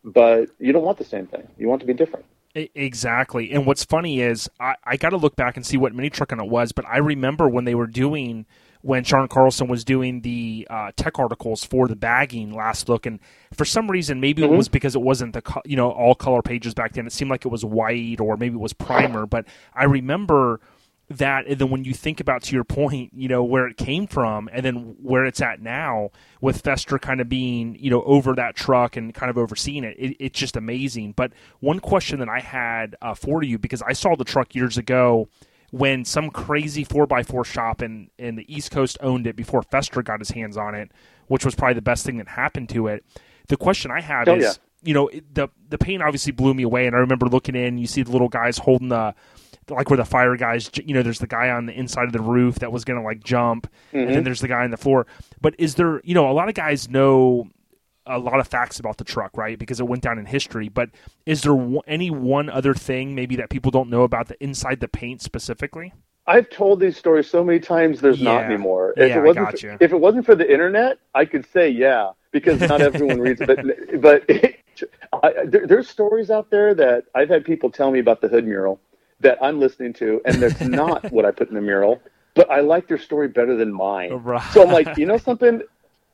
but 0.05 0.49
you 0.59 0.73
don't 0.73 0.85
want 0.85 0.99
the 0.99 1.05
same 1.05 1.27
thing. 1.27 1.49
You 1.59 1.69
want 1.69 1.81
to 1.81 1.87
be 1.87 1.95
different. 1.95 2.25
Exactly. 2.55 3.53
And 3.53 3.67
what's 3.67 3.85
funny 3.85 4.21
is 4.21 4.49
I, 4.59 4.75
I 4.85 4.97
got 4.97 5.11
to 5.11 5.17
look 5.17 5.37
back 5.37 5.57
and 5.57 5.65
see 5.65 5.77
what 5.77 5.95
mini 5.95 6.11
trucking 6.11 6.41
it 6.41 6.49
was, 6.49 6.73
but 6.73 6.87
I 6.87 6.99
remember 6.99 7.49
when 7.49 7.65
they 7.65 7.75
were 7.75 7.87
doing 7.87 8.47
when 8.81 9.03
Sean 9.03 9.27
Carlson 9.29 9.67
was 9.67 9.85
doing 9.85 10.21
the 10.21 10.67
uh, 10.71 10.93
tech 10.97 11.19
articles 11.19 11.65
for 11.65 11.89
the 11.89 11.97
bagging 11.97 12.55
last 12.55 12.89
look, 12.89 13.07
and 13.07 13.19
for 13.53 13.65
some 13.65 13.91
reason, 13.91 14.21
maybe 14.21 14.43
mm-hmm. 14.43 14.55
it 14.55 14.57
was 14.57 14.69
because 14.69 14.95
it 14.95 15.03
wasn't 15.03 15.33
the 15.35 15.43
you 15.65 15.77
know 15.77 15.91
all 15.91 16.15
color 16.15 16.43
pages 16.43 16.75
back 16.75 16.93
then. 16.93 17.07
It 17.07 17.13
seemed 17.13 17.31
like 17.31 17.45
it 17.45 17.49
was 17.49 17.65
white 17.65 18.21
or 18.21 18.37
maybe 18.37 18.55
it 18.55 18.61
was 18.61 18.73
primer, 18.73 19.27
but 19.27 19.47
I 19.75 19.85
remember 19.85 20.61
that 21.11 21.47
and 21.47 21.59
then 21.59 21.71
when 21.71 21.85
you 21.85 21.95
think 21.95 22.21
about 22.21 22.43
to 22.43 22.55
your 22.55 22.65
point 22.65 23.11
you 23.15 23.29
know 23.29 23.43
where 23.43 23.67
it 23.67 23.79
came 23.79 24.07
from 24.07 24.49
and 24.53 24.65
then 24.65 24.95
where 25.01 25.25
it's 25.25 25.41
at 25.41 25.61
now 25.61 26.11
with 26.43 26.61
fester 26.61 26.99
kind 26.99 27.21
of 27.21 27.29
being 27.31 27.75
you 27.81 27.91
know 27.91 28.03
over 28.03 28.35
that 28.35 28.55
truck 28.55 28.95
and 28.95 29.15
kind 29.15 29.31
of 29.31 29.39
overseeing 29.39 29.85
it, 29.85 29.97
it 29.99 30.17
it's 30.21 30.39
just 30.39 30.55
amazing 30.55 31.13
but 31.13 31.33
one 31.61 31.81
question 31.81 32.19
that 32.19 32.29
i 32.29 32.41
had 32.41 32.95
uh, 33.01 33.15
for 33.15 33.43
you 33.43 33.59
because 33.59 33.81
i 33.83 33.93
saw 33.93 34.15
the 34.17 34.25
truck 34.25 34.55
years 34.55 34.77
ago 34.77 35.27
when 35.71 36.05
some 36.05 36.31
crazy 36.31 36.85
4x4 36.85 37.45
shop 37.45 37.83
in, 37.83 38.11
in 38.19 38.37
the 38.37 38.55
east 38.55 38.71
coast 38.71 38.99
owned 39.01 39.27
it 39.27 39.37
before 39.37 39.63
fester 39.63 40.03
got 40.03 40.21
his 40.21 40.31
hands 40.31 40.59
on 40.59 40.75
it 40.75 40.91
which 41.29 41.45
was 41.45 41.55
probably 41.55 41.75
the 41.75 41.83
best 41.83 42.05
thing 42.05 42.19
that 42.19 42.29
happened 42.29 42.69
to 42.69 42.87
it 42.87 43.03
the 43.47 43.57
question 43.57 43.91
i 43.91 44.03
have 44.03 44.29
oh, 44.29 44.37
is 44.37 44.45
yeah. 44.45 44.53
you 44.83 44.93
know 44.93 45.11
the 45.33 45.49
the 45.71 45.79
paint 45.79 46.03
obviously 46.03 46.33
blew 46.33 46.53
me 46.53 46.65
away 46.65 46.87
and 46.87 46.95
i 46.95 46.99
remember 46.99 47.27
looking 47.27 47.55
in 47.55 47.79
you 47.79 47.87
see 47.87 48.03
the 48.03 48.13
little 48.13 48.29
guys 48.29 48.59
holding 48.59 48.91
the 48.91 49.15
like 49.71 49.91
where 49.91 49.97
the 49.97 50.05
fire 50.05 50.37
guys, 50.37 50.71
you 50.85 50.95
know, 50.95 51.03
there's 51.03 51.19
the 51.19 51.27
guy 51.27 51.51
on 51.51 51.67
the 51.67 51.73
inside 51.73 52.05
of 52.05 52.13
the 52.13 52.21
roof 52.21 52.57
that 52.61 52.73
was 52.73 52.85
going 52.85 52.99
to 52.99 53.05
like 53.05 53.23
jump, 53.23 53.71
mm-hmm. 53.93 54.07
and 54.07 54.15
then 54.15 54.25
there's 54.25 54.41
the 54.41 54.49
guy 54.49 54.65
on 54.65 54.71
the 54.71 54.77
floor. 54.77 55.07
But 55.41 55.55
is 55.59 55.75
there, 55.75 56.01
you 56.05 56.15
know, 56.15 56.31
a 56.31 56.33
lot 56.33 56.49
of 56.49 56.55
guys 56.55 56.89
know 56.89 57.49
a 58.07 58.19
lot 58.19 58.41
of 58.41 58.49
facts 58.49 58.81
about 58.81 58.97
the 58.97 59.05
truck, 59.05 59.37
right? 59.37 59.59
Because 59.59 59.81
it 59.81 59.85
went 59.87 60.03
down 60.03 60.19
in 60.19 60.27
history. 60.27 60.69
But 60.69 60.91
is 61.27 61.43
there 61.43 61.53
w- 61.53 61.83
any 61.87 62.11
one 62.11 62.49
other 62.49 62.75
thing 62.75 63.15
maybe 63.15 63.37
that 63.37 63.51
people 63.51 63.71
don't 63.71 63.91
know 63.91 64.03
about 64.03 64.29
the 64.29 64.43
inside 64.43 64.81
the 64.81 64.89
paint 64.89 65.21
specifically? 65.21 65.93
I've 66.27 66.51
told 66.51 66.81
these 66.81 66.97
stories 66.97 67.29
so 67.31 67.43
many 67.45 67.59
times. 67.59 68.01
There's 68.01 68.21
Yeah. 68.21 68.33
not 68.33 68.45
anymore. 68.45 68.95
If 68.97 69.11
Yeah, 69.11 69.19
it 69.19 69.25
wasn't 69.25 69.47
gotcha. 69.47 69.79
for, 69.79 69.85
if 69.85 69.93
it 69.93 70.01
wasn't 70.01 70.27
for 70.27 70.35
the 70.35 70.51
internet, 70.51 70.99
I 71.15 71.25
could 71.25 71.47
say 71.47 71.69
yeah 71.69 72.11
because 72.31 72.61
not 72.61 72.81
everyone 72.81 73.21
reads 73.21 73.41
it. 73.41 73.47
But 73.47 74.01
but 74.01 74.25
I, 75.23 75.45
there, 75.47 75.67
there's 75.67 75.89
stories 75.89 76.31
out 76.31 76.51
there 76.51 76.75
that 76.75 77.05
I've 77.15 77.29
had 77.29 77.45
people 77.45 77.71
tell 77.71 77.91
me 77.91 77.99
about 77.99 78.21
the 78.21 78.29
hood 78.29 78.47
mural 78.47 78.81
that 79.21 79.39
I'm 79.43 79.59
listening 79.61 79.93
to, 79.95 80.21
and 80.25 80.37
that's 80.43 80.61
not 80.63 81.11
what 81.13 81.25
I 81.25 81.31
put 81.31 81.49
in 81.49 81.55
the 81.55 81.61
mural. 81.61 82.01
But 82.35 82.51
I 82.51 82.61
like 82.61 82.87
their 82.87 82.99
story 82.99 83.29
better 83.29 83.57
than 83.57 83.73
mine. 83.73 84.13
Right. 84.13 84.43
So 84.53 84.63
I'm 84.63 84.73
like, 84.73 84.97
you 84.97 85.07
know 85.07 85.19
something? 85.19 85.63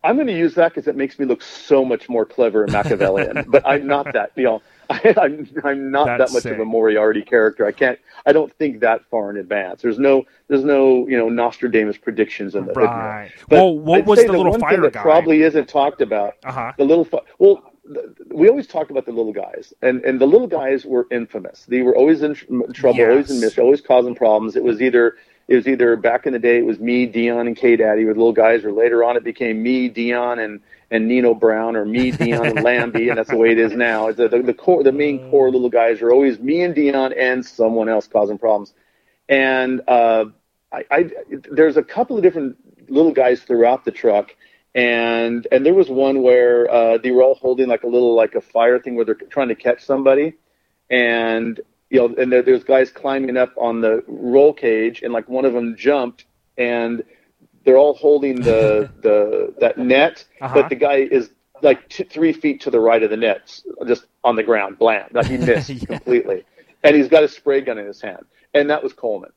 I'm 0.05 0.16
going 0.16 0.26
to 0.26 0.36
use 0.36 0.55
that 0.55 0.74
because 0.74 0.86
it 0.86 0.96
makes 0.96 1.18
me 1.18 1.24
look 1.24 1.42
so 1.42 1.84
much 1.84 2.09
more 2.11 2.26
clever 2.26 2.62
and 2.64 2.72
Machiavellian. 2.72 3.46
but 3.48 3.66
I'm 3.66 3.86
not 3.86 4.12
that. 4.12 4.32
You 4.36 4.44
know, 4.44 4.62
I, 4.90 5.14
I'm 5.18 5.48
I'm 5.64 5.90
not 5.90 6.07
That's 6.07 6.30
that 6.30 6.36
much 6.36 6.42
sick. 6.42 6.52
of 6.52 6.61
a 6.61 6.64
Moriarty 6.64 7.22
character. 7.22 7.66
I 7.66 7.72
can't. 7.72 7.98
I 8.26 8.32
don't 8.32 8.52
think 8.55 8.80
that 8.80 9.02
far 9.11 9.30
in 9.30 9.38
advance. 9.38 9.80
There's 9.82 9.98
no. 9.98 10.24
There's 10.48 10.64
no. 10.64 11.09
You 11.09 11.16
know, 11.16 11.28
Nostradamus 11.30 11.96
predictions 11.96 12.55
in 12.55 12.66
the. 12.66 12.72
Right. 12.74 13.32
But 13.48 13.57
well, 13.57 13.78
what 13.78 13.98
I'd 14.00 14.07
was 14.07 14.20
the 14.20 14.32
little 14.32 14.50
one 14.52 14.61
fire 14.61 14.72
thing 14.72 14.82
that? 14.82 14.92
Probably 14.92 15.42
isn't 15.42 15.68
talked 15.68 16.02
about. 16.02 16.34
Uh 16.44 16.52
huh. 16.52 16.72
The 16.76 16.84
little. 16.84 17.05
Fi- 17.05 17.22
well, 17.38 17.73
we 18.28 18.49
always 18.49 18.66
talked 18.66 18.91
about 18.91 19.07
the 19.07 19.12
little 19.12 19.32
guys, 19.32 19.72
and 19.82 20.05
and 20.05 20.20
the 20.20 20.26
little 20.26 20.47
guys 20.49 20.85
were 20.85 21.07
infamous. 21.11 21.64
They 21.66 21.82
were 21.82 21.97
always 21.97 22.22
in 22.22 22.35
tr- 22.35 22.72
trouble, 22.72 23.03
always 23.03 23.30
in 23.30 23.41
mischief, 23.41 23.62
always 23.62 23.80
causing 23.80 24.14
problems. 24.14 24.57
It 24.57 24.64
was 24.64 24.80
either. 24.80 25.16
It 25.47 25.57
was 25.57 25.68
either 25.68 25.95
back 25.97 26.24
in 26.24 26.32
the 26.32 26.39
day, 26.39 26.57
it 26.57 26.64
was 26.64 26.80
me, 26.80 27.05
Dion, 27.05 27.47
and 27.47 27.55
K 27.55 27.76
Daddy 27.76 28.07
were 28.07 28.14
the 28.14 28.18
little 28.18 28.32
guys, 28.32 28.64
or 28.64 28.72
later 28.72 29.05
on 29.05 29.18
it 29.18 29.24
became 29.24 29.62
me, 29.62 29.91
Dion, 29.91 30.39
and, 30.39 30.59
and 30.91 31.07
Nino 31.07 31.35
Brown, 31.35 31.76
or 31.76 31.85
me, 31.85 32.12
Dion, 32.12 32.47
and 32.47 32.62
Lambie, 32.62 33.11
and 33.11 33.18
that's 33.18 33.28
the 33.28 33.37
way 33.37 33.51
it 33.51 33.59
is 33.59 33.74
now. 33.74 34.11
The, 34.11 34.26
the, 34.26 34.41
the 34.41 34.55
core, 34.55 34.82
the 34.82 34.91
main 34.91 35.30
core 35.30 35.51
little 35.51 35.68
guys 35.68 36.01
are 36.01 36.11
always 36.11 36.39
me 36.39 36.62
and 36.62 36.74
Dion 36.74 37.12
and 37.12 37.45
someone 37.45 37.91
else 37.91 38.07
causing 38.07 38.39
problems. 38.39 38.72
And 39.28 39.82
uh, 39.87 40.24
I, 40.72 40.85
I, 40.91 41.11
there's 41.53 41.76
a 41.76 41.82
couple 41.82 42.16
of 42.16 42.22
different 42.22 42.57
little 42.89 43.12
guys 43.12 43.43
throughout 43.43 43.85
the 43.85 43.91
truck, 43.91 44.35
and 44.74 45.46
and 45.52 45.64
there 45.64 45.74
was 45.74 45.88
one 45.88 46.22
where 46.22 46.70
uh, 46.70 46.98
they 46.98 47.10
were 47.10 47.22
all 47.22 47.34
holding 47.36 47.68
like 47.68 47.82
a 47.84 47.86
little 47.86 48.14
like 48.14 48.34
a 48.34 48.40
fire 48.40 48.78
thing 48.78 48.96
where 48.96 49.04
they're 49.04 49.14
trying 49.14 49.48
to 49.48 49.54
catch 49.54 49.84
somebody, 49.84 50.34
and 50.90 51.60
you 51.90 51.98
know, 52.00 52.14
and 52.20 52.32
there, 52.32 52.42
there's 52.42 52.64
guys 52.64 52.90
climbing 52.90 53.36
up 53.36 53.52
on 53.56 53.80
the 53.80 54.02
roll 54.08 54.52
cage, 54.52 55.02
and 55.02 55.12
like 55.12 55.28
one 55.28 55.44
of 55.44 55.52
them 55.52 55.76
jumped, 55.76 56.26
and 56.58 57.02
they're 57.64 57.76
all 57.76 57.94
holding 57.94 58.42
the 58.42 58.88
the 59.02 59.54
that 59.60 59.78
net, 59.78 60.24
Uh-huh. 60.40 60.54
but 60.54 60.68
the 60.68 60.74
guy 60.76 60.96
is 60.96 61.30
like 61.62 61.88
t- 61.88 62.04
three 62.04 62.32
feet 62.32 62.60
to 62.62 62.70
the 62.70 62.80
right 62.80 63.02
of 63.02 63.10
the 63.10 63.16
net, 63.16 63.60
just 63.86 64.06
on 64.24 64.34
the 64.36 64.42
ground, 64.42 64.78
blam, 64.78 65.08
like 65.12 65.26
he 65.28 65.36
missed 65.38 65.70
Yeah. 65.82 65.86
completely, 65.86 66.44
and 66.82 66.96
he's 66.96 67.08
got 67.08 67.22
a 67.22 67.28
spray 67.28 67.60
gun 67.60 67.78
in 67.78 67.86
his 67.86 68.00
hand, 68.00 68.24
and 68.54 68.68
that 68.70 68.82
was 68.82 68.92
Coleman, 68.92 69.30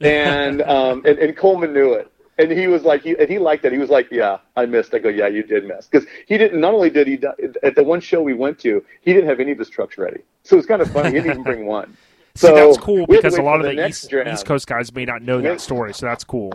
and 0.00 0.62
um, 0.62 1.02
and, 1.06 1.18
and 1.18 1.36
Coleman 1.36 1.72
knew 1.72 1.92
it. 1.94 2.10
And 2.38 2.50
he 2.50 2.66
was 2.66 2.82
like, 2.82 3.02
he, 3.02 3.16
and 3.18 3.28
he 3.28 3.38
liked 3.38 3.62
that. 3.62 3.72
He 3.72 3.78
was 3.78 3.90
like, 3.90 4.08
"Yeah, 4.10 4.38
I 4.56 4.66
missed." 4.66 4.92
I 4.92 4.98
go, 4.98 5.08
"Yeah, 5.08 5.28
you 5.28 5.42
did 5.44 5.66
miss," 5.66 5.86
because 5.86 6.08
he 6.26 6.36
didn't. 6.36 6.60
Not 6.60 6.74
only 6.74 6.90
did 6.90 7.06
he 7.06 7.20
at 7.62 7.76
the 7.76 7.84
one 7.84 8.00
show 8.00 8.22
we 8.22 8.34
went 8.34 8.58
to, 8.60 8.84
he 9.02 9.12
didn't 9.12 9.28
have 9.28 9.38
any 9.38 9.52
of 9.52 9.58
his 9.58 9.70
trucks 9.70 9.98
ready. 9.98 10.20
So 10.42 10.58
it's 10.58 10.66
kind 10.66 10.82
of 10.82 10.90
funny. 10.90 11.10
He 11.10 11.14
didn't 11.16 11.30
even 11.30 11.42
bring 11.44 11.66
one. 11.66 11.96
See, 12.36 12.48
So 12.48 12.54
that's 12.54 12.78
cool 12.78 13.06
because 13.06 13.36
a 13.36 13.42
lot 13.42 13.60
of 13.60 13.66
the, 13.66 13.74
next 13.74 14.04
East. 14.12 14.14
East 14.26 14.46
Coast 14.46 14.66
guys 14.66 14.92
may 14.92 15.04
not 15.04 15.22
know 15.22 15.40
that 15.40 15.60
story, 15.60 15.94
so 15.94 16.06
that's 16.06 16.24
cool. 16.24 16.52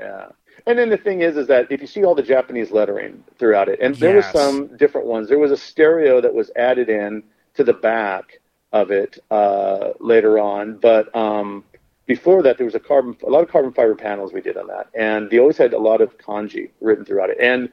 Yeah. 0.00 0.28
And 0.66 0.78
then 0.78 0.88
the 0.88 0.96
thing 0.96 1.20
is, 1.20 1.36
is 1.36 1.46
that 1.48 1.70
if 1.70 1.80
you 1.82 1.86
see 1.86 2.02
all 2.02 2.14
the 2.14 2.22
Japanese 2.22 2.70
lettering 2.70 3.22
throughout 3.38 3.68
it, 3.68 3.78
and 3.80 3.94
there 3.96 4.16
Yes. 4.16 4.32
was 4.32 4.42
some 4.42 4.66
different 4.78 5.06
ones. 5.06 5.28
There 5.28 5.38
was 5.38 5.52
a 5.52 5.56
stereo 5.56 6.20
that 6.22 6.32
was 6.34 6.50
added 6.56 6.88
in 6.88 7.22
to 7.54 7.62
the 7.62 7.74
back 7.74 8.40
of 8.72 8.90
it 8.90 9.18
uh, 9.30 9.90
later 10.00 10.38
on, 10.38 10.76
but 10.78 11.14
um, 11.14 11.62
before 12.06 12.42
that, 12.42 12.56
there 12.56 12.64
was 12.64 12.74
a 12.74 12.80
carbon, 12.80 13.16
a 13.26 13.30
lot 13.30 13.42
of 13.42 13.50
carbon 13.50 13.72
fiber 13.72 13.94
panels 13.94 14.32
we 14.32 14.40
did 14.40 14.56
on 14.56 14.68
that, 14.68 14.88
and 14.94 15.30
they 15.30 15.38
always 15.38 15.56
had 15.56 15.72
a 15.72 15.78
lot 15.78 16.00
of 16.00 16.16
kanji 16.18 16.70
written 16.80 17.04
throughout 17.04 17.30
it, 17.30 17.38
and 17.40 17.70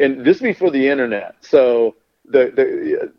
and 0.00 0.24
this 0.24 0.36
is 0.36 0.42
before 0.42 0.70
the 0.70 0.88
internet, 0.88 1.36
so. 1.40 1.96
The, 2.30 2.52
the 2.54 3.12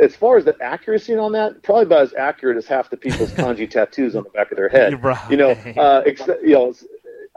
as 0.00 0.14
far 0.14 0.36
as 0.36 0.44
the 0.44 0.54
accuracy 0.60 1.16
on 1.16 1.32
that, 1.32 1.60
probably 1.64 1.82
about 1.86 2.02
as 2.02 2.14
accurate 2.14 2.56
as 2.56 2.66
half 2.66 2.88
the 2.88 2.96
people's 2.96 3.32
kanji 3.32 3.68
tattoos 3.68 4.14
on 4.14 4.22
the 4.22 4.30
back 4.30 4.52
of 4.52 4.56
their 4.56 4.68
head. 4.68 5.02
Right. 5.02 5.28
You 5.28 5.36
know, 5.38 5.50
uh, 5.50 6.02
except, 6.06 6.44
you 6.44 6.52
know, 6.52 6.72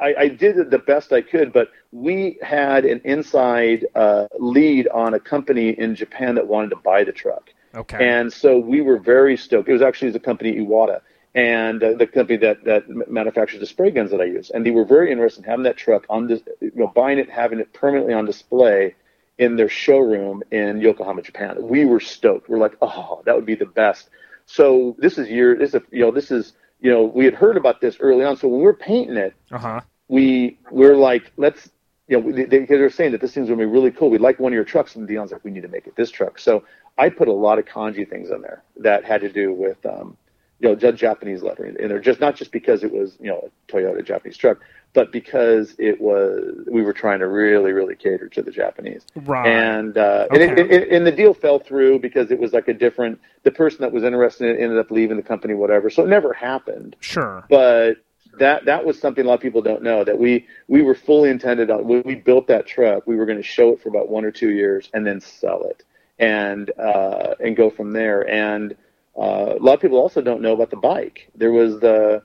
I, 0.02 0.16
I 0.18 0.28
did 0.28 0.72
the 0.72 0.80
best 0.80 1.14
I 1.14 1.22
could, 1.22 1.54
but 1.54 1.70
we 1.92 2.38
had 2.42 2.86
an 2.86 3.02
inside 3.04 3.86
uh, 3.96 4.28
lead 4.40 4.88
on 4.90 5.14
a 5.14 5.20
company 5.20 5.70
in 5.70 5.96
Japan 5.96 6.36
that 6.36 6.48
wanted 6.48 6.70
to 6.72 6.76
buy 6.78 7.04
the 7.04 7.12
truck. 7.12 7.52
Okay. 7.74 7.98
And 8.08 8.34
so 8.34 8.58
we 8.58 8.82
were 8.82 8.98
very 8.98 9.38
stoked. 9.38 9.70
It 9.70 9.74
was 9.74 9.82
actually 9.82 10.12
the 10.12 10.20
company 10.20 10.56
Iwata 10.56 11.02
and 11.34 11.82
uh, 11.84 11.94
the 11.94 12.08
company 12.08 12.38
that, 12.38 12.64
that 12.66 12.84
manufactures 13.10 13.60
the 13.60 13.66
spray 13.66 13.90
guns 13.92 14.12
that 14.12 14.20
I 14.20 14.26
use. 14.26 14.50
And 14.50 14.66
they 14.66 14.72
were 14.72 14.86
very 14.86 15.12
interested 15.12 15.44
in 15.46 15.50
having 15.50 15.64
that 15.64 15.78
truck 15.78 16.06
on 16.10 16.28
this, 16.28 16.42
you 16.60 16.72
know, 16.76 16.88
buying 16.88 17.20
it, 17.20 17.30
having 17.30 17.60
it 17.60 17.72
permanently 17.74 18.14
on 18.14 18.26
display 18.26 18.96
in 19.38 19.56
their 19.56 19.70
showroom 19.70 20.44
in 20.52 20.82
Yokohama, 20.82 21.22
Japan. 21.22 21.56
We 21.62 21.86
were 21.86 22.00
stoked. 22.02 22.50
We're 22.50 22.58
like, 22.60 22.76
oh, 22.82 23.22
that 23.26 23.36
would 23.36 23.46
be 23.46 23.56
the 23.56 23.66
best. 23.66 24.10
So 24.46 24.96
this 25.00 25.18
is 25.18 25.30
year, 25.30 25.56
this 25.56 25.74
is, 25.74 25.82
you 25.92 26.02
know, 26.02 26.12
this 26.12 26.32
is, 26.32 26.54
you 26.82 26.92
know, 26.92 27.04
we 27.04 27.26
had 27.26 27.34
heard 27.34 27.56
about 27.56 27.80
this 27.80 27.98
early 28.02 28.26
on. 28.26 28.36
So 28.36 28.48
when 28.50 28.60
we 28.60 28.66
were 28.66 28.74
painting 28.74 29.16
it, 29.16 29.34
Uh 29.52 29.58
huh. 29.58 29.82
we 30.10 30.60
we're 30.70 30.98
like, 30.98 31.32
let's, 31.38 31.70
you 32.08 32.20
know, 32.20 32.32
they, 32.32 32.44
they, 32.44 32.66
they're 32.66 32.90
saying 32.90 33.14
that 33.14 33.22
this 33.22 33.34
thing's 33.34 33.48
gonna 33.48 33.58
be 33.58 33.66
really 33.66 33.92
cool. 33.92 34.10
We'd 34.10 34.20
like 34.20 34.40
one 34.40 34.52
of 34.52 34.56
your 34.56 34.66
trucks, 34.66 34.96
and 34.96 35.08
Dion's 35.08 35.32
like, 35.32 35.46
we 35.46 35.52
need 35.52 35.62
to 35.62 35.70
make 35.70 35.88
it 35.88 35.96
this 35.96 36.12
truck. 36.12 36.38
So 36.40 36.66
I 36.98 37.08
put 37.10 37.30
a 37.30 37.34
lot 37.34 37.58
of 37.58 37.66
kanji 37.66 38.08
things 38.10 38.32
in 38.32 38.42
there 38.42 38.64
that 38.78 39.06
had 39.06 39.22
to 39.22 39.30
do 39.32 39.54
with, 39.54 39.84
um, 39.86 40.18
you 40.62 40.70
know, 40.70 40.76
just 40.76 40.98
Japanese 40.98 41.42
lettering 41.42 41.76
in 41.80 41.90
there. 41.90 42.00
Just 42.00 42.20
not 42.20 42.36
just 42.36 42.52
because 42.52 42.84
it 42.84 42.92
was, 42.94 43.18
you 43.20 43.28
know, 43.28 43.50
a 43.50 43.72
Toyota 43.72 44.06
Japanese 44.06 44.38
truck, 44.38 44.60
but 44.94 45.12
because 45.12 45.74
it 45.80 46.00
was, 46.00 46.68
we 46.72 46.84
were 46.84 46.94
trying 46.94 47.20
to 47.20 47.28
really, 47.28 47.72
really 47.72 47.96
cater 47.96 48.30
to 48.30 48.42
the 48.44 48.52
Japanese. 48.52 49.06
Right. 49.16 49.48
And 49.48 49.98
uh, 49.98 50.28
and, 50.30 50.42
it, 50.42 50.72
it, 50.72 50.90
and 50.92 51.08
the 51.08 51.12
deal 51.12 51.34
fell 51.34 51.58
through 51.58 52.00
because 52.00 52.30
it 52.30 52.40
was 52.40 52.54
like 52.54 52.68
a 52.68 52.74
different. 52.74 53.20
The 53.44 53.52
person 53.52 53.82
that 53.82 53.92
was 53.92 54.04
interested 54.04 54.50
in 54.50 54.56
it 54.56 54.64
ended 54.64 54.78
up 54.78 54.92
leaving 54.92 55.18
the 55.18 55.24
company, 55.24 55.56
whatever. 55.56 55.90
So 55.90 56.04
it 56.04 56.10
never 56.10 56.32
happened 56.32 56.96
Sure. 57.00 57.44
but 57.50 57.98
that 58.38 58.66
that 58.66 58.86
was 58.86 59.00
something 59.00 59.26
a 59.26 59.28
lot 59.28 59.34
of 59.34 59.42
people 59.42 59.62
don't 59.62 59.82
know 59.82 60.04
that 60.04 60.18
we 60.18 60.46
we 60.68 60.82
were 60.84 60.96
fully 60.96 61.30
intended 61.30 61.70
on 61.72 61.86
when 61.88 62.02
we 62.06 62.16
built 62.16 62.48
that 62.48 62.66
truck 62.66 63.06
we 63.06 63.18
were 63.18 63.26
going 63.26 63.38
to 63.38 63.44
show 63.44 63.74
it 63.74 63.82
for 63.82 63.90
about 63.90 64.08
one 64.10 64.24
or 64.24 64.32
two 64.32 64.52
years 64.52 64.90
and 64.94 65.06
then 65.06 65.20
sell 65.20 65.64
it 65.64 65.84
and 66.18 66.72
uh, 66.80 67.36
and 67.42 67.58
go 67.58 67.70
from 67.70 67.92
there 67.92 68.30
and 68.30 68.76
uh, 69.18 69.56
a 69.60 69.62
lot 69.62 69.74
of 69.76 69.80
people 69.82 69.98
also 69.98 70.22
don't 70.22 70.42
know 70.42 70.54
about 70.54 70.70
the 70.70 70.78
bike 70.78 71.30
there 71.36 71.52
was 71.52 71.80
the 71.80 72.22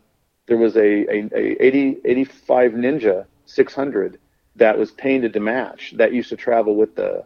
there 0.47 0.57
was 0.57 0.77
a, 0.77 0.81
a, 0.81 1.29
a 1.35 1.65
80, 1.65 1.99
85 2.05 2.73
ninja 2.73 3.25
600 3.47 4.19
that 4.57 4.79
was 4.79 4.91
painted 4.93 5.33
to 5.33 5.41
match 5.41 5.95
that 5.97 6.13
used 6.13 6.29
to 6.31 6.37
travel 6.37 6.77
with 6.77 6.95
the 6.97 7.25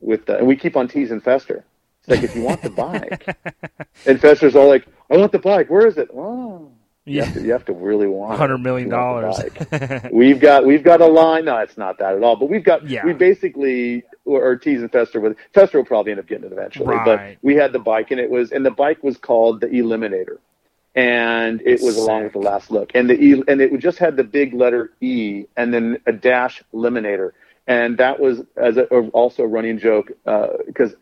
with 0.00 0.26
the 0.26 0.38
and 0.38 0.46
we 0.46 0.56
keep 0.56 0.76
on 0.76 0.88
teasing 0.88 1.20
Fester 1.20 1.64
it's 2.00 2.08
like 2.08 2.22
if 2.22 2.34
you 2.34 2.42
want 2.42 2.62
the 2.62 2.70
bike 2.70 3.36
and 4.06 4.20
Fester's 4.20 4.56
all 4.56 4.68
like 4.68 4.86
I 5.10 5.16
want 5.18 5.32
the 5.32 5.38
bike 5.38 5.68
where 5.70 5.86
is 5.86 5.98
it 5.98 6.08
oh 6.14 6.72
you, 7.06 7.16
Yeah. 7.18 7.24
have 7.24 7.34
to, 7.34 7.42
you 7.42 7.52
have 7.52 7.64
to 7.66 7.72
really 7.72 8.06
want 8.06 8.34
it 8.34 8.38
Hundred 8.38 8.58
million 8.58 8.88
dollars. 8.88 9.36
we've 10.12 10.38
got 10.40 10.66
we've 10.66 10.82
got 10.84 11.00
a 11.00 11.06
line. 11.06 11.46
No, 11.46 11.56
it's 11.58 11.78
not 11.78 11.98
that 11.98 12.14
at 12.14 12.22
all. 12.22 12.36
But 12.36 12.50
we've 12.50 12.62
got 12.62 12.86
Yeah. 12.88 13.04
we 13.06 13.14
basically 13.14 14.04
are 14.36 14.56
teasing 14.56 14.88
Fester 14.88 15.20
with 15.20 15.36
Fester 15.54 15.78
will 15.78 15.84
probably 15.84 16.12
end 16.12 16.20
up 16.20 16.26
getting 16.26 16.44
it 16.44 16.52
eventually. 16.52 16.86
Right. 16.86 17.04
But 17.04 17.36
we 17.42 17.54
had 17.54 17.72
the 17.72 17.78
bike 17.78 18.10
and 18.10 18.20
it 18.20 18.30
was 18.30 18.52
and 18.52 18.64
the 18.64 18.70
bike 18.70 19.02
was 19.02 19.16
called 19.16 19.60
the 19.60 19.68
Eliminator, 19.68 20.38
and 20.94 21.62
it 21.62 21.80
was 21.82 21.96
along 21.96 22.24
with 22.24 22.32
the 22.32 22.38
last 22.38 22.70
look 22.70 22.90
and 22.94 23.08
the 23.08 23.14
e, 23.14 23.42
and 23.48 23.60
it 23.60 23.76
just 23.78 23.98
had 23.98 24.16
the 24.16 24.24
big 24.24 24.54
letter 24.54 24.92
E 25.00 25.44
and 25.56 25.72
then 25.72 25.98
a 26.06 26.12
dash 26.12 26.62
Eliminator. 26.74 27.32
And 27.66 27.98
that 27.98 28.18
was 28.18 28.42
as 28.56 28.76
a, 28.78 28.84
also 28.86 29.44
a 29.44 29.46
running 29.46 29.78
joke 29.78 30.10
Uh, 30.26 30.48
because 30.66 30.94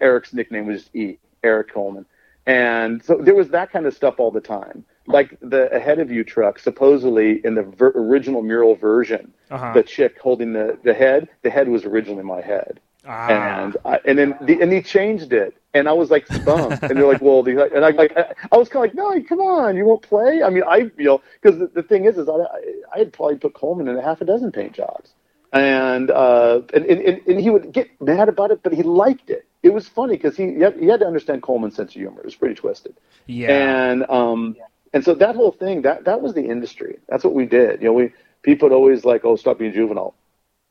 Eric's 0.00 0.32
nickname 0.32 0.66
was 0.66 0.88
E, 0.94 1.18
Eric 1.42 1.72
Coleman. 1.72 2.06
And 2.46 3.04
so 3.04 3.16
there 3.20 3.34
was 3.34 3.50
that 3.50 3.70
kind 3.70 3.86
of 3.86 3.94
stuff 3.94 4.14
all 4.18 4.30
the 4.30 4.40
time. 4.40 4.84
Like 5.06 5.36
the 5.40 5.70
ahead 5.74 5.98
of 5.98 6.10
you 6.10 6.22
truck, 6.24 6.58
supposedly 6.58 7.40
in 7.44 7.54
the 7.56 7.62
ver- 7.62 7.92
original 7.96 8.42
mural 8.42 8.74
version, 8.76 9.32
Uh-huh. 9.50 9.72
the 9.74 9.82
chick 9.82 10.18
holding 10.20 10.52
the, 10.52 10.78
the 10.84 10.94
head, 10.94 11.28
the 11.42 11.50
head 11.50 11.68
was 11.68 11.84
originally 11.84 12.22
my 12.22 12.40
head. 12.40 12.80
Ah. 13.04 13.28
And 13.64 13.76
I, 13.84 13.98
and 14.04 14.16
then 14.16 14.36
the, 14.40 14.62
and 14.62 14.72
he 14.72 14.80
changed 14.80 15.32
it, 15.32 15.56
and 15.74 15.88
I 15.88 15.92
was 15.92 16.08
like 16.10 16.24
stunned. 16.28 16.78
and 16.82 16.96
they're 16.96 17.06
like, 17.14 17.20
"Well," 17.26 17.42
the, 17.42 17.68
and 17.74 17.84
I 17.84 17.90
like 17.90 18.16
I, 18.16 18.32
I 18.52 18.56
was 18.56 18.68
kind 18.68 18.84
of 18.88 18.90
like, 18.90 18.94
"No, 18.94 19.20
come 19.28 19.40
on, 19.40 19.76
you 19.76 19.84
won't 19.84 20.02
play." 20.02 20.40
I 20.44 20.50
mean, 20.50 20.62
I 20.68 20.88
feel 20.90 21.20
because 21.40 21.58
the, 21.58 21.66
the 21.66 21.82
thing 21.82 22.04
is, 22.04 22.16
is 22.16 22.28
I, 22.28 22.34
I 22.94 22.98
had 22.98 23.12
probably 23.12 23.38
put 23.38 23.54
Coleman 23.54 23.88
in 23.88 23.96
a 23.96 24.02
half 24.02 24.20
a 24.20 24.24
dozen 24.24 24.52
paint 24.52 24.72
jobs, 24.74 25.10
and 25.52 26.12
uh, 26.12 26.60
and, 26.72 26.84
and 26.86 27.20
and 27.26 27.40
he 27.40 27.50
would 27.50 27.72
get 27.72 27.88
mad 28.00 28.28
about 28.28 28.52
it, 28.52 28.62
but 28.62 28.72
he 28.72 28.84
liked 28.84 29.30
it. 29.30 29.46
It 29.64 29.74
was 29.74 29.88
funny 29.88 30.14
because 30.16 30.36
he 30.36 30.52
he 30.54 30.60
had, 30.60 30.76
he 30.78 30.86
had 30.86 31.00
to 31.00 31.06
understand 31.06 31.42
Coleman's 31.42 31.74
sense 31.74 31.90
of 31.90 32.00
humor. 32.00 32.20
It 32.20 32.24
was 32.26 32.36
pretty 32.36 32.54
twisted. 32.54 32.94
yeah. 33.26 33.48
And 33.90 34.04
um, 34.08 34.54
and 34.92 35.04
so 35.04 35.14
that 35.14 35.36
whole 35.36 35.52
thing 35.52 35.82
that 35.82 36.04
that 36.04 36.20
was 36.20 36.34
the 36.34 36.44
industry. 36.44 36.98
That's 37.08 37.24
what 37.24 37.34
we 37.34 37.46
did. 37.46 37.80
You 37.80 37.88
know, 37.88 37.92
we 37.94 38.10
people 38.42 38.68
would 38.68 38.74
always 38.74 39.04
like, 39.04 39.24
oh, 39.24 39.36
stop 39.36 39.58
being 39.58 39.72
juvenile. 39.72 40.14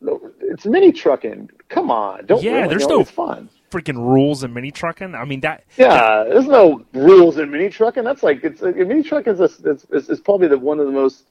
No, 0.01 0.19
it's 0.41 0.65
mini 0.65 0.91
trucking. 0.91 1.49
Come 1.69 1.91
on, 1.91 2.26
don't. 2.26 2.41
Yeah, 2.41 2.67
there's 2.67 2.84
You 2.84 2.88
know, 2.89 2.97
no- 2.99 3.03
fun. 3.03 3.49
Freaking 3.69 3.95
rules 3.95 4.43
in 4.43 4.53
mini 4.53 4.69
trucking. 4.69 5.15
I 5.15 5.24
mean 5.24 5.39
that. 5.41 5.63
Yeah, 5.78 6.26
there's 6.28 6.47
no 6.47 6.84
rules 6.93 7.38
in 7.38 7.49
mini 7.51 7.69
trucking. 7.69 8.03
That's 8.03 8.22
like 8.22 8.43
it's 8.43 8.61
uh, 8.61 8.74
mini 8.76 9.01
trucking 9.01 9.34
is, 9.34 9.39
a, 9.39 9.69
is, 9.95 10.09
is, 10.09 10.19
probably 10.19 10.49
the 10.49 10.57
one 10.57 10.82
of 10.82 10.88
the 10.88 10.91
most, 10.91 11.24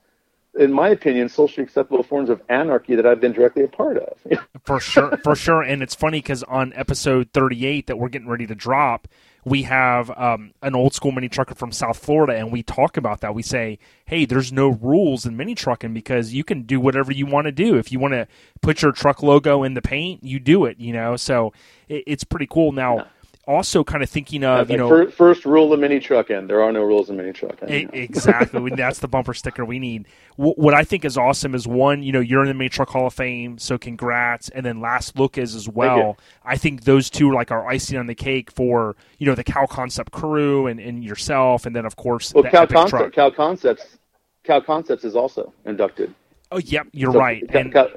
in 0.59 0.73
my 0.73 0.89
opinion, 0.89 1.29
socially 1.29 1.65
acceptable 1.65 2.03
forms 2.03 2.31
of 2.31 2.41
anarchy 2.49 2.95
that 2.95 3.05
I've 3.05 3.21
been 3.21 3.33
directly 3.33 3.65
a 3.65 3.69
part 3.69 3.99
of. 3.99 4.17
For 4.65 4.81
sure, 4.81 5.19
for 5.23 5.35
sure, 5.35 5.61
and 5.61 5.83
it's 5.83 5.95
funny 5.95 6.21
because 6.21 6.43
on 6.45 6.73
episode 6.75 7.29
thirty-eight 7.35 7.89
that 7.89 7.99
we're 7.99 8.09
getting 8.09 8.29
ready 8.29 8.47
to 8.47 8.55
drop, 8.55 9.07
we 9.45 9.63
have 9.63 10.11
um, 10.19 10.53
an 10.63 10.75
old 10.75 10.95
school 10.95 11.13
mini 11.13 11.29
trucker 11.29 11.55
from 11.55 11.73
South 11.73 11.99
Florida, 11.99 12.37
and 12.37 12.53
we 12.53 12.63
talk 12.63 12.97
about 12.97 13.21
that. 13.21 13.35
We 13.35 13.43
say, 13.43 13.79
"Hey, 14.05 14.25
there's 14.25 14.53
no 14.53 14.69
rules 14.69 15.25
in 15.25 15.37
mini 15.37 15.55
trucking 15.55 15.95
because 15.95 16.35
you 16.35 16.45
can 16.45 16.63
do 16.63 16.81
whatever 16.81 17.13
you 17.13 17.27
want 17.27 17.47
to 17.47 17.53
do. 17.53 17.77
If 17.77 17.91
you 17.93 17.99
want 17.99 18.15
to 18.15 18.27
put 18.61 18.83
your 18.83 18.93
truck 18.93 19.23
logo 19.23 19.63
in 19.63 19.75
the 19.75 19.83
paint, 19.83 20.23
you 20.23 20.41
do 20.41 20.65
it. 20.65 20.79
You 20.79 20.93
know, 20.93 21.17
so 21.17 21.53
it, 21.89 22.05
it's 22.07 22.25
pretty 22.25 22.47
cool. 22.47 22.73
Now, 22.73 23.07
also 23.51 23.83
kind 23.83 24.03
of 24.03 24.09
thinking 24.09 24.45
of 24.45 24.71
you 24.71 24.77
know, 24.77 24.89
fir- 24.89 25.11
first 25.11 25.45
rule 25.45 25.73
of 25.73 25.81
mini 25.81 25.99
trucking: 25.99 26.47
there 26.47 26.63
are 26.63 26.71
no 26.73 26.83
rules 26.83 27.11
in 27.11 27.17
mini 27.17 27.33
trucking. 27.33 27.69
E- 27.69 27.89
exactly. 27.93 28.71
That's 28.77 29.01
the 29.01 29.09
bumper 29.09 29.35
sticker 29.35 29.65
we 29.65 29.79
need. 29.79 30.07
Wh- 30.37 30.57
What 30.57 30.73
I 30.73 30.85
think 30.85 31.05
is 31.05 31.19
awesome 31.19 31.55
is 31.55 31.67
one, 31.67 32.03
you 32.03 32.13
know, 32.13 32.21
you're 32.21 32.43
in 32.43 32.49
the 32.49 32.55
Mini 32.55 32.69
Truck 32.69 32.89
Hall 32.91 33.07
of 33.09 33.15
Fame, 33.15 33.59
so 33.59 33.77
congrats. 33.77 34.49
And 34.51 34.65
then 34.65 34.81
Last 34.81 35.19
Look 35.19 35.37
is 35.37 35.55
as 35.55 35.69
well. 35.69 36.17
I 36.45 36.57
think 36.57 36.85
those 36.85 37.11
two 37.11 37.31
are 37.31 37.35
like 37.35 37.51
our 37.51 37.67
icing 37.69 37.99
on 37.99 38.07
the 38.07 38.15
cake 38.15 38.51
for 38.53 38.95
you 39.19 39.27
know 39.27 39.35
the 39.35 39.45
Kal 39.45 39.67
Koncept 39.67 40.13
crew 40.13 40.67
and, 40.69 40.79
and 40.79 41.03
yourself, 41.05 41.67
and 41.67 41.75
then 41.75 41.85
of 41.85 41.97
course 41.97 42.33
well, 42.33 42.45
the 42.45 42.51
Kal 42.51 42.67
Koncept, 42.67 42.89
truck. 42.89 43.13
Kal 43.13 43.33
Koncepts, 43.33 43.99
Kal 44.45 44.63
Koncepts 44.63 45.05
is 45.05 45.17
also 45.17 45.53
inducted. 45.67 46.15
Oh, 46.53 46.59
yep, 46.59 46.87
you're 46.93 47.13
So, 47.13 47.19
right. 47.19 47.49
Cal- 47.49 47.61
And 47.61 47.73
Cal- 47.73 47.91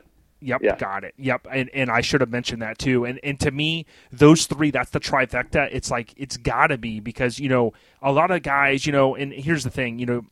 Yep, 0.43 0.61
Yeah. 0.63 0.75
got 0.77 1.03
it. 1.03 1.13
Yep, 1.17 1.47
and 1.51 1.69
and 1.73 1.89
I 1.89 2.01
should 2.01 2.21
have 2.21 2.29
mentioned 2.31 2.61
that 2.61 2.77
too. 2.77 3.05
And 3.05 3.19
and 3.23 3.39
to 3.39 3.51
me, 3.51 3.85
those 4.11 4.45
three, 4.45 4.71
that's 4.71 4.91
the 4.91 4.99
trifecta. 4.99 5.69
It's 5.71 5.89
like 5.89 6.13
it's 6.17 6.37
got 6.37 6.67
to 6.67 6.77
be 6.77 6.99
because 6.99 7.39
you 7.39 7.49
know 7.49 7.73
a 8.01 8.11
lot 8.11 8.31
of 8.31 8.43
guys, 8.43 8.85
you 8.85 8.91
know. 8.91 9.15
And 9.15 9.31
here's 9.33 9.63
the 9.63 9.69
thing, 9.69 9.99
you 9.99 10.05
know, 10.05 10.25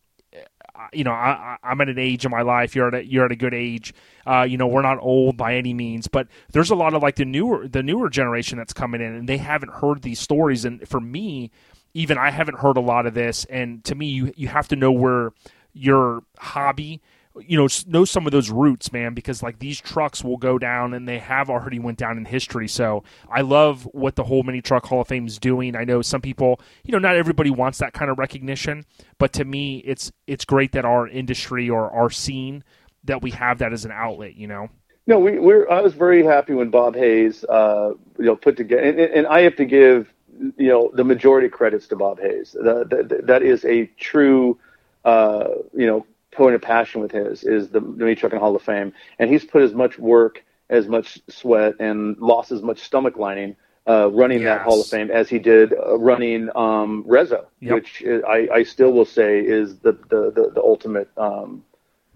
you 0.93 1.03
know, 1.03 1.11
I, 1.11 1.57
I'm 1.63 1.79
at 1.81 1.89
an 1.89 1.99
age 1.99 2.25
in 2.25 2.31
my 2.31 2.41
life. 2.41 2.75
You're 2.75 2.87
at 2.87 2.93
a, 2.95 3.05
you're 3.05 3.25
at 3.25 3.31
a 3.31 3.35
good 3.35 3.53
age. 3.53 3.93
Uh, 4.25 4.43
you 4.43 4.57
know, 4.57 4.67
we're 4.67 4.81
not 4.81 4.97
old 4.99 5.37
by 5.37 5.55
any 5.55 5.73
means, 5.73 6.07
but 6.07 6.27
there's 6.51 6.69
a 6.69 6.75
lot 6.75 6.93
of 6.93 7.01
like 7.01 7.15
the 7.15 7.25
newer 7.25 7.67
the 7.67 7.83
newer 7.83 8.09
generation 8.09 8.57
that's 8.57 8.73
coming 8.73 9.01
in, 9.01 9.13
and 9.15 9.29
they 9.29 9.37
haven't 9.37 9.71
heard 9.73 10.01
these 10.01 10.19
stories. 10.19 10.65
And 10.65 10.87
for 10.87 10.99
me, 10.99 11.51
even 11.93 12.17
I 12.17 12.31
haven't 12.31 12.59
heard 12.59 12.77
a 12.77 12.81
lot 12.81 13.05
of 13.05 13.13
this. 13.13 13.45
And 13.45 13.83
to 13.85 13.95
me, 13.95 14.07
you 14.07 14.33
you 14.35 14.47
have 14.47 14.67
to 14.69 14.75
know 14.75 14.91
where 14.91 15.33
your 15.73 16.23
hobby 16.37 17.01
you 17.39 17.57
know 17.57 17.67
know 17.87 18.05
some 18.05 18.25
of 18.25 18.31
those 18.31 18.49
roots 18.49 18.91
man 18.91 19.13
because 19.13 19.41
like 19.41 19.59
these 19.59 19.79
trucks 19.79 20.23
will 20.23 20.37
go 20.37 20.57
down 20.57 20.93
and 20.93 21.07
they 21.07 21.19
have 21.19 21.49
already 21.49 21.79
went 21.79 21.97
down 21.97 22.17
in 22.17 22.25
history 22.25 22.67
so 22.67 23.03
i 23.29 23.41
love 23.41 23.83
what 23.93 24.15
the 24.15 24.23
whole 24.23 24.43
mini 24.43 24.61
truck 24.61 24.85
hall 24.85 25.01
of 25.01 25.07
fame 25.07 25.25
is 25.25 25.39
doing 25.39 25.75
i 25.75 25.83
know 25.83 26.01
some 26.01 26.21
people 26.21 26.59
you 26.83 26.91
know 26.91 26.99
not 26.99 27.15
everybody 27.15 27.49
wants 27.49 27.77
that 27.77 27.93
kind 27.93 28.11
of 28.11 28.19
recognition 28.19 28.83
but 29.17 29.31
to 29.31 29.45
me 29.45 29.77
it's 29.79 30.11
it's 30.27 30.43
great 30.45 30.73
that 30.73 30.85
our 30.85 31.07
industry 31.07 31.69
or 31.69 31.89
our 31.91 32.09
scene 32.09 32.63
that 33.03 33.21
we 33.21 33.31
have 33.31 33.59
that 33.59 33.71
as 33.71 33.85
an 33.85 33.91
outlet 33.91 34.35
you 34.35 34.47
know 34.47 34.69
No, 35.07 35.17
we, 35.19 35.39
we're. 35.39 35.67
I 35.69 35.81
was 35.81 35.93
very 35.93 36.23
happy 36.23 36.53
when 36.53 36.69
Bob 36.69 36.95
Hayes, 36.95 37.43
uh, 37.45 37.93
you 38.19 38.25
know, 38.25 38.35
put 38.35 38.55
together, 38.55 38.83
and, 38.83 38.99
and 38.99 39.27
I 39.27 39.41
have 39.41 39.55
to 39.55 39.65
give, 39.65 40.13
you 40.57 40.69
know, 40.69 40.91
the 40.93 41.03
majority 41.03 41.49
credits 41.49 41.87
to 41.87 41.95
Bob 41.95 42.19
Hayes. 42.19 42.55
That 42.61 42.89
that, 42.91 43.25
that 43.25 43.41
is 43.41 43.65
a 43.65 43.87
true, 43.97 44.59
uh, 45.03 45.47
you 45.73 45.87
know, 45.87 46.05
point 46.31 46.55
of 46.55 46.61
passion 46.61 47.01
with 47.01 47.11
his 47.11 47.43
is 47.43 47.69
the, 47.69 47.81
Trucking 48.17 48.39
Hall 48.39 48.55
of 48.55 48.61
Fame, 48.61 48.93
and 49.19 49.29
he's 49.29 49.43
put 49.45 49.61
as 49.61 49.73
much 49.73 49.97
work, 49.99 50.43
as 50.69 50.87
much 50.87 51.19
sweat, 51.29 51.75
and 51.79 52.17
lost 52.17 52.51
as 52.51 52.61
much 52.61 52.79
stomach 52.79 53.17
lining. 53.17 53.55
Uh, 53.87 54.07
running 54.11 54.43
that 54.43 54.61
Hall 54.61 54.79
of 54.79 54.85
Fame 54.87 55.09
as 55.09 55.27
he 55.27 55.39
did 55.39 55.73
uh, 55.73 55.97
running 55.97 56.49
um, 56.55 57.03
Rezo, 57.07 57.45
Yep. 57.61 57.73
which 57.73 58.03
I, 58.05 58.47
I 58.53 58.63
still 58.63 58.91
will 58.93 59.05
say 59.05 59.39
is 59.39 59.79
the 59.79 59.93
the, 59.93 60.31
the, 60.31 60.51
the 60.53 60.61
ultimate 60.61 61.09
um, 61.17 61.63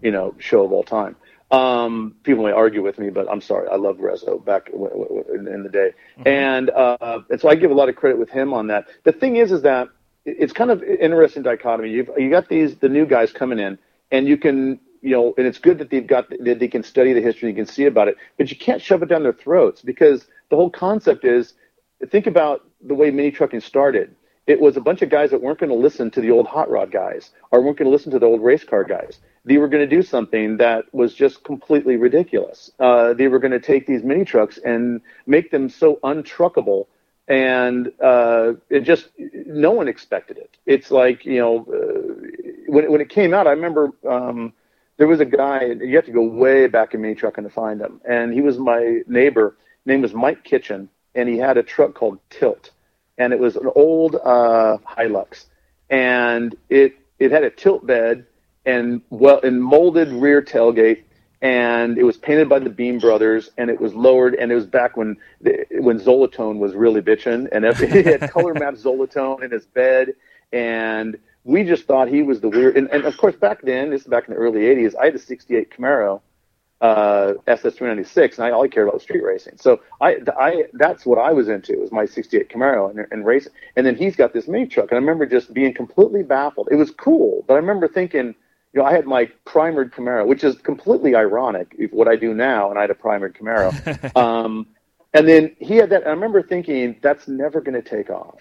you 0.00 0.12
know 0.12 0.34
show 0.38 0.64
of 0.64 0.70
all 0.72 0.84
time. 0.84 1.16
Um, 1.50 2.14
people 2.22 2.44
may 2.44 2.52
argue 2.52 2.82
with 2.82 2.98
me, 3.00 3.10
but 3.10 3.28
I'm 3.30 3.40
sorry. 3.40 3.68
I 3.68 3.76
love 3.76 3.96
Rezo 3.98 4.44
back 4.44 4.66
w- 4.66 4.88
w- 4.90 5.22
w- 5.24 5.48
in, 5.54 5.62
the 5.64 5.68
day, 5.68 5.92
and 6.24 6.70
uh, 6.70 7.20
and 7.30 7.40
so 7.40 7.48
I 7.48 7.56
give 7.56 7.72
a 7.72 7.74
lot 7.74 7.88
of 7.88 7.96
credit 7.96 8.18
with 8.18 8.30
him 8.30 8.54
on 8.54 8.68
that. 8.68 8.86
The 9.02 9.12
thing 9.12 9.36
is, 9.36 9.50
is 9.50 9.62
that 9.62 9.88
it's 10.24 10.52
kind 10.52 10.70
of 10.70 10.82
interesting 10.82 11.42
dichotomy. 11.42 11.90
You've 11.90 12.10
you 12.16 12.30
got 12.30 12.48
these 12.48 12.76
the 12.76 12.88
new 12.88 13.06
guys 13.06 13.32
coming 13.32 13.58
in, 13.58 13.78
and 14.10 14.26
you 14.26 14.36
can 14.36 14.80
you 15.02 15.12
know, 15.12 15.34
and 15.38 15.46
it's 15.46 15.58
good 15.58 15.78
that 15.78 15.90
they've 15.90 16.06
got 16.06 16.28
that 16.30 16.58
they 16.58 16.68
can 16.68 16.82
study 16.82 17.12
the 17.12 17.20
history, 17.20 17.50
you 17.50 17.54
can 17.54 17.66
see 17.66 17.84
about 17.84 18.08
it, 18.08 18.16
but 18.38 18.50
you 18.50 18.56
can't 18.56 18.82
shove 18.82 19.02
it 19.02 19.08
down 19.08 19.22
their 19.22 19.32
throats 19.32 19.80
because 19.80 20.26
the 20.50 20.56
whole 20.56 20.70
concept 20.70 21.24
is 21.24 21.54
think 22.10 22.26
about 22.26 22.68
the 22.84 22.94
way 22.94 23.10
mini 23.10 23.30
trucking 23.30 23.60
started. 23.60 24.14
It 24.46 24.60
was 24.60 24.76
a 24.76 24.80
bunch 24.80 25.02
of 25.02 25.10
guys 25.10 25.30
that 25.30 25.42
weren't 25.42 25.58
going 25.58 25.70
to 25.70 25.76
listen 25.76 26.10
to 26.12 26.20
the 26.20 26.30
old 26.30 26.46
hot 26.46 26.70
rod 26.70 26.92
guys 26.92 27.30
or 27.50 27.62
weren't 27.62 27.78
going 27.78 27.86
to 27.86 27.92
listen 27.92 28.12
to 28.12 28.18
the 28.18 28.26
old 28.26 28.42
race 28.42 28.64
car 28.64 28.84
guys. 28.84 29.18
They 29.44 29.58
were 29.58 29.68
going 29.68 29.88
to 29.88 29.96
do 29.96 30.02
something 30.02 30.56
that 30.56 30.92
was 30.92 31.14
just 31.14 31.44
completely 31.44 31.96
ridiculous. 31.96 32.70
Uh, 32.78 33.14
they 33.14 33.28
were 33.28 33.38
going 33.38 33.52
to 33.52 33.60
take 33.60 33.86
these 33.86 34.02
mini 34.02 34.24
trucks 34.24 34.58
and 34.64 35.00
make 35.26 35.50
them 35.50 35.68
so 35.68 36.00
untruckable, 36.02 36.86
and 37.28 37.92
uh, 38.02 38.52
it 38.70 38.80
just 38.80 39.08
no 39.18 39.72
one 39.72 39.88
expected 39.88 40.38
it. 40.38 40.56
It's 40.66 40.90
like 40.90 41.24
you 41.24 41.38
know 41.38 41.66
uh, 41.68 42.26
when 42.68 42.90
when 42.90 43.00
it 43.00 43.08
came 43.08 43.34
out, 43.34 43.46
I 43.46 43.50
remember. 43.50 43.90
Um, 44.08 44.52
there 44.96 45.06
was 45.06 45.20
a 45.20 45.24
guy 45.26 45.64
you 45.64 45.96
have 45.96 46.06
to 46.06 46.12
go 46.12 46.22
way 46.22 46.66
back 46.66 46.94
in 46.94 47.16
trucking 47.16 47.44
to 47.44 47.50
find 47.50 47.80
him 47.80 48.00
and 48.08 48.32
he 48.32 48.40
was 48.40 48.58
my 48.58 49.00
neighbor 49.06 49.56
name 49.84 50.00
was 50.00 50.14
mike 50.14 50.42
kitchen 50.44 50.88
and 51.14 51.28
he 51.28 51.36
had 51.36 51.56
a 51.56 51.62
truck 51.62 51.94
called 51.94 52.18
tilt 52.30 52.70
and 53.18 53.32
it 53.32 53.38
was 53.38 53.56
an 53.56 53.68
old 53.74 54.16
uh 54.16 54.78
hilux 54.96 55.46
and 55.90 56.56
it 56.68 56.94
it 57.18 57.30
had 57.30 57.44
a 57.44 57.50
tilt 57.50 57.86
bed 57.86 58.26
and 58.64 59.00
well 59.10 59.40
and 59.42 59.62
molded 59.62 60.08
rear 60.08 60.42
tailgate 60.42 61.02
and 61.46 61.98
it 61.98 62.02
was 62.02 62.16
painted 62.16 62.48
by 62.48 62.58
the 62.58 62.70
beam 62.70 62.98
brothers 62.98 63.50
and 63.58 63.70
it 63.70 63.80
was 63.80 63.94
lowered 63.94 64.34
and 64.34 64.50
it 64.50 64.54
was 64.54 64.66
back 64.66 64.96
when 64.96 65.16
when 65.86 66.00
zolatone 66.00 66.58
was 66.58 66.74
really 66.74 67.00
bitching 67.00 67.48
and 67.52 67.64
he 67.76 68.02
had 68.10 68.30
color 68.30 68.52
mapped 68.54 68.78
zolatone 68.82 69.42
in 69.42 69.50
his 69.50 69.66
bed 69.66 70.14
and 70.52 71.18
we 71.46 71.62
just 71.62 71.84
thought 71.84 72.08
he 72.08 72.22
was 72.22 72.40
the 72.40 72.48
weird. 72.48 72.76
And, 72.76 72.90
and 72.90 73.04
of 73.04 73.16
course, 73.16 73.36
back 73.36 73.62
then, 73.62 73.90
this 73.90 74.02
is 74.02 74.08
back 74.08 74.28
in 74.28 74.34
the 74.34 74.40
early 74.40 74.62
'80s. 74.62 74.94
I 75.00 75.06
had 75.06 75.14
a 75.14 75.18
'68 75.18 75.70
Camaro 75.70 76.20
uh, 76.80 77.34
SS396, 77.46 78.38
and 78.38 78.46
I 78.46 78.50
all 78.50 78.64
I 78.64 78.68
cared 78.68 78.88
about 78.88 78.94
was 78.94 79.04
street 79.04 79.22
racing. 79.22 79.56
So 79.56 79.80
I, 80.00 80.18
I, 80.38 80.64
that's 80.74 81.06
what 81.06 81.18
I 81.18 81.32
was 81.32 81.48
into 81.48 81.78
was 81.78 81.92
my 81.92 82.04
'68 82.04 82.48
Camaro 82.48 82.90
and, 82.90 83.06
and 83.12 83.24
racing. 83.24 83.52
And 83.76 83.86
then 83.86 83.96
he's 83.96 84.16
got 84.16 84.32
this 84.32 84.48
mini 84.48 84.66
truck, 84.66 84.90
and 84.90 84.96
I 84.96 85.00
remember 85.00 85.24
just 85.24 85.54
being 85.54 85.72
completely 85.72 86.24
baffled. 86.24 86.68
It 86.70 86.76
was 86.76 86.90
cool, 86.90 87.44
but 87.46 87.54
I 87.54 87.58
remember 87.58 87.86
thinking, 87.86 88.34
you 88.72 88.80
know, 88.80 88.86
I 88.86 88.92
had 88.92 89.06
my 89.06 89.26
primered 89.44 89.92
Camaro, 89.92 90.26
which 90.26 90.44
is 90.44 90.56
completely 90.56 91.14
ironic 91.14 91.74
if 91.78 91.92
what 91.92 92.08
I 92.08 92.16
do 92.16 92.34
now, 92.34 92.70
and 92.70 92.78
I 92.78 92.82
had 92.82 92.90
a 92.90 92.94
primered 92.94 93.34
Camaro. 93.34 94.16
um, 94.16 94.66
and 95.14 95.26
then 95.26 95.56
he 95.58 95.76
had 95.76 95.90
that. 95.90 96.02
And 96.02 96.10
I 96.10 96.12
remember 96.12 96.42
thinking 96.42 96.96
that's 97.00 97.26
never 97.26 97.60
going 97.60 97.80
to 97.80 97.88
take 97.88 98.10
off 98.10 98.40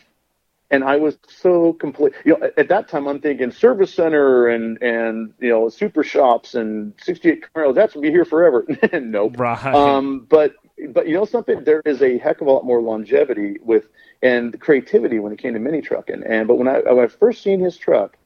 and 0.72 0.84
I 0.84 0.98
was 0.98 1.18
so 1.28 1.74
complete. 1.74 2.14
You 2.24 2.34
know, 2.34 2.46
at, 2.46 2.58
at 2.60 2.70
that 2.70 2.88
time, 2.90 3.08
I'm 3.08 3.20
thinking 3.20 3.52
service 3.52 3.94
center 3.94 4.48
and 4.48 4.82
and 4.82 5.34
you 5.40 5.50
know 5.50 5.70
super 5.70 6.04
shops 6.04 6.56
and 6.56 6.94
68 7.02 7.46
Camaros. 7.54 7.76
That's 7.76 7.94
gonna 7.94 8.04
be 8.04 8.12
here 8.12 8.26
forever. 8.26 8.66
nope. 8.94 9.40
Right. 9.40 9.66
Um, 9.66 10.26
but 10.30 10.56
but 10.90 11.08
you 11.08 11.14
know 11.14 11.26
something, 11.26 11.64
there 11.64 11.82
is 11.86 12.02
a 12.02 12.18
heck 12.18 12.42
of 12.42 12.48
a 12.48 12.52
lot 12.52 12.66
more 12.66 12.82
longevity 12.82 13.58
with 13.62 13.86
and 14.22 14.60
creativity 14.60 15.20
when 15.20 15.32
it 15.32 15.40
came 15.40 15.54
to 15.54 15.60
mini 15.60 15.82
trucking. 15.82 16.24
And 16.26 16.48
but 16.48 16.56
when 16.56 16.68
I 16.68 16.80
when 16.80 17.06
I 17.06 17.08
first 17.08 17.44
seen 17.44 17.60
his 17.60 17.78
truck, 17.78 18.18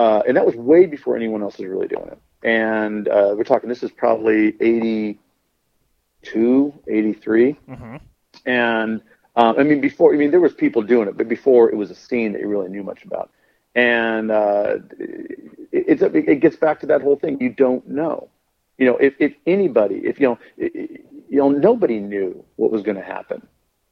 uh, 0.00 0.20
and 0.26 0.32
that 0.36 0.46
was 0.50 0.56
way 0.72 0.82
before 0.96 1.14
anyone 1.20 1.42
else 1.46 1.56
was 1.58 1.68
really 1.74 1.88
doing 1.94 2.08
it. 2.14 2.18
And 2.62 3.02
uh, 3.08 3.32
we're 3.36 3.44
talking. 3.52 3.68
This 3.74 3.82
is 3.88 3.92
probably 4.04 4.42
82, 4.60 5.18
83 6.88 7.56
Mhm. 7.68 8.00
and 8.46 9.00
um, 9.36 9.52
I 9.60 9.62
mean 9.68 9.80
before 9.80 10.08
I 10.14 10.16
mean 10.16 10.30
there 10.34 10.40
was 10.48 10.54
people 10.54 10.82
doing 10.82 11.08
it, 11.08 11.16
but 11.16 11.28
before 11.28 11.70
it 11.72 11.76
was 11.76 11.90
a 11.90 11.94
scene 12.06 12.32
that 12.32 12.40
you 12.42 12.48
really 12.48 12.68
knew 12.74 12.82
much 12.82 13.04
about. 13.04 13.30
And 13.74 14.30
uh, 14.30 14.78
it, 14.98 15.84
it's 15.90 16.02
it 16.02 16.40
gets 16.40 16.56
back 16.56 16.80
to 16.80 16.86
that 16.86 17.02
whole 17.02 17.16
thing. 17.22 17.40
You 17.40 17.50
don't 17.50 17.86
know, 17.88 18.28
you 18.78 18.86
know, 18.88 18.96
if 18.96 19.14
if 19.18 19.32
anybody, 19.46 19.96
if 20.10 20.18
you 20.20 20.26
know, 20.28 20.38
you 20.58 21.38
know, 21.40 21.48
nobody 21.50 21.98
knew 22.00 22.44
what 22.56 22.70
was 22.72 22.82
going 22.82 22.96
to 22.96 23.08
happen. 23.16 23.40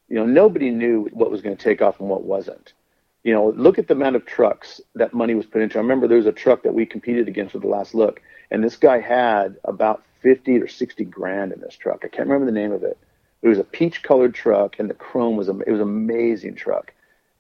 You 0.09 0.17
know, 0.17 0.27
nobody 0.27 0.71
knew 0.71 1.09
what 1.13 1.31
was 1.31 1.41
going 1.43 1.57
to 1.57 1.63
take 1.63 1.81
off 1.83 2.01
and 2.01 2.09
what 2.09 2.23
wasn't. 2.25 2.73
You 3.25 3.35
know, 3.35 3.49
look 3.57 3.79
at 3.79 3.89
the 3.89 3.95
amount 3.95 4.17
of 4.17 4.25
trucks 4.25 4.81
that 4.95 5.13
money 5.13 5.35
was 5.35 5.45
put 5.47 5.61
into. 5.61 5.79
I 5.79 5.83
remember 5.83 6.07
there 6.07 6.17
was 6.17 6.27
a 6.27 6.33
truck 6.33 6.63
that 6.63 6.75
we 6.75 6.87
competed 6.87 7.29
against 7.29 7.53
with 7.53 7.63
the 7.63 7.69
last 7.69 7.95
look, 7.95 8.23
and 8.51 8.63
this 8.63 8.77
guy 8.77 9.01
had 9.01 9.57
about 9.65 10.03
fifty 10.23 10.57
or 10.59 10.69
sixty 10.69 11.05
grand 11.05 11.53
in 11.53 11.61
this 11.61 11.77
truck. 11.77 12.01
I 12.05 12.09
can't 12.09 12.29
remember 12.29 12.47
the 12.47 12.59
name 12.59 12.73
of 12.73 12.83
it. 12.85 12.97
It 13.43 13.49
was 13.49 13.59
a 13.59 13.65
peach 13.65 14.03
colored 14.03 14.35
truck, 14.35 14.77
and 14.79 14.89
the 14.89 14.95
chrome 14.95 15.37
was 15.37 15.49
am- 15.49 15.63
it 15.67 15.71
was 15.71 15.81
an 15.81 15.89
amazing 15.89 16.55
truck. 16.55 16.93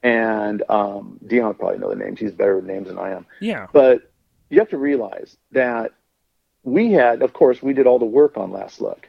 And 0.02 0.62
um, 0.68 1.18
Dion 1.26 1.48
would 1.48 1.58
probably 1.58 1.78
know 1.78 1.88
the 1.90 1.96
names. 1.96 2.20
He's 2.20 2.30
better 2.32 2.56
with 2.56 2.66
names 2.66 2.86
than 2.86 2.98
I 2.98 3.10
am. 3.12 3.26
yeah 3.40 3.66
But 3.72 4.10
you 4.48 4.58
have 4.60 4.68
to 4.70 4.78
realize 4.78 5.36
that 5.52 5.92
we 6.62 6.92
had, 6.92 7.22
of 7.22 7.32
course, 7.32 7.62
we 7.62 7.72
did 7.72 7.86
all 7.86 7.98
the 7.98 8.04
work 8.04 8.36
on 8.36 8.52
Last 8.52 8.80
Look, 8.80 9.08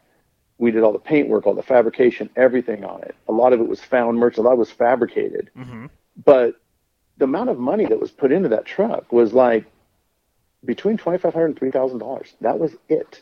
We 0.57 0.71
did 0.71 0.81
all 0.81 0.91
the 0.91 0.97
paint 0.99 1.29
work, 1.29 1.45
all 1.45 1.53
the 1.53 1.61
fabrication, 1.63 2.29
everything 2.35 2.83
on 2.83 3.03
it. 3.03 3.15
A 3.27 3.31
lot 3.31 3.53
of 3.53 3.59
it 3.59 3.67
was 3.67 3.79
found 3.81 4.17
merch. 4.17 4.37
A 4.37 4.41
lot 4.41 4.57
was 4.57 4.71
fabricated. 4.71 5.51
Mm-hmm. 5.57 5.85
But 6.23 6.55
the 7.17 7.25
amount 7.25 7.49
of 7.49 7.59
money 7.59 7.85
that 7.85 7.99
was 7.99 8.11
put 8.11 8.31
into 8.31 8.49
that 8.49 8.65
truck 8.65 9.11
was 9.11 9.33
like 9.33 9.65
between 10.65 10.97
twenty 10.97 11.17
five 11.17 11.33
hundred 11.33 11.47
and 11.47 11.59
three 11.59 11.71
thousand 11.71 11.99
dollars. 11.99 12.33
That 12.41 12.59
was 12.59 12.75
it. 12.87 13.21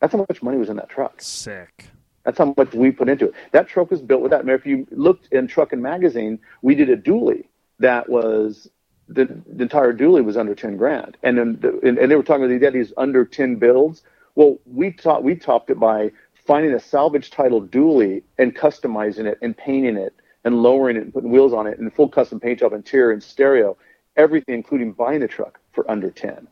That's 0.00 0.12
how 0.12 0.24
much 0.28 0.42
money 0.42 0.58
was 0.58 0.68
in 0.68 0.76
that 0.76 0.88
truck. 0.88 1.20
Sick. 1.20 1.86
That's 2.24 2.38
how 2.38 2.54
much 2.56 2.74
we 2.74 2.90
put 2.90 3.08
into 3.08 3.26
it. 3.26 3.34
That 3.52 3.68
truck 3.68 3.90
was 3.90 4.02
built 4.02 4.20
with 4.20 4.32
that. 4.32 4.48
If 4.48 4.66
you 4.66 4.86
looked 4.90 5.32
in 5.32 5.46
Truckin' 5.46 5.80
Magazine, 5.80 6.38
we 6.60 6.74
did 6.74 6.90
a 6.90 6.96
dually 6.96 7.44
that 7.78 8.08
was 8.08 8.68
the, 9.08 9.26
the 9.46 9.62
entire 9.62 9.92
dually 9.92 10.24
was 10.24 10.36
under 10.36 10.54
ten 10.54 10.76
grand, 10.76 11.16
and 11.22 11.38
then 11.38 11.58
the, 11.60 11.78
and, 11.86 11.98
and 11.98 12.10
they 12.10 12.16
were 12.16 12.22
talking 12.22 12.44
about 12.44 12.58
they 12.58 12.64
had 12.64 12.74
these 12.74 12.92
under 12.96 13.24
ten 13.24 13.56
builds. 13.56 14.02
Well, 14.34 14.58
we 14.66 14.90
taught 14.90 15.22
we 15.22 15.36
topped 15.36 15.70
it 15.70 15.78
by 15.78 16.10
finding 16.46 16.74
a 16.74 16.80
salvage 16.80 17.30
title 17.30 17.62
dually 17.62 18.22
and 18.38 18.54
customizing 18.54 19.26
it 19.26 19.38
and 19.40 19.56
painting 19.56 19.96
it 19.96 20.14
and 20.46 20.62
lowering 20.62 20.96
it 20.96 21.02
and 21.02 21.12
putting 21.12 21.30
wheels 21.30 21.52
on 21.52 21.66
it 21.66 21.78
and 21.78 21.92
full 21.92 22.08
custom 22.08 22.40
paint 22.40 22.60
job 22.60 22.72
interior 22.72 23.10
and 23.12 23.22
stereo, 23.22 23.76
everything 24.16 24.54
including 24.54 24.92
buying 24.92 25.20
the 25.20 25.28
truck 25.28 25.60
for 25.72 25.90
under 25.90 26.10
ten. 26.10 26.48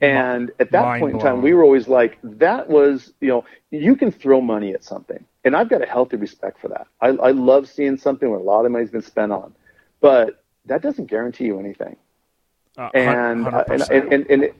And 0.00 0.50
at 0.60 0.70
that 0.72 0.82
Mind 0.82 1.00
point 1.00 1.14
in 1.14 1.20
time, 1.20 1.42
we 1.42 1.54
were 1.54 1.64
always 1.64 1.88
like, 1.88 2.18
that 2.22 2.68
was, 2.68 3.12
you 3.20 3.28
know, 3.28 3.44
you 3.70 3.96
can 3.96 4.12
throw 4.12 4.40
money 4.40 4.72
at 4.74 4.84
something. 4.84 5.24
And 5.44 5.56
I've 5.56 5.68
got 5.68 5.82
a 5.82 5.86
healthy 5.86 6.16
respect 6.16 6.60
for 6.60 6.68
that. 6.68 6.86
I, 7.00 7.08
I 7.08 7.30
love 7.32 7.68
seeing 7.68 7.96
something 7.96 8.28
where 8.30 8.38
a 8.38 8.42
lot 8.42 8.64
of 8.66 8.70
money's 8.72 8.90
been 8.90 9.02
spent 9.02 9.32
on, 9.32 9.54
but 10.00 10.42
that 10.66 10.82
doesn't 10.82 11.06
guarantee 11.06 11.46
you 11.46 11.58
anything. 11.58 11.96
Uh, 12.76 12.90
And, 12.94 13.46
uh, 13.54 13.64
and, 13.70 13.82
and, 13.90 14.12
and, 14.12 14.26
and, 14.30 14.42
it- 14.44 14.54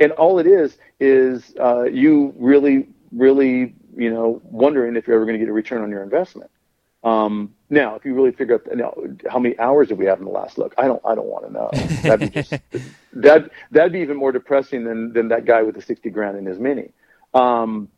and 0.00 0.12
all 0.12 0.38
it 0.38 0.46
is, 0.46 0.78
is 1.00 1.56
uh, 1.60 1.82
you 1.84 2.32
really, 2.38 2.88
really, 3.10 3.74
you 3.96 4.10
know, 4.10 4.40
wondering 4.44 4.94
if 4.96 5.06
you're 5.06 5.16
ever 5.16 5.24
going 5.26 5.34
to 5.38 5.44
get 5.44 5.50
a 5.50 5.52
return 5.52 5.82
on 5.82 5.90
your 5.90 6.04
investment. 6.04 6.50
Um, 7.04 7.54
now, 7.70 7.94
if 7.94 8.04
you 8.04 8.14
really 8.14 8.32
figure 8.32 8.54
out 8.56 8.76
now, 8.76 8.94
how 9.30 9.38
many 9.38 9.58
hours 9.58 9.88
did 9.88 9.98
we 9.98 10.06
have 10.06 10.18
in 10.18 10.24
the 10.24 10.30
last 10.30 10.58
look, 10.58 10.74
I 10.78 10.86
don't, 10.88 11.00
I 11.04 11.14
don't 11.14 11.26
want 11.26 11.46
to 11.46 11.52
know. 11.52 11.70
That'd 12.02 12.32
be 12.32 12.42
just, 12.42 12.50
that 13.12 13.50
that'd 13.70 13.92
be 13.92 14.00
even 14.00 14.16
more 14.16 14.32
depressing 14.32 14.84
than 14.84 15.12
than 15.12 15.28
that 15.28 15.44
guy 15.44 15.62
with 15.62 15.74
the 15.74 15.82
sixty 15.82 16.10
grand 16.10 16.36
in 16.36 16.46
his 16.46 16.58
mini. 16.58 16.90
Um, 17.34 17.88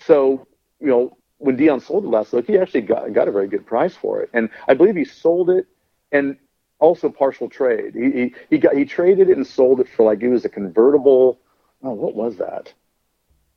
so 0.00 0.46
you 0.80 0.88
know, 0.88 1.16
when 1.38 1.56
Dion 1.56 1.80
sold 1.80 2.04
the 2.04 2.08
last 2.08 2.32
look, 2.32 2.46
he 2.46 2.58
actually 2.58 2.82
got 2.82 3.12
got 3.12 3.28
a 3.28 3.32
very 3.32 3.48
good 3.48 3.64
price 3.64 3.96
for 3.96 4.20
it, 4.20 4.30
and 4.32 4.50
I 4.68 4.74
believe 4.74 4.96
he 4.96 5.04
sold 5.04 5.48
it 5.48 5.66
and 6.10 6.36
also 6.78 7.08
partial 7.08 7.48
trade. 7.48 7.94
He 7.94 8.10
he, 8.10 8.34
he 8.50 8.58
got 8.58 8.76
he 8.76 8.84
traded 8.84 9.30
it 9.30 9.36
and 9.36 9.46
sold 9.46 9.80
it 9.80 9.88
for 9.88 10.04
like 10.04 10.20
it 10.20 10.28
was 10.28 10.44
a 10.44 10.48
convertible. 10.48 11.40
Oh, 11.82 11.92
what 11.92 12.14
was 12.14 12.36
that? 12.36 12.72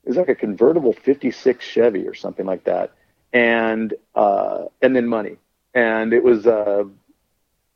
It 0.04 0.10
was 0.10 0.18
like 0.18 0.30
a 0.30 0.36
convertible 0.36 0.94
'56 0.94 1.66
Chevy 1.66 2.08
or 2.08 2.14
something 2.14 2.46
like 2.46 2.64
that, 2.64 2.94
and 3.34 3.94
uh, 4.16 4.66
and 4.82 4.96
then 4.96 5.08
money, 5.08 5.38
and 5.74 6.14
it 6.14 6.24
was. 6.24 6.46
Uh, 6.46 6.86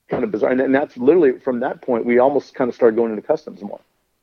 kind 0.10 0.24
of 0.24 0.32
bizarre. 0.32 0.52
And, 0.52 0.60
and 0.60 0.76
that's 0.76 0.98
literally 0.98 1.40
from 1.40 1.60
that 1.60 1.82
point, 1.82 2.04
we 2.04 2.20
almost 2.20 2.56
kind 2.56 2.68
of 2.68 2.76
started 2.76 2.96
going 2.96 3.12
into 3.12 3.22
customs 3.22 3.62
more. 3.62 3.80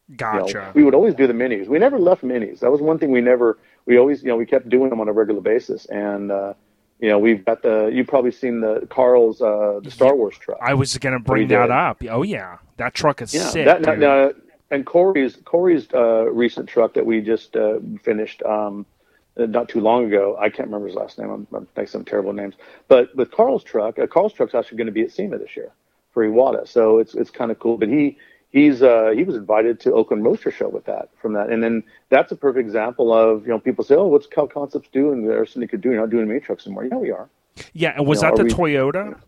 You 0.08 0.14
know, 0.14 0.40
gotcha. 0.40 0.72
we 0.74 0.84
would 0.84 0.94
always 0.94 1.14
do 1.14 1.26
the 1.26 1.32
minis. 1.32 1.66
We 1.66 1.78
never 1.78 1.98
left 1.98 2.22
minis. 2.22 2.60
That 2.60 2.70
was 2.70 2.80
one 2.80 2.98
thing 2.98 3.10
we 3.10 3.20
never. 3.20 3.58
We 3.86 3.98
always, 3.98 4.22
you 4.22 4.28
know, 4.28 4.36
we 4.36 4.46
kept 4.46 4.68
doing 4.68 4.90
them 4.90 5.00
on 5.00 5.08
a 5.08 5.12
regular 5.12 5.40
basis. 5.40 5.86
And 5.86 6.30
uh, 6.30 6.54
you 7.00 7.08
know, 7.08 7.18
we've 7.18 7.44
got 7.44 7.62
the. 7.62 7.90
You've 7.92 8.06
probably 8.06 8.30
seen 8.30 8.60
the 8.60 8.86
Carl's 8.88 9.42
uh, 9.42 9.80
the 9.82 9.90
Star 9.90 10.14
Wars 10.14 10.38
truck. 10.38 10.58
I 10.62 10.74
was 10.74 10.96
gonna 10.98 11.18
bring 11.18 11.48
that 11.48 11.62
did. 11.62 11.70
up. 11.70 12.02
Oh 12.08 12.22
yeah, 12.22 12.58
that 12.76 12.94
truck 12.94 13.20
is 13.20 13.34
yeah, 13.34 13.48
sick. 13.48 13.64
that, 13.66 13.82
dude. 13.82 13.98
now, 13.98 14.30
and 14.70 14.86
Corey's 14.86 15.36
Corey's 15.44 15.88
uh, 15.92 16.30
recent 16.30 16.68
truck 16.68 16.94
that 16.94 17.04
we 17.04 17.20
just 17.20 17.56
uh, 17.56 17.80
finished 18.02 18.44
um, 18.44 18.86
uh, 18.90 18.95
not 19.37 19.68
too 19.68 19.80
long 19.80 20.07
ago. 20.07 20.37
I 20.41 20.49
can't 20.49 20.68
remember 20.68 20.87
his 20.87 20.97
last 20.97 21.18
name. 21.18 21.30
I'm, 21.30 21.66
I'm 21.76 21.87
some 21.87 22.05
terrible 22.05 22.32
names. 22.32 22.55
But 22.89 23.14
with 23.16 23.30
Carl's 23.30 23.64
truck, 23.64 23.99
uh, 23.99 24.07
Carl's 24.07 24.32
truck's 24.32 24.55
actually 24.55 24.78
going 24.78 24.87
to 24.87 24.93
be 24.93 25.03
at 25.03 25.12
SEMA 25.12 25.39
this 25.39 25.57
year 25.57 25.72
for 26.12 26.26
Iwata, 26.26 26.66
so 26.66 26.99
it's 26.99 27.14
it's 27.14 27.30
kind 27.30 27.51
of 27.51 27.59
cool. 27.59 27.76
But 27.76 27.89
he 27.89 28.16
he's 28.51 28.82
uh, 28.82 29.12
he 29.14 29.22
was 29.22 29.37
invited 29.37 29.78
to 29.80 29.93
Oakland 29.93 30.24
Roadster 30.24 30.51
Show 30.51 30.68
with 30.68 30.84
that 30.87 31.11
from 31.20 31.34
that, 31.34 31.51
and 31.51 31.62
then 31.62 31.82
that's 32.09 32.32
a 32.32 32.37
perfect 32.37 32.66
example 32.66 33.12
of 33.12 33.43
you 33.43 33.51
know 33.51 33.59
people 33.59 33.84
say, 33.84 33.95
oh, 33.95 34.07
what's 34.07 34.26
Kal 34.26 34.49
Koncepts 34.49 34.91
doing? 34.91 35.26
There's 35.26 35.51
something 35.51 35.61
they 35.61 35.66
could 35.66 35.82
do. 35.82 35.91
You're 35.91 36.01
not 36.01 36.11
doing 36.11 36.26
mini 36.26 36.41
trucks 36.41 36.66
anymore. 36.66 36.87
Yeah, 36.87 36.97
we 36.97 37.11
are. 37.11 37.28
yeah, 37.74 37.95
and 37.97 38.07
was 38.07 38.22
you 38.22 38.28
know, 38.28 38.37
that 38.37 38.49
the 38.49 38.62
we- 38.62 38.72
Toyota? 38.74 39.20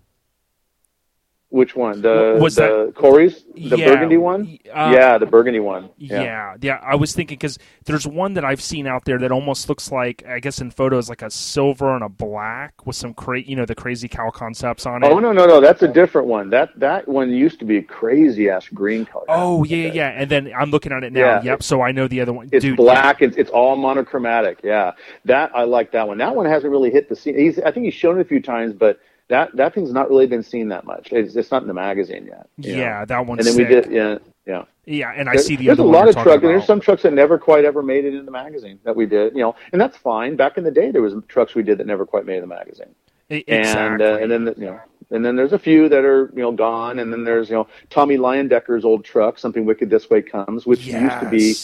Which 1.50 1.74
one? 1.74 2.02
The 2.02 2.36
Was 2.38 2.56
the 2.56 2.92
Corey's 2.94 3.42
the 3.54 3.78
Yeah, 3.78 3.86
burgundy 3.86 4.18
one? 4.18 4.58
uh, 4.70 4.92
yeah, 4.94 5.16
the 5.16 5.24
burgundy 5.24 5.60
one. 5.60 5.88
Yeah. 5.96 6.56
yeah, 6.60 6.78
I 6.82 6.94
was 6.96 7.14
thinking 7.14 7.38
because 7.38 7.58
there's 7.86 8.06
one 8.06 8.34
that 8.34 8.44
I've 8.44 8.60
seen 8.60 8.86
out 8.86 9.06
there 9.06 9.18
that 9.20 9.32
almost 9.32 9.66
looks 9.66 9.90
like, 9.90 10.26
I 10.28 10.40
guess 10.40 10.60
in 10.60 10.70
photos, 10.70 11.08
like 11.08 11.22
a 11.22 11.30
silver 11.30 11.94
and 11.94 12.04
a 12.04 12.08
black 12.10 12.86
with 12.86 12.96
some 12.96 13.14
cra- 13.14 13.40
you 13.40 13.56
know, 13.56 13.64
the 13.64 13.74
crazy 13.74 14.08
Kal 14.08 14.30
Koncepts 14.30 14.84
on 14.84 15.02
it. 15.02 15.06
Oh 15.06 15.18
no 15.20 15.32
no 15.32 15.46
no! 15.46 15.58
That's 15.58 15.82
a 15.82 15.88
different 15.88 16.28
one. 16.28 16.50
That 16.50 16.78
that 16.78 17.08
one 17.08 17.30
used 17.30 17.60
to 17.60 17.64
be 17.64 17.78
a 17.78 17.82
crazy 17.82 18.50
ass 18.50 18.68
green 18.68 19.06
color. 19.06 19.24
Oh 19.30 19.64
yeah, 19.64 19.86
yeah, 19.86 19.92
yeah. 19.94 20.08
And 20.10 20.30
then 20.30 20.52
I'm 20.54 20.70
looking 20.70 20.92
at 20.92 21.02
it 21.02 21.14
now. 21.14 21.20
Yeah. 21.20 21.42
Yep. 21.42 21.62
So 21.62 21.80
I 21.80 21.92
know 21.92 22.08
the 22.08 22.20
other 22.20 22.34
one. 22.34 22.50
It's 22.52 22.62
Dude, 22.62 22.76
black. 22.76 23.22
It's 23.22 23.38
it's 23.38 23.50
all 23.50 23.74
monochromatic. 23.76 24.60
Yeah, 24.62 24.92
that 25.24 25.50
I 25.54 25.62
like 25.64 25.92
that 25.92 26.06
one. 26.06 26.18
That 26.18 26.36
one 26.36 26.44
hasn't 26.44 26.70
really 26.70 26.90
hit 26.90 27.08
the 27.08 27.16
scene. 27.16 27.38
He's 27.38 27.58
I 27.58 27.70
think 27.70 27.84
he's 27.84 27.94
shown 27.94 28.18
it 28.18 28.20
a 28.20 28.24
few 28.26 28.42
times, 28.42 28.74
but 28.74 29.00
that 29.28 29.54
that 29.56 29.74
thing's 29.74 29.92
not 29.92 30.08
really 30.08 30.26
been 30.26 30.42
seen 30.42 30.68
that 30.68 30.84
much. 30.84 31.12
It's, 31.12 31.36
it's 31.36 31.50
not 31.50 31.62
in 31.62 31.68
the 31.68 31.74
magazine 31.74 32.26
yet. 32.26 32.48
Yeah, 32.56 33.00
know? 33.00 33.06
that 33.06 33.26
one's 33.26 33.46
And 33.46 33.48
then 33.56 33.66
we 33.66 33.74
sick. 33.74 33.84
did 33.84 33.92
yeah 33.92 34.18
yeah. 34.46 34.64
Yeah, 34.86 35.12
and 35.14 35.28
I 35.28 35.34
There- 35.34 35.42
see 35.42 35.56
the 35.56 35.66
there's 35.66 35.78
other 35.78 35.88
a 35.88 35.92
lot 35.92 36.08
of 36.08 36.14
trucks, 36.14 36.42
and 36.42 36.44
there's 36.44 36.64
some 36.64 36.80
trucks 36.80 37.02
that 37.02 37.12
never 37.12 37.38
quite 37.38 37.66
ever 37.66 37.82
made 37.82 38.06
it 38.06 38.14
in 38.14 38.24
the 38.24 38.30
magazine 38.30 38.80
that 38.84 38.96
we 38.96 39.04
did. 39.04 39.34
You 39.34 39.42
know, 39.42 39.56
and 39.72 39.80
that's 39.80 39.98
fine. 39.98 40.36
Back 40.36 40.56
in 40.56 40.64
the 40.64 40.70
day, 40.70 40.90
there 40.90 41.02
was 41.02 41.14
trucks 41.28 41.54
we 41.54 41.62
did 41.62 41.76
that 41.78 41.86
never 41.86 42.06
quite 42.06 42.24
made 42.24 42.42
the 42.42 42.46
magazine. 42.46 42.94
And 43.30 43.44
exactly. 43.46 44.06
uh, 44.06 44.16
and 44.16 44.30
then 44.30 44.54
you 44.56 44.66
know 44.66 44.80
and 45.10 45.24
then 45.24 45.36
there's 45.36 45.52
a 45.52 45.58
few 45.58 45.88
that 45.90 46.04
are 46.04 46.32
you 46.34 46.40
know 46.42 46.52
gone 46.52 46.98
and 46.98 47.12
then 47.12 47.24
there's 47.24 47.50
you 47.50 47.56
know 47.56 47.68
Tommy 47.90 48.16
Leyendecker 48.16 48.82
old 48.84 49.04
truck 49.04 49.38
something 49.38 49.66
wicked 49.66 49.90
this 49.90 50.08
way 50.08 50.22
comes 50.22 50.66
which 50.66 50.86
used 50.86 51.20
to 51.20 51.28
be 51.28 51.54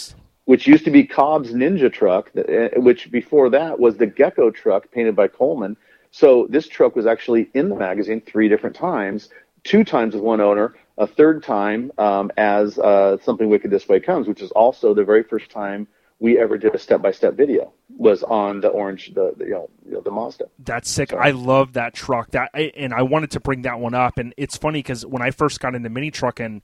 which 0.44 0.66
used 0.66 0.84
to 0.84 0.90
be 0.90 1.04
Cobb's 1.04 1.52
Ninja 1.52 1.90
truck 1.90 2.30
uh, 2.36 2.78
which 2.80 3.10
before 3.10 3.48
that 3.50 3.80
was 3.80 3.96
the 3.96 4.06
Gecko 4.06 4.50
truck 4.50 4.90
painted 4.90 5.16
by 5.16 5.26
Coleman 5.28 5.76
so 6.20 6.46
this 6.48 6.68
truck 6.68 6.94
was 6.94 7.06
actually 7.06 7.50
in 7.54 7.68
the 7.68 7.74
magazine 7.76 8.20
three 8.20 8.48
different 8.48 8.76
times 8.76 9.28
two 9.64 9.82
times 9.84 10.14
with 10.14 10.22
one 10.22 10.40
owner 10.40 10.74
a 10.98 11.06
third 11.06 11.42
time 11.42 11.90
um, 11.98 12.30
as 12.36 12.78
uh, 12.78 13.16
something 13.22 13.48
wicked 13.48 13.70
this 13.70 13.88
way 13.88 13.98
comes 13.98 14.28
which 14.28 14.40
is 14.40 14.50
also 14.52 14.94
the 14.94 15.04
very 15.04 15.22
first 15.24 15.50
time 15.50 15.86
we 16.20 16.38
ever 16.38 16.56
did 16.56 16.72
a 16.74 16.78
step-by-step 16.78 17.34
video 17.34 17.72
was 17.98 18.22
on 18.22 18.60
the 18.60 18.68
orange 18.68 19.12
the, 19.14 19.34
the 19.36 19.44
you 19.46 19.68
know 19.86 20.00
the 20.00 20.10
Mazda 20.10 20.44
That's 20.60 20.88
sick. 20.88 21.10
So- 21.10 21.18
I 21.18 21.32
love 21.32 21.72
that 21.74 21.92
truck. 21.92 22.30
That 22.30 22.50
I- 22.54 22.72
and 22.76 22.94
I 22.94 23.02
wanted 23.02 23.32
to 23.32 23.40
bring 23.40 23.62
that 23.62 23.80
one 23.80 23.94
up. 23.94 24.16
And 24.18 24.32
it's 24.36 24.56
funny 24.56 24.78
because 24.78 25.04
when 25.04 25.22
I 25.22 25.30
first 25.32 25.60
got 25.60 25.74
into 25.74 25.90
mini 25.90 26.10
trucking, 26.10 26.62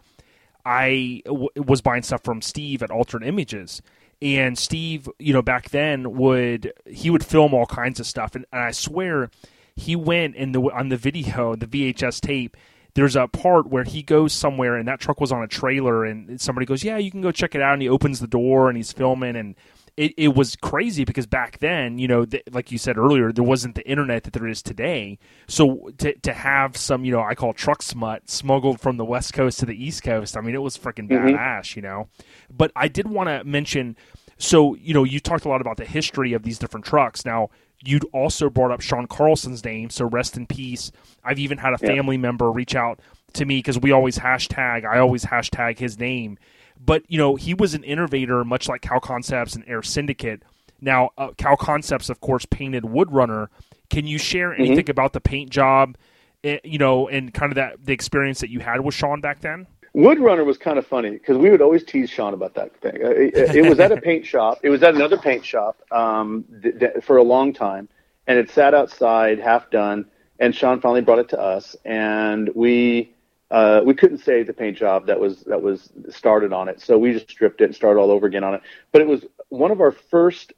I 0.65 1.23
w- 1.27 1.49
was 1.57 1.81
buying 1.81 2.03
stuff 2.03 2.23
from 2.23 2.41
Steve 2.43 2.83
at 2.83 2.91
Altered 2.91 3.25
Images. 3.25 3.83
And 4.23 4.59
Steve, 4.59 5.09
you 5.19 5.33
know, 5.33 5.43
back 5.43 5.71
then 5.71 6.17
would 6.17 6.73
he 6.87 7.09
would 7.09 7.25
film 7.25 7.55
all 7.55 7.67
kinds 7.67 8.01
of 8.01 8.07
stuff, 8.07 8.35
and, 8.35 8.45
and 8.53 8.61
I 8.61 8.71
swear 8.71 9.31
he 9.75 9.97
went 9.97 10.37
in 10.37 10.53
the 10.53 10.61
on 10.61 10.91
the 10.91 10.97
video, 10.97 11.57
the 11.57 11.67
VHS 11.67 12.21
tape. 12.21 12.57
There's 12.95 13.17
a 13.17 13.29
part 13.29 13.69
where 13.69 13.85
he 13.85 14.03
goes 14.03 14.33
somewhere, 14.33 14.77
and 14.77 14.87
that 14.89 15.01
truck 15.01 15.21
was 15.21 15.33
on 15.33 15.43
a 15.43 15.49
trailer, 15.49 16.05
and 16.05 16.41
somebody 16.41 16.67
goes, 16.67 16.85
"Yeah, 16.85 16.99
you 16.99 17.11
can 17.11 17.23
go 17.23 17.33
check 17.33 17.55
it 17.55 17.63
out." 17.63 17.75
And 17.75 17.83
he 17.83 17.89
opens 17.89 18.21
the 18.21 18.27
door, 18.27 18.69
and 18.69 18.77
he's 18.77 18.93
filming, 18.93 19.37
and 19.37 19.55
it, 20.01 20.15
it 20.17 20.35
was 20.35 20.57
crazy 20.57 21.05
because 21.05 21.27
back 21.27 21.59
then, 21.59 21.99
you 21.99 22.09
know, 22.09 22.25
th- 22.25 22.43
like 22.53 22.73
you 22.73 22.79
said 22.79 22.97
earlier, 22.97 23.33
there 23.33 23.45
wasn't 23.45 23.75
the 23.75 23.87
internet 23.87 24.25
that 24.25 24.33
there 24.33 24.47
is 24.47 24.63
today. 24.63 25.19
So 25.47 25.91
to 25.99 26.15
to 26.21 26.33
have 26.33 26.77
some, 26.77 27.05
you 27.05 27.13
know, 27.13 27.21
I 27.21 27.35
call 27.35 27.53
truck 27.53 27.83
smut 27.83 28.31
smuggled 28.31 28.81
from 28.81 28.97
the 28.97 29.05
west 29.05 29.35
coast 29.35 29.59
to 29.61 29.67
the 29.67 29.85
east 29.85 30.03
coast, 30.03 30.37
I 30.37 30.41
mean, 30.41 30.55
it 30.55 30.63
was 30.63 30.79
freaking 30.79 31.09
Mhm. 31.09 31.35
badass, 31.35 31.77
you 31.77 31.83
know. 31.83 32.09
But 32.51 32.73
I 32.75 32.89
did 32.89 33.09
want 33.09 33.29
to 33.29 33.45
mention, 33.45 33.95
so 34.39 34.75
you 34.77 34.95
know, 34.95 35.05
you 35.05 35.21
talked 35.21 35.45
a 35.45 35.49
lot 35.49 35.61
about 35.61 35.77
the 35.77 35.85
history 35.85 36.33
of 36.33 36.45
these 36.45 36.59
different 36.59 36.87
trucks. 36.87 37.27
Now, 37.27 37.51
you'd 37.85 38.05
also 38.13 38.49
brought 38.49 38.71
up 38.71 38.81
Sean 38.81 39.07
Carlson's 39.07 39.65
name, 39.65 39.91
so 39.91 40.07
rest 40.07 40.37
in 40.37 40.47
peace. 40.47 40.93
I've 41.23 41.39
even 41.39 41.59
had 41.59 41.75
a 41.75 41.79
Yeah. 41.83 41.95
family 41.97 42.17
member 42.17 42.51
reach 42.51 42.75
out 42.75 43.01
to 43.35 43.45
me 43.45 43.59
because 43.59 43.79
we 43.79 43.93
always 43.93 44.19
hashtag, 44.19 44.85
I 44.85 44.99
always 44.99 45.25
hashtag 45.25 45.79
his 45.79 45.99
name. 45.99 46.39
But 46.85 47.03
you 47.09 47.19
know, 47.19 47.37
he 47.37 47.55
was 47.55 47.75
an 47.75 47.85
innovator, 47.85 48.45
much 48.45 48.69
like 48.69 48.83
Kal 48.83 49.01
Koncepts 49.01 49.55
and 49.55 49.65
Air 49.67 49.83
Syndicate. 49.83 50.43
Now, 50.81 51.11
uh, 51.19 51.33
Kal 51.37 51.57
Koncepts, 51.57 52.09
of 52.09 52.21
course, 52.21 52.47
painted 52.47 52.85
Woodrunner. 52.85 53.49
Can 53.91 54.07
you 54.07 54.19
share 54.19 54.55
anything 54.55 54.89
about 54.89 55.13
the 55.13 55.21
paint 55.21 55.51
job, 55.51 55.97
eh, 56.45 56.59
you 56.65 56.79
know, 56.79 57.09
and 57.09 57.35
kind 57.35 57.53
of 57.53 57.57
that 57.57 57.85
the 57.85 57.93
experience 57.93 58.41
that 58.41 58.51
you 58.51 58.61
had 58.61 58.81
with 58.81 58.95
Sean 58.95 59.21
back 59.21 59.41
then? 59.41 59.67
Woodrunner 59.95 60.47
was 60.47 60.57
kind 60.57 60.79
of 60.79 60.87
funny 60.87 61.11
because 61.11 61.37
we 61.37 61.51
would 61.51 61.61
always 61.61 61.85
tease 61.85 62.09
Sean 62.09 62.33
about 62.33 62.55
that 62.55 62.75
thing. 62.77 62.97
Uh, 63.05 63.09
It, 63.11 63.57
it 63.57 63.69
was 63.69 63.81
at 63.81 63.91
a 63.91 63.97
paint 64.01 64.25
shop. 64.25 64.59
It 64.63 64.71
was 64.71 64.83
at 64.83 64.95
another 64.95 65.19
paint 65.19 65.45
shop 65.45 65.81
um, 65.91 66.45
th- 66.63 66.79
th- 66.79 66.93
for 67.03 67.17
a 67.17 67.23
long 67.25 67.53
time, 67.53 67.89
and 68.27 68.39
it 68.39 68.51
sat 68.51 68.73
outside, 68.73 69.39
half 69.41 69.71
done. 69.71 70.07
And 70.39 70.55
Sean 70.55 70.81
finally 70.81 71.03
brought 71.03 71.19
it 71.19 71.29
to 71.31 71.41
us, 71.41 71.77
and 71.85 72.49
we 72.55 73.13
uh, 73.51 73.81
we 73.85 73.95
couldn't 73.95 74.19
save 74.19 74.47
the 74.47 74.53
paint 74.53 74.77
job 74.77 75.07
that 75.07 75.19
was 75.19 75.43
that 75.45 75.61
was 75.61 75.91
started 76.09 76.53
on 76.53 76.69
it, 76.69 76.81
so 76.81 76.97
we 76.99 77.13
just 77.13 77.31
stripped 77.31 77.61
it 77.61 77.65
and 77.65 77.75
started 77.75 78.01
all 78.01 78.11
over 78.11 78.27
again 78.27 78.45
on 78.45 78.55
it. 78.55 78.63
But 78.93 79.03
it 79.03 79.09
was 79.09 79.25
one 79.49 79.71
of 79.71 79.81
our 79.81 79.93
first 79.93 80.53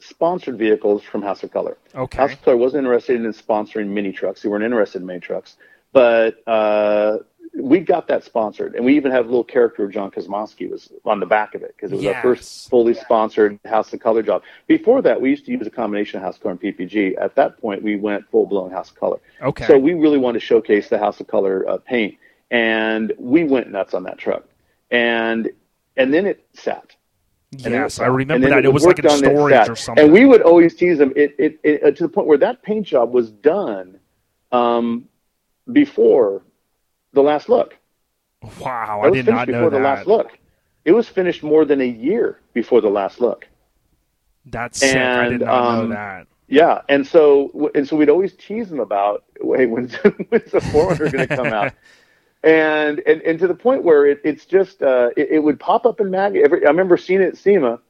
sponsored 0.00 0.58
vehicles 0.58 1.02
from 1.02 1.22
House 1.22 1.42
of 1.42 1.50
Kolor. 1.50 1.76
Okay. 1.94 2.18
House 2.18 2.32
of 2.32 2.42
Kolor 2.42 2.58
wasn't 2.58 2.84
interested 2.84 3.22
in 3.22 3.32
sponsoring 3.32 3.88
mini 3.88 4.12
trucks. 4.12 4.42
They 4.42 4.48
weren't 4.48 4.64
interested 4.64 5.00
in 5.00 5.06
mini 5.06 5.20
trucks, 5.20 5.56
but 5.92 6.36
uh, 6.46 7.18
we 7.54 7.80
got 7.80 8.08
that 8.08 8.24
sponsored, 8.24 8.74
and 8.74 8.84
we 8.84 8.96
even 8.96 9.10
have 9.12 9.26
a 9.26 9.28
little 9.28 9.44
character 9.44 9.84
of 9.84 9.92
Jon 9.92 10.10
Kosmoski 10.10 10.70
was 10.70 10.90
on 11.04 11.20
the 11.20 11.26
back 11.26 11.54
of 11.54 11.62
it 11.62 11.74
because 11.76 11.92
it 11.92 11.96
was 11.96 12.04
Yes. 12.04 12.16
our 12.16 12.22
first 12.22 12.70
fully 12.70 12.94
sponsored 12.94 13.58
House 13.66 13.92
of 13.92 14.00
Kolor 14.00 14.24
job. 14.24 14.42
Before 14.66 15.02
that, 15.02 15.20
we 15.20 15.30
used 15.30 15.44
to 15.46 15.52
use 15.52 15.66
a 15.66 15.70
combination 15.70 16.18
of 16.18 16.24
House 16.24 16.36
of 16.36 16.42
Kolor 16.42 16.52
and 16.52 16.60
PPG. 16.60 17.16
At 17.20 17.34
that 17.34 17.60
point, 17.60 17.82
we 17.82 17.96
went 17.96 18.28
full 18.30 18.46
blown 18.46 18.70
House 18.70 18.90
of 18.90 18.96
Kolor. 18.96 19.20
Okay. 19.42 19.66
So 19.66 19.76
we 19.78 19.92
really 19.92 20.18
wanted 20.18 20.40
to 20.40 20.46
showcase 20.46 20.88
the 20.88 20.98
House 20.98 21.20
of 21.20 21.26
Kolor 21.26 21.68
uh, 21.68 21.76
paint, 21.78 22.16
and 22.50 23.12
we 23.18 23.44
went 23.44 23.70
nuts 23.70 23.92
on 23.92 24.04
that 24.04 24.16
truck, 24.16 24.44
and 24.90 25.50
and 25.96 26.12
then 26.12 26.26
it 26.26 26.46
sat. 26.54 26.96
And 27.64 27.74
yes, 27.74 27.98
I 28.00 28.06
remember 28.06 28.48
that. 28.48 28.64
It 28.64 28.72
was 28.72 28.86
like 28.86 28.98
in 28.98 29.10
storage 29.10 29.68
or 29.68 29.76
something. 29.76 30.04
And 30.04 30.12
we 30.12 30.24
would 30.24 30.40
always 30.40 30.74
tease 30.74 30.96
them 30.96 31.12
it, 31.14 31.34
it, 31.38 31.60
it, 31.62 31.82
uh, 31.82 31.90
to 31.90 32.04
the 32.04 32.08
point 32.08 32.26
where 32.26 32.38
that 32.38 32.62
paint 32.62 32.86
job 32.86 33.12
was 33.12 33.30
done 33.30 34.00
um, 34.52 35.06
before 35.70 36.42
the 37.12 37.22
last 37.22 37.48
look. 37.48 37.78
wow, 38.60 39.02
That 39.02 39.10
I 39.10 39.10
did 39.10 39.26
not 39.28 39.46
before 39.46 39.70
know 39.70 39.70
the 39.70 39.78
that. 39.78 39.80
last 39.80 40.06
look. 40.06 40.38
It 40.84 40.92
was 40.92 41.08
finished 41.08 41.42
more 41.42 41.64
than 41.64 41.80
a 41.80 41.86
year 41.86 42.40
before 42.54 42.80
the 42.80 42.90
last 42.90 43.20
look. 43.20 43.48
That's 44.44 44.78
sick. 44.78 45.14
I 45.14 45.26
did 45.26 45.42
And, 45.42 45.42
not 45.42 45.64
um, 45.66 45.66
know 45.66 45.86
that. 45.88 46.26
Yeah, 46.48 46.82
and 46.88 47.06
so 47.06 47.70
and 47.74 47.88
so 47.88 47.96
we'd 47.96 48.10
always 48.10 48.34
tease 48.34 48.68
them 48.68 48.80
about, 48.80 49.24
hey, 49.42 49.66
when's, 49.66 49.94
when's 50.28 50.50
the 50.52 50.60
400 50.60 51.12
going 51.12 51.22
to 51.28 51.28
come 51.28 51.52
out? 51.52 51.72
And, 52.44 53.00
and 53.06 53.22
and 53.22 53.38
to 53.38 53.46
the 53.48 53.54
point 53.54 53.84
where 53.84 54.06
it, 54.06 54.20
it's 54.24 54.46
just 54.46 54.82
uh, 54.82 55.10
it, 55.16 55.28
it 55.32 55.38
would 55.40 55.60
pop 55.60 55.86
up 55.86 56.00
in 56.00 56.10
mag. 56.10 56.36
Every, 56.36 56.64
I 56.66 56.70
remember 56.70 56.96
seeing 56.96 57.20
it 57.22 57.28
at 57.28 57.36
SEMA, 57.38 57.80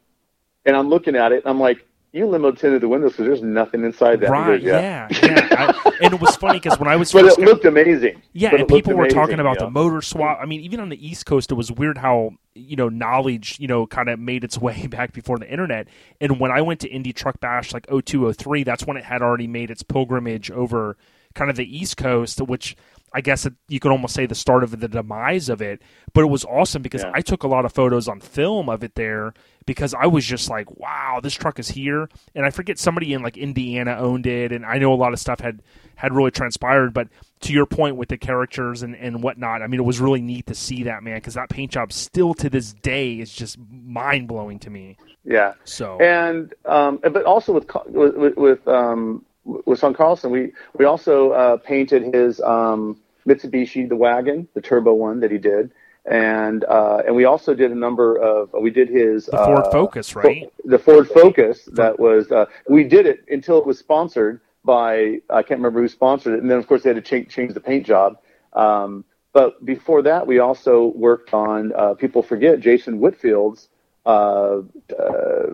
and 0.67 0.77
I'm 0.77 0.89
looking 0.91 1.17
at 1.17 1.33
it, 1.33 1.45
and 1.45 1.47
I'm 1.51 1.61
like, 1.61 1.87
you 2.13 2.27
limo 2.27 2.51
tinted 2.53 2.83
the 2.83 2.89
windows 2.89 3.13
because 3.13 3.27
there's 3.27 3.43
nothing 3.43 3.85
inside 3.85 4.21
that. 4.21 4.31
Right? 4.31 4.61
goes, 4.61 4.63
Yeah, 4.63 5.09
yeah. 5.11 5.73
I, 5.85 5.93
and 6.03 6.13
it 6.13 6.21
was 6.21 6.37
funny 6.37 6.61
because 6.61 6.79
when 6.79 6.89
I 6.89 6.97
was 6.97 7.11
but 7.13 7.25
it 7.25 7.39
looked 7.39 7.65
amazing. 7.65 8.21
Yeah, 8.35 8.51
But 8.51 8.61
and 8.61 8.69
people 8.69 8.95
were 8.95 9.09
talking 9.09 9.41
about 9.41 9.57
yeah. 9.59 9.67
the 9.67 9.71
motor 9.71 10.03
swap. 10.03 10.39
I 10.41 10.45
mean, 10.45 10.61
even 10.61 10.79
on 10.81 10.91
the 10.91 11.07
East 11.07 11.25
Coast, 11.25 11.51
it 11.51 11.55
was 11.55 11.73
weird 11.73 11.99
how 11.99 12.33
you 12.55 12.77
know 12.77 12.91
knowledge 12.91 13.57
you 13.59 13.67
know 13.67 13.87
kind 13.87 14.11
of 14.11 14.19
made 14.19 14.45
its 14.45 14.59
way 14.59 14.87
back 14.91 15.13
before 15.13 15.39
the 15.39 15.51
internet. 15.51 15.89
And 16.21 16.39
when 16.39 16.51
I 16.51 16.61
went 16.61 16.81
to 16.81 16.89
Indy 16.89 17.15
Truck 17.15 17.41
Bash 17.41 17.73
like 17.73 17.87
0203, 17.87 18.63
that's 18.65 18.87
when 18.87 18.99
it 18.99 19.05
had 19.05 19.23
already 19.23 19.47
made 19.47 19.71
its 19.71 19.83
pilgrimage 19.83 20.51
over 20.51 20.99
kind 21.35 21.51
of 21.51 21.57
the 21.57 21.79
East 21.79 21.97
Coast, 21.97 22.43
which 22.43 22.77
I 23.15 23.23
guess 23.23 23.47
it, 23.47 23.55
you 23.69 23.81
could 23.81 23.91
almost 23.91 24.15
say 24.15 24.27
the 24.27 24.35
start 24.35 24.65
of 24.65 24.79
the 24.79 24.89
demise 24.89 25.49
of 25.49 25.63
it. 25.63 25.81
But 26.13 26.23
it 26.25 26.29
was 26.29 26.45
awesome 26.45 26.83
because 26.83 27.03
Yeah. 27.03 27.13
I 27.15 27.23
took 27.23 27.43
a 27.43 27.49
lot 27.49 27.65
of 27.65 27.73
photos 27.73 28.09
on 28.09 28.21
film 28.21 28.69
of 28.69 28.85
it 28.85 28.95
there 28.95 29.33
because 29.67 29.95
I 29.95 30.07
was 30.07 30.25
just 30.25 30.51
like, 30.51 30.71
wow, 30.79 31.21
this 31.23 31.35
truck 31.35 31.59
is 31.59 31.69
here. 31.69 32.09
And 32.35 32.45
I 32.45 32.51
forget 32.51 32.79
somebody 32.79 33.13
in 33.13 33.23
like 33.23 33.37
Indiana 33.37 33.97
owned 33.97 34.27
it, 34.27 34.53
and 34.53 34.65
I 34.65 34.79
know 34.79 34.93
a 34.93 34.97
lot 34.97 35.13
of 35.13 35.19
stuff 35.19 35.41
had 35.41 35.63
had 35.95 36.15
really 36.15 36.31
transpired. 36.31 36.93
But 36.93 37.09
to 37.41 37.53
your 37.53 37.67
point 37.67 37.97
with 37.97 38.09
the 38.09 38.19
characters 38.19 38.83
and 38.83 38.95
and 38.97 39.23
whatnot, 39.23 39.63
I 39.63 39.67
mean, 39.67 39.81
it 39.81 39.85
was 39.85 40.01
really 40.01 40.23
neat 40.23 40.47
to 40.47 40.55
see 40.55 40.85
that 40.85 41.03
man 41.03 41.17
because 41.17 41.35
that 41.35 41.49
paint 41.49 41.73
job 41.73 41.93
still 41.93 42.35
to 42.35 42.51
this 42.51 42.73
day 42.73 43.15
is 43.15 43.33
just 43.33 43.59
mind 43.71 44.29
blowing 44.29 44.59
to 44.61 44.71
me. 44.71 44.97
Yeah. 45.25 45.55
So 45.65 45.99
and 46.01 46.53
um, 46.65 46.99
but 47.03 47.25
also 47.25 47.53
with 47.53 47.67
with 47.87 48.37
with, 48.37 48.69
um, 48.69 49.25
with 49.45 49.79
Sean 49.79 49.95
Carlson, 49.95 50.31
we 50.31 50.53
we 50.77 50.85
also 50.85 51.31
uh, 51.33 51.57
painted 51.59 52.15
his 52.15 52.41
um, 52.41 52.99
Mitsubishi 53.27 53.89
the 53.89 53.97
wagon, 53.97 54.49
the 54.55 54.61
turbo 54.61 54.93
one 54.93 55.21
that 55.21 55.31
he 55.31 55.39
did, 55.39 55.71
and 56.05 56.65
uh, 56.65 57.03
and 57.07 57.15
we 57.15 57.25
also 57.25 57.55
did 57.55 57.71
a 57.71 57.75
number 57.75 58.17
of 58.17 58.51
we 58.61 58.71
did 58.71 58.89
his 58.89 59.27
the 59.27 59.37
Ford 59.37 59.67
uh, 59.67 59.71
Focus, 59.71 60.17
right? 60.17 60.53
the 60.65 60.79
Ford 60.79 61.09
Focus 61.09 61.69
that 61.73 61.99
was 61.99 62.31
uh, 62.33 62.47
we 62.69 62.85
did 62.85 63.07
it 63.07 63.25
until 63.29 63.59
it 63.59 63.67
was 63.67 63.79
sponsored 63.79 64.41
by 64.65 65.21
I 65.31 65.43
can't 65.43 65.59
remember 65.61 65.81
who 65.81 65.89
sponsored 65.89 66.35
it, 66.35 66.41
and 66.41 66.51
then 66.51 66.59
of 66.59 66.67
course 66.67 66.83
they 66.83 66.91
had 66.91 66.97
to 66.97 67.03
change, 67.03 67.29
change 67.33 67.55
the 67.55 67.61
paint 67.61 67.87
job. 67.87 68.19
Um, 68.53 69.05
but 69.33 69.65
before 69.65 70.03
that, 70.03 70.27
we 70.27 70.41
also 70.41 70.87
worked 70.95 71.33
on 71.33 71.73
uh, 71.77 71.95
people 71.95 72.23
forget 72.23 72.59
Jason 72.59 72.99
Whitfield's 72.99 73.69
uh, 74.05 74.59
uh, 74.99 75.53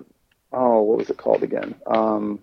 oh 0.53 0.83
what 0.83 0.99
was 0.99 1.11
it 1.11 1.19
called 1.19 1.43
again? 1.43 1.75
Um, 1.87 2.41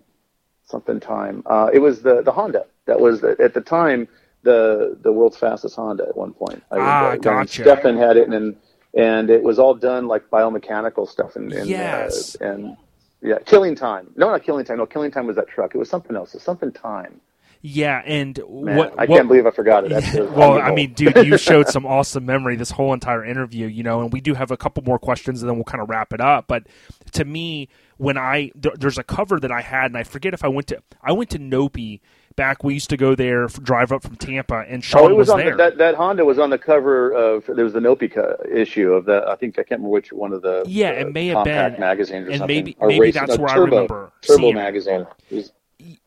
something 0.66 1.00
time. 1.00 1.42
Uh, 1.48 1.72
it 1.74 1.80
was 1.80 2.04
the 2.04 2.22
the 2.22 2.32
Honda 2.32 2.66
that 2.86 3.00
was 3.00 3.22
the, 3.22 3.36
at 3.40 3.56
the 3.56 3.62
time 3.62 4.08
the 4.46 4.98
the 5.02 5.12
world's 5.12 5.36
fastest 5.38 5.76
Honda 5.76 6.06
at 6.08 6.16
one 6.16 6.32
point. 6.34 6.64
I 6.72 6.78
Ah, 6.80 7.10
when 7.12 7.20
gotcha. 7.20 7.64
Stefan 7.64 7.98
had 7.98 8.16
it 8.16 8.30
and 8.30 8.56
and 8.94 9.30
it 9.30 9.44
was 9.44 9.60
all 9.60 9.74
done 9.74 10.08
like 10.08 10.30
biomechanical 10.30 11.10
stuff 11.10 11.36
and, 11.36 11.52
and 11.52 11.68
Yes. 11.70 12.38
uh, 12.40 12.46
and 12.46 12.78
yeah, 13.22 13.40
Killing 13.46 13.76
Time. 13.76 14.12
No, 14.16 14.30
not 14.30 14.44
Killing 14.44 14.64
Time. 14.64 14.78
No, 14.78 14.86
Killing 14.86 15.12
Time 15.12 15.28
was 15.28 15.36
that 15.36 15.48
truck. 15.50 15.76
It 15.76 15.78
was 15.80 15.90
something 15.90 16.16
else. 16.16 16.34
It's 16.36 16.44
something 16.46 16.72
time. 16.72 17.20
Yeah, 17.68 18.04
and 18.06 18.38
Man, 18.48 18.78
what 18.78 18.92
I 18.92 19.06
what- 19.06 19.18
can't 19.18 19.28
believe 19.28 19.48
I 19.48 19.52
forgot 19.52 19.86
it. 19.86 19.90
That's 19.90 20.12
just 20.14 20.32
well, 20.34 20.62
I 20.62 20.72
mean, 20.72 20.94
dude, 20.94 21.16
you 21.26 21.36
showed 21.50 21.68
some 21.68 21.84
awesome 21.84 22.24
memory 22.24 22.56
this 22.56 22.70
whole 22.70 22.94
entire 22.94 23.26
interview, 23.26 23.66
you 23.66 23.82
know, 23.82 24.02
and 24.02 24.14
we 24.14 24.22
do 24.22 24.36
have 24.36 24.52
a 24.52 24.58
couple 24.58 24.84
more 24.84 25.00
questions 25.00 25.42
and 25.42 25.50
then 25.50 25.58
we'll 25.58 25.64
kind 25.66 25.82
of 25.82 25.90
wrap 25.90 26.14
it 26.14 26.22
up. 26.22 26.46
But 26.48 26.68
to 27.14 27.26
me, 27.26 27.68
when 27.98 28.18
I 28.20 28.52
there, 28.54 28.74
there's 28.78 29.00
a 29.00 29.04
cover 29.04 29.40
that 29.40 29.52
I 29.52 29.62
had, 29.62 29.86
and 29.88 29.98
I 29.98 30.04
forget 30.04 30.36
if 30.36 30.44
I 30.44 30.48
went 30.48 30.68
to 30.68 30.84
I 31.02 31.12
went 31.12 31.32
to 31.32 31.40
Nopi 31.40 32.02
back. 32.36 32.64
We 32.64 32.74
used 32.74 32.90
to 32.90 32.98
go 32.98 33.16
there, 33.16 33.48
drive 33.48 33.92
up 33.92 34.04
from 34.04 34.16
Tampa, 34.16 34.66
and 34.68 34.84
Sean 34.84 35.02
Oh, 35.04 35.08
it 35.10 35.16
was, 35.16 35.30
on 35.30 35.40
there. 35.40 35.52
the, 35.52 35.58
that 35.58 35.78
that 35.78 35.96
Honda 35.96 36.26
was 36.26 36.40
on 36.40 36.50
the 36.50 36.58
cover 36.58 37.12
of 37.12 37.46
there 37.48 37.64
was 37.64 37.74
the 37.74 37.80
Nopi 37.80 38.12
co- 38.14 38.38
issue 38.52 38.94
of 38.94 39.06
the 39.06 39.26
I 39.28 39.36
think 39.36 39.56
I 39.56 39.64
can't 39.64 39.80
remember 39.82 39.90
which 39.90 40.12
one 40.12 40.34
of 40.34 40.42
the 40.42 40.64
Yeah, 40.68 40.94
the 40.94 41.00
it 41.02 41.08
uh, 41.08 41.10
may 41.12 41.28
have 41.28 41.44
been. 41.46 41.80
magazines 41.80 42.28
or 42.28 42.32
And 42.32 42.40
something. 42.40 42.56
maybe- 42.56 42.78
maybe 42.82 43.12
that's 43.12 43.38
no, 43.38 43.44
where 43.44 43.52
I 43.52 43.58
remember 43.58 44.12
Turbo 44.22 44.52
magazine. 44.52 45.06
It 45.30 45.36
was- 45.36 45.52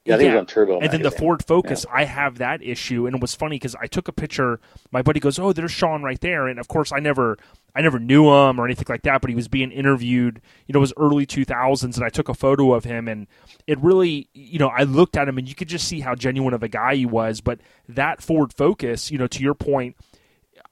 yeah, 0.05 0.15
I 0.15 0.19
think 0.19 0.33
was 0.33 0.41
on 0.41 0.47
Turbo. 0.47 0.81
And 0.81 0.91
then 0.91 1.03
the. 1.03 1.11
Ford 1.11 1.45
Focus, 1.45 1.85
I 1.93 2.05
have 2.05 2.39
that 2.39 2.63
issue, 2.63 3.07
and 3.07 3.17
it 3.17 3.21
was 3.21 3.35
funny 3.35 3.57
because 3.57 3.75
I 3.81 3.87
took 3.87 4.09
a 4.09 4.13
picture. 4.13 4.61
My 4.91 5.03
buddy 5.03 5.21
goes, 5.21 5.39
"Oh, 5.39 5.53
there's 5.53 5.73
Sean 5.73 6.03
right 6.03 6.21
there," 6.21 6.47
and 6.47 6.59
of 6.59 6.69
course, 6.69 6.93
I 6.93 6.99
never, 6.99 7.37
I 7.75 7.81
never 7.81 7.99
knew 7.99 8.29
him 8.33 8.61
or 8.61 8.65
anything 8.65 8.87
like 8.89 9.03
that. 9.03 9.21
But 9.21 9.31
he 9.31 9.37
was 9.37 9.49
being 9.49 9.71
interviewed. 9.71 10.41
You 10.67 10.73
know, 10.73 10.79
it 10.79 10.81
was 10.81 10.93
early 10.97 11.27
2000s, 11.27 11.97
and 11.97 12.05
I 12.05 12.09
took 12.09 12.29
a 12.29 12.35
photo 12.35 12.73
of 12.75 12.85
him, 12.85 13.09
and 13.09 13.27
it 13.67 13.79
really, 13.81 14.29
you 14.33 14.59
know, 14.59 14.69
I 14.69 14.83
looked 14.83 15.17
at 15.17 15.29
him, 15.29 15.39
and 15.39 15.49
you 15.49 15.55
could 15.55 15.69
just 15.69 15.87
see 15.87 16.01
how 16.01 16.15
genuine 16.15 16.55
of 16.55 16.63
a 16.63 16.69
guy 16.69 16.95
he 16.97 17.07
was. 17.07 17.41
But 17.41 17.61
that 17.89 18.23
Ford 18.23 18.53
Focus, 18.53 19.11
you 19.11 19.19
know, 19.19 19.27
to 19.29 19.43
your 19.43 19.55
point. 19.55 19.97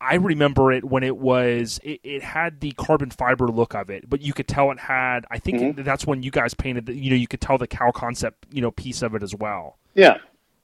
I 0.01 0.16
remember 0.16 0.73
it 0.73 0.85
when 0.85 1.02
it 1.02 1.16
was 1.16 1.81
it, 1.82 2.01
it 2.05 2.23
had 2.23 2.60
the 2.60 2.73
carbon 2.73 3.10
fiber 3.10 3.48
look 3.48 3.74
of 3.74 3.89
it, 3.90 4.09
but 4.09 4.20
you 4.20 4.32
could 4.32 4.47
tell 4.47 4.70
it 4.70 4.78
had. 4.78 5.24
I 5.31 5.39
think 5.39 5.60
Mm-hmm. 5.60 5.82
that's 5.82 6.06
when 6.06 6.23
you 6.23 6.31
guys 6.31 6.55
painted. 6.55 6.86
The, 6.86 6.94
you 6.94 7.10
know, 7.10 7.16
you 7.16 7.27
could 7.27 7.40
tell 7.40 7.56
the 7.59 7.66
Kal 7.66 7.93
Koncept, 7.93 8.35
you 8.51 8.60
know, 8.60 8.70
piece 8.70 9.02
of 9.02 9.14
it 9.14 9.23
as 9.23 9.35
well. 9.35 9.78
Yeah. 9.94 10.18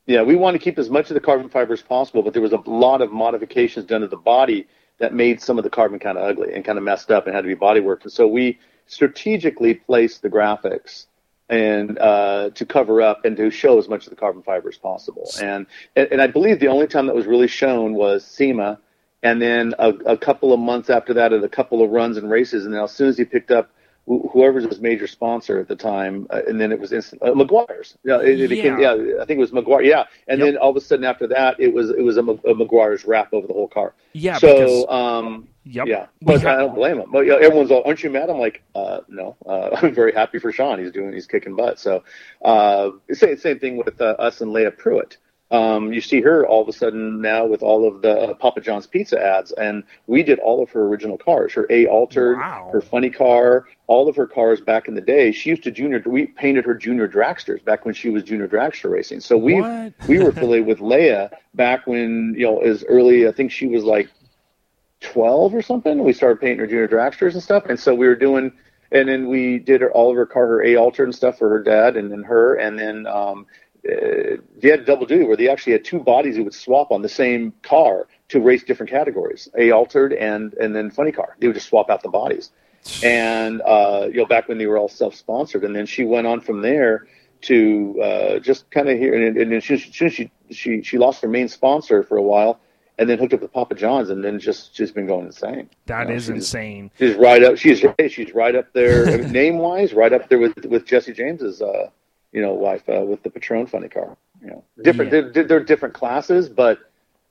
Yeah, 0.06 0.22
we 0.22 0.34
want 0.34 0.54
to 0.54 0.58
keep 0.58 0.78
as 0.78 0.90
much 0.90 1.10
of 1.10 1.14
the 1.14 1.20
carbon 1.20 1.48
fiber 1.48 1.72
as 1.72 1.80
possible, 1.80 2.22
but 2.22 2.32
there 2.32 2.42
was 2.42 2.52
a 2.52 2.60
lot 2.66 3.00
of 3.02 3.12
modifications 3.12 3.86
done 3.86 4.00
to 4.00 4.08
the 4.08 4.16
body 4.16 4.66
that 4.98 5.14
made 5.14 5.40
some 5.40 5.58
of 5.58 5.64
the 5.64 5.70
carbon 5.70 5.98
kind 6.00 6.18
of 6.18 6.24
ugly 6.24 6.52
and 6.54 6.64
kind 6.64 6.76
of 6.76 6.82
messed 6.84 7.10
up 7.12 7.26
and 7.26 7.34
had 7.34 7.42
to 7.42 7.48
be 7.48 7.54
body 7.54 7.80
worked. 7.80 8.02
And 8.02 8.12
so 8.12 8.26
we 8.26 8.58
strategically 8.86 9.74
placed 9.74 10.22
the 10.22 10.28
graphics 10.28 11.06
and 11.48 11.98
uh, 11.98 12.50
to 12.54 12.66
cover 12.66 13.00
up 13.00 13.24
and 13.24 13.36
to 13.36 13.50
show 13.50 13.78
as 13.78 13.88
much 13.88 14.04
of 14.06 14.10
the 14.10 14.16
carbon 14.16 14.42
fiber 14.42 14.68
as 14.68 14.76
possible. 14.76 15.30
And, 15.40 15.66
and 15.96 16.08
and 16.10 16.20
I 16.20 16.26
believe 16.26 16.60
the 16.60 16.68
only 16.68 16.86
time 16.88 17.06
that 17.06 17.14
was 17.14 17.26
really 17.26 17.48
shown 17.48 17.94
was 17.94 18.24
SEMA, 18.24 18.78
and 19.22 19.40
then 19.40 19.74
a, 19.78 19.90
a 19.90 20.16
couple 20.16 20.52
of 20.52 20.60
months 20.60 20.90
after 20.90 21.14
that, 21.14 21.32
at 21.32 21.44
a 21.44 21.48
couple 21.48 21.82
of 21.82 21.90
runs 21.90 22.16
and 22.16 22.30
races. 22.30 22.64
And 22.64 22.74
then 22.74 22.82
as 22.82 22.92
soon 22.92 23.08
as 23.08 23.16
he 23.16 23.24
picked 23.24 23.50
up 23.50 23.70
wh- 24.08 24.26
whoever's 24.32 24.64
his 24.64 24.80
major 24.80 25.06
sponsor 25.06 25.60
at 25.60 25.68
the 25.68 25.76
time, 25.76 26.26
uh, 26.30 26.40
and 26.48 26.60
then 26.60 26.72
it 26.72 26.80
was 26.80 26.92
instant, 26.92 27.22
uh, 27.22 27.30
Meguiar's. 27.32 27.96
Yeah, 28.04 28.20
it, 28.20 28.40
it 28.40 28.48
became 28.48 28.78
Yeah. 28.80 28.94
yeah. 28.94 29.22
I 29.22 29.24
think 29.24 29.38
it 29.38 29.40
was 29.40 29.52
Meguiar. 29.52 29.84
Yeah, 29.84 30.04
and 30.26 30.40
Yep. 30.40 30.46
then 30.48 30.56
all 30.56 30.70
of 30.70 30.76
a 30.76 30.80
sudden 30.80 31.04
after 31.04 31.26
that, 31.28 31.60
it 31.60 31.72
was 31.72 31.90
it 31.90 32.02
was 32.02 32.16
a, 32.16 32.22
a 32.22 32.54
Meguiar's 32.54 33.04
wrap 33.04 33.32
over 33.32 33.46
the 33.46 33.52
whole 33.52 33.68
car. 33.68 33.94
Yeah, 34.12 34.38
So 34.38 34.54
because 34.54 34.84
um, 34.88 35.48
Yep. 35.64 35.86
yeah, 35.86 36.06
but 36.22 36.40
have- 36.40 36.46
I 36.46 36.56
don't 36.60 36.74
blame 36.74 36.98
him. 36.98 37.08
But 37.12 37.20
you 37.20 37.30
know, 37.30 37.38
everyone's 37.38 37.70
all, 37.70 37.84
"Aren't 37.86 38.02
you 38.02 38.10
mad?" 38.10 38.28
I'm 38.28 38.38
like, 38.40 38.62
uh, 38.74 39.00
"No, 39.08 39.36
uh, 39.46 39.70
I'm 39.82 39.94
very 39.94 40.12
happy 40.12 40.40
for 40.40 40.50
Sean. 40.50 40.80
He's 40.80 40.90
doing, 40.90 41.12
he's 41.12 41.26
kicking 41.28 41.54
butt." 41.54 41.78
So, 41.78 42.02
uh, 42.44 42.90
same 43.12 43.36
same 43.36 43.60
thing 43.60 43.76
with 43.76 44.00
uh, 44.00 44.16
us 44.18 44.40
and 44.40 44.52
Leah 44.52 44.72
Pruett. 44.72 45.18
Um, 45.52 45.92
you 45.92 46.00
see 46.00 46.22
her 46.22 46.46
all 46.46 46.62
of 46.62 46.68
a 46.68 46.72
sudden 46.72 47.20
now 47.20 47.44
with 47.44 47.62
all 47.62 47.86
of 47.86 48.00
the 48.00 48.10
uh, 48.18 48.34
Papa 48.34 48.62
John's 48.62 48.86
pizza 48.86 49.22
ads, 49.22 49.52
and 49.52 49.84
we 50.06 50.22
did 50.22 50.38
all 50.38 50.62
of 50.62 50.70
her 50.70 50.82
original 50.86 51.18
cars. 51.18 51.52
Her 51.52 51.66
A 51.68 51.86
altered, 51.86 52.38
Wow. 52.38 52.70
her 52.72 52.80
funny 52.80 53.10
car, 53.10 53.66
all 53.86 54.08
of 54.08 54.16
her 54.16 54.26
cars 54.26 54.62
back 54.62 54.88
in 54.88 54.94
the 54.94 55.02
day. 55.02 55.30
She 55.30 55.50
used 55.50 55.62
to 55.64 55.70
junior. 55.70 56.02
We 56.06 56.26
painted 56.26 56.64
her 56.64 56.74
junior 56.74 57.06
dragsters 57.06 57.62
back 57.62 57.84
when 57.84 57.92
she 57.92 58.08
was 58.08 58.22
junior 58.22 58.48
dragster 58.48 58.90
racing. 58.90 59.20
So 59.20 59.36
we 59.36 59.56
we 60.08 60.18
were 60.18 60.30
affiliated 60.30 60.66
with 60.66 60.80
Leah 60.80 61.30
back 61.54 61.86
when 61.86 62.34
you 62.36 62.46
know 62.46 62.58
as 62.60 62.82
early. 62.84 63.28
I 63.28 63.32
think 63.32 63.52
she 63.52 63.66
was 63.66 63.84
like 63.84 64.08
12 65.02 65.54
or 65.54 65.62
something. 65.62 66.02
We 66.02 66.12
started 66.12 66.40
painting 66.40 66.60
her 66.60 66.66
junior 66.66 66.88
dragsters 66.88 67.34
and 67.34 67.42
stuff. 67.42 67.64
And 67.68 67.78
so 67.78 67.94
we 67.94 68.06
were 68.06 68.14
doing, 68.16 68.52
and 68.92 69.08
then 69.08 69.28
we 69.28 69.58
did 69.58 69.80
her, 69.80 69.90
all 69.92 70.10
of 70.10 70.16
her 70.16 70.26
car, 70.26 70.46
her 70.46 70.64
A 70.64 70.76
altered 70.76 71.04
and 71.04 71.14
stuff 71.14 71.38
for 71.38 71.48
her 71.48 71.62
dad 71.62 71.96
and 71.96 72.10
then 72.10 72.22
her. 72.22 72.54
And 72.54 72.78
then, 72.78 73.06
um, 73.06 73.46
uh, 73.90 74.36
they 74.60 74.68
had 74.70 74.80
a 74.80 74.84
double 74.84 75.06
duty 75.06 75.24
where 75.24 75.36
they 75.36 75.48
actually 75.48 75.72
had 75.72 75.84
two 75.84 75.98
bodies 75.98 76.36
they 76.36 76.42
would 76.42 76.54
swap 76.54 76.90
on 76.92 77.02
the 77.02 77.08
same 77.08 77.52
car 77.62 78.06
to 78.28 78.40
race 78.40 78.62
different 78.62 78.90
categories, 78.90 79.48
A 79.58 79.72
altered 79.72 80.12
and, 80.12 80.54
and 80.54 80.74
then 80.74 80.90
funny 80.90 81.12
car. 81.12 81.36
They 81.40 81.48
would 81.48 81.54
just 81.54 81.68
swap 81.68 81.90
out 81.90 82.02
the 82.02 82.08
bodies. 82.08 82.50
and 83.04 83.60
uh, 83.62 84.06
you 84.10 84.16
know 84.18 84.26
back 84.26 84.48
when 84.48 84.58
they 84.58 84.66
were 84.66 84.76
all 84.78 84.88
self-sponsored, 84.88 85.62
and 85.64 85.74
then 85.74 85.86
she 85.86 86.04
went 86.04 86.26
on 86.26 86.40
from 86.40 86.62
there 86.62 87.06
to 87.42 88.00
uh, 88.02 88.38
just 88.38 88.70
kind 88.70 88.88
of 88.88 88.98
here, 88.98 89.14
and, 89.14 89.36
and 89.36 89.52
then 89.52 89.60
she, 89.60 89.76
she 89.76 90.30
she 90.50 90.82
she 90.82 90.98
lost 90.98 91.22
her 91.22 91.28
main 91.28 91.48
sponsor 91.48 92.02
for 92.02 92.16
a 92.16 92.22
while, 92.22 92.58
and 92.98 93.08
then 93.08 93.18
hooked 93.18 93.34
up 93.34 93.40
with 93.40 93.52
Papa 93.52 93.74
John's, 93.74 94.10
and 94.10 94.24
then 94.24 94.38
just 94.40 94.74
she's 94.76 94.90
been 94.92 95.06
going 95.06 95.26
insane. 95.26 95.68
That 95.86 96.02
You 96.02 96.08
know, 96.08 96.14
is 96.14 96.24
she's- 96.26 96.36
insane. 96.36 96.90
She's 96.98 97.14
right 97.16 97.42
up. 97.42 97.56
She's 97.56 97.84
she's 98.08 98.34
right 98.34 98.54
up 98.54 98.72
there 98.72 99.18
name 99.28 99.58
wise, 99.58 99.92
right 99.92 100.12
up 100.12 100.28
there 100.28 100.38
with 100.38 100.64
with 100.66 100.84
Jesse 100.86 101.12
James's 101.12 101.62
uh, 101.62 101.90
you 102.32 102.42
know 102.42 102.52
wife 102.54 102.82
uh, 102.88 103.00
with 103.02 103.22
the 103.22 103.30
Patron 103.30 103.66
funny 103.66 103.88
car. 103.88 104.16
You 104.40 104.48
know, 104.48 104.64
different. 104.82 105.12
Yeah. 105.12 105.22
They're, 105.32 105.44
they're 105.44 105.64
different 105.64 105.94
classes, 105.94 106.48
but 106.48 106.78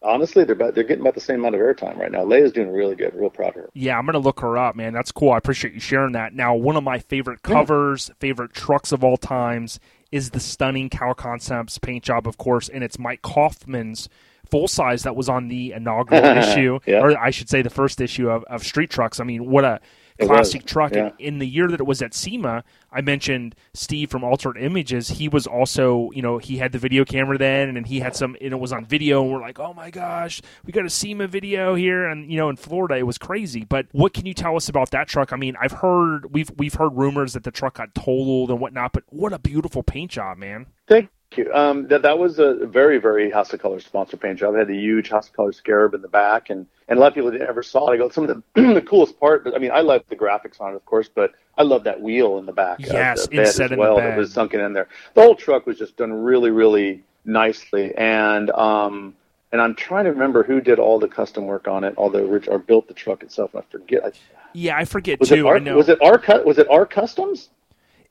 honestly, 0.02 0.44
they're 0.44 0.56
about, 0.56 0.74
they're 0.76 0.84
getting 0.84 1.02
about 1.02 1.14
the 1.14 1.22
same 1.22 1.40
amount 1.42 1.56
of 1.56 1.62
airtime 1.62 1.98
right 1.98 2.12
now. 2.12 2.24
Leah's 2.24 2.52
doing 2.52 2.72
really 2.72 2.96
good. 2.96 3.14
Real 3.14 3.30
proud 3.30 3.50
of 3.50 3.56
her. 3.56 3.70
Yeah, 3.74 3.98
I'm 3.98 4.06
gonna 4.06 4.20
look 4.20 4.40
her 4.40 4.58
up, 4.58 4.76
man. 4.76 4.94
That's 4.94 5.12
cool. 5.12 5.32
I 5.32 5.38
appreciate 5.38 5.74
you 5.74 5.80
sharing 5.80 6.14
that. 6.14 6.34
Now, 6.34 6.56
one 6.56 6.78
of 6.78 6.84
my 6.84 7.00
favorite 7.00 7.44
covers, 7.44 8.10
favorite 8.20 8.54
trucks 8.54 8.92
of 8.92 9.04
all 9.04 9.18
times, 9.18 9.80
is 10.12 10.30
the 10.32 10.40
stunning 10.40 10.90
Kal 10.90 11.14
Koncepts 11.16 11.80
paint 11.82 12.04
job, 12.04 12.28
of 12.28 12.38
course, 12.38 12.70
and 12.70 12.84
it's 12.84 12.98
Mike 12.98 13.22
Kaufman's 13.22 14.10
full 14.50 14.68
size 14.68 15.04
that 15.04 15.16
was 15.16 15.30
on 15.30 15.48
the 15.48 15.72
inaugural 15.72 16.24
issue, 16.38 16.80
Yeah. 16.86 17.00
or 17.02 17.18
I 17.18 17.30
should 17.30 17.50
say, 17.50 17.62
the 17.62 17.70
first 17.70 18.02
issue 18.02 18.30
of, 18.30 18.44
of 18.46 18.64
Street 18.66 18.90
Trucks. 18.90 19.20
I 19.20 19.24
mean, 19.24 19.50
what 19.50 19.64
a 19.64 19.80
classic 20.28 20.66
truck! 20.66 20.94
yeah. 20.94 21.12
In 21.20 21.40
the 21.40 21.48
year 21.48 21.68
that 21.68 21.80
it 21.80 21.86
was 21.86 22.02
at 22.02 22.14
SEMA, 22.14 22.64
I 22.92 23.02
mentioned 23.02 23.56
Steve 23.74 24.10
from 24.10 24.24
Altered 24.24 24.58
Images. 24.58 25.10
He 25.10 25.28
was 25.28 25.48
also, 25.48 26.10
you 26.14 26.22
know, 26.22 26.38
he 26.38 26.58
had 26.58 26.72
the 26.72 26.78
video 26.78 27.06
camera 27.06 27.38
then, 27.38 27.78
and 27.78 27.86
he 27.86 28.00
had 28.00 28.16
some, 28.16 28.36
and 28.42 28.54
it 28.54 28.60
was 28.60 28.74
on 28.74 28.86
video. 28.86 29.24
And 29.24 29.32
we're 29.32 29.42
like, 29.42 29.60
oh 29.60 29.74
my 29.74 29.90
gosh, 29.90 30.42
we 30.66 30.72
got 30.72 30.86
a 30.86 30.90
SEMA 30.90 31.28
video 31.28 31.76
here, 31.76 32.06
and 32.06 32.32
you 32.32 32.38
know, 32.38 32.50
in 32.50 32.56
Florida, 32.56 32.96
it 32.96 33.08
was 33.08 33.18
crazy. 33.18 33.66
But 33.66 33.88
what 33.92 34.14
can 34.14 34.26
you 34.26 34.34
tell 34.34 34.56
us 34.56 34.70
about 34.70 34.92
that 34.92 35.08
truck? 35.08 35.34
I 35.34 35.36
mean, 35.38 35.56
I've 35.60 35.74
heard 35.74 36.34
we've 36.34 36.52
we've 36.58 36.76
heard 36.76 36.96
rumors 36.96 37.34
that 37.34 37.44
the 37.44 37.52
truck 37.52 37.76
got 37.76 37.94
totaled 37.96 38.50
and 38.50 38.60
whatnot, 38.60 38.94
but 38.94 39.04
what 39.08 39.34
a 39.34 39.40
beautiful 39.40 39.84
paint 39.84 40.12
job, 40.12 40.38
man. 40.38 40.68
Thank 40.88 41.10
you. 41.38 41.52
Um, 41.54 41.88
that 41.88 42.02
that 42.04 42.18
was 42.18 42.40
a 42.40 42.54
very 42.66 42.98
very 42.98 43.32
House 43.32 43.54
of 43.54 43.62
Kolors 43.62 43.84
sponsor 43.84 44.18
paint 44.18 44.40
job. 44.40 44.56
It 44.56 44.60
had 44.60 44.68
the 44.68 44.78
huge 44.78 45.10
House 45.10 45.30
of 45.30 45.36
Kolors 45.36 45.56
scarab 45.56 45.94
in 45.94 46.02
the 46.02 46.08
back, 46.08 46.50
and 46.50 46.66
and 46.88 46.98
a 46.98 47.02
lot 47.02 47.08
of 47.08 47.14
people 47.14 47.32
that 47.32 47.40
never 47.40 47.64
saw 47.64 47.90
it. 47.90 47.94
I 47.94 47.98
go 47.98 48.10
some 48.10 48.28
of 48.30 48.44
the 48.56 48.62
the 48.74 48.82
coolest 48.82 49.20
part. 49.20 49.44
But 49.44 49.56
I 49.56 49.60
mean, 49.60 49.72
I 49.72 49.82
love 49.82 50.04
the 50.10 50.16
graphics 50.16 50.60
on 50.60 50.74
it, 50.74 50.76
of 50.76 50.86
course, 50.86 51.10
but 51.14 51.32
I 51.58 51.64
love 51.64 51.84
that 51.86 52.02
wheel 52.02 52.38
in 52.38 52.46
the 52.46 52.52
back. 52.54 52.80
of 52.80 52.86
Yes, 52.88 53.24
the 53.28 53.36
bed 53.36 53.40
inset 53.48 53.66
as 53.66 53.72
in 53.72 53.78
the 53.78 53.82
well 53.82 53.96
that 53.98 54.18
was 54.18 54.34
sunken 54.34 54.60
in 54.62 54.74
there. 54.74 54.88
The 55.14 55.22
whole 55.22 55.36
truck 55.36 55.66
was 55.66 55.78
just 55.78 55.98
done 55.98 56.12
really 56.14 56.52
really 56.52 57.04
nicely, 57.26 57.94
and 57.96 58.50
um. 58.52 59.16
And 59.54 59.60
I'm 59.60 59.76
trying 59.76 60.06
to 60.06 60.12
remember 60.12 60.44
who 60.44 60.62
did 60.62 60.80
all 60.80 60.98
the 60.98 61.10
custom 61.10 61.46
work 61.46 61.68
on 61.68 61.84
it, 61.84 61.94
all 61.98 62.10
the 62.10 62.24
orig- 62.24 62.48
or 62.48 62.58
built 62.58 62.88
the 62.88 62.94
truck 62.94 63.22
itself. 63.22 63.54
And 63.54 63.62
I 63.62 63.66
forget. 63.70 64.06
I, 64.06 64.12
Yeah, 64.54 64.78
I 64.78 64.86
forget 64.86 65.20
was 65.20 65.28
too. 65.28 65.36
it 65.36 65.46
our, 65.46 65.56
I 65.58 65.60
know 65.60 65.76
was 65.76 65.90
it 65.90 66.02
our 66.02 66.22
was 66.46 66.58
it 66.58 66.70
our 66.70 66.86
customs? 66.86 67.50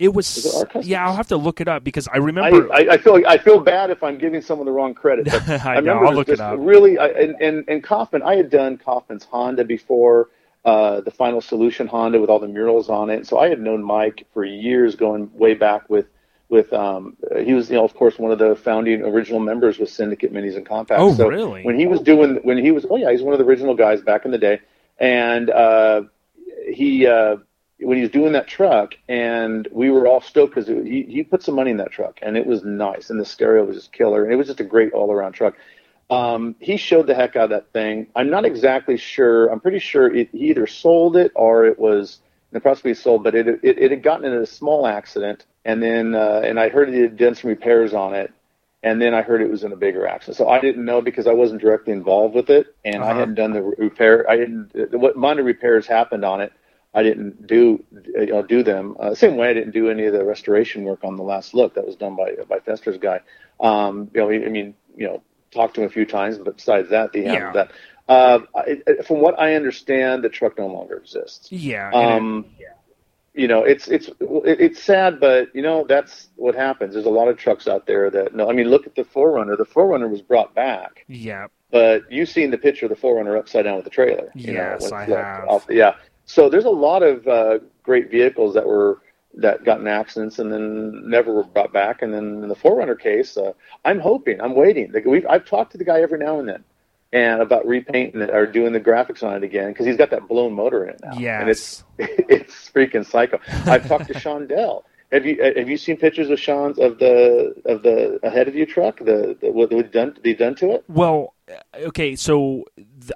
It 0.00 0.14
was. 0.14 0.46
it 0.46 0.84
yeah, 0.86 1.06
I'll 1.06 1.14
have 1.14 1.28
to 1.28 1.36
look 1.36 1.60
it 1.60 1.68
up 1.68 1.84
because 1.84 2.08
I 2.08 2.16
remember. 2.16 2.72
I, 2.72 2.84
I, 2.84 2.92
I 2.92 2.96
feel 2.96 3.12
like, 3.12 3.26
I 3.26 3.36
feel 3.36 3.60
bad 3.60 3.90
if 3.90 4.02
I'm 4.02 4.16
giving 4.16 4.40
someone 4.40 4.64
the 4.64 4.72
wrong 4.72 4.94
credit. 4.94 5.26
But 5.26 5.46
I 5.48 5.74
I, 5.76 5.80
know, 5.80 5.92
remember 5.92 6.06
I'll 6.06 6.14
look 6.14 6.30
it 6.30 6.40
up. 6.40 6.56
really, 6.58 6.98
I, 6.98 7.08
and, 7.08 7.36
and 7.40 7.64
and 7.68 7.84
Kaufman. 7.84 8.22
I 8.22 8.36
had 8.36 8.48
done 8.48 8.78
Kaufman's 8.78 9.24
Honda 9.24 9.62
before, 9.62 10.30
uh, 10.64 11.02
the 11.02 11.10
Final 11.10 11.42
Solution 11.42 11.86
Honda 11.86 12.18
with 12.18 12.30
all 12.30 12.38
the 12.38 12.48
murals 12.48 12.88
on 12.88 13.10
it. 13.10 13.26
So 13.26 13.38
I 13.38 13.50
had 13.50 13.60
known 13.60 13.82
Mike 13.84 14.26
for 14.32 14.42
years, 14.42 14.96
going 14.96 15.30
way 15.34 15.52
back 15.52 15.90
with 15.90 16.06
with 16.48 16.72
um, 16.72 17.18
he 17.44 17.52
was 17.52 17.68
you 17.68 17.76
know 17.76 17.84
of 17.84 17.94
course 17.94 18.18
one 18.18 18.32
of 18.32 18.38
the 18.38 18.56
founding 18.56 19.02
original 19.02 19.38
members 19.38 19.78
with 19.78 19.90
Syndicate 19.90 20.32
Minis 20.32 20.56
and 20.56 20.64
Compacts. 20.64 21.02
Oh, 21.02 21.12
so 21.12 21.28
really? 21.28 21.62
When 21.62 21.78
he 21.78 21.86
was 21.86 22.00
doing 22.00 22.36
when 22.42 22.56
he 22.56 22.70
was 22.70 22.86
oh 22.88 22.96
yeah 22.96 23.10
he's 23.10 23.20
one 23.22 23.34
of 23.34 23.38
the 23.38 23.44
original 23.44 23.74
guys 23.74 24.00
back 24.00 24.24
in 24.24 24.30
the 24.30 24.38
day, 24.38 24.60
and 24.98 25.50
uh, 25.50 26.04
he. 26.72 27.06
Uh, 27.06 27.36
when 27.82 27.96
he 27.98 28.02
was 28.02 28.10
doing 28.12 28.32
that 28.32 28.46
truck, 28.48 28.94
and 29.08 29.66
we 29.72 29.90
were 29.90 30.06
all 30.06 30.20
stoked 30.20 30.54
because 30.54 30.68
he, 30.68 31.02
he 31.08 31.22
put 31.22 31.42
some 31.42 31.54
money 31.54 31.70
in 31.70 31.78
that 31.78 31.92
truck, 31.92 32.18
and 32.22 32.36
it 32.36 32.46
was 32.46 32.64
nice, 32.64 33.10
and 33.10 33.20
the 33.20 33.24
stereo 33.24 33.64
was 33.64 33.76
just 33.76 33.92
killer, 33.92 34.24
and 34.24 34.32
it 34.32 34.36
was 34.36 34.46
just 34.48 34.60
a 34.60 34.64
great 34.64 34.92
all 34.92 35.12
around 35.12 35.32
truck. 35.32 35.54
Um, 36.10 36.56
he 36.60 36.76
showed 36.76 37.06
the 37.06 37.14
heck 37.14 37.36
out 37.36 37.44
of 37.44 37.50
that 37.50 37.72
thing. 37.72 38.08
I'm 38.16 38.30
not 38.30 38.44
exactly 38.44 38.96
sure. 38.96 39.46
I'm 39.48 39.60
pretty 39.60 39.78
sure 39.78 40.14
it, 40.14 40.30
he 40.32 40.50
either 40.50 40.66
sold 40.66 41.16
it 41.16 41.32
or 41.36 41.66
it 41.66 41.78
was 41.78 42.20
it 42.52 42.62
possibly 42.64 42.94
sold, 42.94 43.22
but 43.24 43.34
it, 43.36 43.46
it 43.48 43.78
it 43.78 43.90
had 43.92 44.02
gotten 44.02 44.24
in 44.26 44.32
a 44.34 44.46
small 44.46 44.86
accident, 44.86 45.46
and 45.64 45.82
then 45.82 46.14
uh, 46.16 46.42
and 46.44 46.58
I 46.58 46.68
heard 46.68 46.88
he 46.88 47.00
had 47.00 47.16
done 47.16 47.34
some 47.36 47.48
repairs 47.50 47.94
on 47.94 48.14
it, 48.14 48.32
and 48.82 49.00
then 49.00 49.14
I 49.14 49.22
heard 49.22 49.40
it 49.40 49.50
was 49.50 49.62
in 49.62 49.72
a 49.72 49.76
bigger 49.76 50.06
accident. 50.06 50.36
So 50.36 50.48
I 50.48 50.60
didn't 50.60 50.84
know 50.84 51.00
because 51.00 51.28
I 51.28 51.32
wasn't 51.32 51.60
directly 51.62 51.92
involved 51.92 52.34
with 52.34 52.50
it, 52.50 52.66
and 52.84 53.04
I 53.04 53.12
Uh-huh. 53.12 53.20
hadn't 53.20 53.36
done 53.36 53.52
the 53.52 53.62
repair. 53.62 54.28
I 54.28 54.36
didn't 54.36 54.72
what 54.92 55.16
minor 55.16 55.44
repairs 55.44 55.86
happened 55.86 56.24
on 56.24 56.40
it. 56.40 56.52
I 56.92 57.02
didn't 57.04 57.46
do 57.46 57.84
know, 57.92 58.42
do 58.42 58.62
them. 58.62 58.96
Uh, 58.98 59.14
same 59.14 59.36
way 59.36 59.48
I 59.50 59.54
didn't 59.54 59.72
do 59.72 59.90
any 59.90 60.06
of 60.06 60.12
the 60.12 60.24
restoration 60.24 60.82
work 60.84 61.04
on 61.04 61.16
the 61.16 61.22
last 61.22 61.54
look 61.54 61.74
that 61.74 61.86
was 61.86 61.96
done 61.96 62.16
by 62.16 62.34
by 62.48 62.58
Fester's 62.58 62.98
guy. 62.98 63.20
Um, 63.60 64.10
you 64.14 64.20
know, 64.20 64.30
I 64.30 64.48
mean, 64.48 64.74
you 64.96 65.06
know, 65.06 65.22
talked 65.52 65.74
to 65.74 65.82
him 65.82 65.86
a 65.86 65.90
few 65.90 66.04
times, 66.04 66.38
but 66.38 66.56
besides 66.56 66.90
that, 66.90 67.12
the 67.12 67.20
Yeah. 67.20 67.52
that. 67.52 67.70
Uh, 68.08 68.40
it, 68.66 69.06
from 69.06 69.20
what 69.20 69.38
I 69.38 69.54
understand, 69.54 70.24
the 70.24 70.28
truck 70.28 70.58
no 70.58 70.66
longer 70.66 70.96
exists. 70.96 71.52
yeah, 71.52 71.90
it- 71.90 71.94
Um, 71.94 72.44
you 73.34 73.46
know, 73.46 73.62
it's 73.62 73.86
it's 73.86 74.08
it- 74.08 74.60
it's 74.60 74.82
sad, 74.82 75.20
but 75.20 75.54
you 75.54 75.62
know 75.62 75.84
that's 75.88 76.28
what 76.34 76.56
happens. 76.56 76.94
There's 76.94 77.06
a 77.06 77.10
lot 77.10 77.28
of 77.28 77.36
trucks 77.36 77.68
out 77.68 77.86
there 77.86 78.10
that 78.10 78.34
no. 78.34 78.50
I 78.50 78.52
mean, 78.52 78.68
look 78.68 78.88
at 78.88 78.96
the 78.96 79.04
Forerunner. 79.04 79.54
The 79.56 79.64
Forerunner 79.64 80.08
was 80.08 80.22
brought 80.22 80.52
back, 80.56 81.04
yeah, 81.06 81.46
but 81.70 82.10
you've 82.10 82.28
seen 82.28 82.50
the 82.50 82.58
picture 82.58 82.86
of 82.86 82.90
the 82.90 82.96
Forerunner 82.96 83.36
upside 83.36 83.62
down 83.64 83.76
with 83.76 83.84
the 83.84 83.90
trailer. 83.90 84.32
Yes, 84.34 84.90
know, 84.90 84.96
I 84.96 85.04
have. 85.04 85.48
off- 85.48 85.66
yeah. 85.70 85.94
So 86.26 86.48
there's 86.48 86.64
a 86.64 86.70
lot 86.70 87.02
of 87.02 87.26
uh, 87.26 87.58
great 87.82 88.10
vehicles 88.10 88.54
that 88.54 88.66
were 88.66 89.00
that 89.34 89.64
got 89.64 89.80
in 89.80 89.86
accidents 89.86 90.38
and 90.38 90.52
then 90.52 91.08
never 91.08 91.32
were 91.32 91.44
brought 91.44 91.72
back. 91.72 92.02
And 92.02 92.12
then 92.12 92.42
in 92.42 92.48
the 92.48 92.54
Forerunner 92.54 92.96
case, 92.96 93.36
uh, 93.36 93.52
I'm 93.84 94.00
hoping, 94.00 94.40
I'm 94.40 94.54
waiting. 94.54 94.90
Like, 94.92 95.04
We've, 95.04 95.26
I've 95.26 95.44
talked 95.44 95.72
to 95.72 95.78
the 95.78 95.84
guy 95.84 96.00
every 96.00 96.18
now 96.18 96.40
and 96.40 96.48
then, 96.48 96.64
and 97.12 97.40
about 97.40 97.64
repainting 97.66 98.20
it 98.22 98.30
or 98.30 98.46
doing 98.46 98.72
the 98.72 98.80
graphics 98.80 99.22
on 99.22 99.34
it 99.36 99.44
again 99.44 99.68
because 99.68 99.86
he's 99.86 99.96
got 99.96 100.10
that 100.10 100.28
blown 100.28 100.52
motor 100.52 100.84
in 100.84 100.90
it 100.90 101.00
now. 101.02 101.18
yes. 101.18 101.40
And 101.40 101.50
it's 101.50 101.84
it's 101.98 102.70
freaking 102.70 103.06
psycho. 103.06 103.40
I've 103.66 103.86
talked 103.86 104.08
to 104.08 104.18
Sean 104.18 104.46
Dell. 104.46 104.84
Have 105.12 105.26
you 105.26 105.42
have 105.42 105.68
you 105.68 105.76
seen 105.76 105.96
pictures 105.96 106.30
of 106.30 106.38
Sean's 106.38 106.78
of 106.78 106.98
the 106.98 107.54
of 107.64 107.82
the 107.82 108.20
ahead 108.22 108.46
of 108.46 108.54
you 108.54 108.64
truck? 108.64 108.98
The, 108.98 109.36
the 109.40 109.50
what 109.50 109.70
they 109.70 109.82
done 109.82 110.16
they 110.22 110.34
done 110.34 110.54
to 110.56 110.70
it? 110.72 110.84
Well, 110.88 111.34
okay, 111.74 112.14
so 112.14 112.64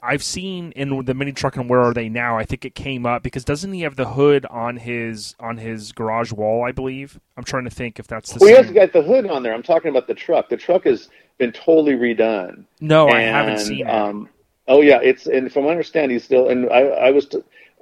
I've 0.03 0.23
seen 0.23 0.73
in 0.73 1.05
the 1.05 1.15
mini 1.15 1.33
truck 1.33 1.57
and 1.57 1.69
where 1.69 1.81
are 1.81 1.95
they 1.95 2.09
now? 2.09 2.39
I 2.39 2.45
think 2.45 2.65
it 2.65 2.75
came 2.75 3.07
up 3.07 3.23
because 3.23 3.45
doesn't 3.45 3.73
he 3.73 3.83
have 3.83 3.97
the 3.97 4.07
hood 4.07 4.47
on 4.47 4.77
his 4.77 5.35
on 5.41 5.57
his 5.57 5.93
garage 5.93 6.33
wall? 6.33 6.65
I 6.65 6.73
believe. 6.73 7.19
I'm 7.37 7.45
trying 7.45 7.65
to 7.65 7.71
think 7.71 7.99
if 7.99 8.07
that's 8.07 8.33
the 8.33 8.39
Well, 8.41 8.49
he 8.49 8.55
has 8.55 8.71
got 8.71 8.93
the 8.93 9.03
hood 9.03 9.27
on 9.27 9.43
there. 9.43 9.55
I'm 9.55 9.63
talking 9.63 9.91
about 9.91 10.07
the 10.07 10.15
truck. 10.15 10.49
The 10.49 10.57
truck 10.57 10.85
has 10.85 11.09
been 11.39 11.53
totally 11.53 11.95
redone. 11.95 12.65
no, 12.81 13.09
I 13.09 13.21
haven't 13.21 13.59
seen 13.59 13.87
it. 13.87 13.91
Um, 13.91 14.29
oh 14.69 14.81
yeah, 14.81 15.01
it's 15.03 15.27
and 15.27 15.53
from 15.53 15.65
what 15.65 15.71
I 15.71 15.73
understand, 15.73 16.13
he's 16.13 16.25
still. 16.25 16.49
And 16.49 16.71
I, 16.71 16.81
I 16.81 17.11
was, 17.11 17.29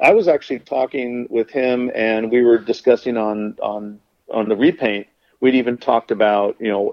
I 0.02 0.12
was 0.12 0.28
actually 0.28 0.60
talking 0.60 1.26
with 1.30 1.50
him, 1.50 1.90
and 1.94 2.30
we 2.30 2.42
were 2.42 2.58
discussing 2.58 3.16
on 3.16 3.56
on 3.62 4.00
on 4.30 4.48
the 4.48 4.56
repaint. 4.56 5.06
We'd 5.42 5.56
even 5.56 5.76
talked 5.76 6.10
about 6.12 6.56
you 6.60 6.70
know 6.72 6.92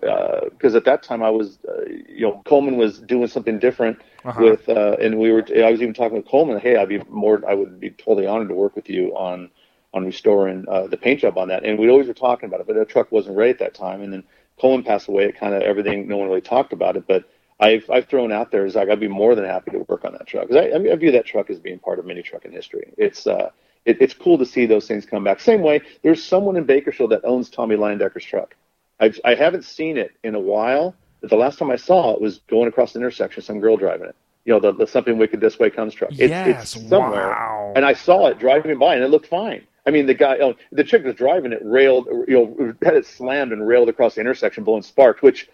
because 0.52 0.76
at 0.76 0.86
that 0.86 1.04
time 1.04 1.22
I 1.24 1.30
was 1.30 1.60
uh, 1.70 1.86
you 2.18 2.22
know 2.26 2.42
Coleman 2.46 2.78
was 2.78 3.00
doing 3.00 3.28
something 3.28 3.60
different 3.60 3.98
Uh-huh. 4.26 4.42
with 4.46 4.68
uh, 4.68 4.98
and 5.04 5.18
we 5.24 5.32
were 5.32 5.46
I 5.68 5.72
was 5.72 5.82
even 5.82 5.94
talking 5.94 6.18
with 6.18 6.28
Coleman. 6.28 6.60
Hey, 6.60 6.76
I'd 6.76 6.90
be 6.90 7.02
more 7.10 7.42
I 7.48 7.54
would 7.54 7.80
be 7.80 7.92
totally 7.92 8.28
honored 8.28 8.50
to 8.50 8.56
work 8.56 8.76
with 8.76 8.90
you 8.90 9.16
on 9.16 9.50
on 9.94 10.06
restoring 10.06 10.66
uh, 10.68 10.88
the 10.88 10.98
paint 10.98 11.22
job 11.22 11.38
on 11.38 11.48
that. 11.50 11.64
And 11.66 11.80
we 11.80 11.90
always 11.90 12.08
were 12.08 12.14
talking 12.28 12.48
about 12.50 12.60
it, 12.62 12.68
but 12.68 12.76
the 12.76 12.86
truck 12.86 13.12
wasn't 13.12 13.38
ready 13.38 13.52
at 13.52 13.60
that 13.60 13.74
time. 13.76 14.02
And 14.04 14.12
then 14.14 14.24
Coleman 14.62 14.84
passed 14.84 15.08
away. 15.08 15.24
It 15.26 15.38
kind 15.38 15.54
of 15.56 15.62
everything. 15.62 16.08
No 16.08 16.18
one 16.18 16.28
really 16.28 16.42
talked 16.42 16.74
about 16.74 16.98
it, 16.98 17.06
but 17.08 17.24
I've 17.60 17.90
I've 17.90 18.08
thrown 18.08 18.32
out 18.32 18.52
there 18.52 18.66
is 18.66 18.76
like 18.76 18.90
I'd 18.90 19.00
be 19.00 19.08
more 19.24 19.36
than 19.36 19.46
happy 19.46 19.72
to 19.72 19.80
work 19.88 20.04
on 20.06 20.14
that 20.14 20.28
truck 20.28 20.48
because 20.48 20.64
I, 20.64 20.76
I, 20.76 20.78
mean, 20.80 20.92
I 20.92 20.96
view 20.96 21.12
that 21.14 21.26
truck 21.26 21.50
as 21.50 21.60
being 21.60 21.80
part 21.80 22.00
of 22.00 22.06
mini 22.06 22.24
trucking 22.24 22.52
history. 22.52 22.86
It's 22.98 23.28
uh 23.28 23.50
it, 23.86 24.02
it's 24.02 24.14
cool 24.14 24.38
to 24.38 24.46
see 24.46 24.66
those 24.66 24.88
things 24.88 25.06
come 25.06 25.24
back. 25.24 25.40
Same 25.40 25.62
way, 25.62 25.82
there's 26.04 26.24
someone 26.24 26.56
in 26.56 26.66
Bakersfield 26.66 27.12
that 27.12 27.22
owns 27.24 27.50
Tommy 27.50 27.76
Leyendecker's 27.76 28.26
truck. 28.26 28.56
I've, 29.00 29.20
I 29.24 29.36
haven't 29.36 29.64
seen 29.64 29.98
it 29.98 30.12
in 30.24 30.36
a 30.36 30.40
while, 30.40 30.96
but 31.22 31.30
the 31.30 31.36
last 31.36 31.60
time 31.60 31.72
I 31.72 31.78
saw 31.78 32.14
it 32.14 32.22
was 32.22 32.40
going 32.50 32.68
across 32.68 32.94
the 32.94 33.00
intersection, 33.00 33.42
some 33.44 33.60
girl 33.60 33.78
driving 33.78 34.08
it. 34.08 34.16
You 34.46 34.54
know, 34.54 34.60
the, 34.60 34.74
the 34.74 34.88
something 34.88 35.18
wicked 35.18 35.42
this 35.42 35.60
way 35.60 35.70
comes 35.70 35.94
truck. 35.94 36.12
It's, 36.12 36.20
yes, 36.20 36.76
it's 36.76 36.90
somewhere, 36.90 37.30
wow. 37.30 37.74
and 37.76 37.86
I 37.86 37.94
saw 37.94 38.28
it 38.28 38.40
driving 38.40 38.78
by, 38.80 38.96
and 38.96 39.04
it 39.04 39.10
looked 39.10 39.28
fine. 39.28 39.64
I 39.86 39.92
mean, 39.92 40.06
the 40.06 40.14
guy, 40.14 40.38
oh, 40.42 40.56
the 40.72 40.84
chick 40.84 41.04
was 41.04 41.16
driving 41.16 41.52
it, 41.52 41.62
railed, 41.64 42.08
you 42.28 42.36
know, 42.36 42.74
had 42.84 42.96
it 42.96 43.06
slammed 43.06 43.52
and 43.52 43.68
railed 43.68 43.90
across 43.90 44.16
the 44.16 44.22
intersection, 44.22 44.64
blowing 44.64 44.84
sparks, 44.84 45.22
which 45.22 45.50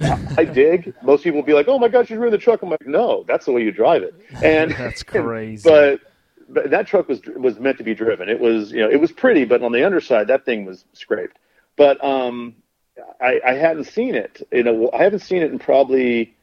I 0.00 0.44
dig. 0.44 0.94
Most 1.02 1.24
people 1.24 1.40
will 1.40 1.46
be 1.46 1.52
like, 1.52 1.68
"Oh 1.68 1.78
my 1.78 1.88
God, 1.88 2.08
she's 2.08 2.16
ruined 2.16 2.32
the 2.32 2.38
truck." 2.38 2.62
I'm 2.62 2.70
like, 2.70 2.86
"No, 2.86 3.24
that's 3.28 3.46
the 3.46 3.52
way 3.52 3.62
you 3.62 3.72
drive 3.72 4.02
it." 4.02 4.14
And 4.42 4.70
That's 4.78 5.02
crazy. 5.02 5.68
but 5.68 6.00
that 6.50 6.86
truck 6.86 7.08
was 7.08 7.20
was 7.36 7.58
meant 7.58 7.78
to 7.78 7.84
be 7.84 7.94
driven. 7.94 8.28
It 8.28 8.40
was 8.40 8.72
you 8.72 8.80
know 8.80 8.90
it 8.90 9.00
was 9.00 9.12
pretty, 9.12 9.44
but 9.44 9.62
on 9.62 9.72
the 9.72 9.84
underside, 9.84 10.28
that 10.28 10.44
thing 10.44 10.64
was 10.64 10.84
scraped. 10.92 11.38
But 11.76 12.02
um, 12.04 12.56
I, 13.20 13.40
I 13.46 13.54
hadn't 13.54 13.84
seen 13.84 14.14
it. 14.14 14.46
You 14.52 14.64
know, 14.64 14.90
I 14.92 15.04
haven't 15.04 15.20
seen 15.20 15.42
it 15.42 15.50
in 15.50 15.58
probably 15.58 16.34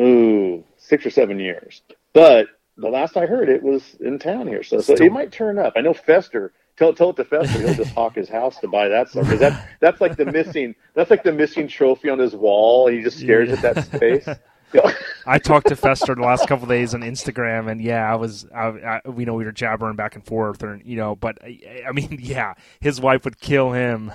ooh 0.00 0.64
six 0.76 1.06
or 1.06 1.10
seven 1.10 1.38
years. 1.38 1.82
But 2.12 2.48
the 2.76 2.88
last 2.88 3.16
I 3.16 3.26
heard, 3.26 3.48
it 3.48 3.62
was 3.62 3.94
in 4.00 4.18
town 4.18 4.48
here. 4.48 4.62
So, 4.62 4.80
so 4.80 4.94
it 4.94 5.12
might 5.12 5.32
turn 5.32 5.58
up. 5.58 5.74
I 5.76 5.80
know 5.80 5.94
Fester. 5.94 6.52
Tell, 6.76 6.92
tell 6.92 7.10
it 7.10 7.16
to 7.16 7.24
Fester. 7.24 7.60
He'll 7.60 7.74
just 7.74 7.94
hawk 7.94 8.16
his 8.16 8.28
house 8.28 8.58
to 8.58 8.68
buy 8.68 8.88
that 8.88 9.08
stuff 9.08 9.24
because 9.24 9.38
that 9.40 9.68
that's 9.80 10.00
like 10.00 10.16
the 10.16 10.24
missing 10.24 10.74
that's 10.94 11.10
like 11.10 11.22
the 11.22 11.32
missing 11.32 11.68
trophy 11.68 12.08
on 12.08 12.18
his 12.18 12.34
wall. 12.34 12.88
He 12.88 13.02
just 13.02 13.18
stares 13.18 13.48
yeah. 13.48 13.54
at 13.56 13.62
that 13.62 13.84
space. 13.84 14.28
I 15.26 15.38
talked 15.38 15.68
to 15.68 15.76
Fester 15.76 16.14
the 16.14 16.22
last 16.22 16.48
couple 16.48 16.66
days 16.66 16.94
on 16.94 17.00
Instagram, 17.00 17.70
and 17.70 17.80
yeah, 17.80 18.10
I 18.10 18.16
was, 18.16 18.46
I, 18.54 18.66
I, 18.66 19.00
you 19.16 19.26
know, 19.26 19.34
we 19.34 19.44
were 19.44 19.52
jabbering 19.52 19.96
back 19.96 20.14
and 20.14 20.24
forth, 20.24 20.62
and 20.62 20.82
you 20.84 20.96
know, 20.96 21.16
but 21.16 21.38
I 21.42 21.92
mean, 21.92 22.18
yeah, 22.22 22.54
his 22.80 23.00
wife 23.00 23.24
would 23.24 23.40
kill 23.40 23.72
him. 23.72 24.12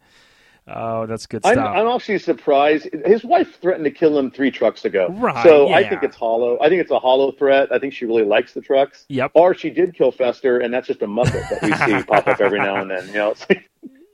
oh, 0.68 1.06
that's 1.06 1.26
good 1.26 1.42
stuff. 1.42 1.56
I'm, 1.56 1.86
I'm, 1.86 1.94
actually 1.94 2.18
surprised. 2.18 2.88
His 3.04 3.24
wife 3.24 3.60
threatened 3.60 3.84
to 3.84 3.90
kill 3.90 4.18
him 4.18 4.30
three 4.30 4.50
trucks 4.50 4.84
ago. 4.84 5.08
Right. 5.10 5.42
So 5.42 5.68
yeah. 5.68 5.76
I 5.76 5.88
think 5.88 6.02
it's 6.02 6.16
hollow. 6.16 6.58
I 6.60 6.68
think 6.68 6.80
it's 6.80 6.90
a 6.90 6.98
hollow 6.98 7.32
threat. 7.32 7.72
I 7.72 7.78
think 7.78 7.92
she 7.92 8.06
really 8.06 8.24
likes 8.24 8.54
the 8.54 8.60
trucks. 8.60 9.04
Yep. 9.08 9.32
Or 9.34 9.54
she 9.54 9.70
did 9.70 9.94
kill 9.94 10.12
Fester, 10.12 10.58
and 10.58 10.72
that's 10.72 10.86
just 10.86 11.02
a 11.02 11.06
Muppet 11.06 11.48
that 11.50 11.62
we 11.62 11.72
see 11.74 12.02
pop 12.04 12.26
up 12.26 12.40
every 12.40 12.58
now 12.58 12.76
and 12.76 12.90
then. 12.90 13.06
You 13.08 13.14
know. 13.14 13.34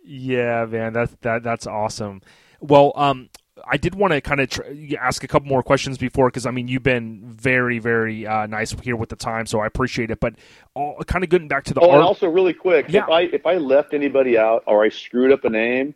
yeah, 0.05 0.67
man, 0.67 0.93
that's 0.93 1.15
that 1.21 1.43
that's 1.43 1.67
awesome. 1.67 2.23
Well, 2.61 2.93
um, 2.97 3.29
I 3.67 3.77
did 3.77 3.95
want 3.95 4.13
to 4.13 4.21
kind 4.21 4.41
of 4.41 4.51
tr- 4.51 4.63
ask 4.99 5.23
a 5.23 5.29
couple 5.29 5.49
more 5.49 5.63
questions 5.63 5.97
before 5.97 6.29
because 6.29 6.45
I 6.45 6.51
mean 6.51 6.67
you've 6.67 6.83
been 6.83 7.21
very 7.25 7.79
very 7.79 8.27
uh, 8.27 8.47
nice 8.47 8.73
here 8.83 8.97
with 8.97 9.11
the 9.11 9.17
time, 9.17 9.47
so 9.47 9.61
I 9.61 9.67
appreciate 9.67 10.11
it. 10.11 10.19
But 10.21 10.35
all, 10.75 10.97
kind 11.07 11.23
of 11.23 11.31
getting 11.31 11.49
back 11.49 11.65
to 11.65 11.75
the 11.75 11.81
oh, 11.81 11.91
art- 11.91 11.95
and 11.99 12.05
also 12.05 12.29
really 12.29 12.53
quick, 12.53 12.87
yeah. 12.89 13.05
if 13.05 13.11
I 13.11 13.21
if 13.23 13.47
I 13.47 13.57
left 13.57 13.95
anybody 13.95 14.37
out 14.37 14.65
or 14.67 14.85
I 14.85 14.89
screwed 14.89 15.31
up 15.31 15.45
a 15.45 15.51
name, 15.51 15.95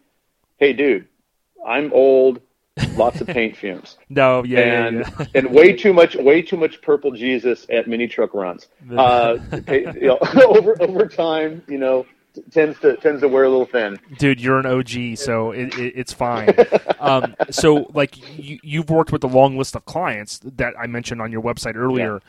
hey 0.58 0.72
dude, 0.72 1.08
I'm 1.66 1.92
old, 1.92 2.40
lots 2.94 3.20
of 3.20 3.26
paint 3.26 3.56
fumes. 3.56 3.96
no, 4.08 4.44
yeah, 4.44 4.60
and 4.60 4.98
yeah, 4.98 5.10
yeah. 5.18 5.26
and 5.34 5.50
way 5.52 5.72
too 5.72 5.92
much 5.92 6.14
way 6.14 6.42
too 6.42 6.56
much 6.56 6.80
purple 6.80 7.10
Jesus 7.10 7.66
at 7.70 7.88
mini 7.88 8.06
truck 8.06 8.34
runs. 8.34 8.68
Uh, 8.96 9.38
you 9.68 9.92
know, 10.00 10.18
over 10.46 10.80
over 10.80 11.06
time, 11.06 11.62
you 11.66 11.78
know 11.78 12.06
tends 12.50 12.78
to 12.80 12.96
tends 12.96 13.20
to 13.22 13.28
wear 13.28 13.44
a 13.44 13.48
little 13.48 13.66
thin. 13.66 13.98
Dude, 14.18 14.40
you're 14.40 14.58
an 14.58 14.66
OG, 14.66 15.18
so 15.18 15.52
it, 15.52 15.76
it, 15.78 15.92
it's 15.96 16.12
fine. 16.12 16.54
um, 17.00 17.34
so, 17.50 17.90
like, 17.94 18.16
you, 18.38 18.58
you've 18.62 18.90
worked 18.90 19.12
with 19.12 19.24
a 19.24 19.28
long 19.28 19.56
list 19.56 19.76
of 19.76 19.84
clients 19.84 20.40
that 20.44 20.74
I 20.78 20.86
mentioned 20.86 21.20
on 21.20 21.32
your 21.32 21.42
website 21.42 21.76
earlier, 21.76 22.20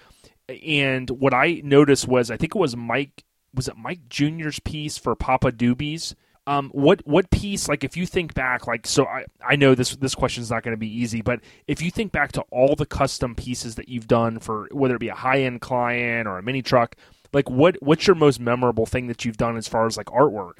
yeah. 0.47 0.55
and 0.55 1.09
what 1.09 1.33
I 1.33 1.61
noticed 1.63 2.07
was 2.07 2.31
I 2.31 2.37
think 2.37 2.55
it 2.55 2.59
was 2.59 2.75
Mike 2.75 3.23
was 3.53 3.67
it 3.67 3.77
Mike 3.77 4.07
Junior's 4.09 4.59
piece 4.59 4.97
for 4.97 5.15
Papa 5.15 5.51
Doobies. 5.51 6.15
Um, 6.47 6.71
what 6.73 7.05
what 7.05 7.29
piece 7.29 7.67
like 7.69 7.83
if 7.83 7.95
you 7.95 8.07
think 8.07 8.33
back 8.33 8.65
like 8.65 8.87
so 8.87 9.05
I, 9.05 9.25
I 9.47 9.55
know 9.55 9.75
this 9.75 9.95
this 9.97 10.15
question 10.15 10.41
is 10.41 10.49
not 10.49 10.63
going 10.63 10.73
to 10.73 10.79
be 10.79 10.87
easy 10.87 11.21
but 11.21 11.41
if 11.67 11.79
you 11.79 11.91
think 11.91 12.11
back 12.11 12.31
to 12.31 12.41
all 12.49 12.75
the 12.75 12.87
custom 12.87 13.35
pieces 13.35 13.75
that 13.75 13.87
you've 13.87 14.07
done 14.07 14.39
for 14.39 14.67
whether 14.71 14.95
it 14.95 14.99
be 14.99 15.09
a 15.09 15.15
high 15.15 15.41
end 15.41 15.61
client 15.61 16.27
or 16.27 16.39
a 16.39 16.41
mini 16.41 16.63
truck 16.63 16.95
like 17.33 17.49
what 17.49 17.77
what's 17.81 18.07
your 18.07 18.15
most 18.15 18.39
memorable 18.39 18.85
thing 18.85 19.07
that 19.07 19.25
you've 19.25 19.37
done 19.37 19.57
as 19.57 19.67
far 19.67 19.85
as 19.85 19.97
like 19.97 20.07
artwork? 20.07 20.53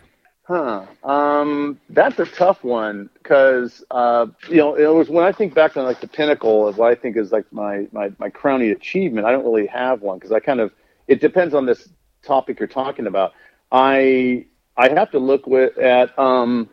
Huh. 0.44 0.88
Um, 1.04 1.80
that's 1.90 2.18
a 2.18 2.26
tough 2.26 2.64
one 2.64 3.10
because 3.22 3.84
uh, 3.92 4.26
you 4.48 4.58
know 4.58 4.76
it 4.76 4.88
was 4.88 5.08
when 5.08 5.24
I 5.24 5.32
think 5.32 5.54
back 5.54 5.78
on 5.78 5.86
like 5.86 6.02
the 6.02 6.08
pinnacle 6.08 6.68
of 6.68 6.78
what 6.78 6.92
I 6.92 6.96
think 6.96 7.18
is 7.18 7.32
like 7.32 7.46
my 7.54 7.88
my 7.92 8.12
my 8.18 8.30
crowning 8.30 8.72
achievement. 8.72 9.28
I 9.28 9.32
don't 9.32 9.44
really 9.44 9.68
have 9.68 10.02
one 10.02 10.18
because 10.18 10.32
I 10.32 10.40
kind 10.40 10.60
of 10.60 10.72
it 11.08 11.22
depends 11.22 11.54
on 11.54 11.66
this 11.66 11.90
topic 12.24 12.60
you're 12.60 12.68
talking 12.68 13.06
about. 13.06 13.34
I 13.72 14.48
I 14.76 14.90
have 14.90 15.12
to 15.12 15.20
look 15.20 15.46
with 15.46 15.78
at 15.78 16.18
um 16.18 16.68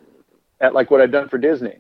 at 0.61 0.73
like 0.73 0.91
what 0.91 1.01
I've 1.01 1.13
done 1.13 1.29
for 1.29 1.37
Disney. 1.37 1.77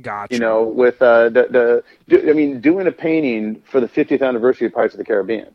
Gotcha. 0.00 0.32
You 0.32 0.40
know, 0.40 0.62
with 0.62 1.02
uh, 1.02 1.30
the 1.30 1.82
the 2.08 2.30
I 2.30 2.32
mean, 2.32 2.60
doing 2.60 2.86
a 2.86 2.92
painting 2.92 3.60
for 3.70 3.80
the 3.80 3.88
50th 3.88 4.26
anniversary 4.26 4.66
of 4.66 4.72
Pirates 4.72 4.94
of 4.94 4.98
the 4.98 5.04
Caribbean. 5.04 5.48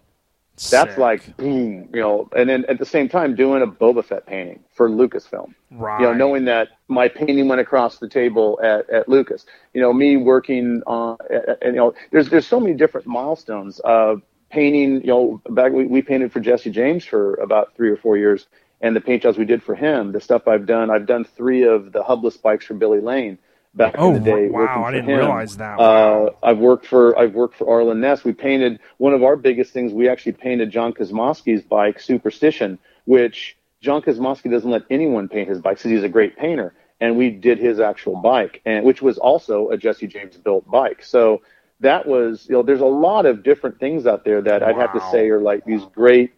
That's 0.57 0.91
Sick. 0.91 0.98
like 0.98 1.36
boom, 1.38 1.90
you 1.94 1.99
know, 1.99 2.30
and 2.36 2.49
then 2.49 2.64
at 2.69 2.80
the 2.80 2.86
same 2.86 3.10
time 3.10 3.36
doing 3.36 3.61
a 3.61 3.68
Boba 3.68 4.06
Fett 4.06 4.26
painting 4.26 4.64
for 4.73 4.90
Lucasfilm. 4.90 5.53
Right. 5.72 5.99
You 5.99 6.07
know, 6.07 6.14
knowing 6.14 6.45
that 6.45 6.69
my 6.88 7.10
painting 7.10 7.49
went 7.49 7.60
across 7.60 7.98
the 7.98 8.07
table 8.07 8.57
at, 8.64 8.90
at 8.90 9.10
Lucas. 9.10 9.45
You 9.73 9.82
know, 9.82 9.91
me 9.91 10.15
working 10.15 10.82
on, 10.88 11.18
and 11.61 11.76
you 11.76 11.80
know, 11.80 11.94
there's 12.11 12.30
there's 12.30 12.48
so 12.48 12.61
many 12.61 12.73
different 12.73 13.06
milestones. 13.06 13.82
Uh, 13.84 14.15
painting, 14.49 15.02
you 15.02 15.07
know, 15.07 15.41
back 15.49 15.73
we, 15.73 15.88
we 15.88 16.02
painted 16.02 16.32
for 16.32 16.40
Jesse 16.40 16.72
James 16.72 17.03
for 17.03 17.34
about 17.36 17.76
three 17.76 17.90
or 17.90 17.98
four 17.98 18.15
years, 18.15 18.48
and 18.80 18.95
the 18.95 19.02
paint 19.02 19.23
jobs 19.23 19.38
we 19.38 19.44
did 19.44 19.61
for 19.61 19.76
him, 19.76 20.14
the 20.14 20.22
stuff 20.22 20.48
I've 20.48 20.65
done, 20.65 20.90
I've 20.90 21.06
done 21.06 21.26
three 21.26 21.64
of 21.64 21.91
the 21.91 22.02
hubless 22.02 22.41
bikes 22.41 22.65
for 22.65 22.76
Billy 22.76 23.02
Lane 23.02 23.38
back 23.76 23.95
oh, 23.97 24.10
in 24.10 24.14
the 24.15 24.19
day. 24.19 24.47
Wow, 24.49 24.84
I 24.84 24.91
didn't 24.91 25.10
him. 25.10 25.18
realize 25.18 25.57
that. 25.57 25.77
Wow. 25.77 26.27
Uh, 26.27 26.47
I've 26.47 26.57
worked 26.57 26.85
for 26.85 27.18
I've 27.18 27.34
worked 27.34 27.56
for 27.56 27.69
Arlen 27.69 27.99
Ness. 27.99 28.23
We 28.23 28.34
painted 28.34 28.80
one 28.97 29.14
of 29.14 29.23
our 29.23 29.35
biggest 29.35 29.73
things. 29.73 29.93
We 29.93 30.10
actually 30.10 30.34
painted 30.34 30.72
Jon 30.72 30.93
Kosmoski's 30.93 31.61
bike 31.61 31.99
Superstition, 31.99 32.80
which 33.06 33.57
Jon 33.81 34.02
Kosmoski 34.02 34.49
doesn't 34.49 34.69
let 34.69 34.84
anyone 34.89 35.27
paint 35.27 35.49
his 35.49 35.61
bike 35.61 35.77
because 35.77 35.91
he's 35.91 36.03
a 36.03 36.10
great 36.10 36.38
painter. 36.38 36.73
And 37.02 37.18
we 37.18 37.30
did 37.30 37.60
his 37.60 37.80
actual 37.80 38.15
bike, 38.22 38.61
and 38.65 38.85
which 38.85 39.02
was 39.02 39.18
also 39.18 39.69
a 39.69 39.77
Jesse 39.77 40.07
James 40.07 40.38
built 40.38 40.69
bike. 40.72 41.03
So 41.03 41.41
that 41.81 42.07
was 42.07 42.47
you 42.47 42.53
know 42.53 42.64
there's 42.64 42.81
a 42.81 42.85
lot 42.85 43.26
of 43.26 43.43
different 43.43 43.80
things 43.80 44.07
out 44.07 44.23
there 44.23 44.41
that 44.41 44.61
wow. 44.61 44.69
I'd 44.69 44.77
have 44.77 44.93
to 44.93 45.02
say 45.11 45.30
are 45.30 45.41
like 45.41 45.65
these 45.65 45.84
great 45.93 46.34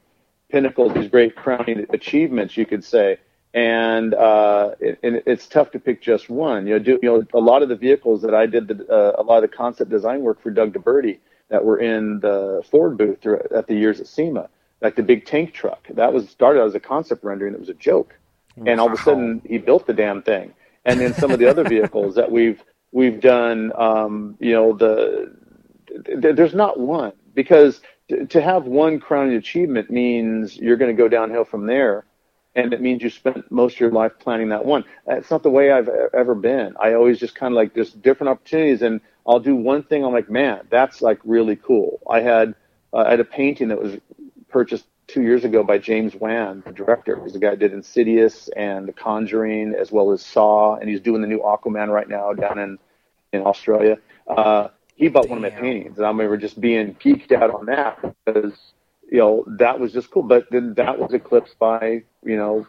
pinnacles, 0.50 0.94
these 0.94 1.10
great 1.10 1.36
crowning 1.36 1.86
achievements, 1.90 2.58
you 2.58 2.66
could 2.66 2.84
say 2.84 3.18
and 3.58 4.14
uh, 4.14 4.76
it, 4.80 5.00
and 5.02 5.24
it's 5.26 5.48
tough 5.48 5.72
to 5.72 5.80
pick 5.80 6.00
just 6.00 6.30
one. 6.30 6.68
You 6.68 6.74
know, 6.74 6.80
do, 6.80 7.00
you 7.02 7.10
know, 7.10 7.24
a 7.34 7.40
lot 7.40 7.64
of 7.64 7.70
the 7.70 7.76
vehicles 7.76 8.22
that 8.22 8.36
I 8.36 8.46
did, 8.46 8.68
the, 8.68 8.88
uh, 8.88 9.20
a 9.20 9.24
lot 9.24 9.44
of 9.44 9.50
the 9.50 9.58
concept 9.58 9.90
design 9.90 10.22
work 10.22 10.40
for 10.44 10.52
Doug 10.52 10.74
DeBerti 10.74 11.18
that 11.50 11.66
were 11.66 11.80
in 11.80 12.20
the 12.20 12.62
Ford 12.70 13.00
booth 13.00 13.26
at 13.26 13.66
the 13.66 13.74
years 13.74 14.00
at 14.00 14.06
SEMA, 14.06 14.48
like 14.80 14.96
the 14.96 15.02
big 15.02 15.26
tank 15.26 15.54
truck. 15.54 15.88
That 15.90 16.14
was 16.14 16.30
started 16.30 16.62
as 16.62 16.76
a 16.76 16.80
concept 16.80 17.24
rendering. 17.24 17.56
It 17.56 17.60
was 17.60 17.70
a 17.70 17.74
joke, 17.74 18.14
and 18.64 18.80
all 18.80 18.88
of 18.88 18.94
a 18.94 19.02
sudden 19.02 19.42
he 19.44 19.58
built 19.58 19.88
the 19.88 19.94
damn 19.94 20.22
thing. 20.22 20.54
And 20.86 21.00
then 21.00 21.16
some 21.16 21.32
of 21.32 21.40
the 21.40 21.50
other 21.50 21.64
vehicles 21.68 22.14
that 22.14 22.32
we've 22.32 22.64
we've 22.92 23.20
done, 23.20 23.72
um, 23.76 24.38
you 24.40 24.54
know, 24.54 24.74
the 24.74 25.36
there's 26.16 26.54
not 26.54 26.80
one 26.80 27.14
because 27.34 27.82
to 28.30 28.40
have 28.40 28.66
one 28.66 29.00
crowning 29.00 29.36
achievement 29.36 29.90
means 29.90 30.56
you're 30.56 30.78
going 30.78 30.96
to 30.96 31.02
go 31.02 31.08
downhill 31.08 31.44
from 31.44 31.66
there 31.66 32.06
and 32.58 32.74
it 32.74 32.82
means 32.82 33.04
you 33.04 33.10
spent 33.12 33.50
most 33.52 33.76
of 33.76 33.80
your 33.80 33.92
life 33.92 34.14
planning 34.20 34.50
that 34.50 34.66
one. 34.66 34.84
That's 35.06 35.30
not 35.30 35.44
the 35.44 35.50
way 35.52 35.72
I've 35.72 35.88
ever 36.14 36.34
been. 36.34 36.76
I 36.80 36.96
always 36.96 37.20
just 37.20 37.36
kind 37.36 37.54
of 37.54 37.56
like 37.56 37.76
there's 37.76 37.94
different 37.94 38.32
opportunities, 38.32 38.82
and 38.82 39.00
I'll 39.28 39.40
do 39.40 39.56
one 39.56 39.84
thing. 39.84 40.04
I'm 40.04 40.12
like, 40.12 40.30
man, 40.30 40.62
that's 40.72 41.02
like 41.02 41.20
really 41.24 41.56
cool. 41.56 42.02
I 42.10 42.22
had 42.22 42.56
uh, 42.92 43.04
I 43.06 43.12
had 43.12 43.20
a 43.20 43.26
painting 43.26 43.68
that 43.68 43.82
was 43.82 43.98
purchased 44.50 44.86
two 45.06 45.22
years 45.22 45.46
ago 45.46 45.64
by 45.64 45.78
James 45.78 46.16
Wan, 46.16 46.64
the 46.66 46.72
director. 46.72 47.22
He's 47.24 47.34
the 47.34 47.40
guy 47.40 47.52
that 47.52 47.60
did 47.60 47.74
Insidious 47.74 48.50
and 48.50 48.88
The 48.88 48.94
Conjuring, 48.94 49.76
as 49.80 49.92
well 49.92 50.12
as 50.12 50.26
Saw, 50.26 50.78
and 50.78 50.90
he's 50.90 51.00
doing 51.00 51.22
the 51.22 51.28
new 51.28 51.40
Aquaman 51.40 51.90
right 51.90 52.10
now 52.10 52.34
down 52.34 52.58
in 52.58 52.80
in 53.34 53.42
Australia. 53.44 54.00
Uh, 54.28 54.70
he 54.96 55.10
bought 55.10 55.24
Damn. 55.24 55.42
one 55.42 55.46
of 55.46 55.54
my 55.54 55.60
paintings, 55.62 55.98
and 55.98 56.08
I 56.08 56.10
remember 56.10 56.38
just 56.38 56.60
being 56.60 56.96
geeked 56.96 57.32
out 57.32 57.54
on 57.54 57.68
that 57.68 58.00
because 58.26 58.54
you 59.10 59.20
know, 59.20 59.44
that 59.48 59.80
was 59.80 59.94
just 59.94 60.12
cool. 60.12 60.24
But 60.24 60.48
then 60.52 60.74
that 60.76 61.00
was 61.00 61.14
eclipsed 61.14 61.58
by, 61.60 62.04
you 62.24 62.38
know, 62.38 62.68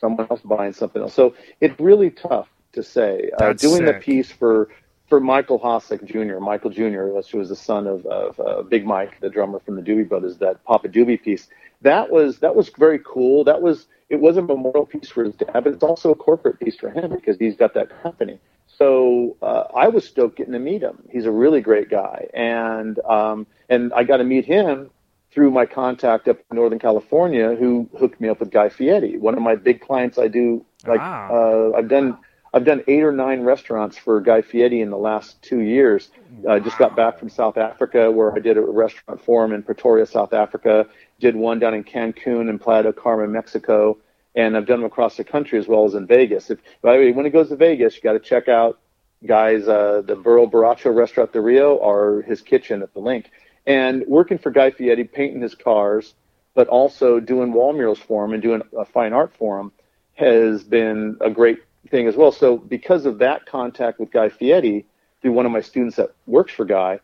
someone 0.00 0.26
else 0.30 0.40
buying 0.42 0.72
something 0.72 1.02
else. 1.02 1.14
So 1.14 1.34
it's 1.60 1.78
really 1.80 2.10
tough 2.10 2.48
to 2.72 2.82
say. 2.82 3.30
Uh, 3.38 3.52
doing 3.52 3.86
sick. 3.86 3.86
the 3.86 4.00
piece 4.00 4.30
for 4.30 4.68
for 5.08 5.20
Michael 5.20 5.58
Hossack 5.58 6.04
Jr., 6.04 6.40
Michael 6.40 6.70
Jr., 6.70 7.04
who 7.30 7.38
was 7.38 7.48
the 7.48 7.56
son 7.56 7.86
of, 7.86 8.04
of 8.06 8.40
uh, 8.40 8.62
Big 8.62 8.84
Mike, 8.84 9.20
the 9.20 9.30
drummer 9.30 9.60
from 9.60 9.76
the 9.76 9.82
Doobie 9.82 10.08
Brothers, 10.08 10.38
that 10.38 10.64
Papa 10.64 10.88
Doobie 10.88 11.22
piece. 11.22 11.48
That 11.82 12.10
was 12.10 12.38
that 12.40 12.56
was 12.56 12.70
very 12.70 13.00
cool. 13.04 13.44
That 13.44 13.62
was 13.62 13.86
it 14.08 14.20
was 14.20 14.36
a 14.36 14.42
memorial 14.42 14.86
piece 14.86 15.08
for 15.08 15.24
his 15.24 15.34
dad, 15.34 15.52
but 15.52 15.68
it's 15.68 15.82
also 15.82 16.10
a 16.10 16.14
corporate 16.14 16.58
piece 16.58 16.76
for 16.76 16.90
him 16.90 17.10
because 17.10 17.36
he's 17.38 17.56
got 17.56 17.74
that 17.74 18.02
company. 18.02 18.38
So 18.66 19.36
uh, 19.42 19.64
I 19.74 19.88
was 19.88 20.06
stoked 20.06 20.36
getting 20.36 20.52
to 20.52 20.58
meet 20.58 20.82
him. 20.82 21.02
He's 21.10 21.24
a 21.24 21.30
really 21.30 21.60
great 21.60 21.88
guy, 21.88 22.28
and 22.34 22.98
um, 23.00 23.46
and 23.68 23.92
I 23.94 24.04
got 24.04 24.18
to 24.18 24.24
meet 24.24 24.44
him 24.44 24.90
through 25.36 25.50
my 25.50 25.66
contact 25.66 26.28
up 26.28 26.38
in 26.50 26.56
Northern 26.56 26.78
California, 26.78 27.54
who 27.54 27.86
hooked 27.98 28.18
me 28.22 28.30
up 28.30 28.40
with 28.40 28.50
Guy 28.50 28.70
Fieri, 28.70 29.18
one 29.18 29.34
of 29.34 29.42
my 29.42 29.54
big 29.54 29.82
clients. 29.82 30.18
I 30.18 30.28
do 30.28 30.64
like 30.86 30.98
wow. 30.98 31.72
uh, 31.74 31.76
I've 31.76 31.88
done 31.88 32.16
I've 32.54 32.64
done 32.64 32.82
eight 32.88 33.02
or 33.02 33.12
nine 33.12 33.42
restaurants 33.42 33.98
for 33.98 34.18
Guy 34.22 34.40
Fieri 34.40 34.80
in 34.80 34.88
the 34.88 34.96
last 34.96 35.42
two 35.42 35.60
years. 35.60 36.08
I 36.48 36.52
uh, 36.52 36.60
just 36.60 36.78
got 36.78 36.96
back 36.96 37.18
from 37.18 37.28
South 37.28 37.58
Africa 37.58 38.10
where 38.10 38.34
I 38.34 38.38
did 38.38 38.56
a 38.56 38.62
restaurant 38.62 39.22
for 39.22 39.44
him 39.44 39.52
in 39.52 39.62
Pretoria, 39.62 40.06
South 40.06 40.32
Africa. 40.32 40.86
Did 41.20 41.36
one 41.36 41.58
down 41.58 41.74
in 41.74 41.84
Cancun 41.84 42.48
and 42.48 42.58
Playa 42.58 42.84
del 42.84 42.94
Carmen, 42.94 43.30
Mexico, 43.30 43.98
and 44.34 44.56
I've 44.56 44.66
done 44.66 44.80
them 44.80 44.86
across 44.86 45.18
the 45.18 45.24
country 45.24 45.58
as 45.58 45.68
well 45.68 45.84
as 45.84 45.92
in 45.92 46.06
Vegas. 46.06 46.48
If 46.48 46.60
by 46.80 46.94
the 46.94 46.98
way, 47.00 47.12
when 47.12 47.26
it 47.26 47.30
goes 47.30 47.50
to 47.50 47.56
Vegas, 47.56 47.94
you 47.94 48.00
got 48.00 48.14
to 48.14 48.20
check 48.20 48.48
out 48.48 48.80
Guy's 49.26 49.68
uh, 49.68 50.00
the 50.02 50.16
Burro 50.16 50.46
Borracho 50.46 50.94
restaurant, 50.94 51.34
the 51.34 51.42
Rio, 51.42 51.74
or 51.74 52.22
his 52.22 52.40
kitchen 52.40 52.80
at 52.80 52.94
the 52.94 53.00
Link 53.00 53.30
and 53.66 54.04
working 54.06 54.38
for 54.38 54.50
Guy 54.50 54.70
Fieri, 54.70 55.04
painting 55.04 55.42
his 55.42 55.54
cars, 55.54 56.14
but 56.54 56.68
also 56.68 57.20
doing 57.20 57.52
wall 57.52 57.72
murals 57.72 57.98
for 57.98 58.24
him 58.24 58.32
and 58.32 58.42
doing 58.42 58.62
a 58.78 58.84
fine 58.84 59.12
art 59.12 59.32
for 59.36 59.60
him 59.60 59.72
has 60.14 60.64
been 60.64 61.16
a 61.20 61.30
great 61.30 61.58
thing 61.90 62.06
as 62.06 62.16
well. 62.16 62.32
So 62.32 62.56
because 62.56 63.06
of 63.06 63.18
that 63.18 63.46
contact 63.46 64.00
with 64.00 64.10
Guy 64.10 64.28
Fieri 64.28 64.86
through 65.20 65.32
one 65.32 65.46
of 65.46 65.52
my 65.52 65.60
students 65.60 65.96
that 65.96 66.14
works 66.26 66.52
for 66.52 66.64
Guy, 66.64 67.00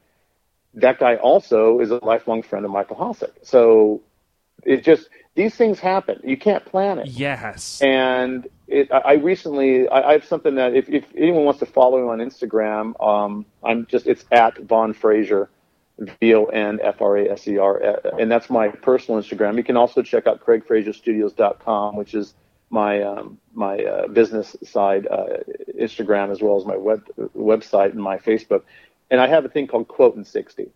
that 0.74 0.98
guy 0.98 1.16
also 1.16 1.80
is 1.80 1.90
a 1.90 2.02
lifelong 2.02 2.43
friend 2.43 2.64
of 2.64 2.70
Michael 2.70 2.97
Hossack. 2.97 3.32
So 3.43 4.01
it 4.64 4.84
just 4.84 5.09
these 5.34 5.55
things 5.55 5.78
happen. 5.78 6.20
You 6.24 6.36
can't 6.36 6.64
plan 6.64 6.98
it. 6.98 7.09
Yes. 7.09 7.80
And 7.82 8.48
it, 8.68 8.90
I 8.93 9.14
recently 9.14 9.89
I, 9.89 10.10
I 10.10 10.12
have 10.12 10.24
something 10.24 10.55
that 10.56 10.74
if, 10.74 10.89
if 10.89 11.05
anyone 11.16 11.44
wants 11.44 11.60
to 11.60 11.66
follow 11.66 11.98
me 11.98 12.09
on 12.09 12.18
Instagram, 12.18 13.01
um, 13.06 13.44
I'm 13.62 13.86
just 13.86 14.06
it's 14.06 14.24
at 14.30 14.59
Von 14.59 14.94
Fraser, 14.94 15.51
V 15.98 16.35
O 16.35 16.44
N 16.47 16.81
F 16.82 17.01
R 17.01 17.19
A 17.19 17.31
S 17.32 17.47
E 17.47 17.59
R, 17.59 18.01
and 18.19 18.31
that's 18.31 18.51
my 18.51 18.69
personal 18.69 19.20
Instagram. 19.20 19.56
You 19.56 19.64
can 19.64 19.77
also 19.77 20.02
check 20.02 20.27
out 20.27 20.44
CraigFraserStudios.com, 20.44 21.97
which 21.97 22.14
is 22.14 22.35
my 22.70 23.02
um, 23.02 23.39
my 23.52 23.78
uh, 23.78 24.09
business 24.09 24.56
side 24.64 25.06
uh, 25.06 25.39
Instagram 25.78 26.31
as 26.31 26.40
well 26.40 26.56
as 26.56 26.64
my 26.64 26.77
web 26.77 27.05
website 27.36 27.90
and 27.90 28.02
my 28.02 28.19
Facebook. 28.19 28.62
And 29.10 29.20
I 29.20 29.28
have 29.28 29.44
a 29.44 29.48
thing 29.48 29.66
called 29.66 29.89
Quote 29.89 30.16
in 30.16 30.24
60 30.24 30.70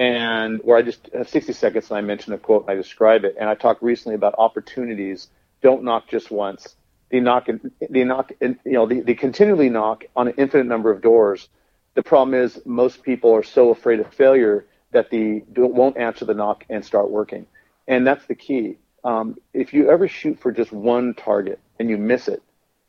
and 0.00 0.60
where 0.64 0.78
I 0.78 0.82
just 0.82 1.10
have 1.12 1.28
60 1.28 1.52
seconds 1.52 1.90
and 1.90 1.98
I 1.98 2.00
mention 2.00 2.32
a 2.32 2.38
quote 2.38 2.62
and 2.62 2.70
I 2.70 2.74
describe 2.74 3.24
it. 3.24 3.36
And 3.38 3.50
I 3.50 3.54
talked 3.54 3.82
recently 3.82 4.14
about 4.14 4.34
opportunities 4.38 5.28
don't 5.60 5.84
knock 5.84 6.08
just 6.08 6.30
once. 6.30 6.74
They 7.10 7.20
knock, 7.20 7.48
they 7.90 8.04
knock, 8.04 8.32
you 8.40 8.56
know, 8.64 8.86
they, 8.86 9.00
they 9.00 9.14
continually 9.14 9.68
knock 9.68 10.04
on 10.16 10.28
an 10.28 10.34
infinite 10.38 10.66
number 10.66 10.90
of 10.90 11.02
doors. 11.02 11.50
The 11.94 12.02
problem 12.02 12.34
is 12.34 12.60
most 12.64 13.02
people 13.02 13.34
are 13.34 13.42
so 13.42 13.70
afraid 13.70 14.00
of 14.00 14.12
failure 14.14 14.66
that 14.92 15.10
they 15.10 15.42
won't 15.56 15.96
answer 15.96 16.24
the 16.24 16.34
knock 16.34 16.64
and 16.68 16.84
start 16.84 17.10
working. 17.10 17.46
And 17.86 18.06
that's 18.06 18.26
the 18.26 18.34
key. 18.34 18.76
Um, 19.04 19.36
if 19.54 19.72
you 19.72 19.90
ever 19.90 20.08
shoot 20.08 20.38
for 20.40 20.52
just 20.52 20.72
one 20.72 21.14
target 21.14 21.58
and 21.78 21.88
you 21.88 21.96
miss 21.96 22.28
it, 22.28 22.42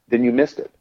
then 0.08 0.24
you 0.24 0.32
missed 0.32 0.60
it. 0.60 0.72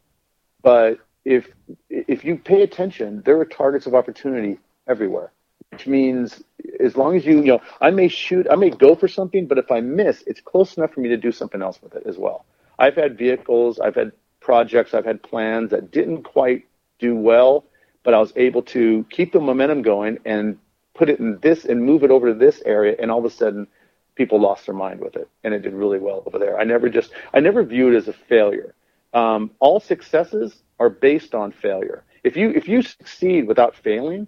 But 0.61 0.99
if 1.23 1.47
if 1.89 2.25
you 2.25 2.37
pay 2.37 2.63
attention, 2.63 3.21
there 3.25 3.39
are 3.39 3.45
targets 3.45 3.85
of 3.85 3.95
opportunity 3.95 4.59
everywhere 4.87 5.31
which 5.71 5.87
means 5.87 6.43
as 6.79 6.95
long 6.97 7.15
as 7.15 7.25
you, 7.25 7.37
you 7.37 7.43
know, 7.43 7.61
I 7.79 7.91
may 7.91 8.07
shoot, 8.07 8.47
I 8.51 8.55
may 8.55 8.69
go 8.69 8.93
for 8.93 9.07
something, 9.07 9.47
but 9.47 9.57
if 9.57 9.71
I 9.71 9.79
miss, 9.79 10.23
it's 10.27 10.41
close 10.41 10.75
enough 10.77 10.93
for 10.93 10.99
me 10.99 11.09
to 11.09 11.17
do 11.17 11.31
something 11.31 11.61
else 11.61 11.81
with 11.81 11.95
it 11.95 12.03
as 12.05 12.17
well. 12.17 12.45
I've 12.77 12.95
had 12.95 13.17
vehicles, 13.17 13.79
I've 13.79 13.95
had 13.95 14.11
projects, 14.41 14.93
I've 14.93 15.05
had 15.05 15.23
plans 15.23 15.71
that 15.71 15.91
didn't 15.91 16.23
quite 16.23 16.65
do 16.99 17.15
well, 17.15 17.65
but 18.03 18.13
I 18.13 18.19
was 18.19 18.33
able 18.35 18.63
to 18.63 19.05
keep 19.09 19.33
the 19.33 19.39
momentum 19.39 19.81
going 19.81 20.19
and 20.25 20.57
put 20.93 21.09
it 21.09 21.19
in 21.19 21.39
this 21.41 21.65
and 21.65 21.83
move 21.83 22.03
it 22.03 22.11
over 22.11 22.33
to 22.33 22.37
this 22.37 22.61
area, 22.65 22.95
and 22.99 23.11
all 23.11 23.19
of 23.19 23.25
a 23.25 23.29
sudden, 23.29 23.67
people 24.15 24.39
lost 24.39 24.65
their 24.65 24.75
mind 24.75 24.99
with 24.99 25.15
it, 25.15 25.29
and 25.43 25.53
it 25.53 25.61
did 25.61 25.73
really 25.73 25.99
well 25.99 26.23
over 26.25 26.37
there. 26.37 26.59
I 26.59 26.63
never 26.63 26.89
just, 26.89 27.11
I 27.33 27.39
never 27.39 27.63
view 27.63 27.93
it 27.93 27.97
as 27.97 28.07
a 28.07 28.13
failure. 28.13 28.73
Um, 29.13 29.51
all 29.59 29.79
successes 29.79 30.61
are 30.79 30.89
based 30.89 31.33
on 31.35 31.51
failure. 31.51 32.03
If 32.23 32.35
you 32.35 32.49
if 32.51 32.67
you 32.67 32.81
succeed 32.81 33.47
without 33.47 33.75
failing, 33.75 34.27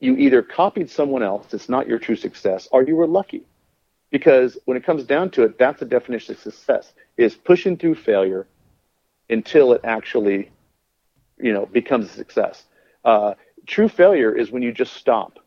you 0.00 0.16
either 0.16 0.42
copied 0.42 0.90
someone 0.90 1.22
else, 1.22 1.52
it's 1.52 1.68
not 1.68 1.88
your 1.88 1.98
true 1.98 2.16
success, 2.16 2.68
or 2.70 2.82
you 2.82 2.96
were 2.96 3.06
lucky. 3.06 3.42
Because 4.10 4.56
when 4.66 4.76
it 4.76 4.84
comes 4.84 5.04
down 5.04 5.30
to 5.30 5.42
it, 5.42 5.58
that's 5.58 5.80
the 5.80 5.86
definition 5.86 6.34
of 6.34 6.40
success 6.40 6.92
is 7.16 7.34
pushing 7.34 7.76
through 7.76 7.96
failure 7.96 8.46
until 9.28 9.72
it 9.72 9.80
actually, 9.82 10.50
you 11.38 11.52
know, 11.52 11.66
becomes 11.66 12.06
a 12.06 12.12
success. 12.12 12.65
Uh, 13.06 13.34
true 13.66 13.88
failure 13.88 14.36
is 14.36 14.50
when 14.50 14.62
you 14.62 14.72
just 14.72 14.92
stop. 14.92 15.38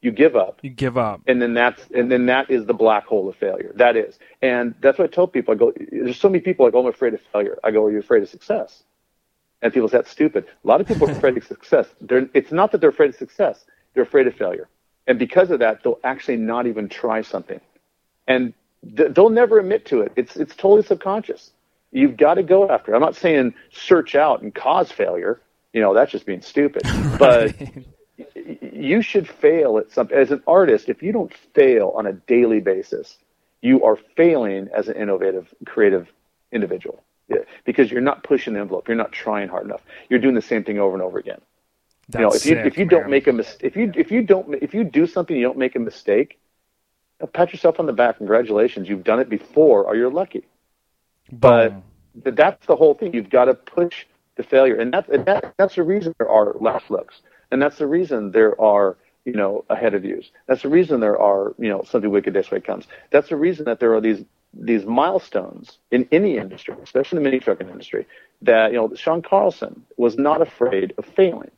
You 0.00 0.10
give 0.10 0.34
up. 0.34 0.60
You 0.62 0.70
give 0.70 0.96
up. 0.96 1.20
And 1.26 1.42
then 1.42 1.52
that's 1.52 1.82
and 1.94 2.10
then 2.10 2.24
that 2.26 2.48
is 2.50 2.64
the 2.64 2.72
black 2.72 3.04
hole 3.04 3.28
of 3.28 3.36
failure. 3.36 3.72
That 3.74 3.96
is. 3.96 4.18
And 4.40 4.74
that's 4.80 4.98
what 4.98 5.10
I 5.10 5.14
tell 5.14 5.26
people. 5.26 5.52
I 5.52 5.58
go, 5.58 5.74
there's 5.92 6.16
so 6.16 6.30
many 6.30 6.40
people 6.40 6.64
like, 6.64 6.74
oh, 6.74 6.80
I'm 6.80 6.86
afraid 6.86 7.12
of 7.12 7.20
failure. 7.32 7.58
I 7.62 7.70
go, 7.70 7.84
Are 7.84 7.92
you 7.92 7.98
afraid 7.98 8.22
of 8.22 8.30
success? 8.30 8.84
And 9.60 9.74
people 9.74 9.90
say 9.90 9.98
that's 9.98 10.10
stupid. 10.10 10.46
A 10.64 10.66
lot 10.66 10.80
of 10.80 10.86
people 10.86 11.06
are 11.06 11.12
afraid 11.12 11.36
of 11.36 11.44
success. 11.44 11.86
They're, 12.00 12.30
it's 12.32 12.50
not 12.50 12.72
that 12.72 12.80
they're 12.80 12.88
afraid 12.88 13.10
of 13.10 13.16
success 13.16 13.66
they're 13.94 14.02
afraid 14.02 14.26
of 14.26 14.34
failure. 14.34 14.68
And 15.06 15.18
because 15.18 15.50
of 15.50 15.58
that, 15.60 15.82
they'll 15.82 15.98
actually 16.04 16.36
not 16.36 16.66
even 16.66 16.88
try 16.88 17.22
something. 17.22 17.60
And 18.28 18.54
th- 18.96 19.12
they'll 19.12 19.30
never 19.30 19.58
admit 19.58 19.86
to 19.86 20.02
it. 20.02 20.12
It's, 20.16 20.36
it's 20.36 20.54
totally 20.54 20.82
subconscious. 20.82 21.52
You've 21.90 22.16
got 22.16 22.34
to 22.34 22.42
go 22.42 22.68
after 22.68 22.92
it. 22.92 22.96
I'm 22.96 23.00
not 23.00 23.16
saying 23.16 23.54
search 23.72 24.14
out 24.14 24.42
and 24.42 24.54
cause 24.54 24.92
failure. 24.92 25.40
You 25.72 25.80
know, 25.80 25.94
that's 25.94 26.10
just 26.10 26.26
being 26.26 26.42
stupid. 26.42 26.82
right. 26.86 27.18
But 27.18 27.54
you 28.72 29.02
should 29.02 29.28
fail 29.28 29.78
at 29.78 29.90
something. 29.90 30.16
As 30.16 30.30
an 30.30 30.42
artist, 30.46 30.88
if 30.88 31.02
you 31.02 31.12
don't 31.12 31.32
fail 31.54 31.92
on 31.94 32.06
a 32.06 32.12
daily 32.12 32.60
basis, 32.60 33.16
you 33.62 33.84
are 33.84 33.96
failing 34.16 34.68
as 34.74 34.88
an 34.88 34.96
innovative, 34.96 35.52
creative 35.66 36.08
individual. 36.52 37.02
Yeah, 37.28 37.38
because 37.64 37.90
you're 37.92 38.00
not 38.00 38.24
pushing 38.24 38.54
the 38.54 38.60
envelope. 38.60 38.88
You're 38.88 38.96
not 38.96 39.12
trying 39.12 39.48
hard 39.48 39.64
enough. 39.64 39.82
You're 40.08 40.18
doing 40.18 40.34
the 40.34 40.42
same 40.42 40.64
thing 40.64 40.80
over 40.80 40.94
and 40.94 41.02
over 41.02 41.18
again. 41.18 41.40
That's 42.08 42.18
you 42.18 42.26
know, 42.26 42.28
if 42.28 42.44
you 42.44 42.64
sick, 42.64 42.66
if 42.66 42.78
you 42.78 42.84
don't 42.86 43.08
make 43.08 43.28
a 43.28 43.32
mistake 43.32 43.60
if 43.62 43.76
you 43.76 43.92
if 43.94 44.10
you 44.10 44.22
don't 44.22 44.54
if 44.60 44.74
you 44.74 44.82
do 44.82 45.06
something 45.06 45.36
you 45.36 45.44
don't 45.44 45.58
make 45.58 45.76
a 45.76 45.78
mistake, 45.78 46.40
pat 47.32 47.52
yourself 47.52 47.78
on 47.78 47.86
the 47.86 47.92
back. 47.92 48.16
Congratulations, 48.16 48.88
you've 48.88 49.04
done 49.04 49.20
it 49.20 49.28
before, 49.28 49.84
or 49.84 49.94
you're 49.94 50.10
lucky. 50.10 50.44
But 51.30 51.74
that's 52.14 52.66
the 52.66 52.74
whole 52.74 52.94
thing. 52.94 53.14
You've 53.14 53.30
got 53.30 53.44
to 53.44 53.54
push 53.54 54.06
the 54.42 54.48
failure, 54.48 54.76
and 54.76 54.92
that's 54.92 55.08
and 55.08 55.24
that, 55.26 55.54
that's 55.56 55.74
the 55.76 55.82
reason 55.82 56.14
there 56.18 56.28
are 56.28 56.54
last 56.60 56.90
looks, 56.90 57.20
and 57.50 57.60
that's 57.60 57.78
the 57.78 57.86
reason 57.86 58.32
there 58.32 58.60
are 58.60 58.96
you 59.24 59.32
know 59.32 59.64
ahead 59.68 59.94
of 59.94 60.02
views. 60.02 60.30
That's 60.46 60.62
the 60.62 60.68
reason 60.68 61.00
there 61.00 61.18
are 61.18 61.54
you 61.58 61.68
know 61.68 61.82
something 61.82 62.10
wicked 62.10 62.34
this 62.34 62.50
way 62.50 62.60
comes. 62.60 62.86
That's 63.10 63.28
the 63.28 63.36
reason 63.36 63.64
that 63.66 63.80
there 63.80 63.94
are 63.94 64.00
these 64.00 64.24
these 64.52 64.84
milestones 64.84 65.78
in 65.90 66.08
any 66.10 66.36
industry, 66.36 66.74
especially 66.82 67.18
the 67.18 67.24
mini 67.24 67.40
trucking 67.40 67.68
industry. 67.68 68.06
That 68.42 68.72
you 68.72 68.78
know, 68.78 68.94
Sean 68.94 69.22
Carlson 69.22 69.84
was 69.96 70.16
not 70.16 70.42
afraid 70.42 70.94
of 70.98 71.04
failing 71.04 71.50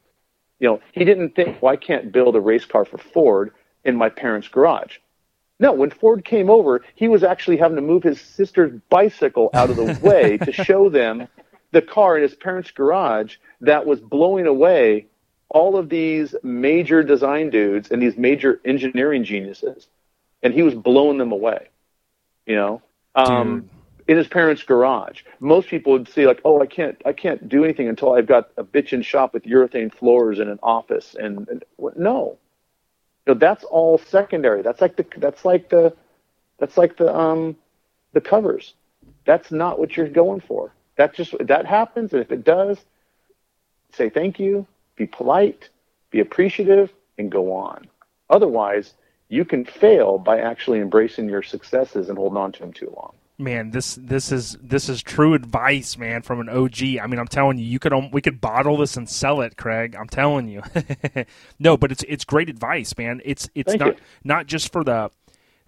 you 0.63 0.69
know, 0.69 0.81
he 0.93 1.05
didn't 1.05 1.35
think, 1.35 1.61
well, 1.61 1.73
I 1.73 1.77
can't 1.77 2.13
build 2.13 2.37
a 2.37 2.41
race 2.41 2.65
car 2.65 2.85
for 2.85 2.97
Ford 2.97 3.51
in 3.85 3.97
my 3.97 4.09
parents' 4.09 4.47
garage. 4.47 4.99
No, 5.59 5.73
when 5.73 5.91
Ford 5.91 6.25
came 6.25 6.49
over, 6.49 6.83
he 6.95 7.09
was 7.09 7.25
actually 7.25 7.57
having 7.57 7.75
to 7.75 7.83
move 7.83 8.05
his 8.05 8.21
sister's 8.21 8.73
bicycle 8.89 9.51
out 9.55 9.71
of 9.71 9.77
the 9.77 9.99
way 10.01 10.39
to 10.39 10.53
show 10.53 10.89
them 10.89 11.27
the 11.73 11.83
car 11.83 12.17
in 12.17 12.23
his 12.23 12.35
parents' 12.35 12.71
garage 12.71 13.37
that 13.61 13.87
was 13.87 14.01
blowing 14.01 14.47
away 14.47 15.07
all 15.49 15.77
of 15.77 15.89
these 15.89 16.35
major 16.43 17.03
design 17.03 17.51
dudes 17.51 17.91
and 17.91 18.01
these 18.01 18.17
major 18.17 18.61
engineering 18.65 19.25
geniuses. 19.25 19.89
And 20.43 20.55
he 20.55 20.63
was 20.63 20.75
blowing 20.75 21.19
them 21.19 21.33
away, 21.33 21.69
you 22.47 22.57
know? 22.57 22.83
Um, 23.15 23.69
in 24.09 24.17
his 24.17 24.27
parents' 24.27 24.63
garage. 24.63 25.23
Most 25.41 25.69
people 25.69 25.93
would 25.93 26.09
see 26.09 26.27
like, 26.27 26.41
"Oh, 26.45 26.61
I 26.61 26.67
can't, 26.67 27.01
I 27.05 27.13
can't 27.13 27.49
do 27.49 27.65
anything 27.65 27.89
until 27.89 28.15
I've 28.15 28.27
got 28.27 28.51
a 28.57 28.65
bitchin' 28.65 29.05
shop 29.05 29.35
with 29.35 29.45
urethane 29.45 29.95
floors 29.95 30.39
and 30.39 30.51
an 30.51 30.59
office." 30.63 31.15
And, 31.19 31.49
and 31.49 31.65
no, 31.97 32.39
you 33.27 33.35
know, 33.35 33.39
that's 33.39 33.65
all 33.65 33.99
secondary. 33.99 34.63
That's 34.63 34.81
like 34.81 34.97
the, 34.97 35.07
that's 35.19 35.45
like 35.45 35.69
the, 35.69 35.95
that's 36.59 36.77
like 36.77 36.97
the, 36.97 37.15
um, 37.15 37.57
the 38.13 38.21
covers. 38.21 38.75
That's 39.25 39.53
not 39.53 39.79
what 39.79 39.97
you're 39.97 40.09
going 40.09 40.41
for. 40.41 40.75
That 40.97 41.15
just 41.15 41.35
that 41.41 41.67
happens, 41.67 42.13
and 42.13 42.23
if 42.23 42.31
it 42.31 42.45
does, 42.45 42.79
say 43.93 44.11
thank 44.11 44.39
you, 44.39 44.67
be 44.97 45.07
polite, 45.07 45.71
be 46.11 46.21
appreciative, 46.21 46.93
and 47.19 47.31
go 47.31 47.53
on. 47.53 47.89
Otherwise, 48.29 48.95
you 49.29 49.45
can 49.45 49.65
fail 49.65 50.19
by 50.19 50.39
actually 50.39 50.79
embracing 50.79 51.29
your 51.29 51.43
successes 51.43 52.09
and 52.11 52.19
holding 52.19 52.37
on 52.37 52.53
to 52.53 52.61
them 52.61 52.73
too 52.73 52.93
long. 52.95 53.15
Man 53.39 53.71
this 53.71 53.99
this 54.01 54.31
is 54.31 54.59
this 54.63 54.91
is 54.91 55.03
true 55.03 55.33
advice 55.33 55.97
man 55.97 56.21
from 56.21 56.39
an 56.39 56.49
og 56.51 56.81
i 56.81 57.07
mean 57.07 57.19
i'm 57.19 57.27
telling 57.27 57.59
you 57.59 57.65
you 57.65 57.79
could 57.79 57.93
um, 57.93 58.11
we 58.11 58.21
could 58.21 58.41
bottle 58.41 58.77
this 58.77 58.97
and 58.97 59.09
sell 59.09 59.41
it 59.41 59.57
craig. 59.57 59.97
I'm 59.99 60.07
telling 60.07 60.49
you. 60.49 60.63
No 61.59 61.77
but 61.77 61.91
it's 61.91 62.05
it's 62.07 62.25
great 62.25 62.51
advice 62.51 62.97
man. 62.97 63.23
It's 63.25 63.49
it's 63.55 63.73
Thank 63.73 63.81
not 63.81 63.95
you. 63.95 64.03
not 64.23 64.47
just 64.47 64.71
for 64.71 64.85
the 64.85 65.11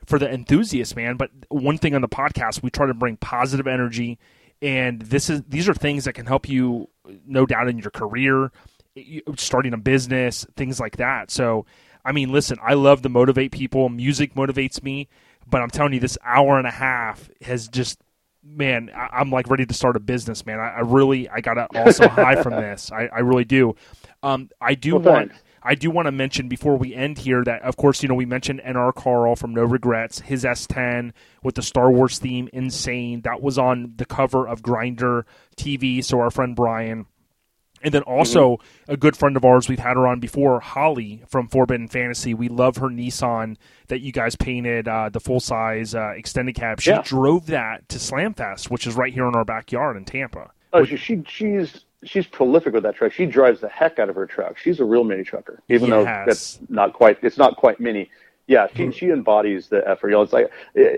for 0.05 0.19
the 0.19 0.31
enthusiast 0.31 0.95
man 0.95 1.17
but 1.17 1.31
one 1.49 1.79
thing 1.79 1.95
on 1.95 2.03
the 2.03 2.09
podcast 2.09 2.63
we 2.63 2.71
try 2.71 2.87
to 2.87 2.95
bring 2.95 3.17
positive 3.17 3.67
energy 3.67 4.19
and 4.65 5.03
this 5.03 5.29
is 5.31 5.43
these 5.49 5.69
are 5.69 5.75
things 5.75 6.05
that 6.05 6.15
can 6.15 6.27
help 6.27 6.49
you 6.49 6.89
no 7.27 7.47
doubt 7.47 7.69
in 7.69 7.79
your 7.79 7.91
career 7.91 8.51
starting 9.37 9.73
a 9.73 9.77
business 9.77 10.47
things 10.57 10.81
like 10.81 10.97
that 10.97 11.31
so 11.31 11.67
i 12.05 12.13
mean 12.13 12.33
listen 12.33 12.57
i 12.63 12.75
love 12.75 13.03
to 13.03 13.09
motivate 13.09 13.53
people 13.53 13.89
music 13.89 14.35
motivates 14.35 14.83
me 14.83 15.09
but 15.47 15.63
I'm 15.63 15.71
telling 15.71 15.93
you, 15.93 16.01
this 16.01 16.19
hour 16.25 16.59
and 16.59 16.67
a 16.67 16.71
half 16.71 17.31
has 17.43 17.69
just 17.69 17.99
man, 18.47 18.91
I, 18.95 19.23
am 19.23 19.31
like 19.31 19.49
ready 19.49 19.65
to 19.65 19.75
start 19.75 19.97
a 19.97 20.01
business, 20.01 20.45
man. 20.45 20.61
I, 20.61 20.69
I 20.69 20.81
really, 20.81 21.29
I 21.31 21.41
got 21.41 21.75
also 21.75 22.09
high 22.11 22.43
from 22.43 22.53
this. 22.53 22.93
I, 22.93 23.07
I 23.07 23.21
really 23.21 23.45
do. 23.45 23.75
Um, 24.23 24.51
I 24.61 24.75
do 24.75 24.97
well, 24.97 25.15
want. 25.15 25.33
I 25.67 25.75
do 25.75 25.91
want 25.91 26.07
to 26.07 26.13
mention 26.13 26.49
before 26.49 26.77
we 26.77 26.95
end 26.95 27.19
here 27.19 27.43
that, 27.45 27.63
of 27.63 27.77
course, 27.77 28.03
you 28.03 28.09
know, 28.09 28.15
we 28.15 28.27
mentioned 28.27 28.61
NR 28.65 28.95
Carl 28.95 29.35
from 29.35 29.55
No 29.55 29.65
Regrets, 29.65 30.21
his 30.21 30.45
S10 30.45 31.13
with 31.43 31.55
the 31.55 31.63
Star 31.63 31.91
Wars 31.91 32.19
theme, 32.19 32.51
insane. 32.53 33.23
That 33.23 33.41
was 33.41 33.59
on 33.59 33.95
the 33.97 34.05
cover 34.05 34.47
of 34.47 34.61
Grindr 34.61 35.25
TV. 35.57 36.05
So 36.05 36.21
our 36.21 36.31
friend 36.31 36.55
Brian 36.55 37.07
and 37.85 37.93
then 37.93 38.03
also 38.03 38.57
mm-hmm. 38.57 38.93
a 38.93 38.97
good 38.97 39.17
friend 39.17 39.37
of 39.37 39.45
ours, 39.45 39.69
we've 39.69 39.79
had 39.79 39.97
her 39.97 40.07
on 40.07 40.19
before, 40.19 40.59
Holly 40.59 41.23
from 41.29 41.49
Forbidden 41.49 41.87
Fantasy. 41.87 42.33
We 42.35 42.49
love 42.49 42.79
her 42.79 42.89
Nissan 42.89 43.57
that 43.89 44.01
you 44.01 44.11
guys 44.11 44.35
painted, 44.35 44.89
uh, 44.89 45.11
the 45.11 45.21
full 45.21 45.39
size 45.39 45.95
uh, 45.95 46.13
extended 46.17 46.55
cab. 46.55 46.81
She 46.81 46.91
yeah. 46.91 47.03
drove 47.05 47.47
that 47.47 47.89
to 47.91 47.99
Slamfest, 47.99 48.71
which 48.71 48.87
is 48.87 48.97
right 48.97 49.13
here 49.13 49.29
in 49.29 49.35
our 49.37 49.45
backyard 49.45 49.97
in 49.97 50.07
Tampa. 50.07 50.51
Oh, 50.73 50.85
she, 50.85 50.97
she 50.97 51.23
she's 51.29 51.85
she's 52.05 52.27
prolific 52.27 52.73
with 52.75 52.83
that 52.85 52.97
truck. 52.97 53.13
She 53.13 53.27
drives 53.27 53.61
the 53.61 53.69
heck 53.69 53.99
out 53.99 54.09
of 54.09 54.17
her 54.17 54.27
truck. 54.27 54.59
She's 54.59 54.81
a 54.81 54.85
real 54.85 55.05
mini 55.05 55.25
trucker, 55.25 55.63
even 55.69 55.91
though 55.91 56.05
that's 56.05 56.59
not 56.69 56.93
quite. 56.93 57.19
It's 57.23 57.39
not 57.39 57.57
quite 57.57 57.81
mini. 57.81 58.11
Yeah, 58.47 58.67
she 58.75 58.91
she 58.93 59.11
embodies 59.11 59.69
the 59.69 59.87
effort. 59.89 60.09
You 60.09 60.17
know, 60.17 60.23
it's 60.23 60.33
like 60.33 60.51
eh, 60.77 60.97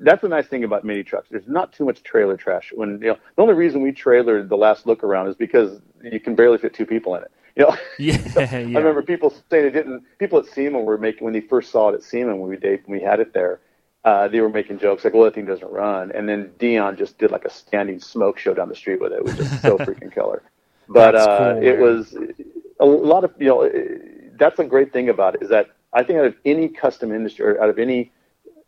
that's 0.00 0.22
the 0.22 0.28
nice 0.28 0.46
thing 0.46 0.64
about 0.64 0.84
mini 0.84 1.02
trucks. 1.02 1.28
There's 1.30 1.48
not 1.48 1.72
too 1.72 1.84
much 1.84 2.02
trailer 2.02 2.36
trash. 2.36 2.72
When 2.74 3.00
you 3.02 3.08
know, 3.08 3.18
the 3.34 3.42
only 3.42 3.54
reason 3.54 3.82
we 3.82 3.92
trailered 3.92 4.48
the 4.48 4.56
last 4.56 4.86
look 4.86 5.02
around 5.02 5.28
is 5.28 5.34
because 5.36 5.80
you 6.02 6.20
can 6.20 6.34
barely 6.34 6.58
fit 6.58 6.74
two 6.74 6.86
people 6.86 7.14
in 7.16 7.22
it. 7.22 7.32
You 7.56 7.64
know, 7.64 7.76
Yeah, 7.98 8.18
I 8.36 8.40
yeah. 8.40 8.78
remember 8.78 9.02
people 9.02 9.34
saying 9.50 9.66
it 9.66 9.70
didn't. 9.70 10.04
People 10.18 10.38
at 10.38 10.46
SEMA 10.46 10.78
were 10.80 10.98
making 10.98 11.24
when 11.24 11.32
they 11.32 11.40
first 11.40 11.70
saw 11.70 11.88
it 11.88 11.94
at 11.94 12.02
SEMA 12.02 12.36
when 12.36 12.50
we 12.50 12.56
when 12.56 12.98
we 12.98 13.00
had 13.00 13.18
it 13.20 13.32
there. 13.32 13.60
Uh, 14.06 14.28
they 14.28 14.40
were 14.40 14.48
making 14.48 14.78
jokes 14.78 15.04
like, 15.04 15.12
"Well, 15.12 15.24
that 15.24 15.34
thing 15.34 15.46
doesn't 15.46 15.68
run," 15.68 16.12
and 16.12 16.28
then 16.28 16.52
Dion 16.60 16.96
just 16.96 17.18
did 17.18 17.32
like 17.32 17.44
a 17.44 17.50
standing 17.50 17.98
smoke 17.98 18.38
show 18.38 18.54
down 18.54 18.68
the 18.68 18.76
street 18.76 19.00
with 19.00 19.12
it. 19.12 19.22
Was 19.22 19.36
just 19.36 19.60
so 19.62 19.76
freaking 19.86 20.14
killer. 20.14 20.42
But 20.88 21.16
uh, 21.16 21.54
cool, 21.54 21.62
it 21.64 21.80
was 21.80 22.16
a 22.78 22.86
lot 22.86 23.24
of 23.24 23.32
you 23.36 23.48
know. 23.48 23.68
That's 24.38 24.60
a 24.60 24.64
great 24.64 24.92
thing 24.92 25.08
about 25.08 25.34
it 25.34 25.42
is 25.42 25.48
that 25.48 25.70
I 25.92 26.04
think 26.04 26.20
out 26.20 26.26
of 26.26 26.36
any 26.44 26.68
custom 26.68 27.10
industry 27.12 27.46
or 27.46 27.60
out 27.60 27.68
of 27.68 27.80
any 27.80 28.12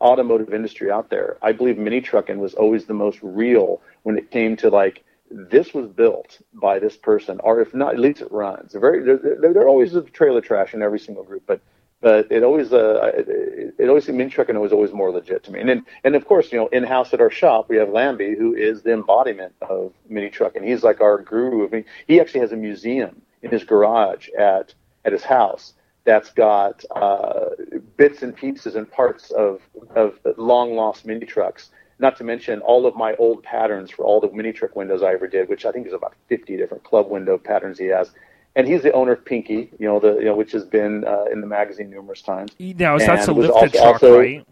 automotive 0.01 0.53
industry 0.53 0.91
out 0.91 1.09
there, 1.09 1.39
I 1.41 1.53
believe 1.53 1.79
mini 1.79 2.01
trucking 2.01 2.39
was 2.39 2.55
always 2.55 2.87
the 2.87 2.95
most 2.95 3.21
real 3.23 3.81
when 4.03 4.19
it 4.19 4.33
came 4.33 4.57
to 4.57 4.71
like 4.71 5.05
this 5.31 5.73
was 5.73 5.87
built 5.87 6.39
by 6.55 6.81
this 6.81 6.97
person, 6.97 7.39
or 7.45 7.61
if 7.61 7.75
not, 7.75 7.95
at 7.95 8.01
least 8.01 8.23
it 8.23 8.33
runs. 8.33 8.73
Very, 8.73 9.05
there, 9.05 9.19
there, 9.19 9.53
there 9.53 9.69
always 9.69 9.95
is 9.95 10.03
trailer 10.13 10.41
trash 10.41 10.75
in 10.75 10.83
every 10.83 10.99
single 10.99 11.23
group, 11.23 11.45
but 11.47 11.61
but 12.01 12.31
it 12.31 12.43
always 12.43 12.73
uh 12.73 13.13
it, 13.15 13.75
it 13.79 13.89
always 13.89 14.09
mini 14.09 14.31
trucking 14.31 14.59
was 14.59 14.73
always 14.73 14.93
more 14.93 15.11
legit 15.11 15.43
to 15.45 15.51
me. 15.51 15.61
And 15.61 15.69
then 15.69 15.87
and 16.05 16.15
of 16.15 16.27
course, 16.27 16.53
you 16.53 16.59
know, 16.59 16.69
in 16.69 16.85
house 16.85 17.13
at 17.13 17.21
our 17.21 17.31
shop 17.31 17.69
we 17.69 17.77
have 17.77 17.89
Lambie, 17.89 18.37
who 18.37 18.55
is 18.55 18.83
the 18.83 18.93
embodiment 18.93 19.55
of 19.63 19.93
mini 20.09 20.31
trucking. 20.31 20.63
He's 20.63 20.83
like 20.83 21.01
our 21.01 21.19
guru. 21.23 21.67
I 21.67 21.71
mean, 21.71 21.85
he 22.07 22.21
actually 22.21 22.41
has 22.41 22.53
a 22.53 22.57
museum 22.57 23.23
in 23.43 23.51
his 23.51 23.65
garage 23.65 24.29
at 24.39 24.75
at 25.05 25.13
his 25.13 25.25
house 25.25 25.75
that's 26.05 26.31
got 26.31 26.85
uh, 26.97 27.51
bits 27.97 28.23
and 28.23 28.35
pieces 28.35 28.77
and 28.77 28.91
parts 28.91 29.31
of 29.31 29.61
of 29.95 30.19
long 30.37 30.75
lost 30.75 31.05
mini 31.05 31.27
trucks. 31.27 31.71
Not 32.01 32.17
to 32.19 32.25
mention 32.25 32.61
all 32.61 32.87
of 32.87 32.95
my 32.95 33.17
old 33.17 33.43
patterns 33.43 33.91
for 33.91 34.05
all 34.05 34.21
the 34.21 34.31
mini 34.31 34.53
truck 34.53 34.77
windows 34.77 35.03
I 35.03 35.13
ever 35.15 35.27
did, 35.27 35.49
which 35.49 35.67
I 35.67 35.73
think 35.73 35.87
is 35.87 35.93
about 35.93 36.15
50 36.29 36.57
different 36.57 36.85
club 36.85 37.11
window 37.11 37.37
patterns 37.37 37.79
he 37.79 37.87
has. 37.87 38.13
And 38.59 38.67
he's 38.67 38.83
the 38.83 38.91
owner 38.93 39.13
of 39.13 39.25
Pinky, 39.25 39.71
you 39.79 39.87
know, 39.87 40.01
the 40.01 40.17
you 40.19 40.25
know 40.25 40.35
which 40.35 40.51
has 40.51 40.65
been 40.65 41.05
uh, 41.07 41.27
in 41.33 41.41
the 41.41 41.47
magazine 41.47 41.89
numerous 41.91 42.23
times. 42.23 42.51
Now, 42.59 42.97
is 42.97 43.07
that 43.07 43.29
a 43.29 43.33
lifted 43.33 43.53
also- 43.53 43.69
truck, 43.69 43.85
also- 44.03 44.19
right? 44.19 44.45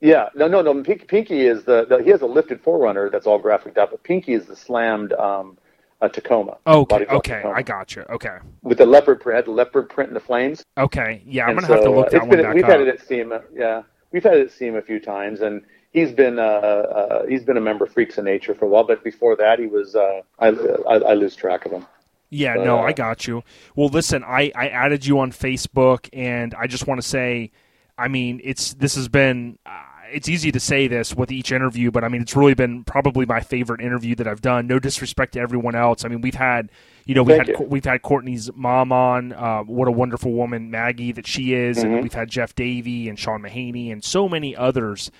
Yeah, 0.00 0.28
no, 0.36 0.46
no, 0.46 0.60
no. 0.60 0.80
Pinky, 0.82 1.06
Pinky 1.06 1.40
is 1.46 1.64
the, 1.64 1.86
the 1.86 2.02
he 2.04 2.10
has 2.10 2.20
a 2.20 2.26
lifted 2.26 2.62
4Runner 2.62 3.10
that's 3.10 3.26
all 3.26 3.38
graphic 3.38 3.78
out, 3.78 3.90
but 3.90 4.02
Pinky 4.04 4.34
is 4.34 4.44
the 4.46 4.54
slammed 4.54 5.12
um, 5.14 5.56
uh, 6.02 6.08
Tacoma. 6.08 6.58
Okay, 6.66 7.06
okay, 7.06 7.34
Tacoma. 7.36 7.54
I 7.56 7.62
got 7.62 7.96
you. 7.96 8.02
Okay, 8.10 8.36
with 8.62 8.76
the 8.78 8.84
leopard 8.86 9.20
print, 9.22 9.36
had 9.36 9.46
the 9.46 9.50
leopard 9.52 9.88
print 9.88 10.10
and 10.10 10.16
the 10.16 10.20
flames. 10.20 10.62
okay, 10.76 11.22
yeah, 11.26 11.44
I'm 11.46 11.56
And 11.56 11.62
gonna 11.62 11.74
have 11.76 11.84
to 11.84 11.90
look 11.90 12.10
that 12.10 12.20
one 12.20 12.28
been- 12.30 12.42
back 12.42 12.54
We've 12.54 12.64
up. 12.64 12.70
had 12.70 12.80
it 12.82 12.88
at 12.88 13.00
SEMA. 13.00 13.40
Yeah, 13.54 13.82
we've 14.12 14.22
had 14.22 14.34
it 14.34 14.46
at 14.48 14.52
SEMA 14.52 14.76
a 14.78 14.82
few 14.82 15.00
times, 15.00 15.40
and 15.40 15.62
he's 15.92 16.12
been 16.12 16.38
uh, 16.38 16.42
uh, 16.42 17.26
he's 17.26 17.42
been 17.42 17.56
a 17.56 17.60
member 17.62 17.86
of 17.86 17.92
Freaks 17.92 18.18
of 18.18 18.24
Nature 18.26 18.54
for 18.54 18.66
a 18.66 18.68
while. 18.68 18.84
But 18.84 19.02
before 19.02 19.34
that, 19.36 19.58
he 19.58 19.66
was 19.66 19.96
uh, 19.96 20.20
I, 20.38 20.48
I 20.48 20.94
I 20.98 21.14
lose 21.14 21.34
track 21.34 21.64
of 21.64 21.72
him. 21.72 21.86
Yeah, 22.30 22.56
But, 22.56 22.64
no, 22.64 22.78
uh, 22.78 22.82
I 22.82 22.92
got 22.92 23.26
you. 23.26 23.42
Well, 23.74 23.88
listen, 23.88 24.22
I, 24.24 24.52
I 24.54 24.68
added 24.68 25.06
you 25.06 25.18
on 25.20 25.32
Facebook, 25.32 26.08
and 26.12 26.54
I 26.54 26.66
just 26.66 26.86
want 26.86 27.00
to 27.00 27.06
say, 27.06 27.50
I 27.96 28.08
mean, 28.08 28.40
it's 28.44 28.74
this 28.74 28.94
has 28.96 29.08
been. 29.08 29.58
Uh, 29.66 29.82
it's 30.10 30.26
easy 30.26 30.50
to 30.52 30.58
say 30.60 30.88
this 30.88 31.14
with 31.14 31.30
each 31.30 31.52
interview, 31.52 31.90
but 31.90 32.02
I 32.02 32.08
mean, 32.08 32.22
it's 32.22 32.34
really 32.34 32.54
been 32.54 32.82
probably 32.82 33.26
my 33.26 33.40
favorite 33.40 33.82
interview 33.82 34.14
that 34.14 34.26
I've 34.26 34.40
done. 34.40 34.66
No 34.66 34.78
disrespect 34.78 35.34
to 35.34 35.40
everyone 35.40 35.74
else. 35.74 36.02
I 36.02 36.08
mean, 36.08 36.22
we've 36.22 36.34
had, 36.34 36.70
you 37.04 37.14
know, 37.14 37.22
we 37.22 37.34
had 37.34 37.48
you. 37.48 37.56
we've 37.68 37.84
had 37.84 38.00
Courtney's 38.00 38.50
mom 38.54 38.90
on. 38.90 39.34
Uh, 39.34 39.64
what 39.64 39.86
a 39.86 39.90
wonderful 39.90 40.32
woman, 40.32 40.70
Maggie, 40.70 41.12
that 41.12 41.26
she 41.26 41.52
is, 41.52 41.76
Mm-hmm. 41.78 41.92
and 41.92 42.02
we've 42.02 42.14
had 42.14 42.30
Jeff 42.30 42.54
Davey 42.54 43.06
and 43.10 43.18
Sean 43.18 43.42
Mahaney 43.42 43.92
and 43.92 44.02
so 44.02 44.30
many 44.30 44.56
others. 44.56 45.10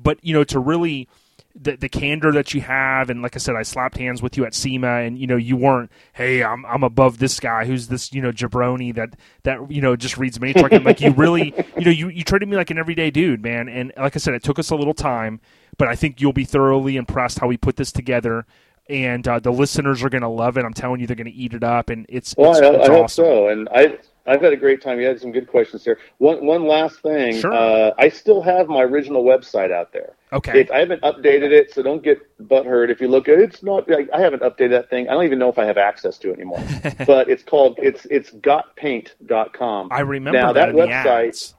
But 0.00 0.18
you 0.24 0.32
know, 0.32 0.44
to 0.44 0.58
really 0.58 1.08
the, 1.54 1.76
the 1.76 1.88
candor 1.88 2.30
that 2.32 2.54
you 2.54 2.60
have, 2.60 3.10
and 3.10 3.22
like 3.22 3.34
I 3.34 3.38
said, 3.38 3.56
I 3.56 3.62
slapped 3.62 3.98
hands 3.98 4.22
with 4.22 4.36
you 4.36 4.44
at 4.44 4.54
SEMA, 4.54 5.00
and 5.00 5.18
you 5.18 5.26
know, 5.26 5.36
you 5.36 5.56
weren't, 5.56 5.90
hey, 6.12 6.42
I'm 6.44 6.64
I'm 6.66 6.82
above 6.82 7.18
this 7.18 7.40
guy 7.40 7.64
who's 7.64 7.88
this 7.88 8.12
you 8.12 8.22
know 8.22 8.30
jabroni 8.32 8.94
that 8.94 9.16
that 9.42 9.70
you 9.70 9.80
know 9.80 9.96
just 9.96 10.18
reads 10.18 10.40
mini 10.40 10.54
trucking. 10.54 10.84
like 10.84 11.00
you 11.00 11.10
really, 11.12 11.54
you 11.78 11.84
know, 11.84 11.90
you 11.90 12.08
you 12.08 12.22
treated 12.22 12.48
me 12.48 12.56
like 12.56 12.70
an 12.70 12.78
everyday 12.78 13.10
dude, 13.10 13.42
man. 13.42 13.68
And 13.68 13.92
like 13.96 14.14
I 14.14 14.18
said, 14.18 14.34
it 14.34 14.42
took 14.44 14.58
us 14.58 14.70
a 14.70 14.76
little 14.76 14.94
time, 14.94 15.40
but 15.78 15.88
I 15.88 15.96
think 15.96 16.20
you'll 16.20 16.32
be 16.32 16.44
thoroughly 16.44 16.96
impressed 16.96 17.38
how 17.40 17.48
we 17.48 17.56
put 17.56 17.76
this 17.76 17.92
together. 17.92 18.46
And 18.90 19.26
uh, 19.28 19.38
the 19.38 19.50
listeners 19.52 20.02
are 20.02 20.08
going 20.08 20.22
to 20.22 20.28
love 20.28 20.56
it. 20.56 20.64
I'm 20.64 20.72
telling 20.72 21.00
you, 21.00 21.06
they're 21.06 21.16
going 21.16 21.26
to 21.26 21.32
eat 21.32 21.52
it 21.52 21.62
up, 21.62 21.90
and 21.90 22.06
it's 22.08 22.34
Well, 22.38 22.52
it's, 22.52 22.60
I, 22.62 22.68
it's 22.70 22.88
I 22.88 22.92
hope 22.92 23.04
awesome. 23.04 23.24
so. 23.24 23.48
And 23.48 23.68
I 23.70 23.98
I've 24.28 24.42
had 24.42 24.52
a 24.52 24.56
great 24.56 24.82
time. 24.82 25.00
You 25.00 25.06
had 25.06 25.20
some 25.20 25.32
good 25.32 25.48
questions 25.48 25.84
here. 25.84 25.98
One 26.18 26.44
one 26.44 26.66
last 26.66 27.00
thing. 27.00 27.40
Sure. 27.40 27.52
Uh, 27.52 27.92
I 27.98 28.08
still 28.10 28.42
have 28.42 28.68
my 28.68 28.82
original 28.82 29.24
website 29.24 29.72
out 29.72 29.92
there. 29.92 30.14
Okay. 30.32 30.60
It, 30.60 30.70
I 30.70 30.78
haven't 30.80 31.02
updated 31.02 31.50
it, 31.50 31.72
so 31.72 31.82
don't 31.82 32.02
get 32.02 32.20
butthurt 32.46 32.90
if 32.90 33.00
you 33.00 33.08
look 33.08 33.28
at 33.28 33.38
it. 33.38 33.40
It's 33.40 33.62
not. 33.62 33.90
I, 33.90 34.06
I 34.14 34.20
haven't 34.20 34.42
updated 34.42 34.70
that 34.70 34.90
thing. 34.90 35.08
I 35.08 35.14
don't 35.14 35.24
even 35.24 35.38
know 35.38 35.48
if 35.48 35.58
I 35.58 35.64
have 35.64 35.78
access 35.78 36.18
to 36.18 36.30
it 36.30 36.34
anymore. 36.34 36.62
but 37.06 37.28
it's 37.30 37.42
called. 37.42 37.78
It's 37.82 38.04
it's 38.10 38.30
gotpaint.com. 38.30 39.88
I 39.90 40.00
remember 40.00 40.38
now 40.38 40.52
that, 40.52 40.66
that 40.66 40.74
website. 40.74 41.54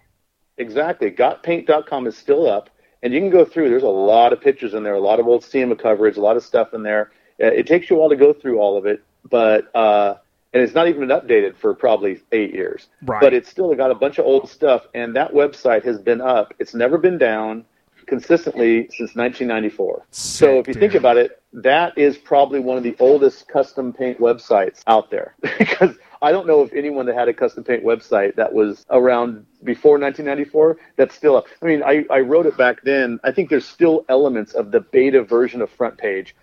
Exactly. 0.58 1.10
Gotpaint.com 1.10 2.06
is 2.06 2.18
still 2.18 2.48
up, 2.50 2.70
and 3.02 3.14
you 3.14 3.20
can 3.20 3.30
go 3.30 3.46
through. 3.46 3.70
There's 3.70 3.84
a 3.84 3.88
lot 3.88 4.34
of 4.34 4.42
pictures 4.42 4.74
in 4.74 4.84
there, 4.84 4.94
a 4.94 5.00
lot 5.00 5.20
of 5.20 5.28
old 5.28 5.44
SEMA 5.44 5.76
coverage, 5.76 6.18
a 6.18 6.22
lot 6.22 6.38
of 6.38 6.44
stuff 6.44 6.74
in 6.74 6.84
there. 6.84 7.12
Uh, 7.42 7.48
It 7.48 7.66
takes 7.66 7.90
you 7.90 7.96
a 7.96 8.00
while 8.00 8.10
to 8.10 8.18
go 8.18 8.34
through 8.34 8.60
all 8.60 8.78
of 8.78 8.86
it, 8.86 9.02
but 9.30 9.74
uh, 9.74 10.16
and 10.54 10.64
it's 10.64 10.74
not 10.74 10.88
even 10.88 11.08
been 11.08 11.18
updated 11.18 11.56
for 11.56 11.74
probably 11.74 12.22
eight 12.32 12.54
years. 12.54 12.88
Right. 13.04 13.22
But 13.22 13.34
it's 13.34 13.50
still 13.50 13.74
got 13.76 13.92
a 13.92 13.96
bunch 13.96 14.18
of 14.18 14.26
old 14.26 14.50
stuff, 14.50 14.88
and 14.94 15.16
that 15.16 15.34
website 15.34 15.84
has 15.86 16.00
been 16.00 16.22
up. 16.22 16.54
It's 16.60 16.74
never 16.74 16.98
been 16.98 17.18
down 17.18 17.66
consistently 18.08 18.88
since 18.90 19.16
1994. 19.16 20.06
so 20.10 20.58
if 20.60 20.68
you 20.68 20.74
think 20.74 20.96
about 20.96 21.16
it, 21.16 21.42
that 21.54 21.96
is 21.98 22.18
probably 22.18 22.60
one 22.60 22.76
of 22.76 22.84
the 22.84 22.96
oldest 23.00 23.48
custom 23.48 23.94
paint 23.94 24.20
websites 24.20 24.82
out 24.88 25.12
there 25.12 25.36
because 25.60 25.96
I 26.22 26.32
don't 26.32 26.48
know 26.48 26.62
if 26.62 26.74
anyone 26.74 27.06
that 27.06 27.16
had 27.16 27.30
a 27.30 27.34
custom 27.34 27.64
paint 27.64 27.84
website 27.84 28.36
that 28.36 28.52
was 28.52 28.86
around 28.90 29.46
before 29.64 30.00
1994 30.00 30.78
that's 30.96 31.16
still 31.16 31.38
up. 31.38 31.46
I 31.62 31.66
mean, 31.66 31.84
I, 31.84 32.06
I 32.10 32.20
wrote 32.20 32.46
it 32.46 32.58
back 32.58 32.84
then. 32.84 33.20
I 33.24 33.32
think 33.32 33.50
there's 33.50 33.68
still 33.68 34.06
elements 34.10 34.54
of 34.54 34.72
the 34.72 34.82
beta 34.82 35.24
version 35.24 35.62
of 35.62 35.76
FrontPage 35.76 36.34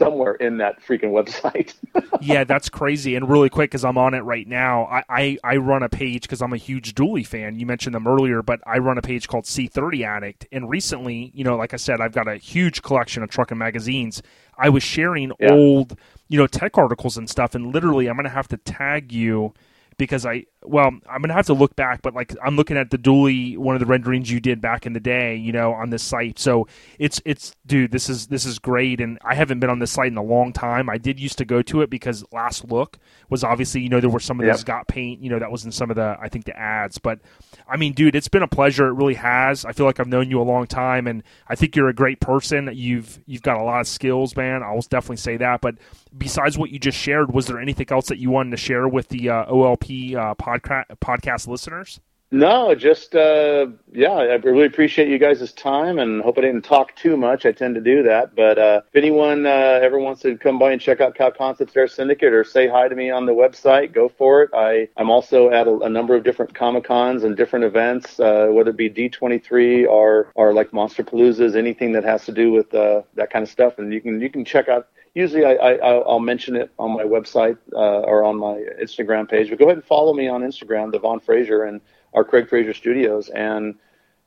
somewhere 0.00 0.34
in 0.34 0.56
that 0.56 0.82
freaking 0.82 1.12
website. 1.12 1.74
yeah, 2.20 2.44
that's 2.44 2.68
crazy. 2.70 3.14
And 3.16 3.28
really 3.28 3.50
quick, 3.50 3.70
because 3.70 3.84
I'm 3.84 3.98
on 3.98 4.14
it 4.14 4.20
right 4.20 4.48
now, 4.48 4.84
I, 4.86 5.04
I, 5.10 5.38
I 5.44 5.56
run 5.58 5.82
a 5.82 5.90
page 5.90 6.22
because 6.22 6.40
I'm 6.40 6.54
a 6.54 6.56
huge 6.56 6.94
dually 6.94 7.26
fan. 7.26 7.60
You 7.60 7.66
mentioned 7.66 7.94
them 7.94 8.06
earlier, 8.08 8.42
but 8.42 8.60
I 8.66 8.78
run 8.78 8.98
a 8.98 9.02
page 9.02 9.28
called 9.28 9.44
C30 9.44 10.04
Addict. 10.06 10.46
And 10.50 10.70
recently, 10.70 11.30
you 11.34 11.44
know, 11.44 11.56
like 11.56 11.74
I 11.74 11.76
said, 11.76 12.00
I've 12.00 12.12
got 12.14 12.28
a 12.28 12.36
huge 12.38 12.82
collection 12.82 13.22
of 13.22 13.28
trucking 13.30 13.58
magazines. 13.58 14.22
I 14.58 14.70
was 14.70 14.82
sharing 14.82 15.32
Yeah. 15.38 15.52
old, 15.52 15.98
you 16.28 16.38
know, 16.38 16.46
tech 16.46 16.78
articles 16.78 17.18
and 17.18 17.28
stuff. 17.28 17.54
And 17.54 17.72
literally, 17.74 18.08
I'm 18.08 18.16
going 18.16 18.24
to 18.24 18.30
have 18.30 18.48
to 18.48 18.56
tag 18.56 19.12
you 19.12 19.52
because 19.98 20.24
I 20.24 20.46
well, 20.64 20.88
I'm 21.08 21.22
gonna 21.22 21.32
have 21.32 21.46
to 21.46 21.54
look 21.54 21.74
back, 21.74 22.02
but 22.02 22.14
like 22.14 22.34
I'm 22.44 22.56
looking 22.56 22.76
at 22.76 22.90
the 22.90 22.98
dually 22.98 23.56
one 23.56 23.74
of 23.74 23.80
the 23.80 23.86
renderings 23.86 24.30
you 24.30 24.40
did 24.40 24.60
back 24.60 24.84
in 24.84 24.92
the 24.92 25.00
day, 25.00 25.34
you 25.36 25.52
know, 25.52 25.72
on 25.72 25.88
this 25.90 26.02
site. 26.02 26.38
So 26.38 26.68
it's 26.98 27.20
it's 27.24 27.54
dude, 27.66 27.92
this 27.92 28.08
is 28.10 28.26
this 28.26 28.44
is 28.44 28.58
great, 28.58 29.00
and 29.00 29.18
I 29.24 29.34
haven't 29.34 29.60
been 29.60 29.70
on 29.70 29.78
this 29.78 29.90
site 29.90 30.08
in 30.12 30.18
a 30.18 30.22
long 30.22 30.52
time. 30.52 30.90
I 30.90 30.98
did 30.98 31.18
used 31.18 31.38
to 31.38 31.44
go 31.46 31.62
to 31.62 31.80
it 31.80 31.88
because 31.88 32.24
last 32.30 32.70
look 32.70 32.98
was 33.30 33.42
obviously 33.42 33.80
you 33.80 33.88
know 33.88 34.00
there 34.00 34.10
were 34.10 34.20
some 34.20 34.38
of 34.38 34.44
Yep. 34.46 34.54
those 34.56 34.64
got 34.64 34.86
paint, 34.88 35.22
you 35.22 35.30
know, 35.30 35.38
that 35.38 35.50
was 35.50 35.64
in 35.64 35.72
some 35.72 35.88
of 35.88 35.96
the 35.96 36.16
I 36.20 36.28
think 36.28 36.44
the 36.44 36.58
ads, 36.58 36.98
but 36.98 37.20
I 37.66 37.78
mean, 37.78 37.94
dude, 37.94 38.14
it's 38.14 38.28
been 38.28 38.42
a 38.42 38.48
pleasure. 38.48 38.88
It 38.88 38.94
really 38.94 39.14
has. 39.14 39.64
I 39.64 39.72
feel 39.72 39.86
like 39.86 39.98
I've 39.98 40.08
known 40.08 40.28
you 40.30 40.40
a 40.40 40.42
long 40.42 40.66
time, 40.66 41.06
and 41.06 41.22
I 41.48 41.54
think 41.54 41.74
you're 41.74 41.88
a 41.88 41.94
great 41.94 42.20
person. 42.20 42.68
You've 42.74 43.18
you've 43.26 43.42
got 43.42 43.56
a 43.56 43.62
lot 43.62 43.80
of 43.80 43.88
skills, 43.88 44.36
man. 44.36 44.62
I'll 44.62 44.80
definitely 44.82 45.16
say 45.16 45.38
that. 45.38 45.62
But 45.62 45.76
besides 46.18 46.58
what 46.58 46.70
you 46.70 46.78
just 46.78 46.98
shared, 46.98 47.32
was 47.32 47.46
there 47.46 47.58
anything 47.60 47.86
else 47.90 48.08
that 48.08 48.18
you 48.18 48.28
wanted 48.30 48.50
to 48.50 48.56
share 48.58 48.86
with 48.88 49.08
the 49.08 49.30
uh, 49.30 49.46
OLP 49.46 50.16
uh, 50.16 50.34
podcast 50.34 50.49
podcast 50.58 51.46
listeners? 51.46 52.00
No, 52.32 52.76
just 52.76 53.16
uh, 53.16 53.66
yeah. 53.90 54.12
I 54.12 54.34
really 54.36 54.66
appreciate 54.66 55.08
you 55.08 55.18
guys' 55.18 55.52
time, 55.52 55.98
and 55.98 56.22
hope 56.22 56.38
I 56.38 56.42
didn't 56.42 56.62
talk 56.62 56.94
too 56.94 57.16
much. 57.16 57.44
I 57.44 57.50
tend 57.50 57.74
to 57.74 57.80
do 57.80 58.04
that, 58.04 58.36
but 58.36 58.56
uh, 58.56 58.82
if 58.86 58.94
anyone 58.94 59.46
uh, 59.46 59.80
ever 59.82 59.98
wants 59.98 60.22
to 60.22 60.36
come 60.38 60.56
by 60.56 60.70
and 60.70 60.80
check 60.80 61.00
out 61.00 61.16
Kal 61.16 61.32
Koncepts 61.32 61.76
Air 61.76 61.88
Syndicate 61.88 62.32
or 62.32 62.44
say 62.44 62.68
hi 62.68 62.86
to 62.86 62.94
me 62.94 63.10
on 63.10 63.26
the 63.26 63.32
website, 63.32 63.92
go 63.92 64.08
for 64.08 64.42
it. 64.42 64.50
I 64.54 64.88
I'm 64.96 65.10
also 65.10 65.50
at 65.50 65.66
a, 65.66 65.78
a 65.78 65.88
number 65.88 66.14
of 66.14 66.22
different 66.22 66.54
Comic 66.54 66.84
Cons 66.84 67.24
and 67.24 67.36
different 67.36 67.64
events, 67.64 68.20
uh, 68.20 68.46
whether 68.50 68.70
it 68.70 68.76
be 68.76 68.88
D23 68.88 69.88
or 69.88 70.30
or 70.36 70.52
like 70.54 70.72
Monster 70.72 71.02
Paloozas, 71.02 71.56
anything 71.56 71.90
that 71.92 72.04
has 72.04 72.24
to 72.26 72.32
do 72.32 72.52
with 72.52 72.72
uh, 72.72 73.02
that 73.14 73.30
kind 73.30 73.42
of 73.42 73.48
stuff. 73.48 73.80
And 73.80 73.92
you 73.92 74.00
can 74.00 74.20
you 74.20 74.30
can 74.30 74.44
check 74.44 74.68
out. 74.68 74.86
Usually, 75.14 75.44
I, 75.44 75.52
I 75.54 75.72
I'll 75.76 76.04
I'll 76.06 76.20
mention 76.20 76.56
it 76.56 76.70
on 76.78 76.92
my 76.92 77.02
website 77.02 77.58
uh, 77.72 78.00
or 78.00 78.22
on 78.24 78.36
my 78.36 78.64
Instagram 78.80 79.28
page. 79.28 79.50
But 79.50 79.58
go 79.58 79.64
ahead 79.66 79.76
and 79.78 79.84
follow 79.84 80.14
me 80.14 80.28
on 80.28 80.42
Instagram, 80.42 80.92
the 80.92 80.98
Von 80.98 81.18
Fraser, 81.20 81.64
and 81.64 81.80
our 82.14 82.24
Craig 82.24 82.48
Fraser 82.48 82.74
Studios, 82.74 83.28
and 83.28 83.74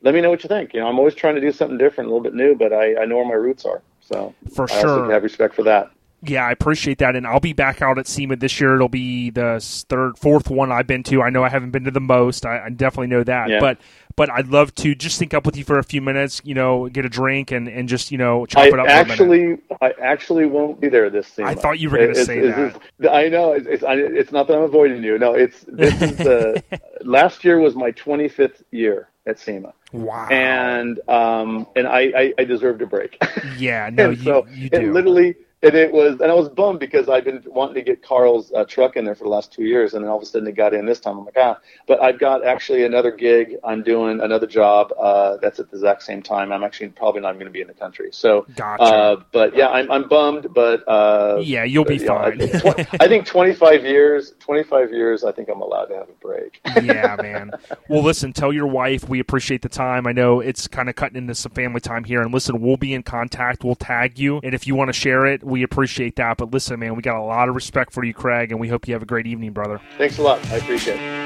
let 0.01 0.13
me 0.13 0.19
know 0.21 0.29
what 0.29 0.43
you 0.43 0.49
think. 0.49 0.73
You 0.73 0.81
know, 0.81 0.87
I'm 0.87 0.99
always 0.99 1.15
trying 1.15 1.35
to 1.35 1.41
do 1.41 1.51
something 1.51 1.77
different, 1.77 2.09
a 2.09 2.13
little 2.13 2.23
bit 2.23 2.33
new, 2.33 2.55
but 2.55 2.73
I, 2.73 3.01
I 3.01 3.05
know 3.05 3.15
where 3.17 3.25
my 3.25 3.33
roots 3.33 3.65
are. 3.65 3.81
So 4.01 4.33
For 4.53 4.69
I 4.71 4.81
sure. 4.81 5.11
have 5.11 5.23
respect 5.23 5.55
for 5.55 5.63
that. 5.63 5.89
Yeah, 6.25 6.45
I 6.45 6.51
appreciate 6.51 6.99
that, 6.99 7.17
and 7.17 7.27
I'll 7.27 7.41
be 7.41 7.51
back 7.51 7.81
out 7.81 7.97
at 7.97 8.07
SEMA 8.07 8.37
this 8.37 8.59
year. 8.61 8.75
It'll 8.75 8.87
be 8.87 9.29
the 9.29 9.59
third, 9.89 10.17
fourth 10.17 10.49
one 10.49 10.71
I've 10.71 10.87
been 10.87 11.03
to. 11.03 11.21
I 11.21 11.29
know 11.29 11.43
I 11.43 11.49
haven't 11.49 11.71
been 11.71 11.83
to 11.83 11.91
the 11.91 11.99
most. 11.99 12.45
I, 12.45 12.65
I 12.65 12.69
definitely 12.69 13.07
know 13.07 13.23
that, 13.25 13.49
Yeah. 13.49 13.59
but 13.59 13.77
but 14.15 14.29
I'd 14.29 14.47
love 14.47 14.73
to 14.75 14.95
just 14.95 15.17
sync 15.17 15.33
up 15.33 15.45
with 15.45 15.57
you 15.57 15.63
for 15.63 15.77
a 15.79 15.83
few 15.83 16.01
minutes. 16.01 16.41
You 16.43 16.53
know, 16.55 16.87
get 16.89 17.05
a 17.05 17.09
drink 17.09 17.51
and, 17.51 17.67
and 17.67 17.87
just 17.89 18.11
you 18.11 18.17
know 18.17 18.45
chop 18.45 18.63
I 18.63 18.67
it 18.67 18.79
up. 18.79 18.85
for 18.85 18.91
actually, 18.91 19.57
I 19.81 19.93
actually 20.01 20.45
won't 20.45 20.79
be 20.79 20.89
there 20.89 21.09
this 21.09 21.27
season. 21.27 21.45
I 21.45 21.55
thought 21.55 21.79
you 21.79 21.89
were 21.89 21.97
gonna 21.97 22.15
say 22.15 22.39
it's- 22.39 22.75
it's- 22.99 23.11
I 23.13 23.29
know 23.29 23.53
it's 23.53 23.67
it's, 23.67 23.83
I, 23.83 23.95
it's 23.95 24.31
not 24.31 24.47
that 24.47 24.55
I'm 24.57 24.63
avoiding 24.63 25.03
you. 25.03 25.17
No, 25.19 25.33
it's 25.33 25.65
this 25.67 26.01
is 26.01 26.17
the 26.17 26.63
last 27.01 27.43
year 27.43 27.59
was 27.59 27.75
my 27.75 27.91
25th 27.91 28.63
year 28.71 29.09
at 29.25 29.39
SEMA, 29.39 29.73
wow. 29.93 30.27
and 30.29 30.99
um 31.09 31.65
and 31.75 31.87
I 31.87 31.99
I, 32.15 32.33
I 32.39 32.43
deserved 32.43 32.81
a 32.81 32.85
break. 32.85 33.21
yeah, 33.57 33.89
no, 33.93 34.09
you 34.09 34.23
so 34.23 34.45
you 34.53 34.69
it 34.71 34.91
literally 34.91 35.35
and 35.63 35.75
it 35.75 35.91
was 35.91 36.19
and 36.19 36.29
I 36.29 36.33
was 36.33 36.49
bummed 36.49 36.79
because 36.79 37.07
I've 37.07 37.23
been 37.23 37.41
wanting 37.47 37.75
to 37.75 37.81
get 37.81 38.03
Carl's 38.03 38.51
uh, 38.51 38.65
truck 38.65 38.97
in 38.97 39.05
there 39.05 39.15
for 39.15 39.23
the 39.23 39.29
last 39.29 39.51
two 39.51 39.63
years, 39.63 39.93
and 39.93 40.03
then 40.03 40.11
all 40.11 40.17
of 40.17 40.23
a 40.23 40.25
sudden 40.25 40.47
it 40.47 40.55
got 40.55 40.73
in 40.73 40.85
this 40.85 40.99
time. 40.99 41.17
I'm 41.17 41.25
like, 41.25 41.37
ah, 41.37 41.57
but 41.87 42.01
I've 42.01 42.19
got 42.19 42.45
actually 42.45 42.83
another 42.83 43.11
gig. 43.11 43.55
I'm 43.63 43.81
doing 43.81 44.19
another 44.19 44.45
job 44.45 44.93
uh, 44.99 45.37
that's 45.37 45.59
at 45.59 45.71
the 45.71 45.77
exact 45.77 46.03
same 46.03 46.21
time. 46.21 46.51
I'm 46.51 46.63
actually 46.63 46.89
probably 46.89 47.21
not 47.21 47.33
going 47.33 47.45
to 47.45 47.51
be 47.51 47.61
in 47.61 47.67
the 47.67 47.73
country. 47.73 48.09
So, 48.11 48.45
Gotcha. 48.55 48.83
uh, 48.83 49.23
but 49.31 49.55
yeah, 49.55 49.69
I'm 49.69 49.89
I'm 49.89 50.09
bummed, 50.09 50.53
but 50.53 50.87
uh, 50.87 51.39
yeah, 51.41 51.63
you'll 51.63 51.85
be 51.85 51.95
you 51.95 52.05
know, 52.05 52.17
I, 52.17 52.37
fine. 52.37 52.49
tw- 52.49 53.01
I 53.01 53.07
think 53.07 53.25
25 53.25 53.85
years, 53.85 54.33
25 54.39 54.91
years. 54.91 55.23
I 55.23 55.31
think 55.31 55.47
I'm 55.49 55.61
allowed 55.61 55.85
to 55.85 55.95
have 55.95 56.09
a 56.09 56.13
break. 56.21 56.59
yeah, 56.83 57.15
man. 57.21 57.51
Well, 57.87 58.03
listen, 58.03 58.33
tell 58.33 58.51
your 58.51 58.67
wife 58.67 59.07
we 59.07 59.19
appreciate 59.19 59.61
the 59.61 59.69
time. 59.69 60.07
I 60.07 60.11
know 60.11 60.41
it's 60.41 60.67
kind 60.67 60.89
of 60.89 60.95
cutting 60.95 61.17
into 61.17 61.35
some 61.35 61.53
family 61.53 61.79
time 61.79 62.03
here. 62.03 62.21
And 62.21 62.33
listen, 62.33 62.59
we'll 62.59 62.77
be 62.77 62.93
in 62.93 63.03
contact. 63.03 63.63
We'll 63.63 63.75
tag 63.75 64.19
you. 64.19 64.39
And 64.43 64.53
if 64.53 64.67
you 64.67 64.75
want 64.75 64.89
to 64.89 64.93
share 64.93 65.25
it, 65.25 65.43
we 65.53 65.63
appreciate 65.63 66.15
that. 66.17 66.37
But 66.37 66.51
listen, 66.51 66.79
man, 66.79 66.95
we 66.95 67.03
got 67.03 67.15
a 67.15 67.23
lot 67.23 67.47
of 67.47 67.55
respect 67.55 67.93
for 67.93 68.03
you, 68.03 68.13
Craig, 68.13 68.51
and 68.51 68.59
we 68.59 68.67
hope 68.67 68.87
you 68.87 68.93
have 68.95 69.03
a 69.03 69.05
great 69.05 69.27
evening, 69.27 69.53
brother. 69.53 69.79
Thanks 69.97 70.17
a 70.17 70.23
lot. 70.23 70.43
I 70.47 70.57
appreciate 70.57 70.99
it. 70.99 71.23